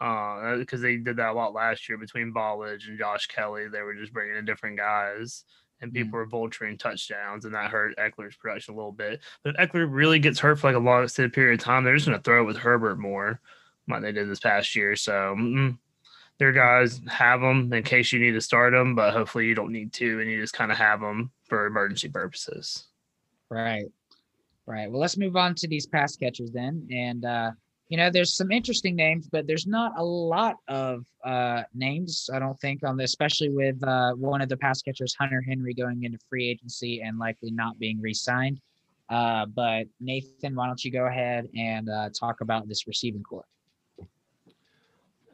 Uh, 0.00 0.56
because 0.56 0.82
they 0.82 0.96
did 0.96 1.16
that 1.16 1.30
a 1.30 1.32
lot 1.32 1.54
last 1.54 1.88
year 1.88 1.96
between 1.96 2.32
Ballage 2.32 2.88
and 2.88 2.98
Josh 2.98 3.26
Kelley. 3.28 3.68
They 3.68 3.80
were 3.80 3.94
just 3.94 4.12
bringing 4.12 4.36
in 4.36 4.44
different 4.44 4.76
guys, 4.76 5.44
and 5.80 5.92
people 5.92 6.18
were 6.18 6.26
vulturing 6.26 6.78
touchdowns, 6.78 7.44
and 7.44 7.54
that 7.54 7.70
hurt 7.70 7.96
Ekeler's 7.96 8.36
production 8.36 8.74
a 8.74 8.76
little 8.76 8.92
bit. 8.92 9.20
But 9.42 9.56
if 9.58 9.70
Ekeler 9.70 9.86
really 9.90 10.18
gets 10.18 10.38
hurt 10.38 10.58
for 10.58 10.68
like 10.68 10.76
a 10.76 10.80
long 10.80 11.04
extended 11.04 11.32
period 11.32 11.60
of 11.60 11.64
time, 11.64 11.84
they're 11.84 11.94
just 11.94 12.06
going 12.06 12.18
to 12.18 12.22
throw 12.22 12.42
it 12.42 12.46
with 12.46 12.56
Herbert 12.56 12.98
more, 12.98 13.40
like 13.88 14.02
they 14.02 14.12
did 14.12 14.28
this 14.28 14.40
past 14.40 14.74
year. 14.74 14.96
So. 14.96 15.34
mm 15.38 15.78
their 16.38 16.52
guys 16.52 17.00
have 17.08 17.40
them 17.40 17.72
in 17.72 17.82
case 17.82 18.12
you 18.12 18.20
need 18.20 18.32
to 18.32 18.40
start 18.40 18.72
them, 18.72 18.94
but 18.94 19.12
hopefully 19.12 19.46
you 19.46 19.54
don't 19.54 19.72
need 19.72 19.92
to, 19.94 20.20
and 20.20 20.30
you 20.30 20.40
just 20.40 20.52
kind 20.52 20.70
of 20.70 20.76
have 20.76 21.00
them 21.00 21.30
for 21.48 21.66
emergency 21.66 22.08
purposes. 22.08 22.88
Right. 23.48 23.86
Right. 24.66 24.90
Well, 24.90 25.00
let's 25.00 25.16
move 25.16 25.36
on 25.36 25.54
to 25.54 25.68
these 25.68 25.86
pass 25.86 26.16
catchers 26.16 26.50
then. 26.50 26.86
And, 26.90 27.24
uh, 27.24 27.52
you 27.88 27.96
know, 27.96 28.10
there's 28.10 28.34
some 28.34 28.50
interesting 28.50 28.96
names, 28.96 29.28
but 29.30 29.46
there's 29.46 29.66
not 29.66 29.92
a 29.96 30.04
lot 30.04 30.56
of 30.66 31.06
uh, 31.24 31.62
names, 31.74 32.28
I 32.32 32.38
don't 32.38 32.58
think, 32.58 32.82
on 32.82 32.96
this, 32.96 33.10
especially 33.10 33.50
with 33.50 33.82
uh, 33.84 34.12
one 34.14 34.40
of 34.40 34.48
the 34.48 34.56
pass 34.56 34.82
catchers, 34.82 35.14
Hunter 35.14 35.40
Henry, 35.40 35.72
going 35.72 36.02
into 36.02 36.18
free 36.28 36.48
agency 36.48 37.02
and 37.02 37.18
likely 37.18 37.50
not 37.50 37.78
being 37.78 38.00
re 38.00 38.12
signed. 38.12 38.60
Uh, 39.08 39.46
but 39.46 39.84
Nathan, 40.00 40.56
why 40.56 40.66
don't 40.66 40.84
you 40.84 40.90
go 40.90 41.06
ahead 41.06 41.48
and 41.56 41.88
uh, 41.88 42.10
talk 42.18 42.40
about 42.40 42.66
this 42.66 42.88
receiving 42.88 43.22
core? 43.22 43.44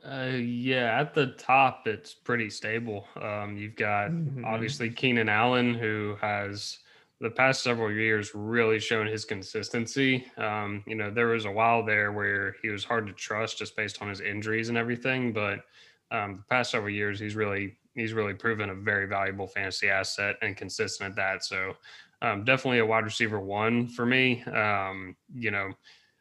Uh, 0.04 0.32
yeah, 0.36 1.00
at 1.00 1.14
the 1.14 1.28
top, 1.28 1.86
it's 1.86 2.12
pretty 2.12 2.50
stable. 2.50 3.06
Um, 3.20 3.56
you've 3.56 3.76
got 3.76 4.10
Mhm. 4.10 4.44
obviously 4.44 4.90
Keenan 4.90 5.28
Allen, 5.28 5.74
who 5.74 6.16
has 6.20 6.80
the 7.22 7.30
past 7.30 7.62
several 7.62 7.90
years 7.92 8.34
really 8.34 8.80
shown 8.80 9.06
his 9.06 9.24
consistency. 9.24 10.26
Um, 10.36 10.82
you 10.88 10.96
know, 10.96 11.08
there 11.08 11.28
was 11.28 11.44
a 11.44 11.50
while 11.50 11.86
there 11.86 12.10
where 12.10 12.56
he 12.60 12.68
was 12.68 12.82
hard 12.82 13.06
to 13.06 13.12
trust 13.12 13.58
just 13.58 13.76
based 13.76 14.02
on 14.02 14.08
his 14.08 14.20
injuries 14.20 14.68
and 14.68 14.76
everything, 14.76 15.32
but 15.32 15.60
um, 16.10 16.38
the 16.38 16.44
past 16.50 16.72
several 16.72 16.92
years, 16.92 17.20
he's 17.20 17.36
really 17.36 17.78
he's 17.94 18.12
really 18.12 18.34
proven 18.34 18.70
a 18.70 18.74
very 18.74 19.06
valuable 19.06 19.46
fantasy 19.46 19.88
asset 19.88 20.36
and 20.42 20.56
consistent 20.56 21.10
at 21.10 21.16
that. 21.16 21.44
So, 21.44 21.74
um, 22.22 22.44
definitely 22.44 22.80
a 22.80 22.86
wide 22.86 23.04
receiver 23.04 23.38
one 23.38 23.86
for 23.86 24.04
me. 24.04 24.42
Um, 24.42 25.14
you 25.32 25.52
know, 25.52 25.70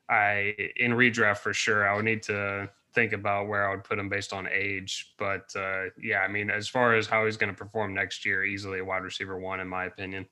I 0.08 0.54
in 0.76 0.92
redraft 0.92 1.40
for 1.40 1.52
sure. 1.54 1.90
I 1.90 1.96
would 1.96 2.06
need 2.06 2.22
to 2.24 2.70
think 2.94 3.14
about 3.14 3.48
where 3.48 3.68
I 3.68 3.72
would 3.74 3.84
put 3.84 3.98
him 3.98 4.08
based 4.08 4.34
on 4.34 4.48
age, 4.48 5.14
but 5.18 5.52
uh, 5.56 5.86
yeah, 6.00 6.20
I 6.20 6.28
mean, 6.28 6.52
as 6.52 6.68
far 6.68 6.94
as 6.94 7.08
how 7.08 7.26
he's 7.26 7.38
going 7.38 7.52
to 7.52 7.58
perform 7.58 7.96
next 7.96 8.24
year, 8.24 8.44
easily 8.44 8.80
a 8.80 8.86
wide 8.86 9.04
receiver 9.04 9.40
one 9.40 9.62
in 9.62 9.68
my 9.68 9.86
opinion. 9.86 10.28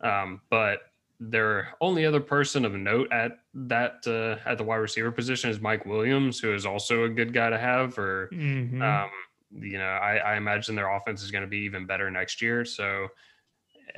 Um, 0.00 0.40
but 0.50 0.80
their 1.18 1.74
only 1.80 2.04
other 2.04 2.20
person 2.20 2.64
of 2.66 2.74
note 2.74 3.10
at 3.10 3.38
that 3.54 4.06
uh, 4.06 4.36
at 4.48 4.58
the 4.58 4.64
wide 4.64 4.76
receiver 4.76 5.10
position 5.10 5.48
is 5.48 5.60
Mike 5.60 5.86
Williams, 5.86 6.38
who 6.38 6.52
is 6.54 6.66
also 6.66 7.04
a 7.04 7.08
good 7.08 7.32
guy 7.32 7.48
to 7.50 7.58
have. 7.58 7.98
Or 7.98 8.28
Mm-hmm. 8.32 8.82
um, 8.82 9.10
you 9.52 9.78
know, 9.78 9.84
I, 9.84 10.16
I 10.16 10.36
imagine 10.36 10.74
their 10.74 10.90
offense 10.94 11.22
is 11.22 11.30
going 11.30 11.44
to 11.44 11.48
be 11.48 11.58
even 11.60 11.86
better 11.86 12.10
next 12.10 12.42
year. 12.42 12.64
So, 12.64 13.08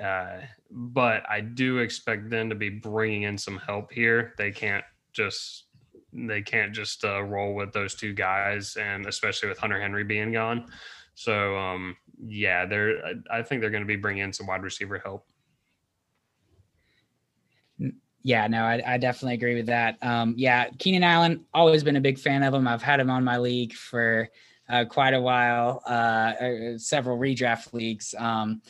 uh, 0.00 0.40
but 0.70 1.28
I 1.28 1.40
do 1.40 1.78
expect 1.78 2.30
them 2.30 2.48
to 2.50 2.54
be 2.54 2.68
bringing 2.68 3.22
in 3.22 3.36
some 3.36 3.56
help 3.58 3.90
here. 3.90 4.34
They 4.38 4.52
can't 4.52 4.84
just 5.12 5.64
they 6.12 6.40
can't 6.42 6.72
just 6.72 7.04
uh, 7.04 7.22
roll 7.22 7.54
with 7.54 7.72
those 7.72 7.94
two 7.94 8.12
guys, 8.14 8.76
and 8.76 9.06
especially 9.06 9.48
with 9.48 9.58
Hunter 9.58 9.80
Henry 9.80 10.04
being 10.04 10.32
gone. 10.32 10.66
So, 11.14 11.56
um, 11.56 11.96
yeah, 12.26 12.64
they're 12.66 13.04
I 13.04 13.38
I 13.38 13.42
think 13.42 13.60
they're 13.60 13.70
going 13.70 13.82
to 13.82 13.86
be 13.86 13.96
bringing 13.96 14.22
in 14.22 14.32
some 14.32 14.46
wide 14.46 14.62
receiver 14.62 14.98
help. 15.04 15.26
Yeah, 18.22 18.46
no, 18.46 18.64
I, 18.64 18.82
I 18.86 18.98
definitely 18.98 19.34
agree 19.34 19.54
with 19.54 19.66
that. 19.66 19.96
Um, 20.02 20.34
yeah, 20.36 20.68
Keenan 20.78 21.04
Allen, 21.04 21.44
always 21.54 21.82
been 21.82 21.96
a 21.96 22.00
big 22.00 22.18
fan 22.18 22.42
of 22.42 22.52
him. 22.52 22.66
I've 22.66 22.82
had 22.82 23.00
him 23.00 23.10
on 23.10 23.24
my 23.24 23.38
league 23.38 23.72
for 23.72 24.28
uh, 24.68 24.84
quite 24.84 25.14
a 25.14 25.20
while, 25.20 25.82
uh, 25.88 25.92
uh, 25.92 26.78
several 26.78 27.18
redraft 27.18 27.72
leagues. 27.72 28.14
Um, 28.18 28.60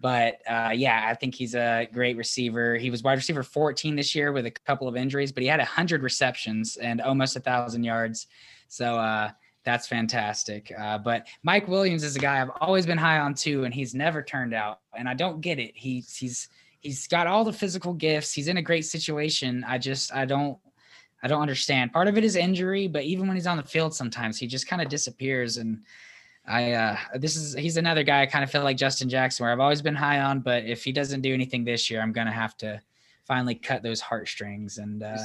but 0.00 0.38
uh, 0.48 0.70
yeah, 0.74 1.06
I 1.08 1.14
think 1.14 1.34
he's 1.34 1.54
a 1.54 1.88
great 1.92 2.16
receiver. 2.16 2.76
He 2.76 2.90
was 2.90 3.02
wide 3.02 3.14
receiver 3.14 3.42
14 3.42 3.96
this 3.96 4.14
year 4.14 4.30
with 4.30 4.46
a 4.46 4.50
couple 4.50 4.86
of 4.86 4.96
injuries, 4.96 5.32
but 5.32 5.42
he 5.42 5.48
had 5.48 5.58
100 5.58 6.02
receptions 6.02 6.76
and 6.76 7.00
almost 7.00 7.34
a 7.34 7.40
thousand 7.40 7.82
yards. 7.82 8.28
So 8.68 8.96
uh, 8.96 9.30
that's 9.64 9.88
fantastic. 9.88 10.72
Uh, 10.78 10.98
but 10.98 11.26
Mike 11.42 11.66
Williams 11.66 12.04
is 12.04 12.14
a 12.14 12.20
guy 12.20 12.40
I've 12.40 12.50
always 12.60 12.86
been 12.86 12.98
high 12.98 13.18
on 13.18 13.34
too, 13.34 13.64
and 13.64 13.74
he's 13.74 13.94
never 13.94 14.22
turned 14.22 14.54
out. 14.54 14.80
And 14.96 15.08
I 15.08 15.14
don't 15.14 15.40
get 15.40 15.58
it. 15.58 15.72
He's 15.74 16.48
he's 16.80 17.06
got 17.06 17.26
all 17.26 17.44
the 17.44 17.52
physical 17.52 17.92
gifts. 17.92 18.32
He's 18.32 18.48
in 18.48 18.56
a 18.56 18.62
great 18.62 18.84
situation. 18.84 19.64
I 19.66 19.78
just 19.78 20.12
I 20.14 20.24
don't 20.24 20.58
I 21.22 21.28
don't 21.28 21.42
understand. 21.42 21.92
Part 21.92 22.08
of 22.08 22.16
it 22.16 22.24
is 22.24 22.36
injury, 22.36 22.86
but 22.86 23.04
even 23.04 23.26
when 23.26 23.36
he's 23.36 23.46
on 23.46 23.56
the 23.56 23.62
field, 23.62 23.94
sometimes 23.94 24.38
he 24.38 24.46
just 24.46 24.68
kind 24.68 24.80
of 24.80 24.88
disappears. 24.88 25.56
And 25.56 25.82
I 26.46 26.72
uh 26.72 26.96
this 27.16 27.36
is 27.36 27.54
he's 27.54 27.76
another 27.76 28.02
guy 28.02 28.22
I 28.22 28.26
kind 28.26 28.44
of 28.44 28.50
feel 28.50 28.62
like 28.62 28.76
Justin 28.76 29.08
Jackson, 29.08 29.44
where 29.44 29.52
I've 29.52 29.60
always 29.60 29.82
been 29.82 29.96
high 29.96 30.20
on, 30.20 30.40
but 30.40 30.64
if 30.64 30.84
he 30.84 30.92
doesn't 30.92 31.20
do 31.22 31.34
anything 31.34 31.64
this 31.64 31.90
year, 31.90 32.00
I'm 32.00 32.12
gonna 32.12 32.32
have 32.32 32.56
to 32.58 32.80
finally 33.24 33.54
cut 33.54 33.82
those 33.82 34.00
heartstrings 34.00 34.78
and 34.78 35.02
uh, 35.02 35.18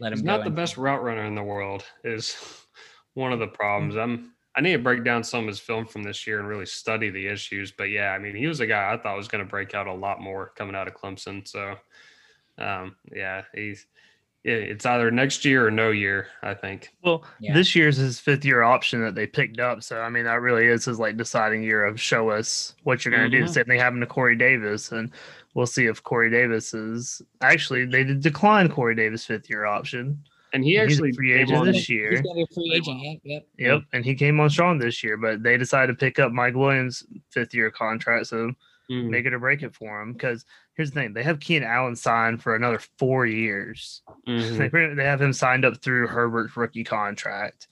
let 0.00 0.12
him 0.12 0.18
He's 0.18 0.22
go. 0.22 0.36
not 0.36 0.44
the 0.44 0.50
best 0.50 0.76
route 0.76 1.02
runner 1.02 1.24
in 1.24 1.34
the 1.34 1.42
world. 1.42 1.84
Is 2.02 2.36
one 3.14 3.32
of 3.32 3.38
the 3.38 3.46
problems. 3.46 3.96
I'm 3.96 4.33
I 4.56 4.60
need 4.60 4.72
to 4.72 4.78
break 4.78 5.04
down 5.04 5.24
some 5.24 5.40
of 5.40 5.48
his 5.48 5.58
film 5.60 5.84
from 5.84 6.02
this 6.04 6.26
year 6.26 6.38
and 6.38 6.46
really 6.48 6.66
study 6.66 7.10
the 7.10 7.26
issues. 7.26 7.72
But 7.72 7.90
yeah, 7.90 8.10
I 8.12 8.18
mean, 8.18 8.36
he 8.36 8.46
was 8.46 8.60
a 8.60 8.66
guy 8.66 8.92
I 8.92 8.96
thought 8.96 9.16
was 9.16 9.28
going 9.28 9.42
to 9.44 9.50
break 9.50 9.74
out 9.74 9.86
a 9.88 9.92
lot 9.92 10.20
more 10.20 10.52
coming 10.56 10.76
out 10.76 10.86
of 10.88 10.94
Clemson. 10.94 11.46
So 11.46 11.74
um, 12.58 12.96
yeah, 13.12 13.42
he's 13.54 13.86
it's 14.46 14.84
either 14.84 15.10
next 15.10 15.46
year 15.46 15.66
or 15.66 15.70
no 15.70 15.90
year. 15.90 16.26
I 16.42 16.52
think. 16.54 16.90
Well, 17.02 17.24
Yeah. 17.40 17.54
this 17.54 17.74
year's 17.74 17.96
his 17.96 18.20
fifth 18.20 18.44
year 18.44 18.62
option 18.62 19.00
that 19.02 19.14
they 19.14 19.26
picked 19.26 19.58
up. 19.58 19.82
So 19.82 20.00
I 20.00 20.10
mean, 20.10 20.24
that 20.24 20.40
really 20.42 20.66
is 20.66 20.84
his 20.84 20.98
like 20.98 21.16
deciding 21.16 21.62
year 21.62 21.84
of 21.84 21.98
show 22.00 22.28
us 22.30 22.74
what 22.82 23.04
you're 23.04 23.16
going 23.16 23.30
to 23.30 23.36
do. 23.38 23.44
Mhm. 23.44 23.48
Same 23.48 23.64
thing 23.64 23.80
happened 23.80 24.02
to 24.02 24.06
Corey 24.06 24.36
Davis, 24.36 24.92
and 24.92 25.10
we'll 25.54 25.66
see 25.66 25.86
if 25.86 26.02
Corey 26.02 26.30
Davis 26.30 26.74
is 26.74 27.22
actually 27.40 27.86
they 27.86 28.04
did 28.04 28.20
decline 28.20 28.68
Corey 28.68 28.94
Davis' 28.94 29.24
fifth 29.24 29.48
year 29.48 29.64
option. 29.64 30.22
And 30.54 30.64
he 30.64 30.70
He's 30.70 30.78
a 30.78 30.82
actually 30.84 31.12
free 31.12 31.32
came 31.32 31.40
agent 31.42 31.58
on- 31.58 31.66
this 31.66 31.76
He's 31.76 31.88
year. 31.90 32.22
gonna 32.22 32.34
be 32.36 32.42
a 32.42 32.54
free 32.54 32.72
agent. 32.74 33.00
Yep, 33.02 33.18
yep. 33.24 33.46
Yep, 33.58 33.82
and 33.92 34.04
he 34.04 34.14
came 34.14 34.38
on 34.40 34.48
strong 34.48 34.78
this 34.78 35.02
year, 35.02 35.16
but 35.16 35.42
they 35.42 35.56
decided 35.58 35.92
to 35.92 35.98
pick 35.98 36.18
up 36.18 36.32
Mike 36.32 36.54
Williams' 36.54 37.04
fifth 37.30 37.52
year 37.54 37.70
contract, 37.72 38.28
so 38.28 38.52
Mhm. 38.90 39.10
make 39.10 39.26
it 39.26 39.34
or 39.34 39.38
break 39.40 39.62
it 39.62 39.74
for 39.74 40.00
him. 40.00 40.12
Because 40.12 40.44
here's 40.74 40.90
the 40.92 41.00
thing: 41.00 41.12
they 41.12 41.22
have 41.24 41.40
Keenan 41.40 41.68
Allen 41.68 41.96
signed 41.96 42.40
for 42.42 42.54
another 42.54 42.78
four 42.98 43.26
years. 43.26 44.02
Mhm. 44.28 44.58
They 44.72 44.94
they 44.94 45.04
have 45.04 45.20
him 45.20 45.32
signed 45.32 45.64
up 45.64 45.82
through 45.82 46.06
Herbert's 46.06 46.56
rookie 46.56 46.84
contract. 46.84 47.66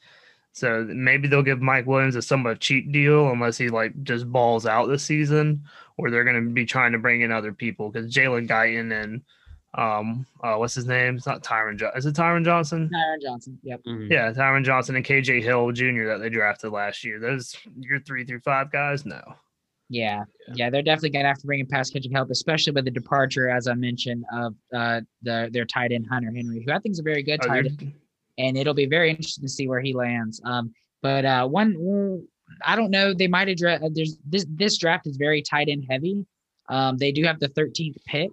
So 0.55 0.85
maybe 0.85 1.29
they'll 1.29 1.43
give 1.43 1.63
Mike 1.63 1.87
Williams 1.87 2.15
a 2.17 2.21
somewhat 2.21 2.61
cheap 2.61 2.93
deal 2.93 3.31
unless 3.31 3.57
he 3.57 3.69
like 3.71 4.03
just 4.03 4.31
balls 4.31 4.67
out 4.67 4.87
this 4.87 5.03
season, 5.03 5.63
or 5.97 6.11
they're 6.11 6.25
going 6.25 6.45
to 6.45 6.51
be 6.53 6.67
trying 6.67 6.93
to 6.93 6.99
bring 6.99 7.23
in 7.23 7.33
other 7.33 7.53
people 7.55 7.91
because 7.91 8.13
Jalen 8.15 8.49
Guyton 8.49 8.93
and 8.93 9.23
um 9.75 10.27
uh, 10.43 10.57
what's 10.57 10.75
his 10.75 10.87
name? 10.87 11.17
It's 11.17 11.27
not 11.27 11.43
Tyron. 11.43 11.79
Jo- 11.79 11.93
Is 11.97 12.05
it 12.07 12.15
Tyron 12.15 12.45
Johnson? 12.45 12.91
Tyron 12.93 13.23
Johnson. 13.23 13.59
Yep. 13.63 13.81
Mhm. 13.87 14.11
Yeah, 14.11 14.33
Tyron 14.33 14.65
Johnson 14.65 14.97
and 14.97 15.05
KJ 15.05 15.43
Hill 15.43 15.73
Jr. 15.73 16.07
that 16.09 16.19
they 16.21 16.29
drafted 16.29 16.73
last 16.73 17.05
year. 17.05 17.19
Those 17.19 17.57
your 17.79 18.01
three 18.01 18.25
through 18.25 18.41
five 18.41 18.71
guys, 18.71 19.07
no. 19.07 19.21
Yeah, 19.89 20.25
yeah, 20.55 20.71
they're 20.71 20.83
definitely 20.83 21.11
gonna 21.11 21.29
have 21.29 21.39
to 21.39 21.47
bring 21.47 21.61
in 21.61 21.67
pass 21.67 21.91
catching 21.91 22.13
help, 22.13 22.31
especially 22.31 22.73
with 22.73 22.85
the 22.87 22.91
departure, 22.91 23.49
as 23.51 23.67
I 23.67 23.75
mentioned, 23.75 24.25
of 24.33 24.55
uh 24.75 25.01
the 25.23 25.49
their 25.53 25.65
tight 25.65 25.93
end 25.93 26.07
Hunter 26.11 26.33
Henry, 26.35 26.63
who 26.67 26.73
I 26.73 26.79
think 26.79 26.93
is 26.93 26.99
a 26.99 27.03
very 27.03 27.23
good 27.23 27.41
Oh, 27.43 27.49
tight 27.49 27.67
end, 27.67 27.93
and 28.39 28.57
it'll 28.57 28.75
be 28.75 28.87
very 28.87 29.11
interesting 29.11 29.43
to 29.43 29.49
see 29.49 29.69
where 29.69 29.81
he 29.81 29.93
lands. 29.95 30.41
Um, 30.45 30.73
but 31.03 31.25
uh, 31.25 31.47
one, 31.49 32.25
I 32.65 32.77
don't 32.77 32.91
know, 32.91 33.13
they 33.13 33.27
might 33.29 33.49
address. 33.49 33.83
There's 33.93 34.19
this 34.27 34.47
this 34.49 34.79
draft 34.79 35.07
is 35.07 35.17
very 35.17 35.43
tight 35.43 35.69
end 35.69 35.85
heavy. 35.91 36.25
Um, 36.69 36.97
they 36.97 37.13
do 37.13 37.25
have 37.25 37.39
the 37.41 37.49
13th 37.49 37.97
pick. 38.07 38.31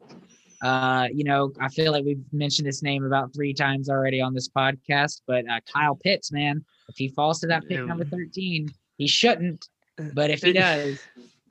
Uh, 0.62 1.08
you 1.14 1.24
know, 1.24 1.54
I 1.60 1.70
feel 1.70 1.92
like 1.92 2.04
we've 2.06 2.24
mentioned 2.34 2.68
this 2.68 2.84
name 2.84 3.06
about 3.06 3.34
three 3.34 3.54
times 3.54 3.90
already 3.90 4.22
on 4.22 4.34
this 4.34 4.50
podcast, 4.50 5.22
but 5.26 5.50
uh, 5.50 5.60
Kyle 5.74 5.96
Pitts, 5.96 6.32
man, 6.32 6.64
if 6.90 6.98
he 6.98 7.08
falls 7.10 7.40
to 7.42 7.48
that 7.48 7.68
pick 7.68 7.86
number 7.86 8.04
13, 8.06 8.70
he 8.98 9.08
shouldn't. 9.08 9.68
But 10.14 10.30
if 10.32 10.42
he 10.42 10.54
does, 10.54 11.00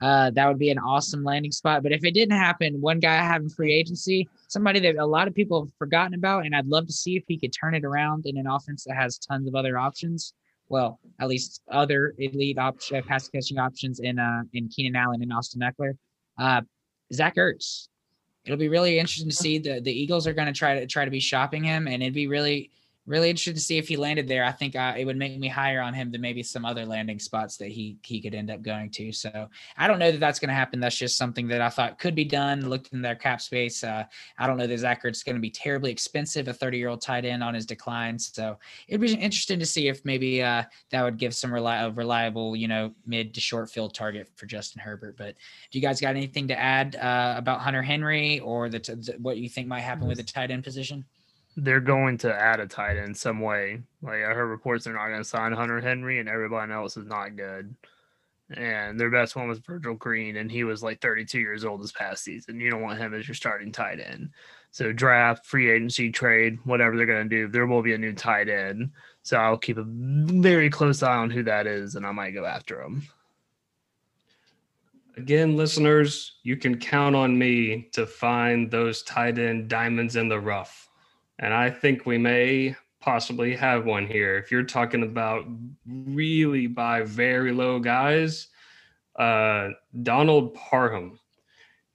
uh, 0.01 0.31
that 0.31 0.47
would 0.47 0.59
be 0.59 0.69
an 0.69 0.79
awesome 0.79 1.23
landing 1.23 1.51
spot. 1.51 1.83
But 1.83 1.91
if 1.91 2.03
it 2.03 2.13
didn't 2.13 2.37
happen, 2.37 2.81
one 2.81 2.99
guy 2.99 3.15
having 3.15 3.49
free 3.49 3.73
agency, 3.73 4.27
somebody 4.47 4.79
that 4.81 4.95
a 4.95 5.05
lot 5.05 5.27
of 5.27 5.35
people 5.35 5.61
have 5.61 5.73
forgotten 5.77 6.13
about, 6.13 6.45
and 6.45 6.55
I'd 6.55 6.67
love 6.67 6.87
to 6.87 6.93
see 6.93 7.15
if 7.15 7.23
he 7.27 7.37
could 7.37 7.53
turn 7.53 7.75
it 7.75 7.83
around 7.83 8.25
in 8.25 8.37
an 8.37 8.47
offense 8.47 8.85
that 8.85 8.95
has 8.95 9.17
tons 9.17 9.47
of 9.47 9.55
other 9.55 9.77
options. 9.77 10.33
Well, 10.67 10.99
at 11.19 11.27
least 11.27 11.61
other 11.71 12.13
elite 12.19 12.59
option, 12.59 13.01
pass 13.03 13.27
catching 13.27 13.57
options 13.57 13.99
in 13.99 14.19
uh 14.19 14.43
in 14.53 14.69
Keenan 14.69 14.95
Allen 14.95 15.21
and 15.21 15.33
Austin 15.33 15.61
Ekeler. 15.61 15.93
Uh, 16.37 16.61
Zach 17.11 17.35
Ertz. 17.35 17.87
It'll 18.49 18.57
be 18.57 18.67
really 18.67 18.97
interesting 18.97 19.29
to 19.29 19.35
see 19.35 19.59
the 19.59 19.79
the 19.79 19.91
Eagles 19.91 20.25
are 20.25 20.33
going 20.33 20.47
to 20.47 20.53
try 20.53 20.79
to 20.79 20.87
try 20.87 21.05
to 21.05 21.11
be 21.11 21.19
shopping 21.19 21.63
him, 21.63 21.87
and 21.87 22.01
it'd 22.01 22.15
be 22.15 22.25
really 22.25 22.71
really 23.09 23.29
interested 23.31 23.55
to 23.55 23.61
see 23.61 23.79
if 23.79 23.87
he 23.87 23.97
landed 23.97 24.27
there. 24.27 24.45
I 24.45 24.51
think 24.51 24.75
uh, 24.75 24.93
it 24.95 25.03
would 25.03 25.17
make 25.17 25.37
me 25.37 25.47
higher 25.47 25.81
on 25.81 25.95
him 25.95 26.11
than 26.11 26.21
maybe 26.21 26.43
some 26.43 26.63
other 26.63 26.85
landing 26.85 27.17
spots 27.17 27.57
that 27.57 27.69
he 27.69 27.97
he 28.03 28.21
could 28.21 28.35
end 28.35 28.51
up 28.51 28.61
going 28.61 28.91
to. 28.91 29.11
So 29.11 29.49
I 29.77 29.87
don't 29.87 29.97
know 29.97 30.11
that 30.11 30.19
that's 30.19 30.39
going 30.39 30.49
to 30.49 30.55
happen. 30.55 30.79
That's 30.79 30.95
just 30.95 31.17
something 31.17 31.47
that 31.47 31.59
I 31.59 31.69
thought 31.69 31.97
could 31.97 32.13
be 32.13 32.23
done. 32.23 32.69
Looked 32.69 32.93
in 32.93 33.01
their 33.01 33.15
cap 33.15 33.41
space. 33.41 33.83
Uh, 33.83 34.03
I 34.37 34.45
don't 34.45 34.57
know 34.57 34.67
that 34.67 34.77
Zach 34.77 35.03
Ertz 35.03 35.11
is 35.11 35.23
going 35.23 35.35
to 35.35 35.41
be 35.41 35.49
terribly 35.49 35.91
expensive, 35.91 36.47
a 36.47 36.53
30 36.53 36.77
year 36.77 36.89
old 36.89 37.01
tight 37.01 37.25
end 37.25 37.43
on 37.43 37.55
his 37.55 37.65
decline. 37.65 38.19
So 38.19 38.57
it'd 38.87 39.01
be 39.01 39.11
interesting 39.13 39.57
to 39.57 39.65
see 39.65 39.87
if 39.87 40.05
maybe 40.05 40.43
uh, 40.43 40.63
that 40.91 41.03
would 41.03 41.17
give 41.17 41.33
some 41.33 41.49
reli- 41.49 41.97
reliable, 41.97 42.55
you 42.55 42.67
know, 42.67 42.93
mid 43.07 43.33
to 43.33 43.41
short 43.41 43.71
field 43.71 43.95
target 43.95 44.29
for 44.35 44.45
Justin 44.45 44.81
Herbert. 44.81 45.17
But 45.17 45.35
do 45.71 45.79
you 45.79 45.81
guys 45.81 45.99
got 45.99 46.15
anything 46.15 46.47
to 46.49 46.59
add 46.59 46.95
uh, 46.95 47.33
about 47.37 47.61
Hunter 47.61 47.81
Henry 47.81 48.39
or 48.41 48.69
the, 48.69 48.79
t- 48.79 48.93
the 48.93 49.15
what 49.19 49.37
you 49.37 49.49
think 49.49 49.67
might 49.67 49.81
happen 49.81 50.07
with 50.07 50.17
the 50.17 50.23
tight 50.23 50.51
end 50.51 50.63
position? 50.63 51.05
They're 51.57 51.79
going 51.79 52.17
to 52.19 52.33
add 52.33 52.59
a 52.59 52.67
tight 52.67 52.97
end 52.97 53.17
some 53.17 53.41
way. 53.41 53.81
Like 54.01 54.23
I 54.23 54.33
heard 54.33 54.47
reports 54.47 54.85
they're 54.85 54.93
not 54.93 55.07
going 55.07 55.21
to 55.21 55.27
sign 55.27 55.51
Hunter 55.51 55.81
Henry, 55.81 56.19
and 56.19 56.29
everybody 56.29 56.71
else 56.71 56.97
is 56.97 57.05
not 57.05 57.35
good. 57.35 57.75
And 58.51 58.99
their 58.99 59.11
best 59.11 59.35
one 59.35 59.47
was 59.47 59.59
Virgil 59.59 59.93
Green, 59.93 60.37
and 60.37 60.51
he 60.51 60.63
was 60.63 60.81
like 60.81 61.01
32 61.01 61.39
years 61.39 61.63
old 61.63 61.83
this 61.83 61.91
past 61.91 62.23
season. 62.23 62.59
You 62.59 62.71
don't 62.71 62.81
want 62.81 62.99
him 62.99 63.13
as 63.13 63.27
your 63.27 63.35
starting 63.35 63.71
tight 63.71 63.99
end. 63.99 64.29
So 64.71 64.91
draft, 64.91 65.45
free 65.45 65.69
agency, 65.69 66.11
trade, 66.11 66.57
whatever 66.63 66.97
they're 66.97 67.05
going 67.05 67.29
to 67.29 67.35
do, 67.35 67.47
there 67.47 67.67
will 67.67 67.81
be 67.81 67.93
a 67.93 67.97
new 67.97 68.13
tight 68.13 68.49
end. 68.49 68.91
So 69.21 69.37
I'll 69.37 69.57
keep 69.57 69.77
a 69.77 69.85
very 69.85 70.69
close 70.69 71.03
eye 71.03 71.17
on 71.17 71.29
who 71.29 71.43
that 71.43 71.67
is, 71.67 71.95
and 71.95 72.05
I 72.05 72.11
might 72.11 72.31
go 72.31 72.45
after 72.45 72.81
him. 72.81 73.03
Again, 75.17 75.57
listeners, 75.57 76.37
you 76.43 76.55
can 76.55 76.79
count 76.79 77.15
on 77.15 77.37
me 77.37 77.89
to 77.91 78.07
find 78.07 78.71
those 78.71 79.03
tight 79.03 79.37
end 79.37 79.67
diamonds 79.67 80.15
in 80.15 80.29
the 80.29 80.39
rough. 80.39 80.88
And 81.39 81.53
I 81.53 81.69
think 81.69 82.05
we 82.05 82.17
may 82.17 82.75
possibly 83.01 83.55
have 83.55 83.85
one 83.85 84.05
here. 84.05 84.37
If 84.37 84.51
you're 84.51 84.63
talking 84.63 85.03
about 85.03 85.45
really 85.87 86.67
by 86.67 87.03
very 87.03 87.53
low 87.53 87.79
guys, 87.79 88.47
uh, 89.17 89.69
Donald 90.03 90.53
Parham. 90.53 91.19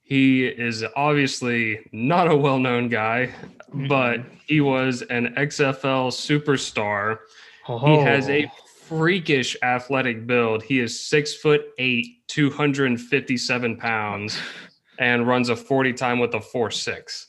He 0.03 0.47
is 0.47 0.85
obviously 0.97 1.81
not 1.93 2.31
a 2.31 2.37
well 2.37 2.59
known 2.59 2.89
guy, 2.89 3.31
but 3.73 4.21
he 4.47 4.61
was 4.61 5.03
an 5.03 5.35
XFL 5.35 6.11
superstar. 6.11 7.19
He 7.66 7.97
has 7.97 8.29
a 8.29 8.51
freakish 8.83 9.57
athletic 9.62 10.27
build. 10.27 10.62
He 10.62 10.81
is 10.81 11.07
six 11.07 11.35
foot 11.35 11.62
eight, 11.79 12.07
257 12.29 13.77
pounds, 13.79 14.39
and 14.99 15.27
runs 15.27 15.49
a 15.49 15.57
40 15.57 15.95
time 15.95 16.19
with 16.19 16.35
a 16.35 16.41
four 16.41 16.71
six. 16.71 17.29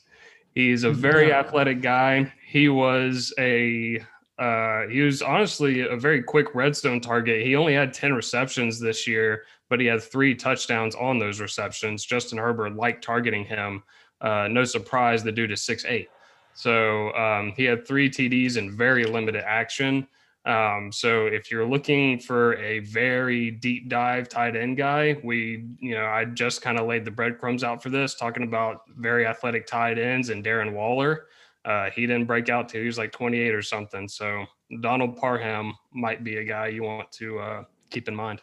He's 0.56 0.84
a 0.84 0.90
very 0.90 1.28
Yeah. 1.28 1.40
athletic 1.40 1.82
guy. 1.82 2.32
He 2.46 2.70
was 2.70 3.32
a 3.38 4.02
uh, 4.38 4.86
he 4.88 5.00
was 5.02 5.20
honestly 5.22 5.80
a 5.80 5.96
very 5.96 6.22
quick 6.22 6.54
red 6.54 6.74
zone 6.76 7.00
target. 7.00 7.44
He 7.46 7.56
only 7.56 7.72
had 7.74 7.92
10 7.94 8.12
receptions 8.14 8.78
this 8.80 9.06
year, 9.06 9.44
but 9.70 9.80
he 9.80 9.86
had 9.86 10.02
three 10.02 10.34
touchdowns 10.34 10.94
on 10.94 11.18
those 11.18 11.40
receptions. 11.40 12.04
Justin 12.04 12.36
Herbert 12.38 12.74
liked 12.74 13.02
targeting 13.04 13.44
him. 13.46 13.82
Uh, 14.20 14.48
no 14.50 14.64
surprise, 14.64 15.22
the 15.22 15.32
dude 15.32 15.52
is 15.52 15.62
six 15.62 15.84
eight. 15.86 16.08
So 16.54 17.12
um, 17.14 17.52
he 17.56 17.64
had 17.64 17.86
three 17.86 18.08
TDs 18.10 18.56
in 18.56 18.74
very 18.74 19.04
limited 19.04 19.42
action. 19.46 20.06
Um, 20.46 20.92
so 20.92 21.26
if 21.26 21.50
you're 21.50 21.66
looking 21.66 22.20
for 22.20 22.54
a 22.58 22.78
very 22.78 23.50
deep 23.50 23.88
dive 23.88 24.28
tight 24.28 24.54
end 24.54 24.76
guy, 24.76 25.18
we, 25.24 25.64
you 25.80 25.94
know, 25.94 26.06
I 26.06 26.24
just 26.24 26.62
kind 26.62 26.78
of 26.78 26.86
laid 26.86 27.04
the 27.04 27.10
breadcrumbs 27.10 27.64
out 27.64 27.82
for 27.82 27.90
this, 27.90 28.14
talking 28.14 28.44
about 28.44 28.82
very 28.96 29.26
athletic 29.26 29.66
tight 29.66 29.98
ends 29.98 30.28
and 30.28 30.44
Darren 30.44 30.72
Waller. 30.72 31.26
Uh, 31.64 31.90
he 31.90 32.02
didn't 32.02 32.26
break 32.26 32.48
out 32.48 32.68
till 32.68 32.80
he 32.80 32.86
was 32.86 32.96
like 32.96 33.10
28 33.10 33.52
or 33.52 33.60
something. 33.60 34.06
So 34.06 34.44
Donald 34.80 35.16
Parham 35.16 35.74
might 35.92 36.22
be 36.22 36.36
a 36.36 36.44
guy 36.44 36.68
you 36.68 36.84
want 36.84 37.10
to 37.12 37.40
uh, 37.40 37.64
keep 37.90 38.06
in 38.06 38.14
mind. 38.14 38.40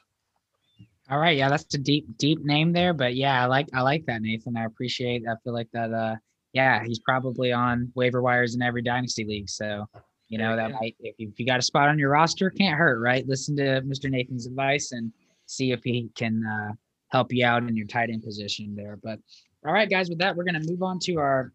All 1.10 1.20
right, 1.20 1.38
yeah, 1.38 1.48
that's 1.48 1.74
a 1.74 1.78
deep, 1.78 2.18
deep 2.18 2.44
name 2.44 2.74
there, 2.74 2.94
but 2.94 3.16
yeah, 3.16 3.44
I 3.44 3.46
like, 3.46 3.68
I 3.74 3.82
like 3.82 4.06
that, 4.08 4.22
Nathan. 4.22 4.58
I 4.58 4.66
appreciate. 4.66 5.24
I 5.28 5.36
feel 5.44 5.54
like 5.54 5.68
that. 5.72 5.94
Uh, 5.94 6.16
yeah, 6.54 6.84
he's 6.84 7.00
probably 7.00 7.54
on 7.54 7.92
waiver 7.96 8.22
wires 8.22 8.56
in 8.56 8.62
every 8.62 8.82
dynasty 8.82 9.26
league. 9.26 9.50
So, 9.50 9.86
you 10.34 10.40
know, 10.40 10.56
that 10.56 10.72
might, 10.72 10.96
if 11.00 11.14
you, 11.20 11.30
if 11.30 11.40
you 11.40 11.46
got 11.46 11.60
a 11.60 11.62
spot 11.62 11.90
on 11.90 12.00
your 12.00 12.10
roster, 12.10 12.50
can't 12.50 12.76
hurt, 12.76 13.00
right? 13.00 13.24
Listen 13.28 13.56
to 13.58 13.82
Mr. 13.82 14.10
Nathan's 14.10 14.48
advice 14.48 14.92
and 14.92 15.12
see 15.46 15.72
if 15.72 15.84
he 15.84 16.10
can 16.16 16.44
uh, 16.44 16.72
help 17.10 17.32
you 17.32 17.46
out 17.46 17.62
in 17.62 17.78
your 17.78 17.86
tight 17.86 18.10
end 18.10 18.24
position 18.24 18.74
there. 18.76 18.98
But 19.04 19.20
all 19.64 19.72
right, 19.72 19.88
guys, 19.88 20.10
with 20.10 20.18
that, 20.18 20.36
we're 20.36 20.44
gonna 20.44 20.64
move 20.66 20.82
on 20.82 20.98
to 21.04 21.20
our 21.20 21.54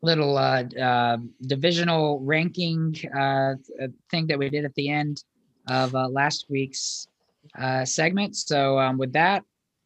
little 0.00 0.38
uh, 0.38 0.62
uh, 0.80 1.16
divisional 1.44 2.20
ranking 2.20 2.94
uh, 3.18 3.54
thing 4.12 4.28
that 4.28 4.38
we 4.38 4.48
did 4.48 4.64
at 4.64 4.76
the 4.76 4.90
end 4.90 5.24
of 5.66 5.92
uh, 5.96 6.06
last 6.06 6.46
week's 6.48 7.08
uh, 7.58 7.84
segment. 7.84 8.36
So 8.36 8.78
um, 8.78 8.96
with 8.96 9.12
that, 9.14 9.42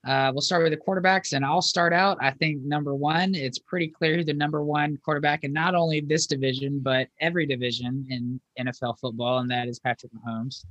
uh, 0.06 0.30
we'll 0.32 0.40
start 0.40 0.62
with 0.62 0.72
the 0.72 0.78
quarterbacks, 0.78 1.32
and 1.32 1.44
I'll 1.44 1.62
start 1.62 1.92
out. 1.92 2.18
I 2.20 2.30
think 2.30 2.62
number 2.62 2.94
one, 2.94 3.34
it's 3.34 3.58
pretty 3.58 3.88
clear 3.88 4.16
who 4.16 4.24
the 4.24 4.32
number 4.32 4.62
one 4.62 4.96
quarterback 5.04 5.44
in 5.44 5.52
not 5.52 5.74
only 5.74 6.00
this 6.00 6.26
division 6.26 6.80
but 6.80 7.08
every 7.20 7.46
division 7.46 8.06
in 8.08 8.40
NFL 8.58 8.98
football, 9.00 9.38
and 9.38 9.50
that 9.50 9.68
is 9.68 9.78
Patrick 9.78 10.12
Mahomes. 10.12 10.64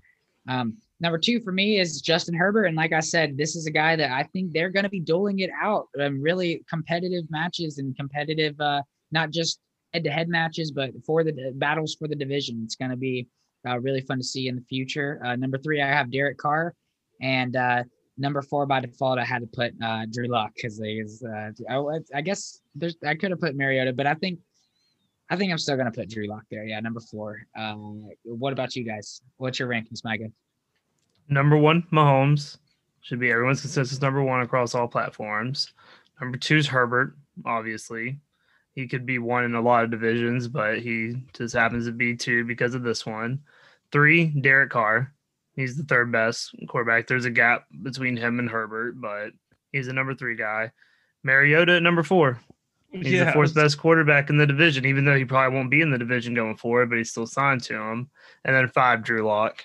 Um, 0.47 0.77
number 1.01 1.17
two 1.17 1.41
for 1.41 1.51
me 1.51 1.79
is 1.79 2.01
Justin 2.01 2.35
Herbert, 2.35 2.65
and 2.65 2.77
like 2.77 2.93
I 2.93 3.01
said, 3.01 3.37
this 3.37 3.55
is 3.55 3.67
a 3.67 3.71
guy 3.71 3.97
that 3.97 4.11
I 4.11 4.23
think 4.23 4.53
they're 4.53 4.69
going 4.69 4.85
to 4.85 4.89
be 4.89 5.01
doling 5.01 5.39
it 5.39 5.49
out. 5.61 5.87
Um, 5.99 6.21
really 6.21 6.63
competitive 6.69 7.29
matches 7.29 7.79
and 7.79 7.95
competitive, 7.97 8.59
uh, 8.61 8.81
not 9.11 9.31
just 9.31 9.59
head-to-head 9.93 10.29
matches, 10.29 10.71
but 10.71 10.91
for 11.05 11.23
the 11.25 11.51
battles 11.55 11.95
for 11.95 12.07
the 12.07 12.15
division. 12.15 12.61
It's 12.63 12.75
going 12.75 12.91
to 12.91 12.97
be 12.97 13.27
uh, 13.67 13.77
really 13.79 14.01
fun 14.01 14.19
to 14.19 14.23
see 14.23 14.47
in 14.47 14.55
the 14.55 14.61
future. 14.61 15.21
Uh, 15.25 15.35
number 15.35 15.57
three, 15.57 15.81
I 15.81 15.87
have 15.87 16.11
Derek 16.11 16.37
Carr, 16.37 16.73
and 17.21 17.55
uh, 17.57 17.83
number 18.17 18.41
four 18.41 18.65
by 18.65 18.79
default, 18.79 19.19
I 19.19 19.25
had 19.25 19.41
to 19.41 19.47
put 19.47 19.73
uh, 19.83 20.05
Drew 20.11 20.27
Lock 20.27 20.51
because 20.55 20.77
they 20.77 20.93
is. 20.93 21.23
Uh, 21.23 21.51
I, 21.69 21.99
I 22.15 22.21
guess 22.21 22.61
there's 22.75 22.95
I 23.05 23.15
could 23.15 23.31
have 23.31 23.39
put 23.39 23.55
Mariota, 23.55 23.93
but 23.93 24.07
I 24.07 24.13
think 24.15 24.39
I 25.29 25.35
think 25.35 25.51
I'm 25.51 25.57
still 25.57 25.77
gonna 25.77 25.91
put 25.91 26.09
Drew 26.09 26.27
Lock 26.27 26.43
there. 26.49 26.63
Yeah, 26.63 26.79
number 26.79 26.99
four. 26.99 27.41
Uh, 27.57 27.75
what 28.23 28.53
about 28.53 28.75
you 28.75 28.83
guys? 28.83 29.21
What's 29.37 29.59
your 29.59 29.69
rankings, 29.69 30.03
Micah? 30.03 30.31
Number 31.29 31.57
one, 31.57 31.83
Mahomes 31.91 32.57
should 33.01 33.19
be 33.19 33.31
everyone's 33.31 33.61
consensus 33.61 34.01
number 34.01 34.23
one 34.23 34.41
across 34.41 34.75
all 34.75 34.87
platforms. 34.87 35.73
Number 36.19 36.37
two 36.37 36.57
is 36.57 36.67
Herbert, 36.67 37.15
obviously. 37.45 38.19
He 38.73 38.87
could 38.87 39.05
be 39.05 39.17
one 39.17 39.43
in 39.43 39.55
a 39.55 39.61
lot 39.61 39.83
of 39.83 39.91
divisions, 39.91 40.47
but 40.47 40.79
he 40.79 41.15
just 41.33 41.55
happens 41.55 41.85
to 41.85 41.91
be 41.91 42.15
two 42.15 42.45
because 42.45 42.75
of 42.75 42.83
this 42.83 43.05
one. 43.05 43.39
Three, 43.91 44.27
Derek 44.27 44.69
Carr. 44.69 45.13
He's 45.57 45.75
the 45.75 45.83
third 45.83 46.11
best 46.11 46.55
quarterback. 46.67 47.07
There's 47.07 47.25
a 47.25 47.31
gap 47.31 47.65
between 47.81 48.15
him 48.15 48.37
and 48.39 48.49
Herbert, 48.49 49.01
but 49.01 49.31
he's 49.71 49.87
the 49.87 49.93
number 49.93 50.13
three 50.13 50.35
guy. 50.35 50.71
Mariota 51.23 51.73
at 51.73 51.83
number 51.83 52.03
four. 52.03 52.39
He's 52.91 53.19
the 53.19 53.31
fourth 53.33 53.53
best 53.53 53.77
quarterback 53.77 54.29
in 54.29 54.37
the 54.37 54.45
division, 54.45 54.85
even 54.85 55.03
though 55.03 55.17
he 55.17 55.25
probably 55.25 55.57
won't 55.57 55.71
be 55.71 55.81
in 55.81 55.89
the 55.89 55.97
division 55.97 56.33
going 56.33 56.55
forward, 56.55 56.89
but 56.89 56.99
he's 56.99 57.09
still 57.09 57.27
signed 57.27 57.63
to 57.63 57.73
him. 57.73 58.09
And 58.45 58.55
then 58.55 58.67
five, 58.69 59.03
Drew 59.03 59.25
Lock 59.25 59.63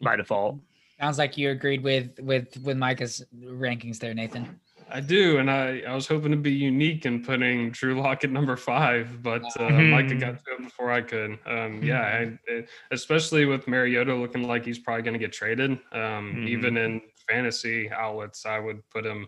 by 0.00 0.16
default. 0.16 0.58
Sounds 0.98 1.18
like 1.18 1.36
you 1.36 1.50
agreed 1.50 1.82
with 1.82 2.18
with 2.20 2.56
with 2.62 2.76
Micah's 2.76 3.24
rankings 3.44 3.98
there, 3.98 4.14
Nathan. 4.14 4.60
I 4.92 5.00
do, 5.00 5.38
and 5.38 5.50
I, 5.50 5.80
I 5.86 5.94
was 5.94 6.06
hoping 6.06 6.30
to 6.32 6.36
be 6.36 6.52
unique 6.52 7.06
in 7.06 7.22
putting 7.24 7.70
Drew 7.70 8.00
Lock 8.00 8.24
at 8.24 8.30
number 8.30 8.56
five, 8.56 9.22
but 9.22 9.42
uh, 9.58 9.68
Mhm. 9.68 9.90
Micah 9.90 10.14
got 10.16 10.44
to 10.44 10.52
it 10.58 10.64
before 10.64 10.90
I 10.90 11.00
could. 11.00 11.38
Um, 11.46 11.82
yeah, 11.82 12.00
I, 12.02 12.38
I- 12.52 12.64
especially 12.90 13.44
with 13.46 13.68
Mariota 13.68 14.14
looking 14.14 14.42
like 14.42 14.64
he's 14.64 14.78
probably 14.78 15.02
going 15.02 15.14
to 15.14 15.18
get 15.18 15.32
traded. 15.32 15.78
Um, 15.92 16.44
Even 16.48 16.76
in 16.76 17.00
fantasy 17.28 17.90
outlets, 17.90 18.44
I 18.46 18.58
would 18.58 18.82
put 18.90 19.06
him 19.06 19.26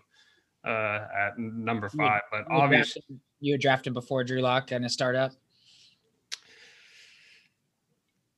uh, 0.65 1.07
at 1.17 1.37
number 1.37 1.89
five. 1.89 2.21
But 2.31 2.45
You 2.49 2.55
obviously, 2.57 3.01
draft 3.01 3.09
him- 3.09 3.21
you 3.39 3.53
would 3.53 3.61
draft 3.61 3.87
him 3.87 3.93
before 3.93 4.23
Drew 4.23 4.41
Lock 4.41 4.71
and 4.71 4.85
a 4.85 4.89
startup. 4.89 5.31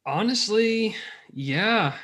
Honestly, 0.05 0.95
yeah. 1.33 1.95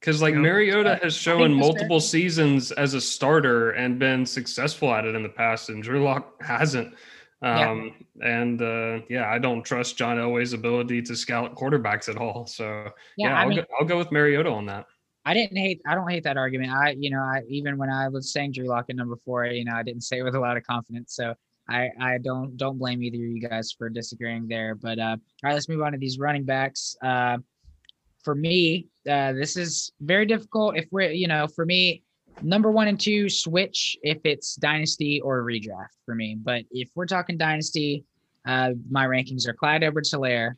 Because 0.00 0.22
like 0.22 0.34
Yeah. 0.34 0.40
Mariota 0.40 0.98
has 1.02 1.14
shown 1.14 1.52
multiple 1.52 2.00
seasons 2.00 2.70
as 2.72 2.94
a 2.94 3.00
starter 3.00 3.72
and 3.72 3.98
been 3.98 4.24
successful 4.24 4.92
at 4.94 5.04
it 5.04 5.14
in 5.14 5.22
the 5.22 5.28
past, 5.28 5.70
and 5.70 5.82
Drew 5.82 6.02
Lock 6.04 6.40
hasn't. 6.42 6.94
Yeah. 7.42 7.70
Um, 7.70 7.94
And 8.20 8.60
uh, 8.60 9.00
yeah, 9.08 9.30
I 9.30 9.38
don't 9.38 9.62
trust 9.62 9.96
John 9.96 10.16
Elway's 10.16 10.52
ability 10.52 11.02
to 11.02 11.14
scout 11.14 11.54
quarterbacks 11.54 12.08
at 12.08 12.16
all. 12.16 12.46
So 12.46 12.64
Yeah, 13.16 13.28
yeah, 13.28 13.40
I'll, 13.40 13.48
mean, 13.48 13.58
go, 13.58 13.64
I'll 13.78 13.86
go 13.86 13.96
with 13.98 14.10
Mariota 14.10 14.50
on 14.50 14.66
that. 14.66 14.86
I 15.24 15.34
didn't 15.34 15.56
hate. 15.56 15.80
I 15.86 15.94
don't 15.94 16.08
hate 16.08 16.24
that 16.24 16.36
argument. 16.36 16.72
I, 16.72 16.96
you 16.98 17.10
know, 17.10 17.20
I 17.20 17.42
even 17.48 17.76
when 17.76 17.90
I 17.90 18.08
was 18.08 18.32
saying 18.32 18.52
Drew 18.52 18.66
Lock 18.66 18.86
at 18.88 18.96
number 18.96 19.16
four, 19.24 19.44
you 19.46 19.64
know, 19.64 19.74
I 19.74 19.82
didn't 19.82 20.02
say 20.02 20.18
it 20.20 20.22
with 20.22 20.34
a 20.34 20.40
lot 20.40 20.56
of 20.56 20.62
confidence. 20.62 21.14
So 21.14 21.34
I, 21.68 21.90
I 22.00 22.18
don't 22.18 22.56
don't 22.56 22.78
blame 22.78 23.02
either 23.02 23.18
of 23.18 23.22
you 23.22 23.46
guys 23.46 23.72
for 23.72 23.90
disagreeing 23.90 24.48
there. 24.48 24.74
But 24.74 24.98
uh, 24.98 25.02
all 25.02 25.18
right, 25.44 25.52
let's 25.52 25.68
move 25.68 25.82
on 25.82 25.92
to 25.92 25.98
these 25.98 26.18
running 26.18 26.44
backs. 26.44 26.96
Uh, 27.02 27.38
for 28.24 28.34
me, 28.34 28.88
uh, 29.08 29.32
this 29.32 29.56
is 29.56 29.92
very 30.00 30.26
difficult. 30.26 30.76
If 30.76 30.86
we're, 30.90 31.10
you 31.10 31.28
know, 31.28 31.46
for 31.46 31.64
me, 31.64 32.02
number 32.42 32.70
one 32.70 32.88
and 32.88 33.00
two 33.00 33.28
switch 33.28 33.96
if 34.02 34.18
it's 34.24 34.54
dynasty 34.56 35.20
or 35.20 35.42
redraft 35.42 35.96
for 36.04 36.14
me. 36.14 36.36
But 36.40 36.64
if 36.70 36.90
we're 36.94 37.06
talking 37.06 37.36
dynasty, 37.36 38.04
uh, 38.46 38.72
my 38.90 39.06
rankings 39.06 39.46
are 39.48 39.52
Clyde 39.52 39.82
Edwards-Helaire, 39.82 40.54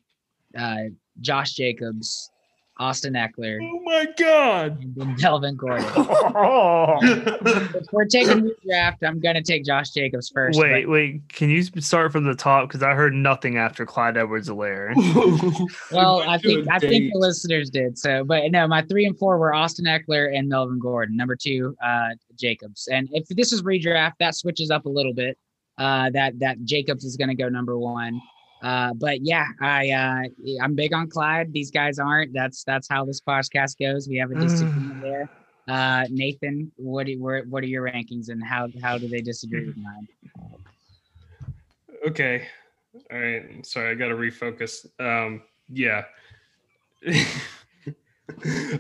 uh, 0.59 0.77
Josh 1.21 1.53
Jacobs, 1.53 2.31
Austin 2.81 3.13
Ekeler, 3.13 3.59
Oh 3.63 3.81
my 3.85 4.07
God. 4.19 4.83
and 4.83 4.95
then 4.97 5.15
Delvin 5.17 5.55
Gordon. 5.55 5.87
Oh, 5.95 6.97
if 7.03 7.87
we're 7.93 8.07
taking 8.07 8.43
the 8.45 8.57
draft, 8.67 9.05
I'm 9.05 9.21
gonna 9.21 9.43
take 9.43 9.65
Josh 9.67 9.91
Jacobs 9.91 10.31
first. 10.31 10.59
but- 10.59 10.71
wait, 10.71 10.89
wait. 10.89 11.29
Can 11.29 11.51
you 11.51 11.63
start 11.63 12.11
from 12.11 12.25
the 12.25 12.35
top? 12.35 12.69
Because 12.69 12.83
I 12.83 12.95
heard 12.95 13.13
nothing 13.13 13.59
after 13.59 13.85
Clyde 13.85 14.17
Edwards 14.17 14.49
Helaire. 14.49 14.95
Well, 15.93 16.23
I 16.27 16.39
think 16.39 16.67
I 16.71 16.79
think 16.79 17.13
the 17.13 17.19
listeners 17.19 17.69
did. 17.71 17.99
So, 17.99 18.25
but 18.25 18.51
no, 18.51 18.67
my 18.67 18.83
three 18.83 19.05
and 19.05 19.19
four 19.19 19.39
were 19.39 19.53
Austin 19.55 19.85
Ekeler 19.85 20.35
and 20.37 20.49
Melvin 20.49 20.79
Gordon. 20.79 21.17
Number 21.17 21.37
two, 21.37 21.77
uh, 21.85 22.11
Jacobs. 22.39 22.89
And 22.91 23.09
if 23.13 23.27
this 23.29 23.53
is 23.53 23.63
redraft, 23.63 24.13
that 24.21 24.35
switches 24.35 24.71
up 24.71 24.87
a 24.87 24.89
little 24.89 25.13
bit. 25.13 25.37
Uh, 25.79 26.11
that 26.11 26.39
that 26.39 26.63
Jacobs 26.65 27.05
is 27.05 27.17
going 27.17 27.29
to 27.29 27.35
go 27.35 27.49
number 27.49 27.79
one. 27.79 28.21
Uh, 28.63 28.93
but 28.95 29.23
yeah, 29.23 29.47
I 29.61 29.91
uh, 29.91 30.63
I'm 30.63 30.75
big 30.75 30.93
on 30.93 31.09
Clyde. 31.09 31.53
These 31.53 31.71
guys 31.71 31.99
aren't. 31.99 32.33
That's 32.33 32.63
that's 32.65 32.89
how 32.89 33.05
this 33.05 33.21
podcast 33.21 33.79
goes. 33.79 34.09
We 34.09 34.17
have 34.17 34.31
a 34.31 34.35
disagreement 34.35 35.03
there. 35.03 35.31
Uh, 35.69 36.05
Nathan, 36.11 36.73
what 36.77 37.07
do, 37.07 37.19
where, 37.23 37.45
what 37.45 37.63
are 37.63 37.69
your 37.69 37.85
rankings 37.85 38.29
and 38.29 38.43
how 38.45 38.69
how 38.83 38.99
do 38.99 39.09
they 39.09 39.21
disagree 39.21 39.67
with 39.67 39.77
mine? 39.77 40.09
okay. 42.07 42.49
All 43.13 43.19
right. 43.19 43.65
Sorry, 43.65 43.91
I 43.91 43.95
got 43.95 44.09
to 44.09 44.15
refocus. 44.15 44.87
Um, 44.99 45.43
yeah. 45.69 46.05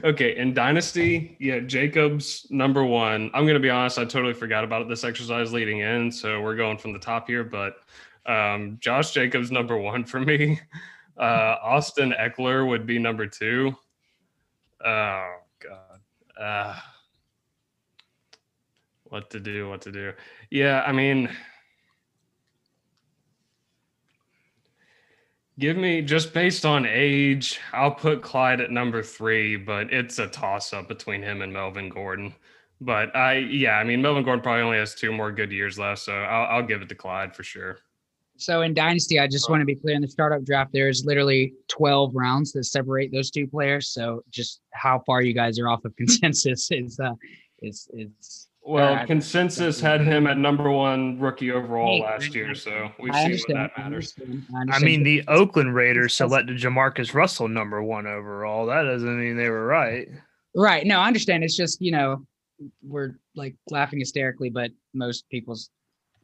okay. 0.05 0.37
In 0.37 0.53
Dynasty, 0.53 1.37
yeah, 1.39 1.61
Jacobs 1.61 2.47
number 2.51 2.85
one. 2.85 3.31
I'm 3.35 3.47
gonna 3.47 3.61
be 3.61 3.71
honest. 3.71 3.99
I 3.99 4.05
totally 4.05 4.35
forgot 4.35 4.65
about 4.65 4.89
this 4.89 5.05
exercise 5.05 5.53
leading 5.53 5.79
in, 5.79 6.11
so 6.11 6.41
we're 6.41 6.57
going 6.57 6.77
from 6.77 6.93
the 6.93 6.99
top 6.99 7.29
here. 7.29 7.45
But 7.45 7.77
um, 8.27 8.79
Josh 8.81 9.13
Jacobs 9.13 9.51
number 9.51 9.77
one 9.77 10.05
for 10.05 10.21
me. 10.21 10.61
Uh, 11.19 11.57
Austin 11.63 12.15
Ekeler 12.19 12.67
would 12.67 12.87
be 12.87 12.99
number 12.99 13.27
two. 13.27 13.75
Oh 14.83 15.37
God. 15.59 16.01
Uh, 16.41 16.77
what 19.05 19.29
to 19.31 19.41
do? 19.41 19.69
What 19.69 19.83
to 19.83 19.93
do? 19.93 20.13
Yeah, 20.51 20.83
I 20.87 20.93
mean. 20.93 21.29
Give 25.59 25.77
me 25.77 26.01
just 26.01 26.33
based 26.33 26.65
on 26.65 26.87
age, 26.87 27.61
I'll 27.75 27.91
put 27.91 28.23
Clyde 28.23 28.63
at 28.63 28.71
number 28.71 29.03
three, 29.03 29.57
but 29.57 29.93
it's 29.93 30.19
a 30.19 30.27
toss 30.27 30.73
up 30.73 30.89
between 30.89 31.23
him 31.23 31.43
and 31.43 31.53
Melvin 31.53 31.91
Gordon. 31.91 32.35
But 32.81 33.15
I, 33.15 33.35
yeah, 33.35 33.73
I 33.73 33.85
mean, 33.85 34.01
Melvin 34.01 34.25
Gordon 34.25 34.43
probably 34.43 34.63
only 34.63 34.79
has 34.79 34.95
two 34.95 35.13
more 35.13 35.31
good 35.31 35.53
years 35.53 35.79
left, 35.79 36.01
so 36.01 36.15
I'll, 36.15 36.57
I'll 36.57 36.67
give 36.67 36.81
it 36.81 36.89
to 36.89 36.95
Clyde 36.95 37.37
for 37.37 37.43
sure. 37.43 37.77
So 38.41 38.63
in 38.63 38.73
Dynasty, 38.75 39.19
I 39.21 39.27
just 39.27 39.51
want 39.51 39.61
to 39.61 39.67
be 39.67 39.75
clear 39.75 39.95
in 39.95 40.03
the 40.03 40.09
startup 40.09 40.45
draft, 40.45 40.71
there's 40.73 41.05
literally 41.05 41.53
12 41.69 42.15
rounds 42.15 42.53
that 42.53 42.65
separate 42.65 43.13
those 43.13 43.31
two 43.31 43.47
players. 43.47 43.91
So 43.91 44.23
just 44.31 44.61
how 44.73 45.03
far 45.07 45.23
you 45.23 45.35
guys 45.35 45.59
are 45.59 45.69
off 45.69 45.85
of 45.85 45.95
consensus 46.03 46.71
is 46.71 46.99
uh 46.99 47.13
is 47.63 47.89
is 47.93 48.49
Well, 48.63 48.95
I- 48.95 49.05
consensus 49.07 49.81
had 49.81 50.01
him 50.01 50.27
at 50.27 50.39
number 50.39 50.71
one 50.71 51.19
rookie 51.21 51.51
overall 51.53 51.97
Hey, 51.99 52.03
last 52.03 52.35
year, 52.35 52.55
so 52.55 52.91
we've 52.99 53.13
I 53.13 53.17
seen 53.17 53.23
what 53.23 53.25
understand. 53.27 53.59
that 53.59 53.71
I 53.77 53.83
matters. 53.83 54.15
understand, 54.19 54.71
I 54.73 54.77
I 54.77 54.79
mean, 54.81 55.03
the 55.03 55.23
Oakland 55.29 55.75
Raiders 55.75 56.15
selected 56.15 56.57
JaMarcus 56.57 57.13
Russell 57.15 57.49
number 57.49 57.83
one 57.83 58.07
overall. 58.07 58.67
That 58.67 58.83
doesn't 58.85 59.21
mean 59.21 59.37
they 59.37 59.51
were 59.51 59.67
right. 59.67 60.09
right. 60.55 60.87
No, 60.87 60.99
I 61.01 61.07
understand. 61.07 61.45
It's 61.45 61.57
just, 61.57 61.81
you 61.83 61.93
know, 61.93 62.25
we're 62.83 63.17
like 63.35 63.55
laughing 63.71 63.99
hysterically, 63.99 64.51
but 64.51 64.71
most 64.95 65.29
people's 65.31 65.71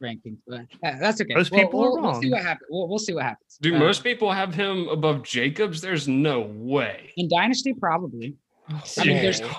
rankings. 0.01 0.37
But 0.47 0.61
uh, 0.83 0.97
that's 0.99 1.19
okay. 1.21 1.33
Most 1.35 1.51
We'll- 1.51 1.61
people 1.65 1.83
are 1.83 1.91
we'll, 1.93 2.01
we'll 2.01 2.21
see 2.21 2.27
wrong. 2.27 2.31
what 2.39 2.43
happens. 2.43 2.67
We'll, 2.69 2.87
we'll 2.87 2.99
see 2.99 3.13
what 3.13 3.23
happens. 3.23 3.57
Do 3.61 3.75
Uh, 3.75 3.79
most 3.79 4.03
people 4.03 4.31
have 4.31 4.53
him 4.53 4.87
above 4.89 5.23
Jacobs? 5.23 5.81
There's 5.81 6.07
no 6.07 6.41
way. 6.55 7.11
in 7.17 7.27
Dynasty? 7.27 7.73
Probably. 7.73 8.35
I 8.69 9.03
mean, 9.05 9.21
there's- 9.21 9.41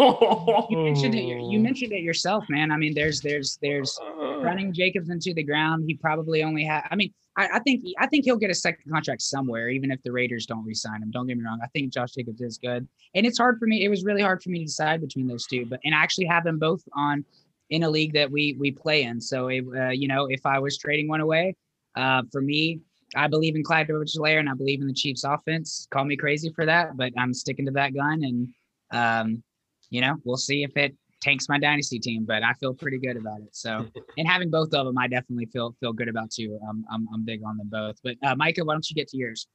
You 0.00 0.78
mentioned 0.82 1.14
it. 1.14 1.22
You 1.24 1.60
mentioned 1.60 1.92
it 1.92 2.02
yourself, 2.02 2.44
man. 2.48 2.72
I 2.72 2.76
mean, 2.76 2.94
there's 2.94 3.20
there's 3.20 3.58
there's 3.62 3.96
running 4.18 4.72
Jacobs 4.72 5.08
into 5.08 5.32
the 5.34 5.44
ground. 5.44 5.84
He 5.86 5.94
probably 5.94 6.42
only 6.42 6.64
had. 6.64 6.82
I 6.90 6.96
mean, 6.96 7.12
I, 7.36 7.48
I 7.54 7.58
think 7.60 7.84
I 8.00 8.08
think 8.08 8.24
he'll 8.24 8.36
get 8.36 8.50
a 8.50 8.54
second 8.54 8.90
contract 8.90 9.22
somewhere, 9.22 9.68
even 9.70 9.92
if 9.92 10.02
the 10.02 10.10
Raiders 10.10 10.46
don't 10.46 10.64
re-sign 10.64 11.00
him. 11.00 11.12
Don't 11.12 11.28
get 11.28 11.38
me 11.38 11.44
wrong. 11.44 11.60
I 11.62 11.68
think 11.68 11.92
Josh 11.92 12.10
Jacobs 12.10 12.40
is 12.40 12.58
good, 12.58 12.88
and 13.14 13.24
it's 13.24 13.38
hard 13.38 13.58
for 13.60 13.66
me. 13.66 13.84
It 13.84 13.88
was 13.88 14.02
really 14.04 14.22
hard 14.22 14.42
for 14.42 14.50
me 14.50 14.58
to 14.58 14.64
decide 14.64 15.00
between 15.00 15.28
those 15.28 15.46
two, 15.46 15.64
but 15.66 15.78
and 15.84 15.94
I 15.94 15.98
actually 16.02 16.26
have 16.26 16.42
them 16.42 16.58
both 16.58 16.82
on 16.96 17.24
in 17.70 17.82
a 17.82 17.90
league 17.90 18.12
that 18.14 18.30
we 18.30 18.56
we 18.58 18.70
play 18.70 19.02
in. 19.04 19.20
So, 19.20 19.48
it, 19.48 19.64
uh, 19.76 19.90
you 19.90 20.08
know, 20.08 20.26
if 20.26 20.44
I 20.46 20.58
was 20.58 20.78
trading 20.78 21.08
one 21.08 21.20
away, 21.20 21.56
uh, 21.96 22.22
for 22.32 22.40
me. 22.40 22.80
I 23.16 23.28
believe 23.28 23.54
in 23.54 23.62
Clyde 23.62 23.86
Edwards-Helaire 23.88 24.40
and 24.40 24.48
I 24.48 24.54
believe 24.54 24.80
in 24.80 24.88
the 24.88 24.92
Chiefs 24.92 25.22
offense. 25.22 25.86
Call 25.90 26.04
me 26.04 26.16
crazy 26.16 26.50
for 26.52 26.66
that, 26.66 26.96
but 26.96 27.12
I'm 27.16 27.32
sticking 27.32 27.64
to 27.66 27.70
that 27.72 27.94
gun. 27.94 28.24
And 28.24 28.48
um, 28.90 29.42
you 29.90 30.00
know, 30.00 30.16
we'll 30.24 30.36
see 30.36 30.64
if 30.64 30.76
it 30.76 30.96
tanks 31.20 31.48
my 31.48 31.58
dynasty 31.58 31.98
team, 31.98 32.24
but 32.24 32.42
I 32.42 32.52
feel 32.54 32.74
pretty 32.74 32.98
good 32.98 33.16
about 33.16 33.40
it. 33.40 33.54
So, 33.54 33.86
and 34.18 34.28
having 34.28 34.50
both 34.50 34.74
of 34.74 34.86
them, 34.86 34.98
I 34.98 35.08
definitely 35.08 35.46
feel 35.46 35.74
feel 35.80 35.92
good 35.92 36.08
about 36.08 36.30
too. 36.30 36.58
Um, 36.68 36.84
I'm 36.90 37.06
I'm 37.12 37.24
big 37.24 37.42
on 37.46 37.56
them 37.56 37.68
both. 37.68 37.96
But 38.02 38.16
uh, 38.26 38.34
Micah, 38.36 38.64
why 38.64 38.74
don't 38.74 38.88
you 38.88 38.94
get 38.94 39.08
to 39.08 39.16
yours? 39.16 39.46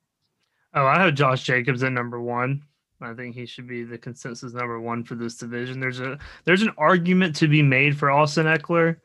Oh, 0.73 0.86
I 0.86 0.99
have 1.03 1.15
Josh 1.15 1.44
Jacobs 1.44 1.84
at 1.84 1.91
number 1.91 2.22
one. 2.22 2.61
I 3.01 3.13
think 3.13 3.35
he 3.35 3.45
should 3.45 3.67
be 3.67 3.84
the 3.84 3.97
consensus 3.97 4.53
number 4.53 4.80
one 4.80 5.03
for 5.03 5.15
this 5.15 5.35
division. 5.35 5.80
There's 5.80 5.99
a 5.99 6.17
there's 6.45 6.61
an 6.61 6.71
argument 6.77 7.35
to 7.38 7.47
be 7.47 7.61
made 7.61 7.97
for 7.97 8.11
Austin 8.11 8.45
Ekeler, 8.45 8.97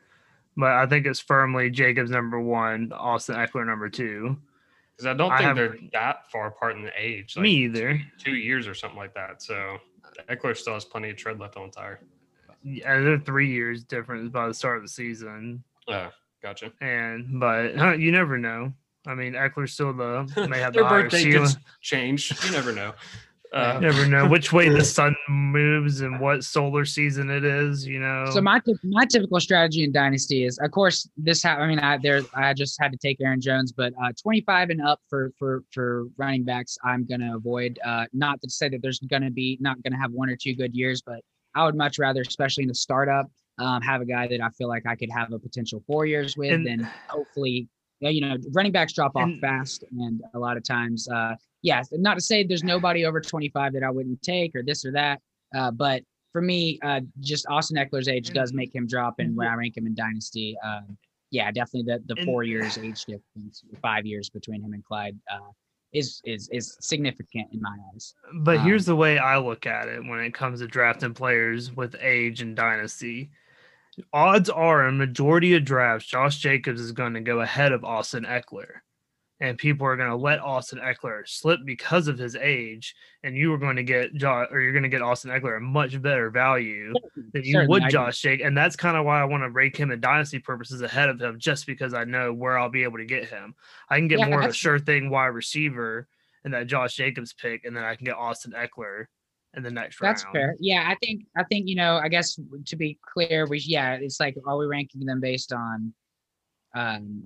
but 0.57 0.71
I 0.71 0.85
think 0.85 1.05
it's 1.05 1.19
firmly 1.19 1.69
Jacobs 1.69 2.11
number 2.11 2.39
one, 2.39 2.91
Austin 2.93 3.35
Ekeler 3.35 3.65
number 3.65 3.89
two. 3.89 4.37
Because 4.91 5.07
I 5.07 5.13
don't 5.13 5.31
I 5.31 5.37
think 5.37 5.47
have- 5.47 5.55
they're 5.57 5.77
that 5.93 6.29
far 6.31 6.47
apart 6.47 6.75
in 6.75 6.83
the 6.83 6.91
age. 6.97 7.35
Like 7.35 7.43
Me 7.43 7.51
either. 7.65 8.01
Two 8.17 8.35
years 8.35 8.67
or 8.67 8.73
something 8.73 8.97
like 8.99 9.13
that. 9.13 9.41
So 9.41 9.77
Ekeler 10.29 10.55
still 10.55 10.73
has 10.73 10.85
plenty 10.85 11.09
of 11.09 11.17
tread 11.17 11.39
left 11.39 11.57
on 11.57 11.67
the 11.67 11.71
tire. 11.71 11.99
Yeah, 12.63 12.99
they're 13.01 13.19
three 13.19 13.51
years 13.51 13.83
difference 13.83 14.29
by 14.29 14.47
the 14.47 14.53
start 14.53 14.77
of 14.77 14.83
the 14.83 14.89
season, 14.89 15.63
Uh, 15.87 16.09
gotcha. 16.41 16.71
and 16.81 17.39
but 17.39 17.75
huh, 17.75 17.91
you 17.93 18.11
never 18.11 18.37
know. 18.37 18.73
I 19.07 19.13
mean, 19.13 19.33
Ekeler's 19.33 19.73
still 19.73 19.93
the 19.93 20.23
may 20.49 20.59
have 20.59 20.73
Their 20.73 20.81
the 20.83 20.89
higher 20.89 21.03
birthday 21.03 21.23
ceiling. 21.23 21.43
gets 21.43 21.57
changed. 21.81 22.43
You 22.43 22.51
never 22.51 22.71
know. 22.71 22.93
Uh, 23.55 23.79
never 23.79 24.05
know 24.05 24.27
which 24.27 24.51
way 24.51 24.67
the 24.67 24.83
sun 24.97 25.15
moves 25.29 26.01
and 26.01 26.19
what 26.19 26.43
solar 26.43 26.83
season 26.83 27.29
it 27.29 27.45
is. 27.45 27.87
You 27.87 27.99
know. 27.99 28.25
So 28.31 28.41
my 28.41 28.59
my 28.83 29.05
typical 29.05 29.39
strategy 29.39 29.83
in 29.85 29.91
dynasty 29.93 30.43
is, 30.43 30.57
of 30.59 30.71
course, 30.71 31.09
this. 31.15 31.41
Ha- 31.43 31.55
I 31.55 31.67
mean, 31.67 31.79
I 31.79 31.97
there 31.97 32.21
I 32.33 32.53
just 32.53 32.79
had 32.81 32.91
to 32.91 32.97
take 32.97 33.17
Aaron 33.21 33.39
Jones, 33.39 33.71
but 33.71 33.93
uh, 34.03 34.11
25 34.21 34.71
and 34.71 34.81
up 34.81 34.99
for 35.09 35.31
for 35.39 35.63
for 35.71 36.05
running 36.17 36.43
backs, 36.43 36.77
I'm 36.83 37.05
gonna 37.05 37.35
avoid. 37.37 37.79
Uh, 37.85 38.05
not 38.11 38.41
to 38.41 38.49
say 38.49 38.67
that 38.69 38.81
there's 38.81 38.99
gonna 38.99 39.31
be 39.31 39.57
not 39.61 39.81
gonna 39.83 39.97
have 39.99 40.11
one 40.11 40.29
or 40.29 40.35
two 40.35 40.53
good 40.53 40.75
years, 40.75 41.01
but 41.01 41.21
I 41.55 41.63
would 41.65 41.75
much 41.75 41.97
rather, 41.97 42.19
especially 42.27 42.65
in 42.65 42.69
a 42.69 42.75
startup, 42.75 43.27
um, 43.59 43.81
have 43.81 44.01
a 44.01 44.05
guy 44.05 44.27
that 44.27 44.41
I 44.41 44.49
feel 44.49 44.67
like 44.67 44.85
I 44.85 44.95
could 44.97 45.09
have 45.11 45.31
a 45.31 45.39
potential 45.39 45.81
four 45.87 46.05
years 46.05 46.35
with, 46.35 46.51
And- 46.51 46.67
and 46.67 46.85
hopefully, 47.07 47.69
you 48.01 48.19
know, 48.19 48.35
running 48.53 48.73
backs 48.73 48.91
drop 48.91 49.15
off 49.15 49.29
And- 49.29 49.39
fast, 49.39 49.85
and 49.97 50.21
a 50.33 50.39
lot 50.39 50.57
of 50.57 50.63
times, 50.63 51.07
uh, 51.07 51.35
yeah, 51.65 51.81
not 51.93 52.13
to 52.13 52.21
say 52.21 52.43
there's 52.43 52.63
nobody 52.63 53.05
over 53.05 53.19
25 53.19 53.73
that 53.73 53.81
I 53.81 53.89
wouldn't 53.89 54.21
take 54.21 54.55
or 54.55 54.61
this 54.61 54.85
or 54.85 54.91
that, 54.91 55.19
uh, 55.55 55.71
but 55.71 56.03
for 56.31 56.39
me, 56.39 56.77
uh, 56.83 57.01
just 57.21 57.47
Austin 57.49 57.77
Ekeler's 57.77 58.07
age 58.07 58.29
does 58.29 58.53
make 58.53 58.73
him 58.75 58.85
drop, 58.85 59.15
and 59.17 59.35
when 59.35 59.47
I 59.47 59.55
rank 59.55 59.75
him 59.75 59.87
in 59.87 59.95
dynasty, 59.95 60.55
um, 60.63 60.95
yeah, 61.31 61.49
definitely 61.51 61.91
the 61.91 62.13
the 62.13 62.23
four 62.23 62.43
years 62.43 62.77
age 62.77 63.03
difference, 63.05 63.63
five 63.81 64.05
years 64.05 64.29
between 64.29 64.61
him 64.61 64.73
and 64.73 64.85
Clyde, 64.85 65.17
uh, 65.33 65.49
is 65.91 66.21
is 66.23 66.47
is 66.49 66.77
significant 66.81 67.47
in 67.51 67.59
my 67.61 67.75
eyes. 67.91 68.13
But 68.41 68.57
Um, 68.57 68.65
here's 68.65 68.85
the 68.85 68.95
way 68.95 69.17
I 69.17 69.39
look 69.39 69.65
at 69.65 69.87
it 69.87 70.05
when 70.05 70.19
it 70.19 70.35
comes 70.35 70.59
to 70.59 70.67
drafting 70.67 71.15
players 71.15 71.75
with 71.75 71.95
age 71.99 72.41
and 72.43 72.55
dynasty. 72.55 73.31
Odds 74.13 74.51
are, 74.51 74.87
in 74.87 74.97
majority 74.99 75.55
of 75.55 75.63
drafts, 75.65 76.05
Josh 76.05 76.37
Jacobs 76.37 76.81
is 76.81 76.91
going 76.91 77.15
to 77.15 77.21
go 77.21 77.39
ahead 77.39 77.71
of 77.71 77.83
Austin 77.83 78.25
Ekeler. 78.25 78.81
And 79.41 79.57
people 79.57 79.85
are 79.85 79.97
going 79.97 80.09
to 80.09 80.15
let 80.15 80.39
Austin 80.39 80.79
Ekeler 80.79 81.27
slip 81.27 81.59
because 81.65 82.07
of 82.07 82.17
his 82.17 82.37
age. 82.37 82.95
And 83.23 83.35
you 83.35 83.51
are 83.53 83.57
going 83.57 83.75
to 83.75 83.83
get 83.83 84.15
Josh, 84.15 84.47
or 84.49 84.61
you're 84.61 84.71
going 84.71 84.83
to 84.83 84.89
get 84.89 85.01
Austin 85.01 85.29
Ekeler 85.29 85.57
a 85.57 85.59
much 85.59 86.01
better 86.01 86.29
value 86.29 86.93
than 87.33 87.43
you 87.43 87.53
Certainly, 87.53 87.67
would 87.67 87.89
Josh 87.89 88.21
Jacobs. 88.21 88.47
And 88.47 88.57
that's 88.57 88.77
kind 88.77 88.95
of 88.95 89.03
why 89.03 89.19
I 89.19 89.25
want 89.25 89.43
to 89.43 89.49
rake 89.49 89.75
him 89.75 89.91
in 89.91 89.99
dynasty 89.99 90.39
purposes 90.39 90.81
ahead 90.81 91.09
of 91.09 91.21
him, 91.21 91.37
just 91.37 91.67
because 91.67 91.93
I 91.93 92.05
know 92.05 92.33
where 92.33 92.57
I'll 92.57 92.69
be 92.69 92.83
able 92.83 92.97
to 92.99 93.05
get 93.05 93.27
him. 93.27 93.55
I 93.89 93.97
can 93.97 94.07
get 94.07 94.19
Yeah, 94.19 94.29
more 94.29 94.41
of 94.41 94.51
a 94.51 94.53
sure 94.53 94.79
thing 94.79 95.09
wide 95.09 95.27
receiver 95.27 96.07
in 96.45 96.51
that 96.51 96.67
Josh 96.67 96.95
Jacobs 96.95 97.33
pick, 97.33 97.65
and 97.65 97.75
then 97.75 97.83
I 97.83 97.95
can 97.95 98.05
get 98.05 98.15
Austin 98.15 98.53
Ekeler 98.53 99.07
in 99.57 99.63
the 99.63 99.71
next 99.71 99.99
That's 99.99 100.23
round. 100.23 100.35
That's 100.35 100.45
fair. 100.45 100.55
Yeah, 100.59 100.85
I 100.87 100.95
think 101.03 101.23
I 101.35 101.43
think 101.43 101.67
you 101.67 101.75
know. 101.75 101.97
I 101.97 102.07
guess 102.07 102.39
to 102.67 102.75
be 102.75 102.97
clear, 103.01 103.47
we 103.47 103.59
yeah, 103.59 103.95
it's 103.95 104.19
like 104.19 104.37
are 104.45 104.57
we 104.57 104.65
ranking 104.65 105.05
them 105.05 105.19
based 105.19 105.51
on, 105.51 105.93
um, 106.73 107.23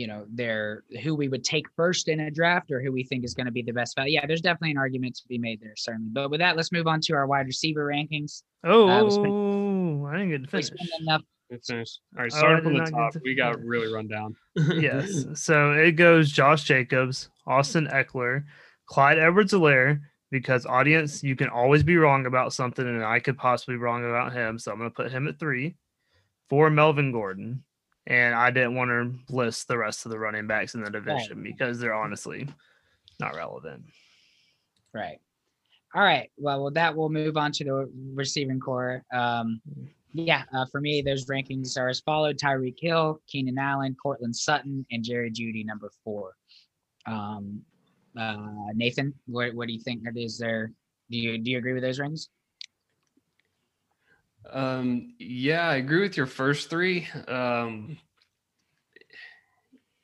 you 0.00 0.06
know, 0.06 0.24
their 0.30 0.84
who 1.02 1.14
we 1.14 1.28
would 1.28 1.44
take 1.44 1.66
first 1.76 2.08
in 2.08 2.20
a 2.20 2.30
draft 2.30 2.70
or 2.70 2.80
who 2.82 2.90
we 2.90 3.04
think 3.04 3.22
is 3.24 3.34
going 3.34 3.46
to 3.46 3.52
be 3.52 3.62
the 3.62 3.72
best 3.72 3.94
value. 3.94 4.14
Yeah, 4.14 4.26
there's 4.26 4.40
definitely 4.40 4.70
an 4.72 4.78
argument 4.78 5.14
to 5.16 5.28
be 5.28 5.36
made 5.38 5.60
there, 5.60 5.74
certainly. 5.76 6.08
But 6.10 6.30
with 6.30 6.40
that, 6.40 6.56
let's 6.56 6.72
move 6.72 6.86
on 6.86 7.00
to 7.02 7.12
our 7.14 7.26
wide 7.26 7.46
receiver 7.46 7.84
rankings. 7.86 8.42
Oh, 8.64 8.88
Uh, 8.88 9.04
we 9.04 9.10
spent- 9.10 10.06
I 10.08 10.12
didn't 10.18 10.30
get 10.30 10.36
to 10.50 10.56
We 10.56 10.62
finish. 10.62 10.66
spent 10.66 10.90
enough. 11.02 11.22
It's 11.50 11.68
finished. 11.68 12.00
All 12.16 12.22
right, 12.22 12.32
Oh, 12.34 12.38
starting 12.38 12.64
from 12.64 12.78
the 12.78 12.90
top, 12.90 13.12
to 13.12 13.20
we 13.24 13.34
got 13.34 13.60
really 13.62 13.92
run 13.92 14.08
down. 14.08 14.34
yes. 14.56 15.24
So 15.34 15.72
it 15.72 15.92
goes 15.92 16.30
Josh 16.32 16.64
Jacobs, 16.64 17.28
Austin 17.46 17.86
Ekeler, 17.88 18.44
Clyde 18.86 19.18
Edwards 19.18 19.52
Helaire, 19.52 20.00
because 20.30 20.64
audience, 20.64 21.22
you 21.24 21.34
can 21.36 21.48
always 21.48 21.82
be 21.82 21.96
wrong 21.96 22.24
about 22.26 22.52
something, 22.52 22.86
and 22.86 23.04
I 23.04 23.18
could 23.20 23.36
possibly 23.36 23.74
be 23.74 23.78
wrong 23.80 24.04
about 24.04 24.32
him. 24.32 24.58
So 24.58 24.70
I'm 24.72 24.78
going 24.78 24.88
to 24.90 24.94
put 24.94 25.10
him 25.12 25.26
at 25.28 25.38
three. 25.40 25.74
Four, 26.48 26.70
Melvin 26.70 27.12
Gordon. 27.12 27.64
And 28.10 28.34
I 28.34 28.50
didn't 28.50 28.74
want 28.74 28.90
to 28.90 29.34
list 29.34 29.68
the 29.68 29.78
rest 29.78 30.04
of 30.04 30.10
the 30.10 30.18
running 30.18 30.48
backs 30.48 30.74
in 30.74 30.82
the 30.82 30.90
division 30.90 31.44
because 31.44 31.78
they're 31.78 31.94
honestly 31.94 32.48
not 33.20 33.36
relevant. 33.36 33.84
Right. 34.92 35.20
All 35.94 36.02
right. 36.02 36.28
Well, 36.36 36.64
with 36.64 36.74
that, 36.74 36.96
we'll 36.96 37.08
move 37.08 37.36
on 37.36 37.52
to 37.52 37.64
the 37.64 37.90
receiving 38.12 38.58
core. 38.58 39.04
Um, 39.12 39.60
yeah, 40.12 40.42
uh, 40.52 40.66
for 40.66 40.80
me, 40.80 41.02
those 41.02 41.26
rankings 41.26 41.78
are 41.78 41.88
as 41.88 42.00
followed: 42.00 42.36
Tyreek 42.36 42.80
Hill, 42.80 43.20
Keenan 43.28 43.58
Allen, 43.58 43.94
Courtland 43.94 44.34
Sutton, 44.34 44.84
and 44.90 45.04
Jerry 45.04 45.30
Jeudy, 45.30 45.64
number 45.64 45.88
four. 46.02 46.34
Um, 47.06 47.62
uh, 48.18 48.72
Nathan, 48.74 49.14
what, 49.26 49.54
what 49.54 49.68
do 49.68 49.72
you 49.72 49.80
think? 49.80 50.02
Is 50.16 50.36
there? 50.36 50.72
Do 51.10 51.16
you 51.16 51.38
do 51.38 51.52
you 51.52 51.58
agree 51.58 51.74
with 51.74 51.84
those 51.84 52.00
rankings? 52.00 52.26
Um, 54.48 55.14
yeah, 55.18 55.68
I 55.68 55.76
agree 55.76 56.02
with 56.02 56.16
your 56.16 56.26
first 56.26 56.70
three. 56.70 57.08
Um, 57.28 57.98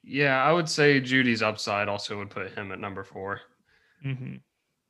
yeah, 0.03 0.43
I 0.43 0.53
would 0.53 0.69
say 0.69 1.01
Jeudy's 1.01 1.43
upside 1.43 1.89
also 1.89 2.19
would 2.19 2.31
put 2.31 2.53
him 2.53 2.71
at 2.73 2.79
number 2.79 3.03
four. 3.03 3.41
Mm-hmm. 4.05 4.37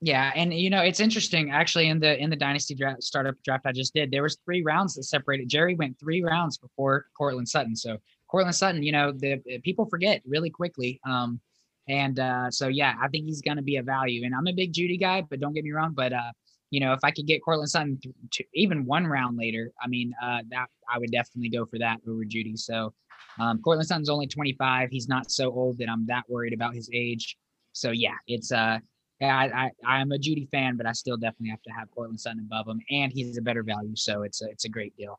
Yeah, 0.03 0.31
and 0.37 0.53
you 0.53 0.69
know 0.69 0.83
it's 0.83 1.01
interesting. 1.01 1.51
Actually, 1.51 1.89
in 1.89 1.99
the 1.99 2.21
in 2.23 2.29
the 2.29 2.37
dynasty 2.37 2.75
draft 2.75 3.03
startup 3.03 3.35
draft 3.45 3.65
I 3.65 3.73
just 3.73 3.95
did, 3.95 4.11
there 4.11 4.23
was 4.23 4.37
three 4.45 4.63
rounds 4.63 4.95
that 4.95 5.05
separated. 5.05 5.49
Jerry 5.49 5.75
went 5.75 5.99
three 5.99 6.23
rounds 6.23 6.59
before 6.59 7.07
Courtland 7.17 7.49
Sutton. 7.49 7.75
So 7.75 7.97
Courtland 8.29 8.55
Sutton, 8.55 8.83
you 8.83 8.93
know, 8.93 9.11
the 9.13 9.41
the 9.47 9.59
people 9.61 9.87
forget 9.87 10.21
really 10.27 10.51
quickly. 10.51 11.01
Um, 11.07 11.41
and 11.89 12.19
uh, 12.19 12.51
so 12.51 12.69
yeah, 12.69 12.95
I 13.01 13.09
think 13.09 13.25
he's 13.25 13.41
going 13.41 13.57
to 13.57 13.63
be 13.63 13.77
a 13.77 13.83
value. 13.83 14.27
And 14.27 14.35
I'm 14.35 14.47
a 14.47 14.53
big 14.53 14.75
Jeudy 14.75 15.01
guy, 15.01 15.23
but 15.23 15.41
don't 15.41 15.55
get 15.55 15.65
me 15.65 15.73
wrong. 15.73 15.95
But 15.95 16.13
uh, 16.13 16.33
you 16.71 16.81
know, 16.81 16.93
if 16.93 17.01
I 17.05 17.11
could 17.11 17.27
get 17.27 17.43
Courtland 17.45 17.71
Sutton 17.71 17.99
to 18.33 18.45
even 18.55 18.85
one 18.85 19.07
round 19.07 19.39
later, 19.39 19.73
I 19.81 19.87
mean, 19.87 20.13
uh, 20.23 20.39
that 20.51 20.67
I 20.93 20.99
would 20.99 21.11
definitely 21.11 21.51
go 21.51 21.65
for 21.65 21.79
that 21.79 21.99
over 22.09 22.25
Jeudy. 22.25 22.59
So 22.59 22.93
um, 23.39 23.61
Courtland 23.63 23.89
Sutton's 23.89 24.11
only 24.11 24.27
25. 24.27 24.91
He's 24.91 25.09
not 25.09 25.31
so 25.31 25.53
old 25.53 25.79
that 25.79 25.89
I'm 25.89 26.07
that 26.07 26.25
worried 26.29 26.53
about 26.53 26.75
his 26.75 26.91
age. 26.93 27.37
So 27.73 27.91
yeah, 27.91 28.15
it's 28.27 28.53
uh 28.53 28.79
I, 29.23 29.27
I 29.27 29.71
I'm 29.87 30.13
a 30.13 30.19
Jeudy 30.19 30.49
fan, 30.51 30.77
but 30.77 30.87
I 30.87 30.93
still 30.93 31.17
definitely 31.17 31.51
have 31.51 31.63
to 31.63 31.71
have 31.71 31.91
Courtland 31.91 32.21
Sutton 32.21 32.41
above 32.41 32.69
him, 32.69 32.81
and 32.91 33.13
he's 33.13 33.39
a 33.39 33.43
better 33.43 33.63
value, 33.63 33.97
so 33.97 34.23
it's 34.23 34.43
a 34.43 34.47
it's 34.51 34.65
a 34.65 34.69
great 34.69 34.97
deal. 34.97 35.19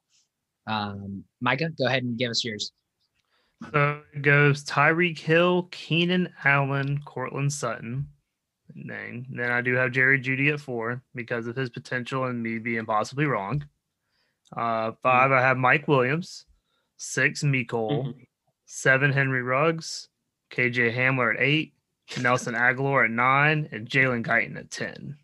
Um, 0.67 1.23
Micah, 1.41 1.69
go 1.69 1.85
ahead 1.85 2.03
and 2.03 2.17
give 2.17 2.29
us 2.29 2.43
yours. 2.43 2.71
So 3.71 4.01
it 4.13 4.21
goes 4.21 4.63
Tyreek 4.63 5.17
Hill, 5.17 5.67
Keenan 5.71 6.31
Allen, 6.43 7.01
Courtland 7.05 7.51
Sutton. 7.51 8.07
Dang. 8.85 9.25
Then 9.29 9.51
I 9.51 9.61
do 9.61 9.73
have 9.75 9.91
Jerry 9.91 10.19
Jeudy 10.19 10.53
at 10.53 10.59
four 10.59 11.01
because 11.15 11.47
of 11.47 11.55
his 11.55 11.69
potential 11.69 12.25
and 12.25 12.41
me 12.41 12.59
being 12.59 12.85
possibly 12.85 13.25
wrong. 13.25 13.65
Uh, 14.55 14.91
five, 15.01 15.31
I 15.31 15.41
have 15.41 15.57
Mike 15.57 15.87
Williams. 15.87 16.45
Six, 16.97 17.43
Mecole. 17.43 18.05
Mhm. 18.05 18.27
Seven, 18.65 19.11
Henry 19.11 19.41
Ruggs. 19.41 20.09
KJ 20.51 20.91
Hamler 20.91 21.35
at 21.35 21.41
eight. 21.41 21.73
Nelson 22.21 22.53
Agholor 22.53 23.05
at 23.05 23.11
nine. 23.11 23.67
And 23.71 23.89
Jalen 23.89 24.25
Guyton 24.25 24.57
at 24.57 24.71
10. 24.71 25.17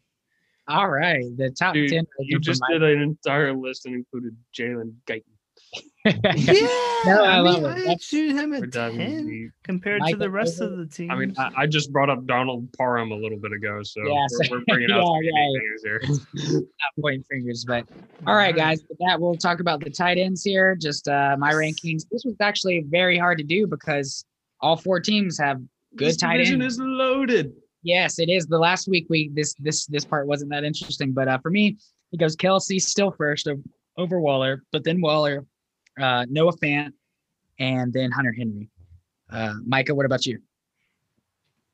All 0.68 0.90
right, 0.90 1.26
the 1.36 1.52
top 1.52 1.74
Dude, 1.74 1.90
ten. 1.90 2.06
You 2.20 2.40
just 2.40 2.62
did 2.70 2.82
an 2.84 3.02
entire 3.02 3.54
list 3.54 3.86
and 3.86 3.96
included 3.96 4.36
Jalen 4.54 4.94
Guyton. 5.06 5.24
Yeah, 6.06 6.68
No, 7.06 7.24
I 7.24 7.40
love 7.40 7.64
it. 7.64 7.68
I 7.68 7.74
That's- 7.80 8.08
choose 8.08 8.34
him 8.34 8.54
at 8.54 8.72
10 8.72 9.26
deep. 9.28 9.52
compared 9.64 10.02
to 10.08 10.16
the 10.16 10.30
rest 10.30 10.62
Irvin. 10.62 10.74
of 10.74 10.80
the 10.90 10.94
team. 10.96 11.12
I 11.12 11.16
mean, 11.16 11.34
I, 11.38 11.52
I 11.58 11.68
just 11.68 11.92
brought 11.92 12.10
up 12.10 12.26
Donald 12.26 12.72
Parham 12.78 13.12
a 13.12 13.16
little 13.16 13.38
bit 13.38 13.52
ago, 13.54 13.82
so 13.84 14.02
Yeah, 14.06 14.26
we're, 14.50 14.58
we're 14.60 14.64
bringing 14.68 14.92
out 14.92 15.06
some 15.06 15.24
yeah, 15.24 15.32
yeah, 15.34 15.60
things 15.60 16.42
here. 16.44 16.62
not 16.62 16.92
pointing 17.02 17.24
fingers, 17.24 17.66
but 17.66 17.86
all 18.28 18.36
right, 18.36 18.56
guys. 18.56 18.82
With 18.90 18.98
that, 19.00 19.20
we'll 19.20 19.36
talk 19.36 19.60
about 19.60 19.82
the 19.84 19.90
tight 19.90 20.18
ends 20.18 20.44
here. 20.44 20.76
Just 20.76 21.08
uh, 21.08 21.36
my 21.40 21.54
rankings. 21.54 22.04
This 22.12 22.24
was 22.26 22.36
actually 22.42 22.84
very 22.88 23.18
hard 23.18 23.38
to 23.38 23.44
do 23.44 23.66
because 23.68 24.26
all 24.62 24.76
four 24.78 25.00
teams 25.00 25.38
have 25.40 25.58
good 25.96 26.08
This 26.10 26.18
tight 26.18 26.38
division 26.38 26.62
ends. 26.62 26.76
is 26.76 26.80
loaded. 26.82 27.54
Yes, 27.82 28.20
it 28.20 28.30
is. 28.30 28.46
The 28.46 28.58
last 28.58 28.88
week 28.88 29.08
we 29.10 29.30
this 29.34 29.54
this 29.56 29.86
this 29.88 30.06
part 30.06 30.28
wasn't 30.28 30.52
that 30.52 30.64
interesting, 30.64 31.12
but 31.12 31.28
uh, 31.28 31.38
for 31.40 31.50
me, 31.52 31.78
it 32.14 32.18
goes 32.20 32.36
Kelce 32.36 32.82
still 32.82 33.12
first 33.12 33.48
over 33.98 34.20
Waller, 34.22 34.64
but 34.72 34.84
then 34.86 35.02
Waller, 35.02 35.46
uh, 36.00 36.26
Noah 36.30 36.54
Fant, 36.58 36.94
and 37.60 37.94
then 37.94 38.12
Hunter 38.12 38.34
Henry. 38.34 38.70
Uh, 39.30 39.56
Micah, 39.66 39.96
what 39.96 40.06
about 40.06 40.26
you? 40.26 40.40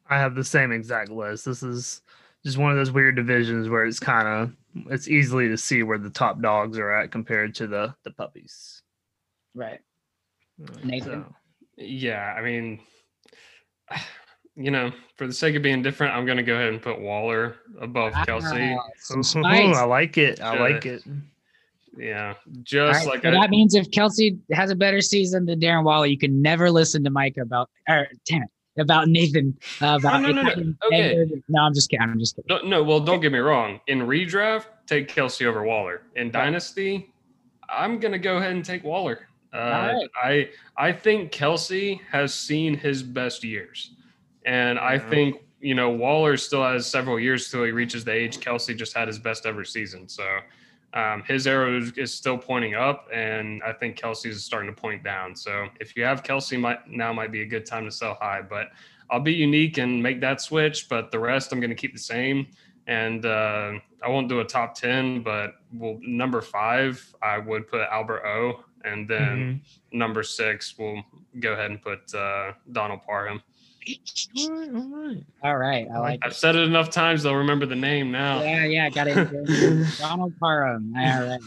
I 0.10 0.18
have 0.18 0.36
the 0.36 0.44
same 0.44 0.72
exact 0.72 1.10
list. 1.10 1.46
This 1.46 1.62
is 1.62 2.02
just 2.44 2.58
one 2.58 2.72
of 2.72 2.78
those 2.78 2.92
weird 2.92 3.16
divisions 3.16 3.70
where 3.70 3.86
it's 3.86 4.00
kind 4.00 4.28
of 4.28 4.88
it's 4.92 5.08
easily 5.08 5.48
to 5.50 5.58
see 5.58 5.84
where 5.84 5.98
the 5.98 6.10
top 6.10 6.42
dogs 6.42 6.78
are 6.78 6.92
at 6.92 7.12
compared 7.12 7.54
to 7.56 7.68
the 7.68 7.94
the 8.04 8.12
puppies. 8.12 8.82
Right. 9.54 9.80
Uh, 10.62 10.78
Nathan? 10.84 11.26
so- 11.28 11.36
Yeah, 11.78 12.34
I 12.38 12.42
mean, 12.42 12.80
you 14.56 14.72
know, 14.72 14.92
for 15.16 15.28
the 15.28 15.34
sake 15.34 15.56
of 15.56 15.62
being 15.62 15.82
different, 15.82 16.14
I'm 16.16 16.26
going 16.26 16.38
to 16.38 16.44
go 16.44 16.56
ahead 16.56 16.70
and 16.70 16.82
put 16.82 17.00
Waller 17.00 17.56
above 17.80 18.14
Kelce. 18.14 18.76
Wow, 18.76 18.84
some 18.98 19.44
Ooh. 19.44 19.48
I 19.48 19.84
like 19.86 20.18
it. 20.18 20.42
I 20.42 20.60
like 20.60 20.86
it. 20.86 21.04
Yeah, 21.98 22.36
just 22.64 23.00
right, 23.00 23.08
like 23.08 23.22
so 23.24 23.30
I, 23.30 23.32
that 23.32 23.50
means 23.50 23.76
if 23.76 23.90
Kelce 23.92 24.38
has 24.52 24.72
a 24.72 24.76
better 24.76 25.02
season 25.02 25.46
than 25.46 25.60
Darren 25.60 25.84
Waller, 25.84 26.06
you 26.06 26.18
can 26.18 26.42
never 26.42 26.72
listen 26.72 27.04
to 27.04 27.10
Micah 27.10 27.42
about 27.42 27.70
or 27.88 28.08
damn 28.26 28.44
it 28.44 28.50
about 28.80 29.08
Nathan 29.08 29.58
uh, 29.82 29.98
about 30.00 30.22
no, 30.22 30.32
no, 30.32 30.42
no. 30.42 30.52
anything 30.52 30.78
Okay. 30.86 31.26
No, 31.50 31.62
I'm 31.62 31.74
just 31.74 31.90
kidding. 31.90 32.10
I'm 32.10 32.20
just 32.20 32.36
kidding. 32.36 32.48
no, 32.48 32.68
no, 32.68 32.84
well, 32.84 33.00
don't 33.00 33.20
get 33.20 33.32
me 33.32 33.40
wrong. 33.40 33.80
In 33.88 34.00
redraft, 34.00 34.66
take 34.88 35.14
Kelce 35.14 35.46
over 35.46 35.64
Waller. 35.64 36.04
In 36.16 36.32
Dynasty, 36.32 37.12
I'm 37.70 38.00
to 38.00 38.20
go 38.20 38.38
ahead 38.38 38.52
and 38.52 38.64
take 38.64 38.84
Waller. 38.84 39.28
Uh, 39.54 39.58
right. 39.58 40.10
I 40.24 40.50
I 40.78 40.92
think 40.92 41.32
Kelce 41.32 42.00
has 42.12 42.34
seen 42.34 42.76
his 42.76 43.02
best 43.02 43.44
years, 43.44 43.92
and 44.46 44.78
I 44.78 45.00
think 45.00 45.38
you 45.60 45.74
know 45.74 45.90
Waller 45.90 46.38
still 46.38 46.64
has 46.64 46.86
several 46.86 47.20
years 47.20 47.50
till 47.50 47.64
he 47.64 47.72
reaches 47.72 48.06
the 48.06 48.12
age. 48.12 48.40
Kelce 48.40 48.78
just 48.78 48.96
had 48.96 49.08
his 49.08 49.18
best 49.18 49.48
ever 49.48 49.64
season, 49.64 50.08
so 50.08 50.24
um, 50.94 51.24
his 51.28 51.46
arrow 51.46 51.78
is, 51.78 51.92
is 51.98 52.14
still 52.14 52.38
pointing 52.38 52.76
up, 52.76 53.08
and 53.14 53.62
I 53.64 53.74
think 53.74 53.98
Kelce 53.98 54.26
is 54.28 54.44
starting 54.44 54.74
to 54.74 54.82
point 54.82 55.04
down. 55.04 55.36
So 55.36 55.68
if 55.80 55.96
you 55.96 56.04
have 56.04 56.24
Kelce, 56.24 56.60
might 56.60 56.88
now 56.88 57.14
might 57.14 57.32
be 57.32 57.42
a 57.42 57.46
good 57.46 57.66
time 57.66 57.86
to 57.86 57.92
sell 57.92 58.16
high. 58.20 58.42
But 58.42 58.70
I'll 59.12 59.20
be 59.20 59.34
unique 59.34 59.78
and 59.78 60.02
make 60.02 60.20
that 60.22 60.42
switch, 60.42 60.90
but 60.90 61.12
the 61.12 61.20
rest 61.20 61.52
I'm 61.52 61.60
going 61.60 61.70
to 61.70 61.76
keep 61.76 61.94
the 61.94 62.00
same. 62.00 62.48
And 62.88 63.26
uh, 63.26 63.74
I 64.04 64.10
won't 64.10 64.30
do 64.30 64.40
a 64.40 64.46
top 64.46 64.74
ten, 64.74 65.22
but 65.22 65.54
well, 65.74 66.00
number 66.02 66.42
five 66.42 67.14
I 67.22 67.38
would 67.38 67.68
put 67.68 67.82
Albert 67.82 68.24
O, 68.26 68.64
and 68.84 69.08
then 69.08 69.38
Mhm. 69.38 69.60
number 69.92 70.24
six, 70.24 70.76
we'll 70.78 71.04
go 71.40 71.54
ahead 71.54 71.70
and 71.70 71.82
put 71.82 72.14
uh, 72.16 72.54
Donald 72.72 73.04
Parham. 73.04 73.44
All 74.38 74.50
right, 74.50 74.70
all 74.74 74.88
right. 74.90 75.26
All 75.44 75.56
right, 75.58 75.88
I 75.94 76.00
like. 76.00 76.20
I've 76.24 76.36
said 76.36 76.56
it 76.56 76.64
enough 76.64 76.90
times; 76.90 77.24
they'll 77.24 77.36
remember 77.36 77.66
the 77.66 77.76
name 77.76 78.12
now. 78.12 78.42
Yeah, 78.42 78.66
yeah, 78.66 78.90
got 78.90 79.08
it. 79.08 79.98
Donald 79.98 80.34
Parham. 80.40 80.94
All 80.98 81.24
right. 81.24 81.40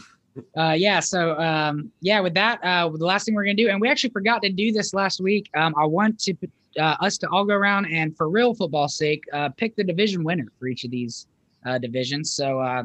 Uh, 0.57 0.73
yeah. 0.73 0.99
So, 0.99 1.39
um, 1.39 1.91
yeah, 2.01 2.19
with 2.19 2.33
that, 2.33 2.63
uh, 2.63 2.89
the 2.89 3.05
last 3.05 3.25
thing 3.25 3.35
we're 3.35 3.43
gonna 3.43 3.53
do, 3.53 3.69
and 3.69 3.79
we 3.79 3.87
actually 3.89 4.09
forgot 4.09 4.41
to 4.41 4.49
do 4.49 4.71
this 4.71 4.93
last 4.93 5.21
week. 5.21 5.49
Um, 5.55 5.73
I 5.77 5.85
want 5.85 6.19
to 6.21 6.35
uh, 6.79 6.95
us 6.99 7.17
to 7.19 7.29
all 7.29 7.45
go 7.45 7.53
around 7.53 7.85
and, 7.85 8.15
for 8.17 8.29
real 8.29 8.53
football 8.53 8.87
sake, 8.87 9.23
uh, 9.31 9.49
pick 9.49 9.75
the 9.75 9.83
division 9.83 10.23
winner 10.23 10.47
for 10.59 10.67
each 10.67 10.83
of 10.83 10.91
these 10.91 11.27
uh, 11.65 11.77
divisions. 11.77 12.31
So, 12.31 12.59
uh, 12.59 12.83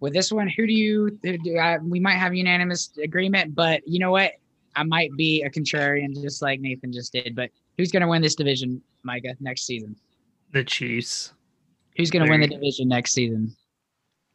with 0.00 0.12
this 0.12 0.32
one, 0.32 0.48
who 0.48 0.66
do 0.66 0.72
you? 0.72 1.18
Who 1.22 1.38
do, 1.38 1.58
uh, 1.58 1.78
we 1.82 2.00
might 2.00 2.14
have 2.14 2.34
unanimous 2.34 2.90
agreement, 3.02 3.54
but 3.54 3.86
you 3.86 3.98
know 3.98 4.10
what? 4.10 4.32
I 4.76 4.84
might 4.84 5.14
be 5.16 5.42
a 5.42 5.50
contrarian, 5.50 6.20
just 6.22 6.40
like 6.40 6.60
Nathan 6.60 6.92
just 6.92 7.12
did. 7.12 7.34
But 7.34 7.50
who's 7.78 7.90
gonna 7.90 8.08
win 8.08 8.20
this 8.20 8.34
division, 8.34 8.82
Micah, 9.04 9.34
next 9.40 9.62
season? 9.64 9.96
The 10.52 10.64
Chiefs. 10.64 11.32
Who's 11.96 12.10
gonna 12.10 12.28
win 12.28 12.40
the 12.42 12.48
division 12.48 12.88
next 12.88 13.12
season? 13.12 13.56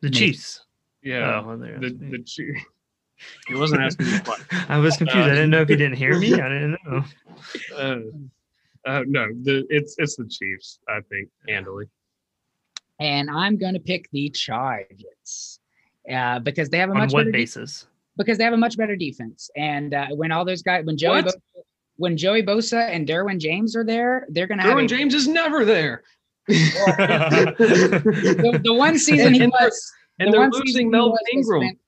The 0.01 0.09
Me. 0.09 0.15
Chiefs. 0.17 0.61
Yeah, 1.03 1.41
Oh, 1.43 1.47
well, 1.47 1.57
there 1.57 1.77
the 1.79 1.89
the 1.91 2.23
Chief. 2.25 2.55
He 3.47 3.55
wasn't 3.55 3.81
asking 3.81 4.07
me 4.07 4.17
what. 4.25 4.41
I 4.69 4.79
was 4.79 4.97
confused. 4.97 5.27
I 5.27 5.31
Uh, 5.31 5.35
didn't 5.35 5.49
know 5.51 5.61
if 5.61 5.69
you 5.69 5.75
didn't 5.75 5.97
hear 5.97 6.17
me. 6.17 6.33
I 6.33 6.49
didn't 6.49 6.77
know. 6.85 7.03
Uh, 7.77 7.99
uh, 8.89 9.03
no, 9.07 9.27
the 9.43 9.65
it's 9.69 9.95
it's 9.99 10.15
the 10.15 10.25
Chiefs. 10.27 10.79
I 10.89 10.99
think 11.09 11.29
handily. 11.47 11.85
and 12.99 13.29
I'm 13.29 13.57
going 13.57 13.73
to 13.73 13.79
pick 13.79 14.09
the 14.11 14.29
Chargers 14.29 15.59
uh, 16.11 16.39
because 16.39 16.69
they 16.69 16.77
have 16.79 16.89
a 16.89 16.93
On 16.93 16.97
much 16.99 17.13
what 17.13 17.21
better 17.21 17.31
de- 17.31 17.37
basis? 17.37 17.87
because 18.17 18.37
they 18.37 18.43
have 18.43 18.53
a 18.53 18.57
much 18.57 18.77
better 18.77 18.95
defense. 18.95 19.49
And 19.55 19.93
uh, 19.93 20.07
when 20.11 20.31
all 20.31 20.43
those 20.45 20.61
guys, 20.61 20.85
when 20.85 20.97
Joey, 20.97 21.21
What? 21.21 21.25
Bo- 21.25 21.52
when 22.03 22.17
Joey 22.17 22.43
Bosa 22.43 22.89
and 22.89 23.07
Derwin 23.07 23.39
James 23.39 23.75
are 23.75 23.83
there, 23.85 24.27
they're 24.29 24.47
going 24.47 24.59
to 24.59 24.63
have 24.65 24.77
Derwin 24.77 24.85
a, 24.85 24.87
James 24.87 25.13
is 25.13 25.27
never 25.27 25.65
there, 25.65 26.03
the, 26.47 28.59
the 28.63 28.73
one 28.73 28.97
season 28.99 29.33
he 29.33 29.41
And 29.41 29.53
they're- 29.59 29.67
was. 29.67 29.91
and 30.19 30.33
the 30.33 30.37
they're 30.37 30.49
losing 30.49 30.91
Melvin 30.91 31.11
was 31.11 31.19
was 31.47 31.63
Ingram. 31.63 31.79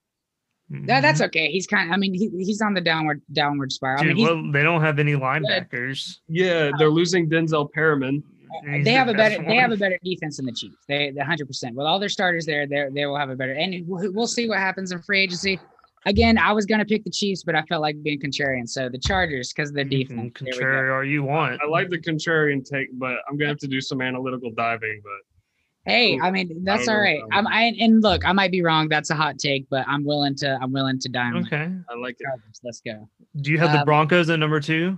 That, 0.88 1.02
that's 1.02 1.22
okay. 1.22 1.52
He's 1.52 1.68
kind. 1.68 1.94
I 1.94 1.98
mean, 1.98 2.14
he, 2.14 2.30
he's 2.44 2.60
on 2.62 2.74
the 2.74 2.82
downward 2.82 3.22
downward 3.34 3.72
spiral. 3.72 4.02
I 4.02 4.14
mean, 4.14 4.24
well, 4.26 4.52
they 4.52 4.64
don't 4.64 4.82
have 4.82 4.98
any 4.98 5.14
linebackers. 5.14 6.18
Yeah, 6.28 6.72
they're 6.80 6.90
losing 6.90 7.30
Denzel 7.30 7.72
Perryman. 7.72 8.24
He's 8.64 8.86
they 8.86 8.92
the 8.92 8.94
have 8.94 9.08
a 9.10 9.14
best 9.14 9.38
better 9.38 9.48
they 9.50 9.56
have 9.58 9.72
a 9.72 9.78
better 9.78 10.00
defense 10.04 10.38
than 10.38 10.46
the 10.48 10.54
Chiefs. 10.54 10.78
They 10.88 11.12
the 11.12 11.24
hundred 11.24 11.46
percent. 11.48 11.76
With 11.76 11.86
all 11.86 12.00
their 12.00 12.10
starters 12.10 12.48
there, 12.48 12.66
they 12.66 12.88
they 12.92 13.06
will 13.06 13.18
have 13.18 13.30
a 13.30 13.36
better. 13.36 13.54
And 13.54 13.88
we'll 13.88 14.12
we'll 14.12 14.28
see 14.28 14.50
what 14.50 14.58
happens 14.58 14.92
in 14.92 15.02
free 15.04 15.22
agency. 15.22 15.60
Again, 16.06 16.38
I 16.38 16.52
was 16.54 16.66
gonna 16.66 16.86
pick 16.86 17.04
the 17.04 17.10
Chiefs, 17.10 17.44
but 17.44 17.56
I 17.56 17.64
felt 17.64 17.82
like 17.82 18.02
being 18.04 18.20
contrarian. 18.20 18.68
So 18.70 18.90
the 18.90 19.00
Chargers 19.00 19.52
because 19.52 19.70
of 19.70 19.76
their 19.76 19.86
You 19.86 20.06
can 20.06 20.30
defense. 20.30 20.34
There 20.40 20.46
we 20.46 20.52
go. 20.52 20.60
contrary 20.60 20.92
all 20.96 21.04
you 21.04 21.24
want. 21.24 21.60
I 21.62 21.66
like 21.68 21.90
the 21.90 21.98
contrarian 21.98 22.64
take, 22.64 22.90
but 22.94 23.18
I'm 23.28 23.38
gonna 23.38 23.50
have 23.50 23.58
to 23.60 23.68
do 23.68 23.82
some 23.82 24.02
analytical 24.02 24.52
diving. 24.52 25.02
But 25.04 25.92
Hey, 25.92 26.18
Cool. 26.18 26.26
I 26.26 26.32
mean 26.32 26.64
that's 26.64 26.86
don't 26.86 26.96
all 26.96 27.00
know 27.00 27.04
right. 27.04 27.18
if 27.20 27.26
I'm 27.32 27.48
I 27.48 27.74
and 27.80 28.02
look, 28.02 28.26
I 28.26 28.32
might 28.34 28.52
be 28.52 28.62
wrong. 28.64 28.88
That's 28.90 29.10
a 29.12 29.16
hot 29.16 29.38
take, 29.40 29.68
but 29.70 29.88
I'm 29.88 30.04
willing 30.04 30.36
to 30.38 30.58
I'm 30.62 30.72
willing 30.72 31.00
to 31.00 31.10
die 31.10 31.32
Okay. 31.38 31.72
I 31.90 31.96
like 31.96 32.18
Chargers. 32.22 32.60
Let's 32.64 32.82
go. 32.82 33.08
Do 33.42 33.52
you 33.52 33.58
have 33.60 33.72
the 33.72 33.80
Um, 33.80 33.86
Broncos 33.86 34.30
at 34.30 34.40
number 34.40 34.60
two? 34.60 34.98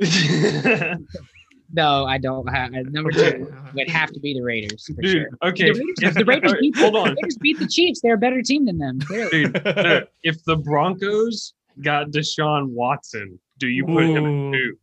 it. 1.76 1.80
No, 1.80 2.04
I 2.06 2.18
don't 2.18 2.46
have 2.48 2.72
number 2.72 3.10
two. 3.10 3.52
Would 3.74 3.88
have 3.90 4.10
to 4.12 4.20
be 4.20 4.34
the 4.34 4.42
Raiders 4.42 4.86
for 4.86 5.00
Dude, 5.02 5.10
sure. 5.12 5.28
okay. 5.50 5.72
The 5.72 5.78
Raiders, 5.80 5.94
if- 6.02 6.14
the 6.14 6.24
Raiders 6.24 6.50
all 6.50 6.54
right, 6.54 6.60
beat, 6.60 6.76
hold 6.76 6.94
the 6.94 6.98
on. 6.98 7.08
Raiders 7.08 7.36
beat 7.38 7.58
the 7.58 7.66
Chiefs. 7.68 8.00
They're 8.02 8.14
a 8.14 8.18
better 8.18 8.42
team 8.42 8.64
than 8.66 8.78
them. 8.78 8.98
Dude, 8.98 9.64
no, 9.64 10.02
if 10.22 10.42
the 10.44 10.56
Broncos 10.56 11.54
got 11.82 12.08
Deshaun 12.10 12.68
Watson, 12.68 13.38
do 13.58 13.68
you 13.68 13.84
put 13.86 14.04
him 14.04 14.24
Ooh. 14.24 14.48
at 14.48 14.52
two? 14.54 14.76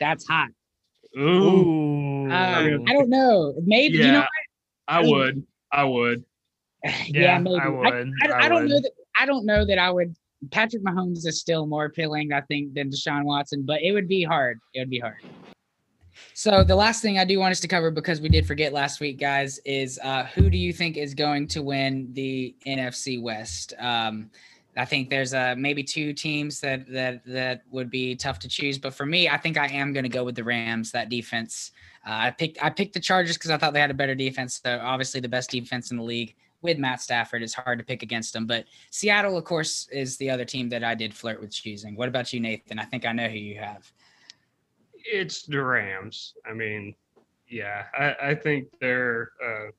That's 0.00 0.26
hot. 0.26 0.48
Ooh, 1.18 1.22
Ooh. 1.22 2.24
Um, 2.26 2.30
I 2.86 2.92
don't 2.92 3.08
know. 3.08 3.54
Maybe 3.64 3.96
you 3.98 4.04
know 4.12 4.18
yeah, 4.20 4.26
I 4.86 5.02
would. 5.02 5.42
I 5.72 5.84
would. 5.84 6.24
yeah, 6.84 6.92
Yeah, 7.08 7.38
maybe. 7.38 7.58
I 7.58 7.64
I, 7.64 7.68
would. 7.68 8.12
I, 8.22 8.28
I 8.28 8.44
I 8.44 8.48
don't 8.48 8.68
know 8.68 8.80
that 8.80 8.90
I 9.18 9.26
don't 9.26 9.44
know 9.46 9.64
that 9.64 9.78
I 9.78 9.90
would. 9.90 10.14
Patrick 10.50 10.82
Mahomes 10.82 11.26
is 11.26 11.40
still 11.40 11.66
more 11.66 11.86
appealing, 11.86 12.32
I 12.32 12.40
think, 12.42 12.74
than 12.74 12.90
Deshaun 12.90 13.24
Watson, 13.24 13.62
but 13.66 13.82
it 13.82 13.92
would 13.92 14.08
be 14.08 14.22
hard. 14.22 14.60
It 14.74 14.80
would 14.80 14.90
be 14.90 15.00
hard. 15.00 15.18
So 16.34 16.64
the 16.64 16.76
last 16.76 17.02
thing 17.02 17.18
I 17.18 17.24
do 17.24 17.38
want 17.38 17.52
us 17.52 17.60
to 17.60 17.68
cover 17.68 17.90
because 17.90 18.20
we 18.20 18.28
did 18.28 18.46
forget 18.46 18.72
last 18.72 19.00
week, 19.00 19.18
guys, 19.18 19.58
is 19.64 19.98
uh, 20.02 20.24
who 20.34 20.50
do 20.50 20.58
you 20.58 20.72
think 20.72 20.96
is 20.96 21.14
going 21.14 21.48
to 21.48 21.62
win 21.62 22.08
the 22.12 22.54
NFC 22.66 23.20
West? 23.20 23.74
Um, 23.78 24.30
I 24.76 24.84
think 24.84 25.10
there's 25.10 25.34
uh, 25.34 25.54
maybe 25.58 25.82
two 25.82 26.12
teams 26.12 26.60
that 26.60 26.86
that 26.92 27.24
that 27.26 27.62
would 27.70 27.90
be 27.90 28.14
tough 28.14 28.38
to 28.40 28.48
choose, 28.48 28.78
but 28.78 28.94
for 28.94 29.06
me, 29.06 29.28
I 29.28 29.36
think 29.36 29.56
I 29.56 29.66
am 29.66 29.92
going 29.92 30.04
to 30.04 30.08
go 30.08 30.22
with 30.22 30.36
the 30.36 30.44
Rams. 30.44 30.92
That 30.92 31.08
defense, 31.08 31.72
uh, 32.06 32.12
I 32.12 32.30
picked 32.30 32.62
I 32.62 32.70
picked 32.70 32.94
the 32.94 33.00
Chargers 33.00 33.36
because 33.36 33.50
I 33.50 33.56
thought 33.56 33.72
they 33.72 33.80
had 33.80 33.90
a 33.90 33.94
better 33.94 34.14
defense. 34.14 34.60
They're 34.60 34.80
obviously 34.80 35.20
the 35.20 35.28
best 35.28 35.50
defense 35.50 35.90
in 35.90 35.96
the 35.96 36.04
league 36.04 36.36
with 36.62 36.78
Matt 36.78 37.00
Stafford. 37.00 37.42
It's 37.42 37.54
hard 37.54 37.78
to 37.78 37.84
pick 37.84 38.02
against 38.02 38.32
them, 38.32 38.46
but 38.46 38.64
Seattle, 38.90 39.36
of 39.36 39.44
course, 39.44 39.88
is 39.92 40.16
the 40.16 40.30
other 40.30 40.44
team 40.44 40.68
that 40.70 40.82
I 40.84 40.94
did 40.94 41.14
flirt 41.14 41.40
with 41.40 41.52
choosing. 41.52 41.96
What 41.96 42.08
about 42.08 42.32
you, 42.32 42.40
Nathan? 42.40 42.78
I 42.78 42.84
think 42.84 43.06
I 43.06 43.12
know 43.12 43.28
who 43.28 43.38
you 43.38 43.58
have. 43.58 43.90
It's 44.94 45.42
the 45.42 45.62
Rams. 45.62 46.34
I 46.48 46.52
mean, 46.52 46.94
yeah, 47.48 47.84
I, 47.98 48.30
I 48.30 48.34
think 48.34 48.68
they're. 48.80 49.30
Uh, 49.44 49.70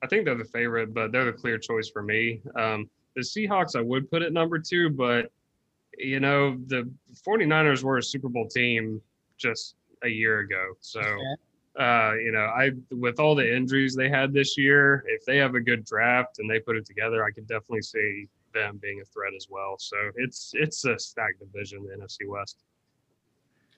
I 0.00 0.06
think 0.06 0.24
they're 0.24 0.36
the 0.36 0.44
favorite, 0.44 0.94
but 0.94 1.10
they're 1.10 1.24
the 1.24 1.32
clear 1.32 1.58
choice 1.58 1.88
for 1.88 2.02
me. 2.02 2.40
Um, 2.54 2.88
the 3.16 3.22
Seahawks, 3.22 3.74
I 3.74 3.80
would 3.80 4.08
put 4.08 4.22
at 4.22 4.32
number 4.32 4.58
two, 4.58 4.90
but 4.90 5.32
you 5.96 6.20
know, 6.20 6.56
the 6.66 6.88
49ers 7.26 7.82
were 7.82 7.98
a 7.98 8.02
Super 8.02 8.28
Bowl 8.28 8.46
team 8.46 9.00
just 9.36 9.74
a 10.04 10.08
year 10.08 10.40
ago. 10.40 10.74
So, 10.80 11.00
uh, 11.78 12.12
you 12.22 12.32
know, 12.32 12.40
I 12.44 12.72
with 12.90 13.20
all 13.20 13.34
the 13.34 13.56
injuries 13.56 13.94
they 13.94 14.08
had 14.08 14.32
this 14.32 14.58
year, 14.58 15.04
if 15.06 15.24
they 15.24 15.36
have 15.38 15.54
a 15.54 15.60
good 15.60 15.84
draft 15.84 16.38
and 16.40 16.50
they 16.50 16.58
put 16.58 16.76
it 16.76 16.84
together, 16.84 17.24
I 17.24 17.30
could 17.30 17.46
definitely 17.46 17.82
see 17.82 18.26
them 18.52 18.78
being 18.82 19.00
a 19.00 19.04
threat 19.04 19.32
as 19.36 19.46
well. 19.48 19.76
So 19.78 19.96
it's 20.16 20.52
it's 20.54 20.84
a 20.84 20.98
stacked 20.98 21.38
division, 21.40 21.84
the 21.84 21.94
NFC 21.96 22.28
West. 22.28 22.64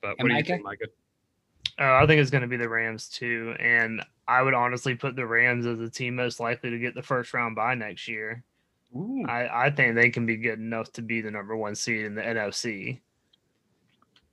But 0.01 0.17
And 0.19 0.21
what 0.21 0.29
do 0.29 0.35
you 0.35 0.39
Micah? 0.39 0.53
think, 0.53 0.65
Micah? 0.65 0.87
Uh, 1.79 2.03
I 2.03 2.07
think 2.07 2.21
it's 2.21 2.31
going 2.31 2.43
to 2.43 2.49
be 2.49 2.57
the 2.57 2.69
Rams 2.69 3.09
too, 3.09 3.55
and 3.59 4.03
I 4.27 4.43
would 4.43 4.55
honestly 4.55 4.95
put 4.95 5.15
the 5.17 5.27
Rams 5.27 5.67
as 5.67 5.79
the 5.79 5.91
team 5.91 6.17
most 6.17 6.41
likely 6.41 6.71
to 6.71 6.79
get 6.79 6.95
the 6.95 7.03
first 7.03 7.33
round 7.35 7.55
by 7.57 7.75
next 7.75 8.09
year. 8.09 8.45
Ooh. 8.97 9.25
I, 9.29 9.67
I 9.67 9.71
think 9.71 9.95
they 9.95 10.11
can 10.11 10.27
be 10.27 10.37
good 10.37 10.59
enough 10.59 10.91
to 10.93 11.03
be 11.03 11.21
the 11.21 11.31
number 11.31 11.57
one 11.57 11.75
seed 11.75 12.05
in 12.07 12.15
the 12.15 12.23
NFC. 12.23 13.01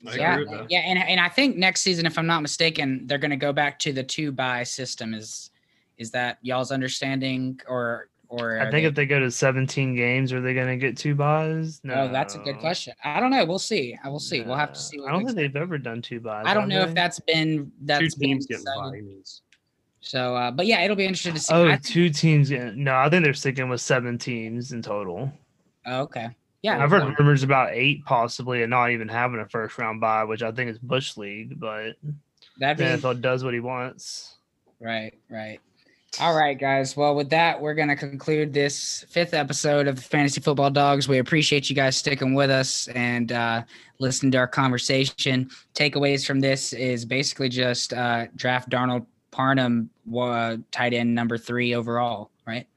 I 0.05 0.15
yeah, 0.15 0.37
agree 0.39 0.59
yeah, 0.69 0.79
and 0.79 0.99
and 0.99 1.19
I 1.19 1.27
think 1.29 1.57
next 1.57 1.81
season, 1.81 2.05
if 2.05 2.17
I'm 2.19 2.27
not 2.27 2.41
mistaken, 2.41 3.07
they're 3.07 3.17
going 3.17 3.31
to 3.31 3.35
go 3.37 3.51
back 3.51 3.79
to 3.79 3.91
the 3.93 4.03
two 4.03 4.31
bye 4.31 4.63
system. 4.63 5.13
Is 5.13 5.49
is 5.97 6.11
that 6.11 6.37
y'all's 6.43 6.71
understanding, 6.71 7.59
or 7.67 8.09
or 8.29 8.59
I 8.59 8.63
think 8.69 8.73
they- 8.73 8.83
if 8.85 8.93
they 8.95 9.05
go 9.05 9.19
to 9.19 9.31
17 9.31 9.95
games, 9.95 10.31
are 10.33 10.41
they 10.41 10.53
going 10.53 10.67
to 10.67 10.75
get 10.77 10.97
two 10.97 11.15
byes? 11.15 11.79
No, 11.83 11.93
Oh, 11.93 12.07
that's 12.09 12.35
a 12.35 12.39
good 12.39 12.59
question. 12.59 12.93
I 13.03 13.19
don't 13.21 13.31
know. 13.31 13.43
We'll 13.45 13.57
see. 13.57 13.97
I 14.03 14.09
will 14.09 14.19
see. 14.19 14.41
We'll 14.41 14.55
have 14.57 14.73
to 14.73 14.79
No. 14.79 14.81
see. 14.83 14.99
I 15.07 15.11
don't 15.13 15.23
think 15.25 15.37
they've 15.37 15.55
ever 15.55 15.77
done 15.77 16.01
two 16.01 16.19
byes. 16.19 16.43
I 16.45 16.53
don't 16.53 16.69
have 16.69 16.81
know 16.83 16.87
if 16.89 16.93
that's 16.93 17.19
been 17.21 17.71
that's 17.81 18.13
Two 18.13 18.19
been 18.19 18.29
teams 18.29 18.45
getting 18.45 18.65
decided. 18.65 18.91
by 18.91 18.99
means. 19.01 19.41
So, 20.01 20.35
uh, 20.35 20.51
but 20.51 20.67
yeah, 20.67 20.81
it'll 20.83 20.95
be 20.95 21.05
interesting 21.05 21.33
to 21.33 21.39
see. 21.39 21.53
Oh, 21.53 21.67
I 21.69 21.77
two 21.77 22.09
teams. 22.09 22.49
getting- 22.49 22.83
No, 22.83 22.95
I 22.95 23.09
think 23.09 23.23
they're 23.23 23.33
sticking 23.33 23.67
with 23.69 23.81
seven 23.81 24.17
teams 24.19 24.71
in 24.73 24.81
total. 24.83 25.31
oh, 25.87 26.01
okay. 26.01 26.29
Yeah, 26.67 26.83
I've 26.83 26.89
heard 26.89 27.03
well, 27.05 27.15
rumors 27.17 27.43
about 27.43 27.69
eight 27.71 28.03
possibly 28.03 28.61
and 28.61 28.69
not 28.69 28.91
even 28.91 29.07
having 29.07 29.39
a 29.39 29.47
first 29.47 29.77
round 29.77 30.01
bye, 30.01 30.25
which 30.25 30.43
I 30.43 30.51
think 30.51 30.69
is 30.69 30.77
Bush 30.77 31.15
League, 31.15 31.57
but 31.57 31.93
that'd 32.59 32.77
the 33.01 33.07
NFL 33.07 33.21
does 33.21 33.41
what 33.45 33.53
he 33.53 33.61
wants. 33.61 34.35
right. 34.81 35.13
Right. 35.29 35.61
All 36.19 36.35
right, 36.35 36.59
guys. 36.59 36.97
Well, 36.97 37.15
with 37.15 37.29
that, 37.29 37.61
we're 37.61 37.73
going 37.73 37.87
to 37.87 37.95
conclude 37.95 38.51
this 38.51 39.05
fifth 39.07 39.33
episode 39.33 39.87
of 39.87 39.95
the 39.95 40.01
Fantasy 40.01 40.41
Football 40.41 40.71
Dogs. 40.71 41.07
We 41.07 41.19
appreciate 41.19 41.69
you 41.69 41.75
guys 41.75 41.95
sticking 41.95 42.33
with 42.33 42.49
us 42.49 42.89
and 42.89 43.31
uh, 43.31 43.63
listening 43.99 44.31
to 44.33 44.39
our 44.39 44.47
conversation. 44.47 45.49
Takeaways 45.73 46.25
from 46.25 46.41
this 46.41 46.73
is 46.73 47.05
basically 47.05 47.47
just 47.49 47.93
uh, 47.93 48.25
draft 48.35 48.67
Donald 48.69 49.05
Parham, 49.31 49.89
uh, 50.13 50.57
tight 50.71 50.93
end 50.93 51.15
number 51.15 51.37
three 51.37 51.75
overall, 51.75 52.31
right? 52.45 52.67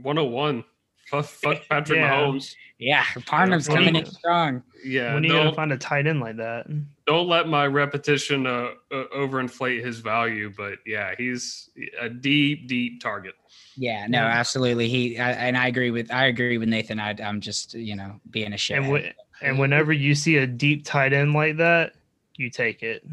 101. 0.00 0.64
Fuck, 1.06 1.24
fuck 1.26 1.62
Patrick 1.68 1.98
Yeah. 1.98 2.10
Mahomes. 2.10 2.54
Yeah, 2.78 3.04
Parham's 3.26 3.68
When 3.68 3.76
coming 3.78 3.96
in 3.96 4.06
strong. 4.06 4.62
Yeah, 4.84 5.14
when 5.14 5.24
are 5.24 5.28
you 5.28 5.32
gonna 5.32 5.54
find 5.54 5.72
a 5.72 5.78
tight 5.78 6.06
end 6.06 6.20
like 6.20 6.36
that? 6.36 6.66
don't 7.06 7.28
let 7.28 7.48
my 7.48 7.66
repetition 7.66 8.46
uh, 8.46 8.70
uh, 8.90 9.04
overinflate 9.14 9.84
his 9.84 9.98
value. 9.98 10.52
But 10.56 10.78
yeah, 10.86 11.14
he's 11.16 11.68
a 12.00 12.08
deep, 12.08 12.66
deep 12.66 13.00
target. 13.02 13.34
Yeah, 13.76 14.06
no, 14.06 14.20
Yeah. 14.20 14.26
absolutely. 14.26 14.88
He 14.88 15.18
I, 15.18 15.32
and 15.32 15.56
I 15.56 15.66
agree 15.66 15.90
with 15.90 16.10
I 16.10 16.26
agree 16.26 16.58
with 16.58 16.68
Nathan. 16.68 16.98
I, 16.98 17.14
I'm 17.22 17.40
just 17.40 17.74
you 17.74 17.96
know 17.96 18.20
being 18.30 18.52
a 18.52 18.56
shit. 18.56 18.78
And 18.78 18.90
when, 18.90 19.12
and 19.42 19.58
whenever 19.58 19.92
you 19.92 20.14
see 20.14 20.38
a 20.38 20.46
deep 20.46 20.84
tight 20.84 21.12
end 21.12 21.34
like 21.34 21.58
that, 21.58 21.92
you 22.36 22.50
take 22.50 22.82
it. 22.82 23.04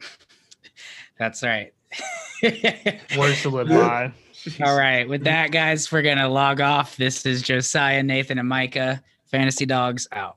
That's 1.18 1.42
right. 1.42 1.72
Words 3.16 3.42
to 3.42 3.50
live 3.50 3.68
by. 3.68 4.12
All 4.62 4.76
right. 4.76 5.08
With 5.08 5.24
that, 5.24 5.52
guys, 5.52 5.90
we're 5.90 6.02
gonna 6.02 6.28
log 6.28 6.60
off. 6.60 6.96
This 6.96 7.24
is 7.26 7.42
Josiah, 7.42 8.02
Nathan, 8.02 8.38
and 8.38 8.48
Micah. 8.48 9.02
Fantasy 9.26 9.66
Dogs 9.66 10.06
out. 10.12 10.36